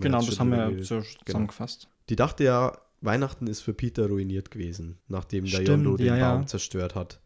genau, 0.00 0.20
das 0.22 0.38
haben 0.38 0.50
wir 0.50 0.66
geredet. 0.68 0.86
so 0.86 1.00
zusammengefasst. 1.26 1.88
Die 2.08 2.16
dachte 2.16 2.44
ja, 2.44 2.78
Weihnachten 3.00 3.46
ist 3.46 3.60
für 3.62 3.74
Peter 3.74 4.06
ruiniert 4.08 4.50
gewesen, 4.50 4.98
nachdem 5.08 5.44
der 5.44 5.50
Stimmt, 5.62 5.68
Yondo 5.68 5.96
den 5.96 6.06
ja, 6.06 6.16
ja. 6.16 6.34
Baum 6.34 6.46
zerstört 6.46 6.94
hat. 6.94 7.20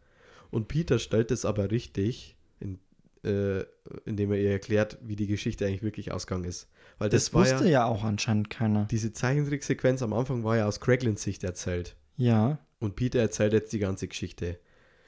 Und 0.50 0.68
Peter 0.68 0.98
stellt 0.98 1.30
es 1.30 1.44
aber 1.44 1.70
richtig, 1.70 2.36
in, 2.60 2.78
äh, 3.24 3.64
indem 4.04 4.32
er 4.32 4.38
ihr 4.38 4.50
erklärt, 4.52 4.98
wie 5.02 5.16
die 5.16 5.26
Geschichte 5.26 5.66
eigentlich 5.66 5.82
wirklich 5.82 6.12
ausgegangen 6.12 6.44
ist. 6.44 6.68
Weil 6.98 7.10
das, 7.10 7.26
Das, 7.26 7.34
wusste 7.34 7.64
ja, 7.64 7.70
ja, 7.70 7.84
auch 7.86 8.04
anscheinend 8.04 8.48
keiner. 8.48 8.86
diese 8.90 9.12
Zeichentricksequenz 9.12 10.00
am 10.02 10.12
Anfang 10.12 10.44
war 10.44 10.56
ja 10.56 10.66
aus 10.66 10.80
Craiglins 10.80 11.22
Sicht 11.22 11.44
erzählt. 11.44 11.96
Ja, 12.16 12.58
Und 12.78 12.96
Peter 12.96 13.18
erzählt 13.20 13.52
jetzt 13.52 13.72
die 13.72 13.78
ganze 13.78 14.08
Geschichte. 14.08 14.58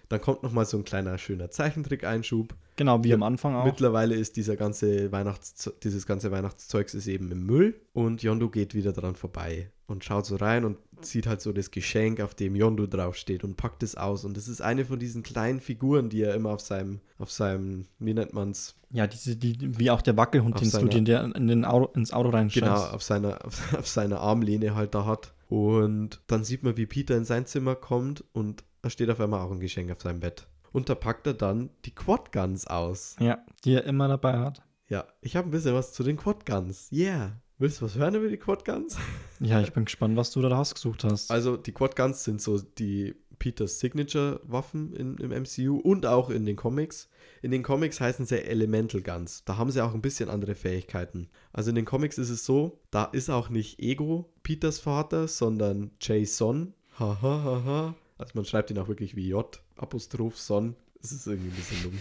Dann 0.09 0.21
kommt 0.21 0.43
nochmal 0.43 0.65
so 0.65 0.79
ein 0.79 0.85
kleiner, 0.85 1.19
schöner 1.19 1.51
Zeichentrick-Einschub. 1.51 2.55
genau, 2.77 3.03
wie 3.05 3.09
Ja, 3.11 3.15
am 3.17 3.23
Anfang 3.23 3.55
auch. 3.55 3.65
Mittlerweile 3.65 4.15
ist 4.15 4.37
dieser 4.37 4.57
ganze 4.57 5.13
Weihnachts 5.13 5.71
dieses 5.83 6.07
ganze 6.07 6.31
Weihnachtszeugs 6.31 6.95
ist 6.95 7.07
eben 7.09 7.31
im 7.31 7.45
Müll 7.45 7.81
und 7.93 8.23
Yondo 8.23 8.49
geht 8.49 8.75
wieder 8.75 8.93
dran 8.93 9.17
vorbei 9.17 9.71
und 9.87 10.05
schaut 10.05 10.27
so 10.27 10.37
rein 10.37 10.65
und 10.65 10.79
sieht 11.01 11.27
halt 11.27 11.41
so 11.41 11.53
das 11.53 11.71
Geschenk, 11.71 12.21
auf 12.21 12.35
dem 12.35 12.55
Yondo 12.57 12.87
draufsteht 12.87 13.45
und 13.45 13.57
packt 13.57 13.83
es 13.83 13.97
aus 13.97 14.25
und 14.25 14.37
das 14.37 14.49
ist 14.49 14.61
eine 14.63 14.85
von 14.85 14.99
diesen 14.99 15.23
kleinen 15.23 15.61
Figuren, 15.61 16.09
die 16.09 16.23
er 16.23 16.35
immer 16.35 16.51
auf 16.51 16.61
seinem 16.61 17.01
auf 17.19 17.31
seinem 17.31 17.87
wie 17.99 18.15
nennt 18.15 18.33
man's 18.33 18.77
Ja, 18.91 19.07
diese, 19.07 19.37
die, 19.37 19.57
wie 19.79 19.91
auch 19.91 20.01
der 20.03 20.17
Wackelhund, 20.17 20.61
den 20.61 20.71
seiner- 20.71 20.85
du 20.85 20.91
dir 20.91 20.99
in, 20.99 21.05
der, 21.05 21.25
in 21.37 21.49
den 21.49 21.65
Auto, 21.65 21.91
ins 21.99 22.13
Auto 22.13 22.31
reinscheißt. 22.31 22.65
genau 22.65 22.83
auf 22.95 23.03
seiner 23.03 23.45
auf, 23.45 23.75
auf 23.75 23.87
seiner 23.89 24.21
Armlehne 24.21 24.75
halt 24.75 24.95
da 24.95 25.05
hat 25.05 25.33
und 25.49 26.21
dann 26.27 26.45
sieht 26.45 26.63
man, 26.63 26.77
wie 26.77 26.87
Peter 26.87 27.17
in 27.17 27.25
sein 27.25 27.47
Zimmer 27.47 27.75
kommt 27.75 28.23
und 28.33 28.65
da 28.83 28.91
steht 28.91 29.11
auf 29.11 29.21
einmal 29.21 29.41
auch 29.41 29.51
ein 29.51 29.61
Geschenk 29.61 29.91
auf 29.91 30.01
seinem 30.01 30.21
Bett 30.21 30.47
und 30.73 30.89
da 30.89 30.95
packt 30.95 31.27
er 31.27 31.35
dann 31.35 31.71
die 31.85 31.95
Quad 31.95 32.33
Guns 32.33 32.67
aus. 32.67 33.17
Ja, 33.21 33.39
die 33.65 33.75
er 33.75 33.85
immer 33.85 34.09
dabei 34.09 34.39
hat. 34.39 34.63
Ja, 34.89 35.07
ich 35.21 35.37
habe 35.37 35.49
ein 35.49 35.51
bisschen 35.51 35.75
was 35.75 35.93
zu 35.93 36.03
den 36.03 36.17
Quad 36.17 36.47
Guns. 36.47 36.89
Yeah. 36.91 37.41
Willst 37.59 37.81
du 37.81 37.85
was 37.85 37.97
hören 37.97 38.15
über 38.15 38.29
die 38.29 38.37
Quad 38.37 38.65
Guns? 38.65 38.97
Ja, 39.41 39.61
ich 39.61 39.73
bin 39.73 39.85
gespannt, 39.85 40.17
was 40.17 40.33
du 40.33 40.41
da 40.43 40.49
rausgesucht 40.49 41.05
hast. 41.05 41.31
Also 41.31 41.57
die 41.57 41.73
Quad 41.73 41.95
Guns 41.95 42.25
sind 42.25 42.43
so 42.43 42.59
die 42.59 43.15
Peters 43.39 43.79
Signature-Waffen 43.79 44.95
im 44.95 45.29
MCU 45.31 45.79
und 45.79 46.07
auch 46.07 46.31
in 46.31 46.45
den 46.45 46.57
Comics. 46.57 47.09
In 47.41 47.53
den 47.53 47.63
Comics 47.63 48.01
heißen 48.01 48.27
sie 48.27 48.43
Elemental 48.43 49.01
Guns. 49.01 49.45
Da 49.45 49.57
haben 49.57 49.71
sie 49.71 49.81
auch 49.81 49.95
ein 49.95 50.03
bisschen 50.03 50.29
andere 50.29 50.57
Fähigkeiten. 50.57 51.29
Also 51.53 51.71
in 51.71 51.77
den 51.77 51.85
Comics 51.85 52.19
ist 52.19 52.31
es 52.31 52.45
so, 52.45 52.81
da 52.91 53.05
ist 53.05 53.31
auch 53.31 53.49
nicht 53.49 53.79
Ego 53.79 54.33
Peters 54.43 54.81
Vater, 54.81 55.29
sondern 55.29 55.93
Jason. 56.01 56.75
Haha, 56.99 57.43
haha. 57.45 57.95
Also 58.19 58.33
man 58.35 58.45
schreibt 58.45 58.71
ihn 58.71 58.79
auch 58.79 58.89
wirklich 58.89 59.17
wie 59.17 59.29
J, 59.29 59.61
Apostroph 59.77 60.37
Son. 60.39 60.75
Das 61.01 61.13
ist 61.13 61.27
irgendwie 61.27 61.51
ein 61.51 61.57
bisschen 61.57 61.83
dumm. 61.85 61.99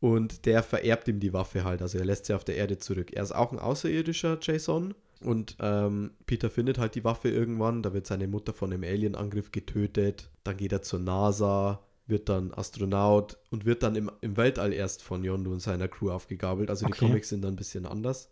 Und 0.00 0.46
der 0.46 0.62
vererbt 0.62 1.08
ihm 1.08 1.20
die 1.20 1.32
Waffe 1.32 1.64
halt. 1.64 1.82
Also 1.82 1.98
er 1.98 2.04
lässt 2.04 2.26
sie 2.26 2.34
auf 2.34 2.44
der 2.44 2.56
Erde 2.56 2.78
zurück. 2.78 3.12
Er 3.12 3.22
ist 3.22 3.32
auch 3.32 3.52
ein 3.52 3.58
Außerirdischer, 3.58 4.38
Jason. 4.40 4.94
Und 5.22 5.56
ähm, 5.60 6.12
Peter 6.26 6.48
findet 6.48 6.78
halt 6.78 6.94
die 6.94 7.04
Waffe 7.04 7.28
irgendwann. 7.28 7.82
Da 7.82 7.92
wird 7.92 8.06
seine 8.06 8.26
Mutter 8.26 8.54
von 8.54 8.72
einem 8.72 8.82
Alienangriff 8.82 9.52
getötet. 9.52 10.30
Dann 10.42 10.56
geht 10.56 10.72
er 10.72 10.80
zur 10.82 11.00
NASA, 11.00 11.84
wird 12.06 12.30
dann 12.30 12.52
Astronaut 12.54 13.36
und 13.50 13.66
wird 13.66 13.82
dann 13.82 13.94
im, 13.96 14.10
im 14.22 14.36
Weltall 14.38 14.72
erst 14.72 15.02
von 15.02 15.22
Yondu 15.22 15.52
und 15.52 15.60
seiner 15.60 15.88
Crew 15.88 16.10
aufgegabelt. 16.10 16.70
Also 16.70 16.86
die 16.86 16.92
Okay. 16.92 17.06
Comics 17.06 17.28
sind 17.28 17.42
dann 17.42 17.52
ein 17.52 17.56
bisschen 17.56 17.84
anders. 17.84 18.30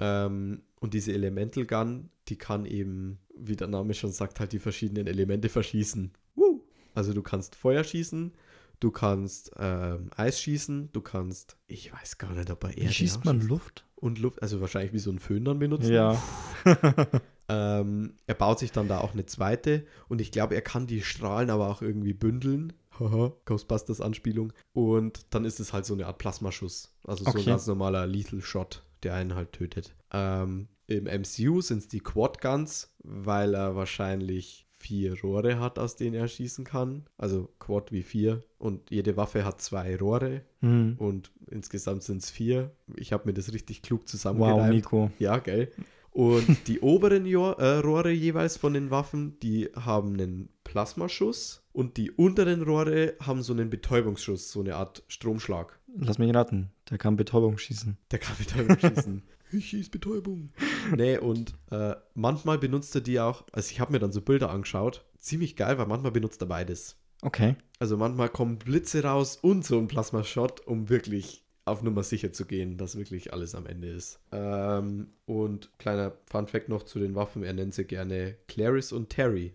Ähm, 0.00 0.62
und 0.80 0.94
diese 0.94 1.12
Elemental 1.12 1.64
Gun, 1.64 2.10
die 2.28 2.36
kann 2.36 2.66
eben, 2.66 3.18
wie 3.48 3.56
der 3.56 3.68
Name 3.68 3.94
schon 3.94 4.12
sagt, 4.12 4.40
halt 4.40 4.52
die 4.52 4.58
verschiedenen 4.58 5.06
Elemente 5.06 5.48
verschießen. 5.48 6.12
Woo! 6.34 6.62
Also 6.94 7.12
du 7.12 7.22
kannst 7.22 7.54
Feuer 7.56 7.82
schießen, 7.84 8.32
du 8.80 8.90
kannst 8.90 9.50
ähm, 9.58 10.10
Eis 10.16 10.40
schießen, 10.40 10.90
du 10.92 11.00
kannst, 11.00 11.56
ich 11.66 11.92
weiß 11.92 12.18
gar 12.18 12.32
nicht, 12.34 12.50
ob 12.50 12.64
er 12.64 12.70
wie 12.76 12.80
Erde 12.80 12.92
schießt 12.94 13.18
auch 13.18 13.24
man 13.24 13.38
schießt. 13.38 13.48
Luft? 13.50 13.84
Und 13.96 14.18
Luft, 14.18 14.42
also 14.42 14.60
wahrscheinlich 14.60 14.92
wie 14.92 14.98
so 14.98 15.10
ein 15.10 15.18
Föhn 15.18 15.44
dann 15.44 15.58
benutzen. 15.58 15.92
Ja. 15.92 16.20
Ähm, 17.48 18.14
er 18.26 18.34
baut 18.34 18.58
sich 18.58 18.72
dann 18.72 18.88
da 18.88 19.00
auch 19.00 19.12
eine 19.12 19.26
zweite 19.26 19.84
und 20.08 20.20
ich 20.22 20.32
glaube, 20.32 20.54
er 20.54 20.62
kann 20.62 20.86
die 20.86 21.02
Strahlen 21.02 21.50
aber 21.50 21.68
auch 21.68 21.82
irgendwie 21.82 22.14
bündeln. 22.14 22.72
Haha, 22.98 23.32
Ghostbusters 23.44 24.00
Anspielung. 24.00 24.52
Und 24.72 25.26
dann 25.28 25.44
ist 25.44 25.60
es 25.60 25.74
halt 25.74 25.84
so 25.84 25.92
eine 25.92 26.06
Art 26.06 26.16
Plasmaschuss. 26.16 26.94
Also 27.06 27.24
so 27.24 27.30
ein 27.32 27.36
Okay. 27.36 27.50
ganz 27.50 27.66
normaler 27.66 28.06
Lethal 28.06 28.40
Shot, 28.40 28.82
der 29.02 29.14
einen 29.14 29.34
halt 29.34 29.52
tötet. 29.52 29.94
Ähm, 30.10 30.68
Im 30.86 31.04
MCU 31.04 31.60
sind 31.60 31.78
es 31.78 31.88
die 31.88 32.00
Quad 32.00 32.40
Guns, 32.40 32.94
weil 33.02 33.54
er 33.54 33.74
wahrscheinlich 33.76 34.66
vier 34.78 35.18
Rohre 35.22 35.58
hat, 35.58 35.78
aus 35.78 35.96
denen 35.96 36.14
er 36.14 36.28
schießen 36.28 36.64
kann. 36.64 37.06
Also 37.16 37.48
Quad 37.58 37.90
wie 37.90 38.02
vier. 38.02 38.42
Und 38.58 38.90
jede 38.90 39.16
Waffe 39.16 39.44
hat 39.44 39.62
zwei 39.62 39.96
Rohre. 39.96 40.42
Hm. 40.60 40.96
Und 40.98 41.32
insgesamt 41.50 42.02
sind 42.02 42.22
es 42.22 42.30
vier. 42.30 42.70
Ich 42.96 43.12
habe 43.12 43.26
mir 43.26 43.32
das 43.32 43.52
richtig 43.52 43.80
klug 43.80 44.02
Wow, 44.02 44.06
zusammengereimt. 44.06 44.74
Nico. 44.74 45.10
Ja, 45.18 45.38
gell. 45.38 45.72
Und 46.10 46.68
die 46.68 46.80
oberen 46.80 47.26
Jo 47.26 47.52
äh, 47.52 47.78
Rohre 47.78 48.12
jeweils 48.12 48.56
von 48.56 48.74
den 48.74 48.90
Waffen, 48.90 49.38
die 49.40 49.70
haben 49.74 50.12
einen 50.14 50.48
Plasmaschuss 50.62 51.64
und 51.72 51.96
die 51.96 52.12
unteren 52.12 52.62
Rohre 52.62 53.14
haben 53.20 53.42
so 53.42 53.52
einen 53.52 53.68
Betäubungsschuss, 53.68 54.52
so 54.52 54.60
eine 54.60 54.76
Art 54.76 55.02
Stromschlag. 55.08 55.78
Lass 55.96 56.18
mich 56.18 56.32
raten. 56.34 56.70
Der 56.90 56.98
kann 56.98 57.16
Betäubung 57.16 57.58
schießen. 57.58 57.96
Der 58.10 58.18
kann 58.18 58.36
Betäubung 58.36 58.78
schießen. 58.78 59.22
Ich 59.54 59.68
schieß 59.68 59.90
Betäubung. 59.90 60.50
Nee, 60.96 61.16
und 61.18 61.54
äh, 61.70 61.94
manchmal 62.14 62.58
benutzt 62.58 62.94
er 62.94 63.00
die 63.00 63.20
auch, 63.20 63.44
also 63.52 63.70
ich 63.70 63.78
habe 63.78 63.92
mir 63.92 64.00
dann 64.00 64.12
so 64.12 64.20
Bilder 64.20 64.50
angeschaut, 64.50 65.04
ziemlich 65.16 65.54
geil, 65.54 65.78
weil 65.78 65.86
manchmal 65.86 66.12
benutzt 66.12 66.40
er 66.42 66.48
beides. 66.48 66.96
Okay. 67.22 67.56
Also 67.78 67.96
manchmal 67.96 68.28
kommen 68.28 68.58
Blitze 68.58 69.04
raus 69.04 69.38
und 69.40 69.64
so 69.64 69.78
ein 69.78 69.86
Plasma-Shot, 69.86 70.66
um 70.66 70.88
wirklich 70.88 71.44
auf 71.64 71.82
Nummer 71.82 72.02
sicher 72.02 72.32
zu 72.32 72.44
gehen, 72.46 72.76
dass 72.76 72.96
wirklich 72.96 73.32
alles 73.32 73.54
am 73.54 73.66
Ende 73.66 73.88
ist. 73.88 74.18
Ähm, 74.32 75.12
und 75.24 75.70
kleiner 75.78 76.12
Fun-Fact 76.26 76.68
noch 76.68 76.82
zu 76.82 76.98
den 76.98 77.14
Waffen: 77.14 77.42
Er 77.42 77.54
nennt 77.54 77.74
sie 77.74 77.84
gerne 77.84 78.36
Clarice 78.48 78.92
und 78.92 79.08
Terry. 79.08 79.54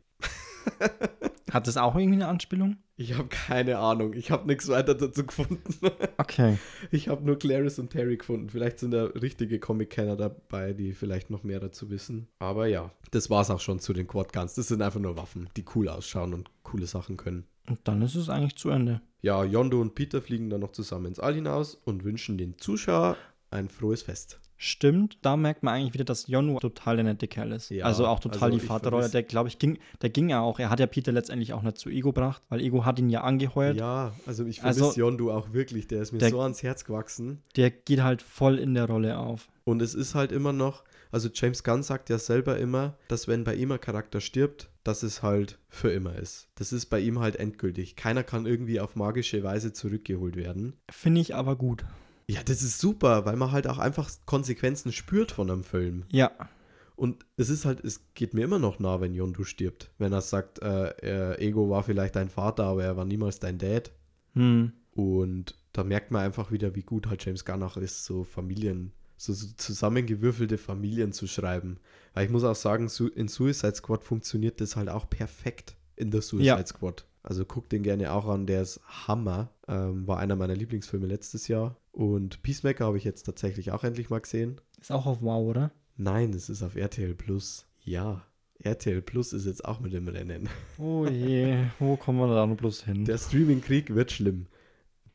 Hat 1.51 1.67
das 1.67 1.77
auch 1.77 1.95
irgendwie 1.95 2.15
eine 2.15 2.27
Anspielung? 2.27 2.77
Ich 2.95 3.17
habe 3.17 3.29
keine 3.29 3.77
Ahnung. 3.79 4.13
Ich 4.13 4.29
habe 4.29 4.45
nichts 4.47 4.67
weiter 4.67 4.95
dazu 4.95 5.25
gefunden. 5.25 5.63
Okay. 6.17 6.57
Ich 6.91 7.07
habe 7.07 7.25
nur 7.25 7.39
Clarice 7.39 7.79
und 7.79 7.91
Terry 7.91 8.17
gefunden. 8.17 8.49
Vielleicht 8.49 8.79
sind 8.79 8.91
da 8.91 9.05
richtige 9.05 9.57
Comic-Kenner 9.57 10.15
dabei, 10.17 10.73
die 10.73 10.91
vielleicht 10.91 11.29
noch 11.29 11.43
mehr 11.43 11.59
dazu 11.59 11.89
wissen. 11.89 12.27
Aber 12.39 12.67
ja, 12.67 12.91
das 13.11 13.29
war's 13.29 13.49
auch 13.49 13.61
schon 13.61 13.79
zu 13.79 13.93
den 13.93 14.05
Quad-Guns. 14.05 14.53
Das 14.53 14.67
sind 14.67 14.81
einfach 14.81 14.99
nur 14.99 15.17
Waffen, 15.17 15.49
die 15.55 15.65
cool 15.73 15.87
ausschauen 15.87 16.33
und 16.33 16.51
coole 16.61 16.87
Sachen 16.87 17.15
können. 17.17 17.45
Und 17.67 17.79
dann 17.85 18.01
ist 18.01 18.15
es 18.15 18.29
eigentlich 18.29 18.57
zu 18.57 18.69
Ende. 18.69 19.01
Ja, 19.21 19.43
Yondo 19.43 19.79
und 19.79 19.95
Peter 19.95 20.21
fliegen 20.21 20.49
dann 20.49 20.61
noch 20.61 20.73
zusammen 20.73 21.07
ins 21.07 21.19
All 21.19 21.33
hinaus 21.33 21.75
und 21.75 22.03
wünschen 22.03 22.37
den 22.37 22.57
Zuschauer 22.57 23.15
ein 23.49 23.69
frohes 23.69 24.03
Fest. 24.03 24.39
Stimmt, 24.61 25.17
da 25.21 25.37
merkt 25.37 25.63
man 25.63 25.73
eigentlich 25.75 25.93
wieder, 25.93 26.03
dass 26.03 26.27
Yonu 26.27 26.59
total 26.59 26.97
der 26.97 27.05
nette 27.05 27.29
Kerl 27.29 27.53
ist. 27.53 27.69
Ja, 27.69 27.85
also 27.85 28.05
auch 28.05 28.19
total 28.19 28.49
also 28.51 28.59
die 28.59 28.65
Vaterrolle. 28.65 29.09
Der, 29.09 29.23
glaube 29.23 29.47
ich, 29.47 29.57
ging, 29.57 29.79
der 30.01 30.09
ging 30.09 30.27
ja 30.27 30.41
auch. 30.41 30.59
Er 30.59 30.69
hat 30.69 30.81
ja 30.81 30.85
Peter 30.85 31.13
letztendlich 31.13 31.53
auch 31.53 31.61
nicht 31.61 31.77
zu 31.77 31.89
Ego 31.89 32.09
gebracht, 32.11 32.43
weil 32.49 32.59
Ego 32.59 32.83
hat 32.83 32.99
ihn 32.99 33.09
ja 33.09 33.21
angeheuert. 33.21 33.77
Ja, 33.77 34.11
also 34.25 34.43
ich 34.45 34.59
vermisse 34.59 34.83
Also- 34.83 34.99
Yondu 34.99 35.31
auch 35.31 35.53
wirklich. 35.53 35.87
Der 35.87 36.01
ist 36.01 36.11
mir 36.11 36.19
Der- 36.19 36.29
so 36.31 36.41
ans 36.41 36.61
Herz 36.61 36.83
gewachsen. 36.83 37.41
Der 37.55 37.71
geht 37.71 38.03
halt 38.03 38.21
voll 38.21 38.59
in 38.59 38.73
der 38.73 38.85
Rolle 38.87 39.17
auf. 39.17 39.47
Und 39.63 39.81
es 39.81 39.95
ist 39.95 40.13
halt 40.13 40.33
immer 40.33 40.51
noch, 40.51 40.83
also 41.09 41.29
James 41.33 41.63
Gunn 41.63 41.81
sagt 41.81 42.09
ja 42.09 42.19
selber 42.19 42.57
immer, 42.57 42.97
dass 43.07 43.29
wenn 43.29 43.45
bei 43.45 43.55
ihm 43.55 43.71
ein 43.71 43.79
Charakter 43.79 44.19
stirbt, 44.19 44.69
dass 44.83 45.03
es 45.03 45.23
halt 45.23 45.57
für 45.69 45.89
immer 45.91 46.15
ist. 46.17 46.49
Das 46.55 46.73
ist 46.73 46.87
bei 46.87 46.99
ihm 46.99 47.19
halt 47.19 47.37
endgültig. 47.37 47.95
Keiner 47.95 48.23
kann 48.23 48.45
irgendwie 48.45 48.81
auf 48.81 48.97
magische 48.97 49.41
Weise 49.41 49.71
zurückgeholt 49.71 50.35
werden. 50.35 50.73
Finde 50.91 51.21
ich 51.21 51.33
aber 51.33 51.55
gut. 51.55 51.85
Ja, 52.29 52.43
das 52.43 52.61
ist 52.61 52.77
super, 52.79 53.25
weil 53.25 53.35
man 53.37 53.51
halt 53.51 53.65
auch 53.65 53.79
einfach 53.79 54.07
Konsequenzen 54.27 54.91
spürt 54.91 55.31
von 55.31 55.49
einem 55.49 55.63
Film. 55.63 56.03
Ja, 56.11 56.29
Und 56.95 57.25
es 57.37 57.49
ist 57.49 57.65
halt, 57.65 57.83
es 57.83 58.13
geht 58.13 58.35
mir 58.35 58.43
immer 58.43 58.59
noch 58.59 58.77
nah, 58.77 59.01
wenn 59.01 59.15
Yondu 59.15 59.43
stirbt. 59.45 59.89
Wenn 59.97 60.13
er 60.13 60.21
sagt, 60.21 60.61
äh, 60.61 60.89
er, 61.01 61.41
Ego 61.41 61.69
war 61.71 61.81
vielleicht 61.81 62.15
dein 62.15 62.29
Vater, 62.29 62.65
aber 62.65 62.83
er 62.83 62.95
war 62.97 63.05
niemals 63.05 63.39
dein 63.39 63.57
Dad. 63.57 63.91
hm. 64.33 64.73
Und 64.91 65.55
da 65.73 65.83
merkt 65.83 66.11
man 66.11 66.23
einfach 66.23 66.51
wieder, 66.51 66.75
wie 66.75 66.83
gut 66.83 67.07
halt 67.07 67.23
James 67.25 67.45
Gunn 67.45 67.63
auch 67.63 67.77
ist, 67.77 68.03
so 68.05 68.23
Familien, 68.23 68.91
so, 69.17 69.33
so 69.33 69.47
zusammengewürfelte 69.55 70.57
Familien 70.57 71.13
zu 71.13 71.25
schreiben. 71.25 71.79
Weil 72.13 72.25
ich 72.25 72.31
muss 72.31 72.43
auch 72.43 72.55
sagen, 72.55 72.89
in 73.15 73.27
Suicide 73.27 73.75
Squad 73.75 74.03
funktioniert 74.03 74.61
das 74.61 74.75
halt 74.75 74.89
auch 74.89 75.09
perfekt 75.09 75.77
in 75.95 76.11
der 76.11 76.21
Suicide 76.21 76.45
Ja. 76.59 76.65
Squad. 76.65 77.05
Also 77.23 77.45
guck 77.45 77.69
den 77.69 77.83
gerne 77.83 78.13
auch 78.13 78.27
an, 78.27 78.45
der 78.45 78.61
ist 78.61 78.79
Hammer. 78.85 79.49
Ähm, 79.67 80.07
war 80.07 80.19
einer 80.19 80.35
meiner 80.35 80.55
Lieblingsfilme 80.55 81.07
letztes 81.07 81.47
Jahr. 81.47 81.75
Und 81.91 82.41
Peacemaker 82.41 82.85
habe 82.85 82.97
ich 82.97 83.03
jetzt 83.03 83.23
tatsächlich 83.23 83.71
auch 83.71 83.83
endlich 83.83 84.09
mal 84.09 84.21
gesehen. 84.21 84.61
ist 84.79 84.91
auch 84.91 85.05
auf 85.05 85.21
Wow, 85.21 85.47
oder? 85.47 85.71
Nein, 85.97 86.33
es 86.33 86.49
ist 86.49 86.63
auf 86.63 86.75
RTL 86.75 87.13
Plus. 87.13 87.65
Ja, 87.83 88.23
RTL 88.59 89.01
Plus 89.01 89.33
ist 89.33 89.45
jetzt 89.45 89.65
auch 89.65 89.79
mit 89.79 89.93
dem 89.93 90.07
Rennen. 90.07 90.49
Oh 90.77 91.05
je, 91.05 91.65
wo 91.79 91.97
kommen 91.97 92.19
wir 92.19 92.33
da 92.33 92.45
noch 92.45 92.55
bloß 92.55 92.83
hin? 92.83 93.05
Der 93.05 93.17
Streaming-Krieg 93.17 93.93
wird 93.93 94.11
schlimm. 94.11 94.47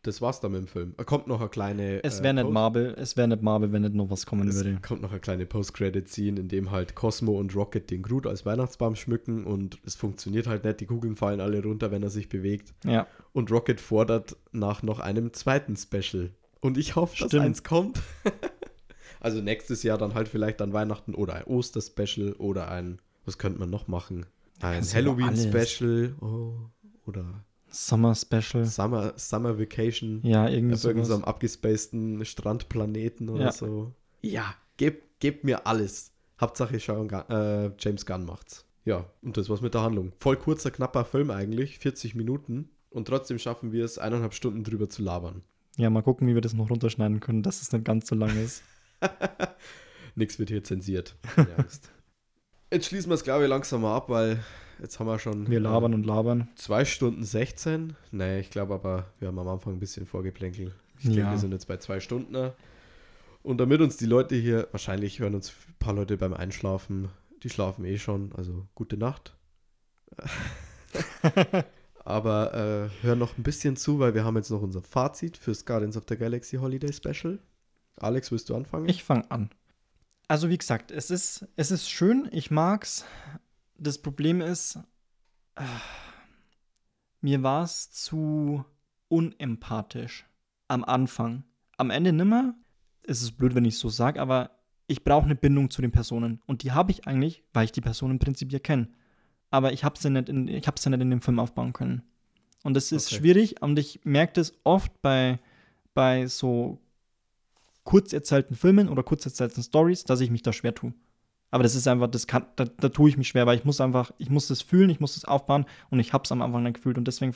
Das 0.04 0.20
war's 0.22 0.38
dann 0.40 0.52
mit 0.52 0.60
dem 0.60 0.66
Film. 0.68 0.94
Kommt 1.06 1.26
noch 1.26 1.40
eine 1.40 1.48
kleine. 1.48 2.02
es 2.04 2.20
äh, 2.20 2.22
wäre 2.24 2.34
nicht 2.34 2.44
Post- 2.44 2.52
Marvel, 2.54 2.94
es 2.98 3.16
wäre 3.16 3.26
nicht 3.28 3.42
Marvel, 3.42 3.72
wenn 3.72 3.82
nicht 3.82 3.94
noch 3.94 4.10
was 4.10 4.26
kommen 4.26 4.46
Es 4.48 4.56
würde. 4.56 4.78
kommt 4.80 5.02
noch 5.02 5.10
eine 5.10 5.20
kleine 5.20 5.46
Post-Credit-Scene, 5.46 6.38
in 6.38 6.48
dem 6.48 6.70
halt 6.70 6.94
Cosmo 6.94 7.32
und 7.38 7.54
Rocket 7.56 7.90
den 7.90 8.02
Groot 8.02 8.26
als 8.26 8.46
Weihnachtsbaum 8.46 8.94
schmücken 8.96 9.44
und 9.44 9.78
es 9.84 9.94
funktioniert 9.96 10.46
halt 10.46 10.64
nicht. 10.64 10.80
Die 10.80 10.86
Kugeln 10.86 11.16
fallen 11.16 11.40
alle 11.40 11.62
runter, 11.62 11.90
wenn 11.90 12.02
er 12.02 12.10
sich 12.10 12.28
bewegt. 12.28 12.74
Ja, 12.84 13.06
Und 13.32 13.50
Rocket 13.50 13.80
fordert 13.80 14.36
nach 14.52 14.82
noch 14.82 15.00
einem 15.00 15.32
zweiten 15.32 15.76
Special. 15.76 16.30
Und 16.60 16.78
ich 16.78 16.96
hoffe, 16.96 17.16
dass 17.18 17.28
Stimmt. 17.28 17.44
eins 17.44 17.62
kommt. 17.64 18.00
also 19.20 19.40
nächstes 19.40 19.82
Jahr 19.82 19.98
dann 19.98 20.14
halt 20.14 20.28
vielleicht 20.28 20.60
an 20.62 20.72
Weihnachten 20.72 21.14
oder 21.14 21.34
ein 21.34 21.44
Oster-Special 21.44 22.32
oder 22.34 22.70
ein, 22.70 23.00
was 23.24 23.38
könnte 23.38 23.58
man 23.58 23.70
noch 23.70 23.88
machen? 23.88 24.26
Ein 24.60 24.82
Halloween-Special 24.84 26.14
oh, 26.20 26.54
oder 27.06 27.44
Summer 27.74 28.14
Special. 28.14 28.64
Summer, 28.64 29.12
Summer 29.16 29.58
Vacation. 29.58 30.20
Ja, 30.22 30.48
irgendwie 30.48 30.74
Auf 30.74 30.84
irgendeinem 30.84 31.24
abgespaceden 31.24 32.24
Strandplaneten 32.24 33.28
oder 33.28 33.44
Ja. 33.46 33.52
so. 33.52 33.92
Ja, 34.22 34.54
gebt, 34.76 35.20
gebt 35.20 35.44
mir 35.44 35.66
alles. 35.66 36.12
Hauptsache 36.40 36.78
Sean 36.78 37.08
Gunn, 37.08 37.28
äh, 37.28 37.70
James 37.78 38.06
Gunn 38.06 38.24
macht's. 38.24 38.64
Ja, 38.84 39.06
und 39.22 39.36
das 39.36 39.48
war's 39.48 39.60
mit 39.60 39.74
der 39.74 39.82
Handlung. 39.82 40.12
Voll 40.18 40.36
kurzer, 40.36 40.70
knapper 40.70 41.04
Film 41.04 41.30
eigentlich, 41.30 41.78
40 41.78 42.14
Minuten. 42.14 42.68
Und 42.90 43.08
trotzdem 43.08 43.38
schaffen 43.38 43.72
wir 43.72 43.84
es, 43.84 43.98
eineinhalb 43.98 44.34
Stunden 44.34 44.62
drüber 44.62 44.88
zu 44.88 45.02
labern. 45.02 45.42
Ja, 45.76 45.90
mal 45.90 46.02
gucken, 46.02 46.28
wie 46.28 46.34
wir 46.34 46.40
das 46.40 46.54
noch 46.54 46.70
runterschneiden 46.70 47.18
können, 47.20 47.42
dass 47.42 47.60
es 47.60 47.72
nicht 47.72 47.84
ganz 47.84 48.08
so 48.08 48.14
lang 48.14 48.36
ist. 48.42 48.62
Nix 50.14 50.38
wird 50.38 50.50
hier 50.50 50.62
zensiert. 50.62 51.16
Keine 51.34 51.54
Angst. 51.58 51.90
Jetzt 52.72 52.86
schließen 52.86 53.10
wir 53.10 53.14
es, 53.14 53.24
glaube 53.24 53.44
ich, 53.44 53.48
langsam 53.50 53.82
mal 53.82 53.96
ab, 53.96 54.08
weil 54.08 54.38
jetzt 54.80 54.98
haben 55.00 55.06
wir 55.06 55.18
schon 55.18 55.48
Wir 55.50 55.60
labern 55.60 55.94
und 55.94 56.04
labern. 56.04 56.48
2 56.56 56.84
Stunden 56.84 57.24
16. 57.24 57.94
Nee, 58.12 58.40
ich 58.40 58.50
glaube 58.50 58.74
aber, 58.74 59.06
wir 59.18 59.28
haben 59.28 59.38
am 59.38 59.48
Anfang 59.48 59.74
ein 59.74 59.80
bisschen 59.80 60.06
vorgeplänkelt. 60.06 60.74
Ich 60.98 61.04
denke, 61.04 61.20
Ja. 61.20 61.30
wir 61.30 61.38
sind 61.38 61.52
jetzt 61.52 61.66
bei 61.68 61.76
zwei 61.78 62.00
Stunden. 62.00 62.52
Und 63.42 63.58
damit 63.58 63.80
uns 63.80 63.96
die 63.96 64.06
Leute 64.06 64.34
hier, 64.36 64.68
wahrscheinlich 64.72 65.18
hören 65.18 65.34
uns 65.34 65.50
ein 65.68 65.74
paar 65.78 65.92
Leute 65.94 66.16
beim 66.16 66.32
Einschlafen, 66.32 67.08
die 67.42 67.50
schlafen 67.50 67.84
eh 67.84 67.98
schon, 67.98 68.32
also 68.34 68.66
gute 68.74 68.96
Nacht. 68.96 69.36
aber 72.04 72.54
äh, 73.02 73.04
hören 73.04 73.18
noch 73.18 73.36
ein 73.38 73.42
bisschen 73.42 73.76
zu, 73.76 73.98
weil 73.98 74.14
wir 74.14 74.24
haben 74.24 74.36
jetzt 74.36 74.50
noch 74.50 74.62
unser 74.62 74.82
Fazit 74.82 75.36
fürs 75.36 75.64
Guardians 75.64 75.96
of 75.96 76.04
the 76.08 76.16
Galaxy 76.16 76.56
Holiday 76.56 76.92
Special. 76.92 77.38
Alex, 77.96 78.30
willst 78.32 78.48
du 78.50 78.56
anfangen? 78.56 78.88
Ich 78.88 79.04
fange 79.04 79.30
an. 79.30 79.50
Also 80.28 80.48
wie 80.48 80.58
gesagt, 80.58 80.90
es 80.90 81.10
ist, 81.10 81.46
es 81.56 81.70
ist 81.70 81.88
schön, 81.90 82.28
ich 82.32 82.50
mag's. 82.50 83.04
Das 83.76 83.98
Problem 83.98 84.40
ist, 84.40 84.78
äh, 85.56 85.62
mir 87.20 87.42
war 87.42 87.64
es 87.64 87.90
zu 87.90 88.64
unempathisch 89.08 90.26
am 90.68 90.84
Anfang. 90.84 91.44
Am 91.76 91.90
Ende 91.90 92.12
nimmer. 92.12 92.54
Es 93.02 93.22
ist 93.22 93.32
blöd, 93.32 93.54
wenn 93.54 93.64
ich 93.64 93.78
so 93.78 93.88
sage, 93.88 94.20
aber 94.20 94.50
ich 94.86 95.04
brauche 95.04 95.24
eine 95.24 95.34
Bindung 95.34 95.70
zu 95.70 95.82
den 95.82 95.92
Personen. 95.92 96.40
Und 96.46 96.62
die 96.62 96.72
habe 96.72 96.90
ich 96.92 97.06
eigentlich, 97.06 97.42
weil 97.52 97.64
ich 97.64 97.72
die 97.72 97.80
Personen 97.80 98.18
prinzipiell 98.18 98.60
kenne. 98.60 98.88
Aber 99.50 99.72
ich 99.72 99.84
habe 99.84 99.98
sie, 99.98 100.10
nicht 100.10 100.28
in- 100.28 100.48
ich 100.48 100.66
hab 100.66 100.78
sie 100.78 100.90
nicht 100.90 101.00
in 101.00 101.10
dem 101.10 101.20
Film 101.20 101.38
aufbauen 101.38 101.72
können. 101.72 102.02
Und 102.62 102.74
das 102.74 102.92
ist 102.92 103.08
Okay. 103.08 103.16
schwierig 103.16 103.60
und 103.62 103.78
ich 103.78 104.00
merke 104.04 104.34
das 104.34 104.54
oft 104.64 105.00
bei, 105.02 105.38
bei 105.92 106.26
so 106.26 106.80
kurz 107.82 108.12
erzählten 108.14 108.54
Filmen 108.54 108.88
oder 108.88 109.02
kurz 109.02 109.26
erzählten 109.26 109.62
Stories, 109.62 110.04
dass 110.04 110.20
ich 110.20 110.30
mich 110.30 110.42
da 110.42 110.52
schwer 110.52 110.74
tue. 110.74 110.94
Aber 111.54 111.62
das 111.62 111.76
ist 111.76 111.86
einfach, 111.86 112.08
das 112.08 112.26
kann, 112.26 112.46
da, 112.56 112.64
da 112.64 112.88
tue 112.88 113.08
ich 113.08 113.16
mich 113.16 113.28
schwer, 113.28 113.46
weil 113.46 113.56
ich 113.56 113.64
muss 113.64 113.80
einfach, 113.80 114.10
ich 114.18 114.28
muss 114.28 114.48
das 114.48 114.60
fühlen, 114.60 114.90
ich 114.90 114.98
muss 114.98 115.14
das 115.14 115.24
aufbauen 115.24 115.66
und 115.88 116.00
ich 116.00 116.12
habe 116.12 116.24
es 116.24 116.32
am 116.32 116.42
Anfang 116.42 116.64
nicht 116.64 116.74
gefühlt 116.74 116.98
und 116.98 117.06
deswegen 117.06 117.32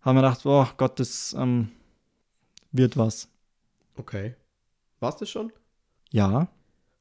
haben 0.00 0.16
wir 0.16 0.22
gedacht, 0.22 0.44
oh 0.44 0.66
Gott, 0.76 0.98
das 0.98 1.36
ähm, 1.38 1.68
wird 2.72 2.96
was. 2.96 3.28
Okay. 3.96 4.34
War's 4.98 5.18
das 5.18 5.30
schon? 5.30 5.52
Ja, 6.10 6.48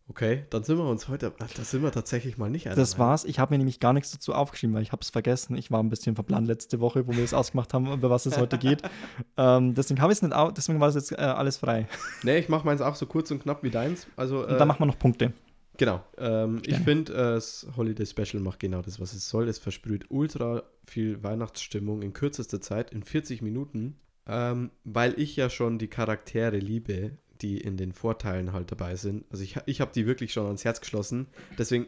Okay, 0.10 0.46
dann 0.52 0.64
sind 0.64 0.78
wir 0.78 0.86
uns 0.86 1.10
heute, 1.10 1.34
da 1.38 1.64
sind 1.64 1.84
wir 1.84 1.92
tatsächlich 1.92 2.38
mal 2.38 2.50
nicht 2.50 2.66
einer 2.66 2.78
das 2.78 2.98
war's. 2.98 3.26
Ich 3.26 3.40
habe 3.40 3.54
mir 3.54 3.58
nämlich 3.58 3.82
gar 3.82 3.92
nichts 3.92 4.12
dazu 4.12 4.34
aufgeschrieben, 4.34 4.74
weil 4.74 4.82
ich 4.82 4.94
habe 4.94 5.02
es 5.02 5.10
vergessen. 5.10 5.58
Ich 5.58 5.70
war 5.70 5.84
ein 5.84 5.90
bisschen 5.90 6.16
verplant 6.16 6.48
letzte 6.48 6.80
Woche, 6.80 7.08
wo 7.08 7.12
wir 7.12 7.26
es 7.26 7.34
ausgemacht 7.34 7.74
haben, 7.74 7.92
über 7.92 8.10
was 8.10 8.26
es 8.26 8.38
heute 8.38 8.58
geht. 8.58 8.84
ähm, 9.38 9.74
deswegen 9.74 10.02
habe 10.02 10.14
ich 10.14 10.20
es 10.20 10.22
nicht, 10.22 10.34
deswegen 10.56 10.80
war 10.80 10.88
es 10.88 10.96
jetzt 10.96 11.12
äh, 11.12 11.16
alles 11.16 11.58
frei. 11.58 11.88
Nee, 12.24 12.38
ich 12.38 12.48
mache 12.48 12.66
meins 12.66 12.80
auch 12.80 12.96
so 12.96 13.06
kurz 13.06 13.32
und 13.32 13.44
knapp 13.44 13.64
wie 13.64 13.70
deins. 13.70 14.08
Also, 14.16 14.46
Und 14.46 14.52
äh, 14.52 14.58
dann 14.58 14.70
machen 14.70 14.80
wir 14.80 14.86
noch 14.86 14.98
Punkte. 15.00 15.34
Genau. 15.78 16.04
Ähm, 16.18 16.62
ich 16.66 16.78
finde, 16.78 17.14
äh, 17.14 17.16
das 17.16 17.68
Holiday 17.78 18.06
Special 18.06 18.42
macht 18.42 18.60
genau 18.60 18.82
das, 18.82 19.00
was 19.00 19.14
es 19.14 19.30
soll. 19.30 19.48
Es 19.48 19.60
versprüht 19.60 20.06
ultra 20.10 20.64
viel 20.84 21.24
Weihnachtsstimmung 21.24 22.02
in 22.02 22.14
kürzester 22.14 22.60
Zeit, 22.62 22.92
in 22.92 23.04
40 23.04 23.42
Minuten. 23.42 23.96
Ähm, 24.28 24.72
weil 24.84 25.18
ich 25.20 25.36
ja 25.36 25.50
schon 25.50 25.78
die 25.78 25.88
Charaktere 25.88 26.58
liebe, 26.58 27.12
die 27.42 27.60
in 27.62 27.78
den 27.78 27.94
Vorteilen 27.94 28.52
halt 28.52 28.72
dabei 28.72 28.96
sind. 28.96 29.24
Also 29.30 29.44
ich, 29.44 29.58
ich 29.66 29.80
habe 29.80 29.92
die 29.94 30.06
wirklich 30.06 30.34
schon 30.34 30.48
ans 30.48 30.66
Herz 30.66 30.82
geschlossen. 30.82 31.28
Deswegen 31.58 31.86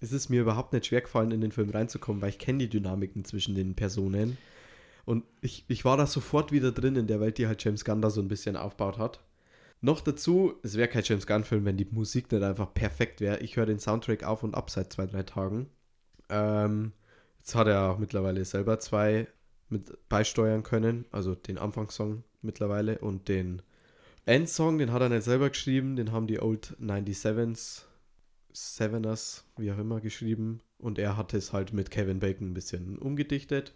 ist 0.00 0.12
es 0.12 0.28
mir 0.28 0.42
überhaupt 0.42 0.72
nicht 0.72 0.86
schwer 0.86 1.00
gefallen, 1.00 1.30
in 1.30 1.40
den 1.40 1.52
Film 1.52 1.70
reinzukommen, 1.70 2.20
weil 2.20 2.30
ich 2.30 2.38
kenne 2.38 2.58
die 2.58 2.68
Dynamiken 2.68 3.24
zwischen 3.24 3.54
den 3.54 3.74
Personen. 3.74 4.36
Und 5.04 5.24
ich, 5.40 5.64
ich 5.68 5.84
war 5.84 5.96
da 5.96 6.06
sofort 6.06 6.52
wieder 6.52 6.72
drin 6.72 6.96
in 6.96 7.06
der 7.06 7.20
Welt, 7.20 7.38
die 7.38 7.46
halt 7.46 7.64
James 7.64 7.84
Gunn 7.84 8.02
da 8.02 8.10
so 8.10 8.20
ein 8.20 8.28
bisschen 8.28 8.56
aufgebaut 8.56 8.98
hat. 8.98 9.20
Noch 9.80 10.00
dazu, 10.00 10.54
es 10.62 10.76
wäre 10.76 10.88
kein 10.88 11.04
James 11.04 11.26
Gunn-Film, 11.26 11.64
wenn 11.64 11.76
die 11.76 11.86
Musik 11.90 12.32
nicht 12.32 12.42
einfach 12.42 12.74
perfekt 12.74 13.20
wäre. 13.20 13.38
Ich 13.40 13.56
höre 13.56 13.66
den 13.66 13.78
Soundtrack 13.78 14.24
auf 14.24 14.42
und 14.42 14.54
ab 14.54 14.70
seit 14.70 14.92
zwei, 14.92 15.06
drei 15.06 15.22
Tagen. 15.22 15.68
Ähm, 16.28 16.92
jetzt 17.38 17.54
hat 17.54 17.68
er 17.68 17.90
auch 17.90 17.98
mittlerweile 17.98 18.44
selber 18.44 18.80
zwei 18.80 19.28
mit 19.68 20.08
beisteuern 20.08 20.64
können. 20.64 21.04
Also 21.12 21.34
den 21.34 21.58
Anfangssong 21.58 22.24
mittlerweile 22.42 22.98
und 22.98 23.28
den 23.28 23.62
Endsong, 24.26 24.78
den 24.78 24.92
hat 24.92 25.02
er 25.02 25.08
nicht 25.08 25.22
selber 25.22 25.48
geschrieben. 25.48 25.94
Den 25.94 26.10
haben 26.12 26.26
die 26.26 26.40
Old 26.40 26.76
97s, 26.80 27.82
Seveners, 28.52 29.44
wie 29.56 29.70
auch 29.70 29.78
immer, 29.78 30.00
geschrieben. 30.00 30.60
Und 30.78 30.98
er 30.98 31.16
hat 31.16 31.34
es 31.34 31.52
halt 31.52 31.72
mit 31.72 31.90
Kevin 31.90 32.18
Bacon 32.18 32.50
ein 32.50 32.54
bisschen 32.54 32.98
umgedichtet. 32.98 33.74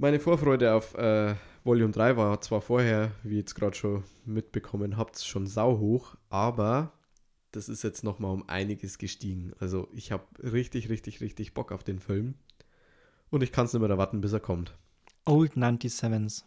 Meine 0.00 0.18
Vorfreude 0.18 0.72
auf 0.72 0.94
äh, 0.94 1.34
Volume 1.62 1.92
3 1.92 2.16
war 2.16 2.40
zwar 2.40 2.62
vorher, 2.62 3.12
wie 3.22 3.34
ihr 3.34 3.40
jetzt 3.40 3.54
gerade 3.54 3.76
schon 3.76 4.02
mitbekommen 4.24 4.96
habt, 4.96 5.18
schon 5.18 5.46
sauhoch, 5.46 6.16
aber 6.30 6.94
das 7.52 7.68
ist 7.68 7.82
jetzt 7.82 8.02
nochmal 8.02 8.32
um 8.32 8.48
einiges 8.48 8.96
gestiegen. 8.96 9.52
Also 9.58 9.88
ich 9.92 10.10
habe 10.10 10.24
richtig, 10.42 10.88
richtig, 10.88 11.20
richtig 11.20 11.52
Bock 11.52 11.70
auf 11.70 11.84
den 11.84 11.98
Film. 11.98 12.36
Und 13.28 13.42
ich 13.42 13.52
kann 13.52 13.66
es 13.66 13.74
nicht 13.74 13.82
mehr 13.82 13.90
erwarten, 13.90 14.22
bis 14.22 14.32
er 14.32 14.40
kommt. 14.40 14.74
Old 15.26 15.52
97s. 15.52 16.44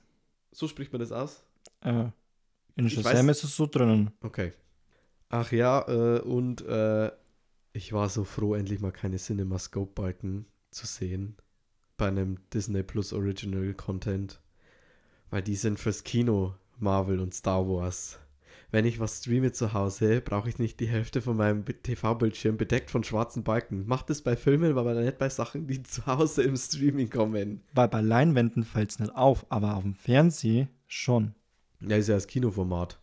So 0.51 0.67
spricht 0.67 0.91
man 0.91 1.01
das 1.01 1.11
aus? 1.11 1.43
Äh, 1.81 2.05
in 2.75 2.89
Shazam 2.89 3.29
ist 3.29 3.43
es 3.43 3.55
so 3.55 3.67
drinnen. 3.67 4.13
Okay. 4.21 4.53
Ach 5.29 5.51
ja, 5.51 5.87
äh, 5.87 6.21
und 6.21 6.65
äh, 6.65 7.11
ich 7.71 7.93
war 7.93 8.09
so 8.09 8.23
froh, 8.23 8.55
endlich 8.55 8.79
mal 8.79 8.91
keine 8.91 9.19
CinemaScope-Balken 9.19 10.47
zu 10.71 10.87
sehen 10.87 11.37
bei 11.97 12.07
einem 12.07 12.37
Disney 12.53 12.83
Plus 12.83 13.13
Original 13.13 13.73
Content. 13.73 14.39
Weil 15.29 15.41
die 15.41 15.55
sind 15.55 15.79
fürs 15.79 16.03
Kino 16.03 16.55
Marvel 16.79 17.19
und 17.19 17.33
Star 17.33 17.67
Wars. 17.67 18.19
Wenn 18.71 18.85
ich 18.85 18.99
was 18.99 19.19
streame 19.19 19.51
zu 19.51 19.73
Hause, 19.73 20.19
brauche 20.21 20.49
ich 20.49 20.57
nicht 20.57 20.79
die 20.79 20.87
Hälfte 20.87 21.21
von 21.21 21.37
meinem 21.37 21.63
TV-Bildschirm 21.65 22.57
bedeckt 22.57 22.89
von 22.89 23.03
schwarzen 23.03 23.43
Balken. 23.43 23.85
Macht 23.85 24.09
es 24.09 24.23
bei 24.23 24.35
Filmen, 24.35 24.75
aber 24.77 24.95
nicht 24.95 25.19
bei 25.19 25.29
Sachen, 25.29 25.67
die 25.67 25.83
zu 25.83 26.05
Hause 26.07 26.41
im 26.43 26.55
Streaming 26.57 27.09
kommen. 27.09 27.61
Weil 27.73 27.87
bei 27.87 28.01
Leinwänden 28.01 28.63
fällt 28.63 28.89
es 28.91 28.99
nicht 28.99 29.15
auf, 29.15 29.45
aber 29.49 29.75
auf 29.75 29.83
dem 29.83 29.93
Fernseher 29.93 30.67
schon. 30.87 31.35
Ja, 31.81 31.97
ist 31.97 32.07
ja 32.09 32.15
das 32.15 32.25
Kinoformat. 32.27 32.99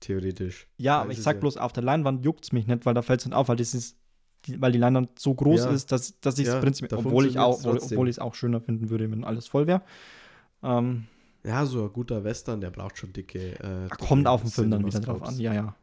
Theoretisch. 0.00 0.66
Ja, 0.76 1.00
aber 1.02 1.12
ich 1.12 1.22
sag 1.22 1.36
ja- 1.36 1.40
bloß, 1.40 1.56
auf 1.56 1.72
der 1.72 1.84
Leinwand 1.84 2.24
juckt 2.24 2.44
es 2.44 2.52
mich 2.52 2.66
nicht, 2.66 2.84
weil 2.84 2.94
da 2.94 3.02
fällt 3.02 3.20
es 3.20 3.26
nicht 3.26 3.34
auf, 3.34 3.48
weil 3.48 3.56
das 3.56 3.74
ist, 3.74 3.96
die, 4.46 4.60
weil 4.60 4.72
die 4.72 4.78
Leinwand 4.78 5.18
so 5.18 5.34
groß 5.34 5.60
Ja. 5.64 5.70
ist, 5.70 5.92
dass, 5.92 6.18
dass 6.20 6.38
ich 6.38 6.46
es 6.46 6.54
Ja, 6.54 6.60
prinzipiell, 6.60 6.98
obwohl 6.98 7.26
ich 7.26 7.38
auch, 7.38 7.58
obwohl, 7.64 8.08
ich 8.08 8.16
es 8.16 8.18
auch 8.18 8.34
schöner 8.34 8.60
finden 8.60 8.90
würde, 8.90 9.10
wenn 9.10 9.24
alles 9.24 9.46
voll 9.46 9.66
wäre. 9.66 9.82
Ähm, 10.62 11.06
Ja, 11.44 11.64
so 11.66 11.84
ein 11.84 11.92
guter 11.92 12.24
Western, 12.24 12.60
der 12.60 12.70
braucht 12.70 12.98
schon 12.98 13.12
dicke. 13.12 13.52
Äh, 13.60 13.88
kommt 13.96 14.26
auf 14.26 14.42
den 14.42 14.50
Film 14.50 14.70
dann 14.70 14.84
wieder 14.86 15.00
drauf 15.00 15.22
an, 15.22 15.38
ja, 15.38 15.54
ja. 15.54 15.74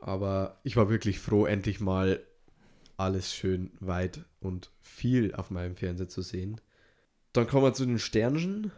Aber 0.00 0.58
ich 0.64 0.76
war 0.76 0.88
wirklich 0.90 1.18
froh, 1.18 1.46
endlich 1.46 1.80
mal 1.80 2.20
alles 2.96 3.34
schön 3.34 3.70
weit 3.80 4.24
und 4.40 4.70
viel 4.80 5.34
auf 5.34 5.50
meinem 5.50 5.76
Fernseher 5.76 6.08
zu 6.08 6.22
sehen. 6.22 6.60
Dann 7.32 7.46
kommen 7.46 7.64
wir 7.64 7.72
zu 7.74 7.86
den 7.86 7.98
Sternchen. 7.98 8.70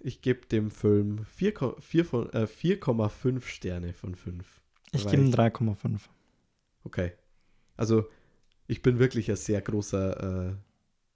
Ich 0.00 0.20
gebe 0.20 0.46
dem 0.46 0.70
Film 0.70 1.24
4 1.26 1.54
Ko- 1.54 1.76
4 1.80 2.04
von- 2.04 2.32
äh, 2.32 2.46
4,5 2.46 3.46
Sterne 3.46 3.92
von 3.92 4.14
5. 4.16 4.60
Ich 4.92 5.06
gebe 5.06 5.22
ihm 5.22 5.28
ich- 5.28 5.34
3,5. 5.34 6.08
Okay. 6.84 7.12
Also, 7.76 8.06
ich 8.72 8.80
bin 8.80 8.98
wirklich 8.98 9.30
ein 9.30 9.36
sehr 9.36 9.60
großer 9.60 10.48
äh, 10.48 10.54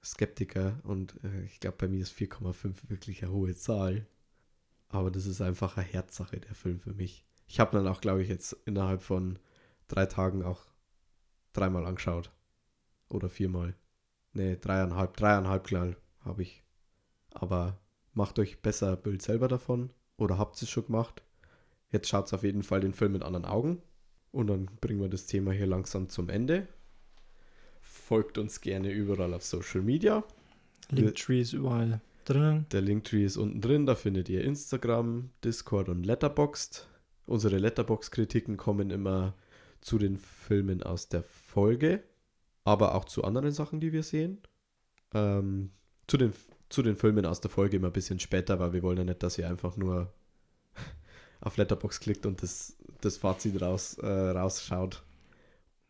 Skeptiker 0.05 0.79
und 0.83 1.17
äh, 1.25 1.45
ich 1.45 1.59
glaube, 1.59 1.79
bei 1.79 1.89
mir 1.89 2.03
ist 2.03 2.13
4,5 2.13 2.91
wirklich 2.91 3.23
eine 3.23 3.33
hohe 3.33 3.55
Zahl. 3.55 4.07
Aber 4.89 5.11
das 5.11 5.25
ist 5.25 5.41
einfach 5.41 5.79
eine 5.79 5.87
Herzsache, 5.87 6.39
der 6.39 6.55
Film 6.55 6.81
für 6.81 6.93
mich. 6.93 7.25
Ich 7.47 7.59
habe 7.59 7.75
dann 7.77 7.89
auch, 7.89 8.03
glaube 8.03 8.23
ich, 8.23 8.29
jetzt 8.29 8.53
innerhalb 8.67 9.03
von 9.03 9.39
drei 9.89 10.05
Tagen 10.05 10.43
auch 10.43 10.67
dreimal 11.55 11.87
angeschaut. 11.87 12.31
Oder 13.09 13.31
viermal. 13.31 13.75
Nee, 14.35 14.57
dreieinhalb, 14.57 15.17
dreieinhalb, 15.17 15.65
klar, 15.65 15.97
habe 16.21 16.43
ich. 16.43 16.63
Aber 17.31 17.81
macht 18.13 18.39
euch 18.39 18.61
besser 18.61 18.97
Bild 18.97 19.23
selber 19.23 19.49
davon. 19.49 19.95
Oder 20.19 20.37
habt 20.37 20.61
es 20.61 20.69
schon 20.69 20.87
gemacht. 20.87 21.23
Jetzt 21.89 22.09
schaut 22.09 22.33
auf 22.35 22.43
jeden 22.43 22.63
Fall 22.63 22.81
den 22.81 22.93
Film 22.93 23.13
mit 23.13 23.23
anderen 23.23 23.47
Augen. 23.47 23.81
Und 24.31 24.49
dann 24.49 24.67
bringen 24.67 25.01
wir 25.01 25.09
das 25.09 25.25
Thema 25.25 25.53
hier 25.53 25.67
langsam 25.67 26.11
zum 26.11 26.29
Ende. 26.29 26.69
Folgt 27.97 28.39
uns 28.39 28.61
gerne 28.61 28.93
überall 28.93 29.35
auf 29.35 29.43
Social 29.43 29.83
Media. 29.83 30.23
Linktree 30.91 31.41
ist 31.41 31.53
überall 31.53 32.01
drinnen. 32.25 32.67
Der 32.71 32.81
Linktree 32.81 33.25
ist 33.25 33.37
unten 33.37 33.61
drin, 33.61 33.87
da 33.87 33.95
findet 33.95 34.29
ihr 34.29 34.45
Instagram, 34.45 35.31
Discord 35.43 35.89
und 35.89 36.05
Letterboxd. 36.05 36.87
Unsere 37.27 37.59
Letterbox-Kritiken 37.59 38.57
kommen 38.57 38.91
immer 38.91 39.35
zu 39.81 39.99
den 39.99 40.17
Filmen 40.17 40.83
aus 40.83 41.09
der 41.09 41.23
Folge, 41.23 42.03
aber 42.65 42.95
auch 42.95 43.05
zu 43.05 43.25
anderen 43.25 43.53
Sachen, 43.53 43.81
die 43.81 43.93
wir 43.93 44.03
sehen. 44.03 44.39
Ähm, 45.13 45.71
zu, 46.07 46.17
den, 46.17 46.33
zu 46.69 46.83
den 46.83 46.97
Filmen 46.97 47.27
aus 47.27 47.41
der 47.41 47.51
Folge 47.51 47.79
immer 47.79 47.89
ein 47.89 47.93
bisschen 47.93 48.21
später, 48.21 48.61
weil 48.61 48.73
wir 48.73 48.83
wollen 48.83 48.99
ja 48.99 49.05
nicht, 49.05 49.23
dass 49.23 49.39
ihr 49.39 49.49
einfach 49.49 49.77
nur 49.77 50.13
auf 51.41 51.57
Letterbox 51.57 51.99
klickt 51.99 52.27
und 52.27 52.43
das, 52.43 52.77
das 53.01 53.17
Fazit 53.17 53.61
raus, 53.61 53.99
äh, 53.99 54.07
rausschaut. 54.07 55.03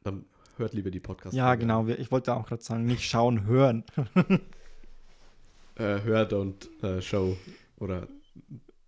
Dann 0.03 0.25
hört 0.57 0.75
lieber 0.75 0.91
die 0.91 1.01
podcast 1.01 1.35
Ja, 1.35 1.55
genau. 1.55 1.87
Ich 1.87 2.11
wollte 2.11 2.35
auch 2.35 2.47
gerade 2.47 2.63
sagen, 2.63 2.85
nicht 2.85 3.05
schauen, 3.05 3.45
hören. 3.45 3.85
äh, 5.77 6.01
hör 6.03 6.29
don't 6.29 6.69
äh, 6.83 7.01
show 7.03 7.37
oder 7.77 8.09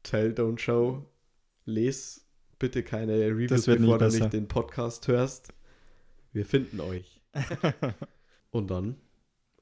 tell 0.02 0.32
don't 0.32 0.58
show. 0.58 1.04
Les 1.64 2.24
bitte 2.58 2.82
keine 2.82 3.14
Reviews, 3.14 3.66
bevor 3.66 3.76
du 3.76 3.98
besser. 3.98 4.20
nicht 4.20 4.32
den 4.32 4.48
Podcast 4.48 5.08
hörst. 5.08 5.52
Wir 6.32 6.46
finden 6.46 6.80
euch. 6.80 7.20
Und 8.50 8.70
dann, 8.70 8.96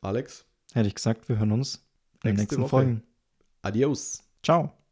Alex, 0.01 0.47
Hätte 0.73 0.89
ich 0.89 0.95
gesagt, 0.95 1.29
wir 1.29 1.39
hören 1.39 1.53
uns 1.53 1.77
in 1.77 2.31
den 2.31 2.37
Nächste 2.37 2.43
nächsten 2.43 2.63
Woche. 2.63 2.69
Folgen. 2.69 3.03
adios. 3.63 4.23
Ciao. 4.43 4.86